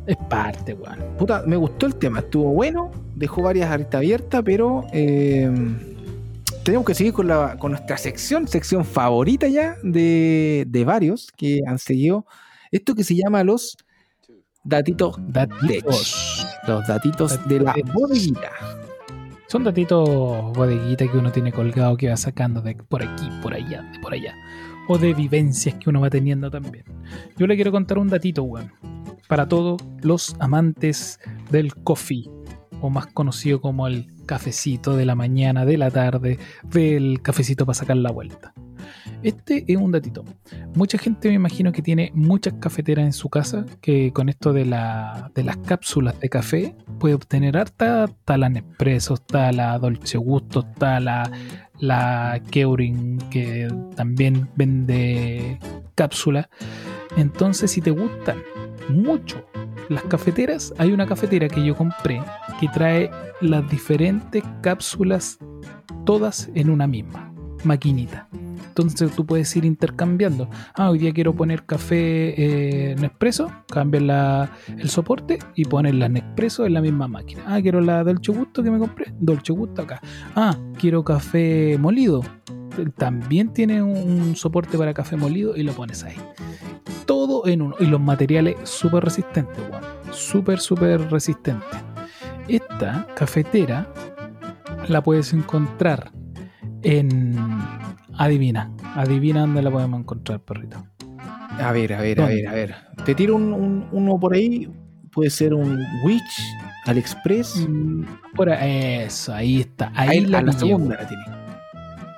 es 0.08 0.18
parte, 0.30 0.74
weón. 0.74 1.00
Puta, 1.18 1.44
me 1.46 1.56
gustó 1.56 1.86
el 1.86 1.96
tema, 1.96 2.20
estuvo 2.20 2.52
bueno, 2.52 2.92
dejó 3.16 3.42
varias 3.42 3.70
aristas 3.70 4.00
abiertas, 4.00 4.42
pero 4.44 4.86
eh, 4.94 5.50
tenemos 6.64 6.86
que 6.86 6.96
seguir 6.96 7.14
con, 7.14 7.28
la, 7.28 7.58
con 7.58 7.72
nuestra 7.72 7.98
sección, 7.98 8.48
sección 8.48 8.86
favorita 8.86 9.48
ya 9.48 9.76
de, 9.84 10.66
de 10.68 10.86
varios 10.86 11.32
que 11.36 11.60
han 11.68 11.80
seguido 11.80 12.26
esto 12.72 12.96
que 12.96 13.04
se 13.04 13.16
llama 13.16 13.44
los 13.44 13.78
datitos 14.64 15.16
Datitos. 15.28 16.48
los 16.68 16.88
datitos 16.88 17.48
de 17.48 17.60
la 17.60 17.76
bodeguita. 17.94 18.52
Son 19.48 19.64
datitos 19.66 20.08
bodeguita 20.54 21.06
que 21.12 21.18
uno 21.18 21.32
tiene 21.32 21.52
colgado 21.52 21.98
que 21.98 22.08
va 22.08 22.16
sacando 22.16 22.62
de 22.62 22.76
por 22.76 23.04
aquí, 23.04 23.30
por 23.42 23.54
allá, 23.54 23.82
de 23.92 24.00
por 24.00 24.14
allá. 24.14 24.34
O 24.88 24.98
de 24.98 25.14
vivencias 25.14 25.76
que 25.76 25.90
uno 25.90 26.02
va 26.02 26.10
teniendo 26.10 26.50
también. 26.52 26.86
Yo 27.38 27.48
le 27.48 27.56
quiero 27.56 27.72
contar 27.72 27.98
un 27.98 28.08
datito, 28.08 28.44
weón. 28.44 28.72
Para 29.28 29.48
todos 29.48 29.82
los 30.02 30.36
amantes 30.40 31.20
del 31.50 31.74
coffee, 31.76 32.30
o 32.82 32.90
más 32.90 33.08
conocido 33.08 33.62
como 33.62 33.88
el 33.88 34.08
cafecito 34.26 34.96
de 34.96 35.06
la 35.06 35.16
mañana, 35.16 35.66
de 35.66 35.78
la 35.78 35.92
tarde, 35.92 36.40
del 36.64 37.22
cafecito 37.22 37.66
para 37.66 37.76
sacar 37.76 37.98
la 37.98 38.12
vuelta. 38.12 38.54
Este 39.24 39.66
es 39.68 39.78
un 39.78 39.92
datito. 39.92 40.24
Mucha 40.76 40.98
gente 40.98 41.30
me 41.30 41.36
imagino 41.36 41.72
que 41.72 41.82
tiene 41.82 42.12
muchas 42.14 42.54
cafeteras 42.56 43.06
en 43.06 43.14
su 43.14 43.30
casa, 43.30 43.66
que 43.82 44.12
con 44.14 44.30
esto 44.30 44.54
de, 44.54 44.66
la, 44.66 45.32
de 45.36 45.44
las 45.44 45.58
cápsulas 45.58 46.20
de 46.20 46.30
café 46.30 46.76
puede 47.00 47.16
obtener 47.16 47.58
harta, 47.58 48.06
está 48.06 48.38
la 48.38 48.50
Nespresso, 48.50 49.16
está 49.16 49.52
la 49.52 49.78
Dolce 49.80 50.18
Gusto, 50.18 50.66
está 50.72 51.00
la, 51.00 51.32
la 51.80 52.42
que 52.52 53.68
también 53.96 54.50
vende 54.56 55.60
cápsulas. 55.96 56.48
Entonces, 57.18 57.72
si 57.72 57.82
te 57.82 57.92
gustan 57.92 58.38
mucho 58.90 59.46
las 59.90 60.04
cafeteras, 60.04 60.74
hay 60.78 60.92
una 60.92 61.06
cafetera 61.06 61.48
que 61.50 61.64
yo 61.64 61.76
compré 61.76 62.22
que 62.60 62.68
trae 62.70 63.12
las 63.42 63.70
diferentes 63.70 64.44
cápsulas 64.62 65.40
todas 66.06 66.50
en 66.56 66.70
una 66.70 66.88
misma 66.88 67.31
maquinita. 67.64 68.28
Entonces 68.68 69.12
tú 69.16 69.26
puedes 69.26 69.54
ir 69.56 69.66
intercambiando. 69.66 70.50
Ah, 70.76 70.90
hoy 70.90 71.00
día 71.00 71.12
quiero 71.12 71.36
poner 71.36 71.66
café 71.66 72.34
eh, 72.38 72.96
Nespresso, 72.96 73.52
cambias 73.68 74.50
el 74.68 74.90
soporte 74.90 75.40
y 75.56 75.66
pones 75.66 75.96
la 75.96 76.08
Nespresso 76.08 76.66
en 76.66 76.74
la 76.74 76.82
misma 76.82 77.08
máquina. 77.08 77.44
Ah, 77.46 77.62
quiero 77.62 77.82
la 77.82 78.04
Dolce 78.04 78.32
Gusto 78.32 78.64
que 78.64 78.72
me 78.72 78.80
compré, 78.80 79.14
Dolce 79.20 79.52
Gusto 79.52 79.82
acá. 79.82 80.00
Ah, 80.36 80.58
quiero 80.80 81.04
café 81.04 81.78
molido. 81.80 82.22
También 82.98 83.52
tiene 83.52 83.84
un 83.84 84.38
soporte 84.38 84.78
para 84.78 84.94
café 84.94 85.18
molido 85.18 85.58
y 85.58 85.64
lo 85.64 85.74
pones 85.74 86.04
ahí. 86.06 86.16
Todo 87.06 87.46
en 87.48 87.62
uno. 87.62 87.76
Y 87.80 87.86
los 87.88 88.00
materiales 88.00 88.56
súper 88.64 89.04
resistentes, 89.04 89.60
weón. 89.70 89.84
Súper, 90.14 90.60
súper 90.60 91.12
resistentes. 91.12 91.68
Esta 92.48 93.06
cafetera 93.16 93.92
la 94.88 95.04
puedes 95.04 95.34
encontrar 95.34 96.12
en. 96.84 97.36
Adivina. 98.18 98.70
Adivina 98.96 99.42
dónde 99.42 99.62
la 99.62 99.72
podemos 99.72 100.00
encontrar, 100.00 100.40
perrito. 100.42 100.84
A 101.60 101.72
ver, 101.72 101.94
a 101.94 102.02
ver, 102.02 102.22
a 102.22 102.26
ver, 102.28 102.48
a 102.48 102.54
ver. 102.54 102.76
Te 103.06 103.16
tiro 103.16 103.36
un, 103.36 103.54
un- 103.54 103.88
uno 103.92 104.20
por 104.20 104.34
ahí, 104.34 104.70
puede 105.12 105.30
ser 105.30 105.54
un 105.54 105.80
Witch, 106.04 106.42
AliExpress. 106.86 107.68
Mm, 107.70 108.04
Por 108.36 108.50
ahí, 108.50 109.04
eso, 109.06 109.34
ahí 109.34 109.62
está. 109.62 109.92
Ahí, 109.96 110.10
Ahí, 110.10 110.26
la, 110.26 110.40
a 110.40 110.42
la 110.44 110.52
segunda 110.54 110.96
la 111.00 111.08
tiene. 111.08 111.24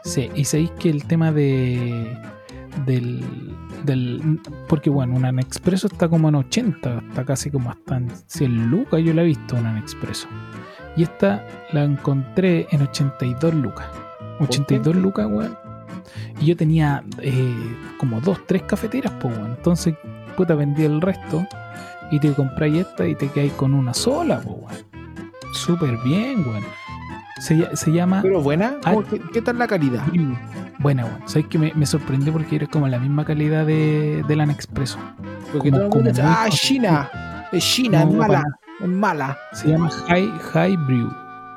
Sí, 0.03 0.30
y 0.36 0.43
sabéis 0.45 0.72
que 0.72 0.89
el 0.89 1.05
tema 1.05 1.32
de. 1.32 2.18
del. 2.86 3.24
del 3.86 4.39
porque 4.68 4.89
bueno, 4.89 5.16
una 5.16 5.30
Expreso 5.41 5.88
está 5.88 6.07
como 6.09 6.30
en 6.30 6.36
80, 6.36 7.03
está 7.09 7.26
casi 7.26 7.49
como 7.51 7.70
hasta 7.72 7.97
en 7.97 8.09
100 8.28 8.70
lucas. 8.70 9.01
Yo 9.03 9.14
la 9.14 9.22
he 9.24 9.26
visto, 9.26 9.55
una 9.55 9.78
Expreso. 9.80 10.28
Y 10.95 11.03
esta 11.03 11.43
la 11.72 11.84
encontré 11.84 12.68
en 12.72 12.82
82 12.84 13.53
lucas. 13.55 13.88
82 14.39 14.79
Potente. 14.79 14.93
lucas, 14.93 15.27
weón. 15.29 15.57
Y 16.39 16.47
yo 16.47 16.57
tenía 16.57 17.03
eh, 17.19 17.75
como 17.97 18.19
dos, 18.21 18.39
tres 18.45 18.63
cafeteras, 18.63 19.13
pues, 19.21 19.36
weón. 19.38 19.51
Entonces, 19.57 19.95
puta, 20.36 20.55
vendí 20.55 20.84
el 20.84 21.01
resto. 21.01 21.45
Y 22.11 22.19
te 22.19 22.31
compráis 22.34 22.86
esta 22.86 23.07
y 23.07 23.15
te 23.15 23.27
quedáis 23.29 23.53
con 23.53 23.73
una 23.73 23.93
sola, 23.93 24.39
pues, 24.41 24.55
weón. 24.59 24.86
Súper 25.53 25.97
bien, 26.03 26.43
weón. 26.47 26.63
Se, 27.39 27.75
se 27.75 27.91
llama 27.91 28.21
Pero 28.21 28.41
buena, 28.41 28.75
Ah. 28.84 28.93
¿cómo- 28.93 29.03
¿qué, 29.07 29.19
qué 29.34 29.41
tal 29.41 29.57
la 29.59 29.67
calidad? 29.67 30.03
Buena, 30.79 31.05
weón. 31.05 31.21
Sabes 31.25 31.47
que 31.47 31.57
me, 31.57 31.71
me 31.75 31.86
sorprendió 31.86 32.31
porque 32.34 32.55
era 32.55 32.67
como 32.67 32.88
la 32.88 32.99
misma 32.99 33.25
calidad 33.25 33.65
de, 33.65 34.23
de 34.27 34.36
la 34.36 34.43
Expreso. 34.45 34.97
Porque 35.51 35.69
Como- 35.71 35.84
todo 35.89 35.99
el 35.99 36.05
mundo 36.05 36.21
ah, 36.25 36.45
cosita". 36.45 36.67
China, 36.67 37.09
es 37.51 37.63
China, 37.63 38.03
es 38.03 38.13
mala, 38.13 38.43
es 38.81 38.88
mala. 38.88 39.38
Se 39.53 39.69
llama 39.69 39.89
High, 40.07 40.31
High 40.53 40.77
Brew. 40.77 41.11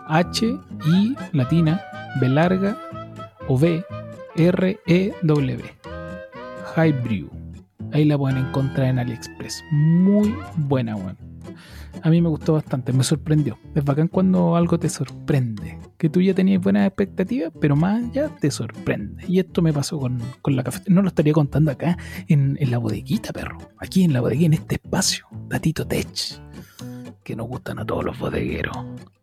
H, 0.08 0.46
I, 0.86 1.16
latina, 1.32 1.80
B 2.20 2.28
larga, 2.28 2.78
o 3.48 3.58
B, 3.58 3.84
R, 4.36 4.80
E, 4.86 5.12
W. 5.22 5.64
High 6.74 6.92
Brew. 7.02 7.30
Ahí 7.92 8.04
la 8.04 8.18
pueden 8.18 8.38
encontrar 8.38 8.88
en 8.88 8.98
AliExpress. 8.98 9.62
Muy 9.70 10.34
buena, 10.56 10.96
weón. 10.96 11.16
A 12.02 12.10
mí 12.10 12.20
me 12.20 12.28
gustó 12.28 12.52
bastante, 12.52 12.92
me 12.92 13.02
sorprendió. 13.02 13.58
Es 13.74 13.84
bacán 13.84 14.08
cuando 14.08 14.56
algo 14.56 14.78
te 14.78 14.88
sorprende. 14.88 15.78
Que 15.96 16.10
tú 16.10 16.20
ya 16.20 16.34
tenías 16.34 16.62
buenas 16.62 16.86
expectativas, 16.86 17.52
pero 17.60 17.74
más 17.74 18.04
allá 18.04 18.28
te 18.28 18.50
sorprende. 18.50 19.24
Y 19.26 19.38
esto 19.38 19.62
me 19.62 19.72
pasó 19.72 19.98
con, 19.98 20.20
con 20.42 20.56
la 20.56 20.62
cafetería. 20.62 20.94
No 20.94 21.02
lo 21.02 21.08
estaría 21.08 21.32
contando 21.32 21.70
acá 21.70 21.96
en, 22.28 22.58
en 22.60 22.70
la 22.70 22.78
bodeguita, 22.78 23.32
perro. 23.32 23.58
Aquí 23.78 24.04
en 24.04 24.12
la 24.12 24.20
bodeguita, 24.20 24.46
en 24.46 24.54
este 24.54 24.74
espacio. 24.74 25.26
Datito 25.48 25.86
Tech. 25.86 26.06
Que 27.26 27.34
nos 27.34 27.48
gustan 27.48 27.80
a 27.80 27.84
todos 27.84 28.04
los 28.04 28.16
bodegueros. 28.20 28.76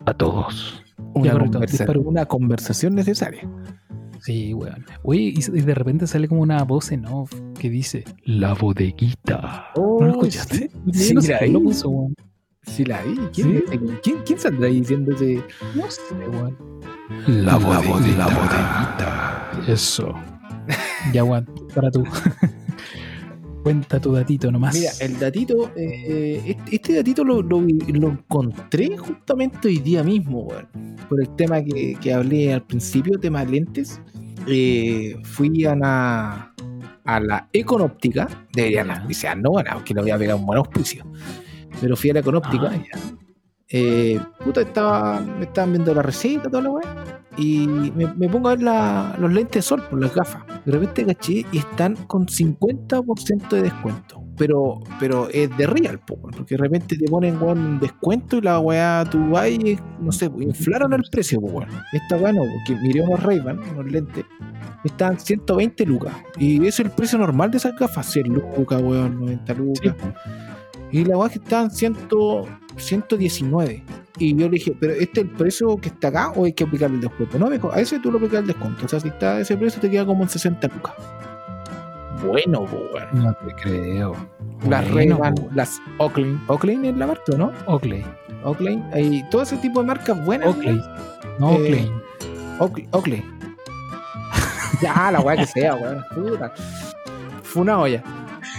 A 0.05 0.13
todos. 0.13 0.83
Una, 1.13 1.31
conversa- 1.39 1.85
una 2.03 2.25
conversación 2.25 2.95
necesaria. 2.95 3.49
Sí, 4.19 4.53
weón. 4.53 4.85
Oye, 5.03 5.33
y 5.37 5.41
de 5.61 5.73
repente 5.73 6.05
sale 6.05 6.27
como 6.27 6.41
una 6.41 6.61
voz 6.65 6.91
en 6.91 7.05
off 7.05 7.31
que 7.57 7.69
dice 7.69 8.03
La 8.25 8.55
bodeguita. 8.55 9.67
¿No 9.77 9.99
lo 10.01 10.09
escuchaste? 10.11 10.69
Sí, 10.91 11.07
Yo 11.09 11.13
no 11.15 11.21
sé 11.21 11.47
lo 11.47 11.61
puso, 11.61 11.87
weón. 11.91 12.13
Sí, 12.63 12.83
la 12.83 13.01
vi. 13.03 13.15
¿Quién, 13.33 13.47
¿Sí? 13.51 13.55
es 13.55 13.63
ese? 13.71 13.99
¿Quién, 14.03 14.17
quién 14.25 14.39
saldrá 14.39 14.67
ese? 14.67 14.97
No 14.97 15.89
sé, 15.89 16.01
weón. 16.29 16.57
La 17.27 17.55
bodeguita. 17.55 19.49
Eso. 19.65 20.13
ya, 21.13 21.23
weón. 21.23 21.49
Para 21.73 21.89
tú. 21.89 22.03
Cuenta 23.63 23.99
tu 23.99 24.11
datito 24.11 24.51
nomás. 24.51 24.75
Mira, 24.75 24.91
el 24.99 25.17
datito, 25.17 25.71
eh, 25.77 26.43
este, 26.45 26.75
este 26.75 26.93
datito 26.95 27.23
lo, 27.23 27.41
lo 27.41 27.59
encontré 27.59 28.97
justamente 28.97 29.69
hoy 29.69 29.77
día 29.79 30.03
mismo, 30.03 30.41
weón. 30.41 30.67
Por 31.07 31.21
el 31.21 31.33
tema 31.37 31.63
que, 31.63 31.95
que 32.01 32.13
hablé 32.13 32.53
al 32.53 32.63
principio, 32.63 33.17
tema 33.17 33.45
lentes. 33.45 34.01
Eh, 34.47 35.15
fui 35.23 35.63
a 35.65 35.75
la, 35.75 36.53
a 37.05 37.19
la 37.21 37.49
Econóptica, 37.53 38.27
deberían 38.53 38.91
auspiciar, 38.91 39.37
no, 39.37 39.51
bueno, 39.51 39.81
que 39.85 39.93
le 39.93 40.01
voy 40.01 40.11
a 40.11 40.17
pegar 40.17 40.35
un 40.35 40.45
buen 40.45 40.57
auspicio. 40.59 41.05
Pero 41.79 41.95
fui 41.95 42.09
a 42.09 42.15
la 42.15 42.19
Econóptica. 42.19 42.69
Ah. 42.73 42.97
Eh, 43.69 44.19
puta, 44.43 44.61
estaba, 44.61 45.21
me 45.21 45.45
estaban 45.45 45.71
viendo 45.71 45.93
la 45.93 46.01
receta, 46.01 46.49
toda 46.49 46.63
la 46.63 46.69
weá. 46.69 47.12
Y 47.37 47.67
me, 47.67 48.13
me 48.15 48.29
pongo 48.29 48.49
a 48.49 48.51
ver 48.55 48.63
la- 48.63 49.15
los 49.19 49.31
lentes 49.33 49.53
de 49.55 49.61
sol 49.63 49.83
por 49.89 49.99
las 49.99 50.13
gafas. 50.13 50.43
De 50.65 50.71
repente 50.71 51.05
caché 51.05 51.45
y 51.51 51.57
están 51.57 51.95
con 52.07 52.27
50% 52.27 53.55
de 53.55 53.63
descuento. 53.63 54.19
Pero, 54.35 54.79
pero 54.99 55.29
es 55.29 55.55
de 55.57 55.67
real, 55.67 55.99
po, 55.99 56.19
porque 56.19 56.55
de 56.55 56.63
repente 56.63 56.97
te 56.97 57.05
ponen 57.05 57.39
weón, 57.39 57.59
un 57.59 57.79
descuento 57.79 58.37
y 58.37 58.41
la 58.41 58.59
weá, 58.59 59.03
tú 59.09 59.29
vas 59.29 59.47
y, 59.49 59.77
no 59.99 60.11
sé, 60.11 60.27
pues, 60.27 60.47
inflaron 60.47 60.91
el 60.93 61.03
precio, 61.11 61.39
po, 61.39 61.47
weón. 61.47 61.69
Esta 61.91 62.17
weá 62.17 62.33
no, 62.33 62.41
porque 62.41 62.81
miré 62.81 63.01
unos 63.01 63.21
ray 63.21 63.39
unos 63.39 63.91
lentes, 63.91 64.25
estaban 64.83 65.19
120 65.19 65.85
lucas. 65.85 66.13
Y 66.39 66.57
ese 66.57 66.67
es 66.67 66.79
el 66.79 66.89
precio 66.89 67.19
normal 67.19 67.51
de 67.51 67.57
esas 67.57 67.75
gafas, 67.75 68.07
100 68.07 68.27
lucas, 68.33 68.81
weón, 68.81 69.19
90 69.19 69.53
lucas. 69.53 69.95
Sí, 70.01 70.97
Y 70.99 71.05
la 71.05 71.15
weá 71.17 71.29
que 71.29 71.37
estaban 71.39 71.69
100, 71.69 71.95
119. 72.77 73.83
Y 74.19 74.35
yo 74.35 74.45
le 74.47 74.51
dije, 74.53 74.75
¿pero 74.79 74.93
este 74.93 75.21
es 75.21 75.25
el 75.27 75.29
precio 75.31 75.77
que 75.77 75.89
está 75.89 76.09
acá 76.09 76.31
o 76.35 76.45
hay 76.45 76.53
que 76.53 76.63
aplicar 76.63 76.89
el 76.91 77.01
descuento? 77.01 77.39
No, 77.39 77.47
me 77.47 77.53
dijo, 77.55 77.71
a 77.71 77.79
ese 77.79 77.99
tú 77.99 78.11
lo 78.11 78.17
aplicas 78.17 78.41
el 78.41 78.47
descuento. 78.47 78.85
O 78.85 78.87
sea, 78.89 78.99
si 78.99 79.07
está 79.07 79.33
a 79.37 79.39
ese 79.41 79.57
precio 79.57 79.81
te 79.81 79.89
queda 79.89 80.05
como 80.05 80.23
en 80.23 80.29
60 80.29 80.67
lucas. 80.67 80.93
Bueno, 82.25 82.61
weón. 82.61 83.07
No 83.13 83.33
te 83.33 83.53
creo. 83.61 84.15
Las 84.69 84.89
Bueno, 84.91 85.19
las 85.53 85.81
Oakley. 85.97 86.37
Oakley 86.47 86.87
es 86.87 86.95
la 86.95 87.07
marca, 87.07 87.35
¿no? 87.37 87.51
Oakley. 87.65 88.05
Oakley. 88.45 88.81
Hay 88.93 89.23
todo 89.29 89.41
ese 89.41 89.57
tipo 89.57 89.81
de 89.81 89.87
marcas 89.87 90.23
buenas. 90.23 90.47
Oakley. 90.49 90.81
No, 91.39 91.51
Eh, 91.51 91.55
Oakley. 91.57 91.91
Oakley. 92.59 92.87
Oakley. 92.91 93.25
ya, 94.81 95.11
la 95.11 95.19
weá 95.19 95.35
que 95.37 95.45
sea, 95.47 95.75
weón. 95.75 96.03
Puta. 96.13 96.53
Fue 97.41 97.61
una 97.63 97.79
olla. 97.79 98.01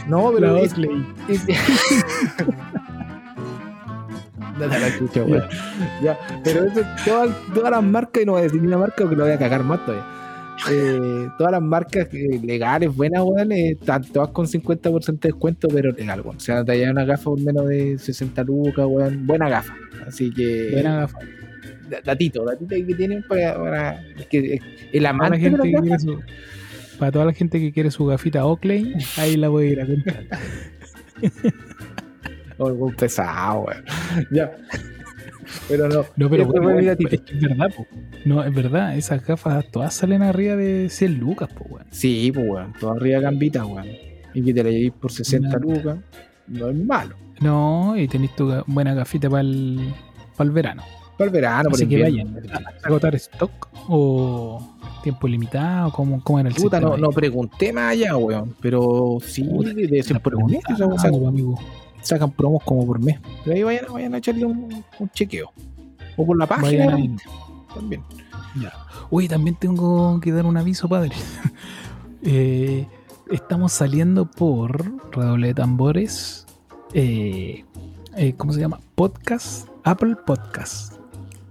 No, 0.07 0.31
pero 0.35 0.53
La 0.55 0.61
es- 0.61 0.73
Oakley. 0.73 1.07
weón. 4.59 5.43
Ya, 6.03 6.19
pero 6.43 6.65
eso, 6.65 6.83
todas, 7.05 7.37
todas 7.55 7.71
las 7.71 7.83
marcas, 7.83 8.23
y 8.23 8.27
no 8.27 8.33
voy 8.33 8.41
a 8.41 8.45
decir 8.45 8.61
ni 8.61 8.69
una 8.69 8.79
marca 8.79 8.97
porque 8.99 9.17
lo 9.17 9.25
voy 9.25 9.33
a 9.33 9.39
cagar 9.39 9.65
más 9.65 9.85
todavía. 9.85 10.05
Eh, 10.71 11.29
todas 11.37 11.53
las 11.53 11.63
marcas 11.63 12.09
eh, 12.13 12.41
legales, 12.43 12.95
buenas, 12.95 13.23
weón, 13.25 13.53
eh, 13.53 13.71
están 13.73 14.03
todas 14.05 14.31
con 14.31 14.47
50% 14.47 15.21
de 15.21 15.29
descuento, 15.29 15.69
pero 15.69 15.91
legal, 15.93 16.21
weón. 16.21 16.37
O 16.37 16.41
sea, 16.41 16.65
te 16.65 16.91
una 16.91 17.05
gafa 17.05 17.25
por 17.25 17.41
menos 17.41 17.67
de 17.69 17.99
60 17.99 18.43
lucas, 18.45 18.87
weón. 18.89 19.27
Buena 19.27 19.49
gafa. 19.49 19.75
Así 20.07 20.31
que. 20.31 20.71
Buena 20.73 21.01
gafa. 21.01 21.19
da- 21.91 22.01
Datito, 22.05 22.45
datito 22.45 22.75
que 22.75 22.95
tienen 22.95 23.23
para. 23.29 23.57
para 23.57 24.03
que, 24.31 24.55
eh, 24.55 24.61
el 24.93 25.03
la 25.03 25.11
amante 25.11 25.39
de 25.39 25.51
gente 25.51 25.73
que 25.73 25.99
su, 25.99 26.21
para 26.99 27.13
toda 27.13 27.25
la 27.25 27.33
gente 27.33 27.59
que 27.61 27.73
quiere 27.73 27.91
su 27.91 28.07
gafita 28.07 28.47
Oakley, 28.47 28.95
ahí 29.17 29.37
la 29.37 29.49
voy 29.49 29.67
a 29.67 29.71
ir 29.71 29.81
a 29.81 29.87
comprar. 29.87 30.27
oh, 32.59 32.93
pesado, 32.97 33.61
weón. 33.63 33.85
Ya. 34.31 34.53
Pero 35.69 35.89
no. 35.89 36.05
No, 36.17 36.31
pero 36.31 36.47
bueno, 36.47 36.91
es 36.91 36.97
que 36.97 37.17
es 37.17 37.41
verdad, 37.41 37.71
po. 37.75 37.87
No, 38.25 38.43
es 38.45 38.55
verdad, 38.55 38.97
esas 38.97 39.25
gafas 39.25 39.65
todas 39.71 39.95
salen 39.95 40.23
arriba 40.23 40.57
de 40.57 40.89
100 40.89 41.19
lucas, 41.19 41.49
po, 41.53 41.65
weón. 41.69 41.87
Sí, 41.91 42.31
pues, 42.33 42.47
weón. 42.49 42.73
Todo 42.81 42.93
arriba 42.93 43.21
gambita, 43.21 43.65
weón. 43.65 43.87
Y 44.35 44.43
que 44.43 44.55
te 44.55 44.65
la 44.65 44.71
llevéis 44.71 44.93
por 44.93 45.13
60 45.13 45.49
Nada. 45.49 45.61
lucas. 45.61 45.99
No 46.49 46.69
es 46.69 46.77
malo. 46.77 47.17
No, 47.41 47.97
y 47.97 48.09
tenéis 48.09 48.35
tu 48.37 48.53
buena 48.67 48.95
gafita 48.95 49.29
para 49.29 49.43
el, 49.43 49.93
verano. 50.39 50.83
Para 51.17 51.27
el 51.27 51.33
verano, 51.33 51.71
por 51.71 51.75
Así 51.75 51.85
el 51.85 51.89
que 51.89 52.03
vayan. 52.03 52.37
¿A 52.83 52.87
agotar 52.87 53.15
stock 53.15 53.69
o 53.89 54.77
tiempo 55.03 55.29
limitado? 55.29 55.93
¿Cómo, 55.93 56.23
cómo 56.23 56.41
era 56.41 56.49
el 56.49 56.55
Puta, 56.55 56.81
no, 56.81 56.97
no 56.97 57.11
pregunté 57.11 57.73
más 57.73 57.93
allá, 57.93 58.17
weón. 58.17 58.55
Pero 58.61 59.19
sí, 59.25 59.49
debe 59.65 60.03
ser 60.03 60.15
La 60.15 60.23
por 60.23 60.37
mes. 60.37 60.47
pregunta, 60.47 60.73
esa 60.75 60.87
weá, 60.87 60.99
sacan, 60.99 61.15
algo, 61.15 61.29
amigo. 61.29 61.59
Sacan 62.05 62.31
promos 62.31 62.63
como 62.65 62.87
por 62.87 62.99
mes. 63.01 63.19
Pero 63.45 63.57
ahí 63.57 63.63
vayan, 63.63 63.85
vayan 63.93 64.15
a 64.15 64.19
echarle 64.19 64.45
un, 64.47 64.85
un 64.99 65.11
chequeo. 65.11 65.53
O 66.17 66.25
por 66.27 66.37
la 66.39 66.47
página 66.47 66.97
también. 67.75 68.03
Ya. 68.61 68.73
Uy, 69.11 69.27
también 69.29 69.57
tengo 69.57 70.21
que 70.21 70.31
dar 70.33 70.47
un 70.47 70.57
aviso, 70.57 70.89
padre. 70.89 71.13
Eh, 72.27 72.87
estamos 73.31 73.73
saliendo 73.73 74.25
por 74.31 74.83
redoble 75.13 75.49
de 75.49 75.55
tambores. 75.55 76.47
eh, 76.95 77.67
eh, 78.17 78.33
¿Cómo 78.39 78.55
se 78.55 78.61
llama? 78.61 78.81
Podcast. 78.95 79.69
Apple 79.83 80.17
Podcast. 80.25 80.95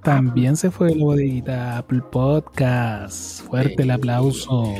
También 0.01 0.57
se 0.57 0.71
fue 0.71 0.95
la 0.95 1.03
bodeguita 1.03 1.77
Apple 1.77 2.01
Podcast. 2.11 3.41
Fuerte 3.43 3.83
el 3.83 3.91
aplauso. 3.91 4.73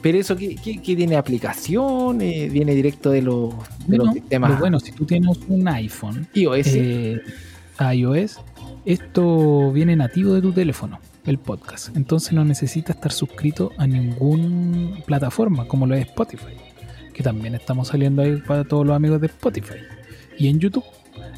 Pero 0.00 0.18
eso, 0.18 0.36
¿qué, 0.36 0.56
qué, 0.56 0.80
qué 0.80 0.96
tiene 0.96 1.16
aplicación? 1.16 2.20
Eh, 2.20 2.48
¿Viene 2.50 2.74
directo 2.74 3.10
de 3.10 3.22
los, 3.22 3.54
de 3.86 3.96
los 3.98 4.06
No, 4.08 4.12
sistemas 4.12 4.50
pero 4.50 4.60
bueno, 4.60 4.80
si 4.80 4.92
tú 4.92 5.04
tienes 5.04 5.38
un 5.48 5.66
iPhone, 5.68 6.26
iOS? 6.34 6.66
eh, 6.68 7.20
iOS, 7.94 8.40
esto 8.84 9.70
viene 9.72 9.94
nativo 9.96 10.34
de 10.34 10.42
tu 10.42 10.52
teléfono, 10.52 10.98
el 11.24 11.38
podcast. 11.38 11.96
Entonces 11.96 12.32
no 12.32 12.44
necesitas 12.44 12.96
estar 12.96 13.12
suscrito 13.12 13.70
a 13.78 13.86
ninguna 13.86 15.00
plataforma 15.04 15.66
como 15.66 15.86
lo 15.86 15.94
es 15.94 16.06
Spotify, 16.06 16.54
que 17.12 17.22
también 17.22 17.54
estamos 17.54 17.88
saliendo 17.88 18.22
ahí 18.22 18.36
para 18.38 18.64
todos 18.64 18.86
los 18.86 18.96
amigos 18.96 19.20
de 19.20 19.28
Spotify 19.28 19.78
y 20.38 20.48
en 20.48 20.58
YouTube. 20.58 20.84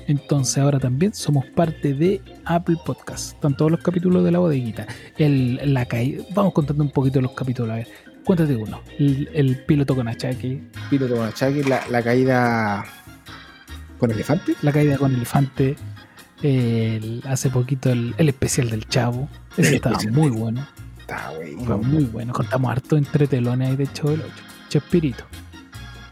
Entonces 0.06 0.58
ahora 0.58 0.78
también 0.78 1.14
somos 1.14 1.46
parte 1.46 1.94
de 1.94 2.20
Apple 2.44 2.76
Podcast. 2.84 3.34
Están 3.34 3.56
todos 3.56 3.70
los 3.70 3.80
capítulos 3.80 4.22
de 4.24 4.30
la 4.30 4.38
bodeguita. 4.38 4.86
El, 5.18 5.72
la 5.74 5.86
caída. 5.86 6.24
Vamos 6.34 6.52
contando 6.52 6.84
un 6.84 6.90
poquito 6.90 7.20
los 7.20 7.32
capítulos. 7.32 7.72
A 7.72 7.76
ver, 7.76 7.88
cuéntate 8.24 8.56
uno. 8.56 8.80
El, 8.98 9.28
el 9.32 9.56
piloto 9.64 9.94
con 9.94 10.08
achaque, 10.08 10.62
Piloto 10.90 11.16
con 11.16 11.26
achaque, 11.26 11.64
la, 11.64 11.82
la 11.88 12.02
caída 12.02 12.84
con 13.98 14.10
elefante. 14.10 14.54
La 14.62 14.72
caída 14.72 14.96
con 14.98 15.14
elefante. 15.14 15.76
el- 16.42 17.22
hace 17.26 17.50
poquito 17.50 17.90
el, 17.90 18.14
el 18.18 18.28
especial 18.28 18.70
del 18.70 18.86
Chavo. 18.88 19.28
Ese 19.56 19.76
estaba 19.76 19.98
muy 20.10 20.30
bueno. 20.30 20.66
Está, 20.98 21.30
güey. 21.36 21.54
Fue 21.64 21.76
muy 21.76 22.04
bueno. 22.04 22.32
Contamos 22.32 22.70
harto 22.70 22.96
entre 22.96 23.26
telones 23.26 23.70
ahí 23.70 23.76
de 23.76 23.86
Chavo 23.92 24.10
del 24.10 24.22
8. 24.22 24.30
Chespirito. 24.68 25.24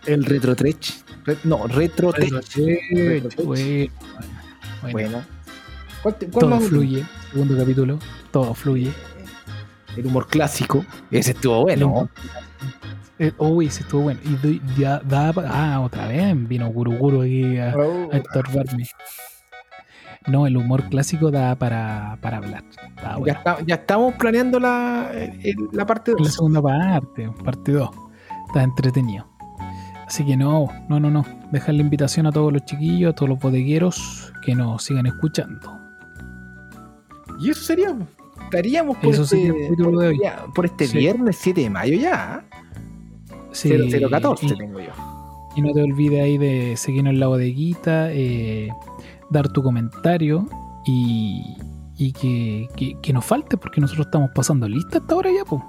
El 0.06 0.24
retro 0.24 0.54
trech. 0.56 1.02
Re- 1.24 1.38
no, 1.44 1.66
retro 1.66 2.12
tech. 2.12 2.30
Bueno, 2.56 3.28
bueno. 3.44 3.92
Bueno. 4.92 5.22
¿Cuál, 6.02 6.14
te- 6.16 6.26
cuál 6.26 6.40
Todo 6.48 6.60
fluye. 6.60 7.04
Segundo 7.30 7.56
capítulo. 7.56 7.98
Todo 8.32 8.54
fluye. 8.54 8.92
El 9.96 10.06
humor 10.06 10.26
clásico. 10.28 10.84
Ese 11.10 11.32
estuvo 11.32 11.62
bueno. 11.62 12.08
Eh, 13.18 13.32
uy, 13.38 13.66
ese 13.66 13.82
estuvo 13.82 14.02
bueno. 14.02 14.20
Y 14.24 14.34
doy- 14.36 14.62
ya 14.76 14.98
da 15.00 15.32
Ah, 15.48 15.80
otra 15.80 16.08
vez 16.08 16.48
vino 16.48 16.68
Guruguru 16.68 17.22
aquí 17.22 17.58
a, 17.58 17.70
a 17.72 18.16
estorbarme. 18.16 18.86
No, 20.28 20.46
el 20.46 20.56
humor 20.56 20.84
clásico 20.88 21.30
da 21.30 21.54
para, 21.56 22.16
para 22.20 22.36
hablar. 22.38 22.62
Ya, 23.26 23.32
está- 23.32 23.58
ya 23.66 23.74
estamos 23.74 24.14
planeando 24.14 24.58
la, 24.60 25.10
el- 25.12 25.56
la 25.72 25.84
parte 25.84 26.12
En 26.12 26.18
la 26.18 26.24
2. 26.24 26.32
segunda 26.34 26.62
parte, 26.62 27.28
parte 27.44 27.72
2. 27.72 27.90
Está 28.48 28.62
entretenido. 28.62 29.26
Así 30.06 30.24
que 30.24 30.36
no, 30.36 30.68
no, 30.88 31.00
no, 31.00 31.10
no. 31.10 31.24
Dejar 31.52 31.74
la 31.74 31.80
invitación 31.82 32.26
a 32.26 32.32
todos 32.32 32.52
los 32.52 32.64
chiquillos, 32.64 33.12
a 33.12 33.14
todos 33.14 33.30
los 33.30 33.38
bodegueros 33.38 34.32
que 34.44 34.54
nos 34.54 34.82
sigan 34.84 35.06
escuchando. 35.06 35.78
Y 37.40 37.50
eso 37.50 37.62
sería. 37.62 37.96
Estaríamos 38.52 38.98
por 38.98 39.14
Eso 39.14 39.22
este, 39.22 39.50
de 39.50 40.06
hoy. 40.08 40.20
ya, 40.22 40.44
por 40.54 40.66
este 40.66 40.86
Sí. 40.86 40.98
viernes 40.98 41.36
7 41.40 41.62
de 41.62 41.70
mayo 41.70 41.94
ya. 41.98 42.44
Sí, 43.52 43.70
0014 43.90 44.44
y, 44.46 44.58
tengo 44.58 44.78
yo. 44.78 44.90
y 45.56 45.62
no 45.62 45.72
te 45.72 45.82
olvides 45.82 46.22
ahí 46.22 46.36
de 46.36 46.76
seguirnos 46.76 47.14
en 47.14 47.20
la 47.20 47.28
bodeguita, 47.28 48.12
eh, 48.12 48.68
dar 49.30 49.48
tu 49.48 49.62
comentario 49.62 50.46
y, 50.84 51.56
y 51.96 52.12
que, 52.12 52.68
que, 52.76 52.94
que 53.00 53.12
nos 53.14 53.24
falte, 53.24 53.56
porque 53.56 53.80
nosotros 53.80 54.06
estamos 54.06 54.30
pasando 54.34 54.68
lista 54.68 54.98
hasta 54.98 55.14
ahora 55.14 55.30
ya, 55.34 55.46
pues. 55.46 55.62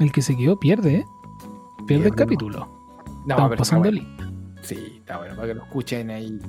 El 0.00 0.10
que 0.10 0.20
se 0.20 0.36
quedó 0.36 0.58
pierde, 0.58 0.96
¿eh? 0.96 1.04
Pierde 1.86 2.08
el 2.08 2.14
capítulo. 2.16 2.68
No, 3.24 3.34
estamos 3.36 3.56
pasando 3.56 3.88
bueno. 3.88 4.02
lista. 4.04 4.32
Sí, 4.62 4.94
está 4.98 5.18
bueno, 5.18 5.36
para 5.36 5.46
que 5.48 5.54
lo 5.54 5.62
escuchen 5.62 6.10
ahí. 6.10 6.40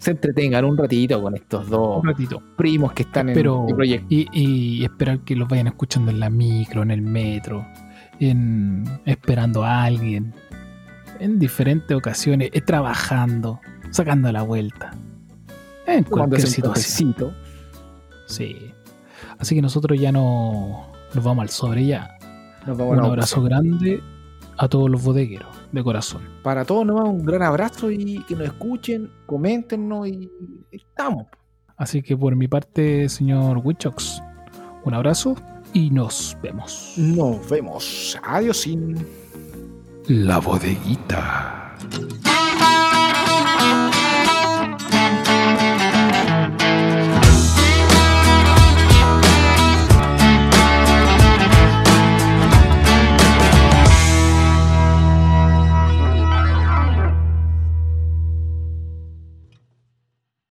Se 0.00 0.12
entretengan 0.12 0.64
un 0.64 0.78
ratito 0.78 1.20
con 1.22 1.34
estos 1.34 1.68
dos 1.68 2.02
ratito. 2.02 2.42
primos 2.56 2.92
que 2.94 3.02
están 3.02 3.28
en 3.28 3.36
el 3.36 3.74
proyecto. 3.74 4.06
Y, 4.08 4.26
y 4.32 4.82
esperar 4.82 5.20
que 5.20 5.36
los 5.36 5.46
vayan 5.46 5.66
escuchando 5.66 6.10
en 6.10 6.20
la 6.20 6.30
micro, 6.30 6.82
en 6.82 6.90
el 6.90 7.02
metro, 7.02 7.66
en 8.18 8.84
esperando 9.04 9.62
a 9.62 9.84
alguien, 9.84 10.32
en 11.18 11.38
diferentes 11.38 11.94
ocasiones, 11.94 12.48
eh, 12.52 12.62
trabajando, 12.62 13.60
sacando 13.90 14.32
la 14.32 14.42
vuelta. 14.42 14.92
En 15.86 16.04
cualquier 16.04 16.46
situación. 16.46 16.72
cafecito. 16.72 17.34
Sí. 18.26 18.72
Así 19.38 19.54
que 19.54 19.62
nosotros 19.62 20.00
ya 20.00 20.12
no 20.12 20.92
nos 21.14 21.24
vamos 21.24 21.42
al 21.42 21.48
sobre 21.50 21.86
ya. 21.86 22.16
Nos 22.66 22.78
vamos 22.78 22.96
Un 22.96 23.04
abrazo 23.04 23.42
grande 23.42 24.02
a 24.56 24.68
todos 24.68 24.88
los 24.90 25.02
bodegueros, 25.02 25.48
de 25.72 25.82
corazón. 25.82 26.22
Para 26.42 26.64
todos 26.64 26.86
nomás 26.86 27.08
un 27.08 27.24
gran 27.24 27.42
abrazo 27.42 27.90
y 27.90 28.22
que 28.24 28.34
nos 28.34 28.46
escuchen, 28.46 29.10
coméntenos 29.26 30.08
y 30.08 30.30
estamos. 30.70 31.26
Así 31.76 32.02
que 32.02 32.16
por 32.16 32.36
mi 32.36 32.46
parte, 32.48 33.08
señor 33.08 33.60
Wichox, 33.64 34.22
un 34.84 34.94
abrazo 34.94 35.34
y 35.72 35.90
nos 35.90 36.36
vemos. 36.42 36.94
Nos 36.96 37.48
vemos. 37.48 38.18
Adiós. 38.22 38.58
Sin... 38.58 38.96
La 40.06 40.38
bodeguita. 40.38 41.76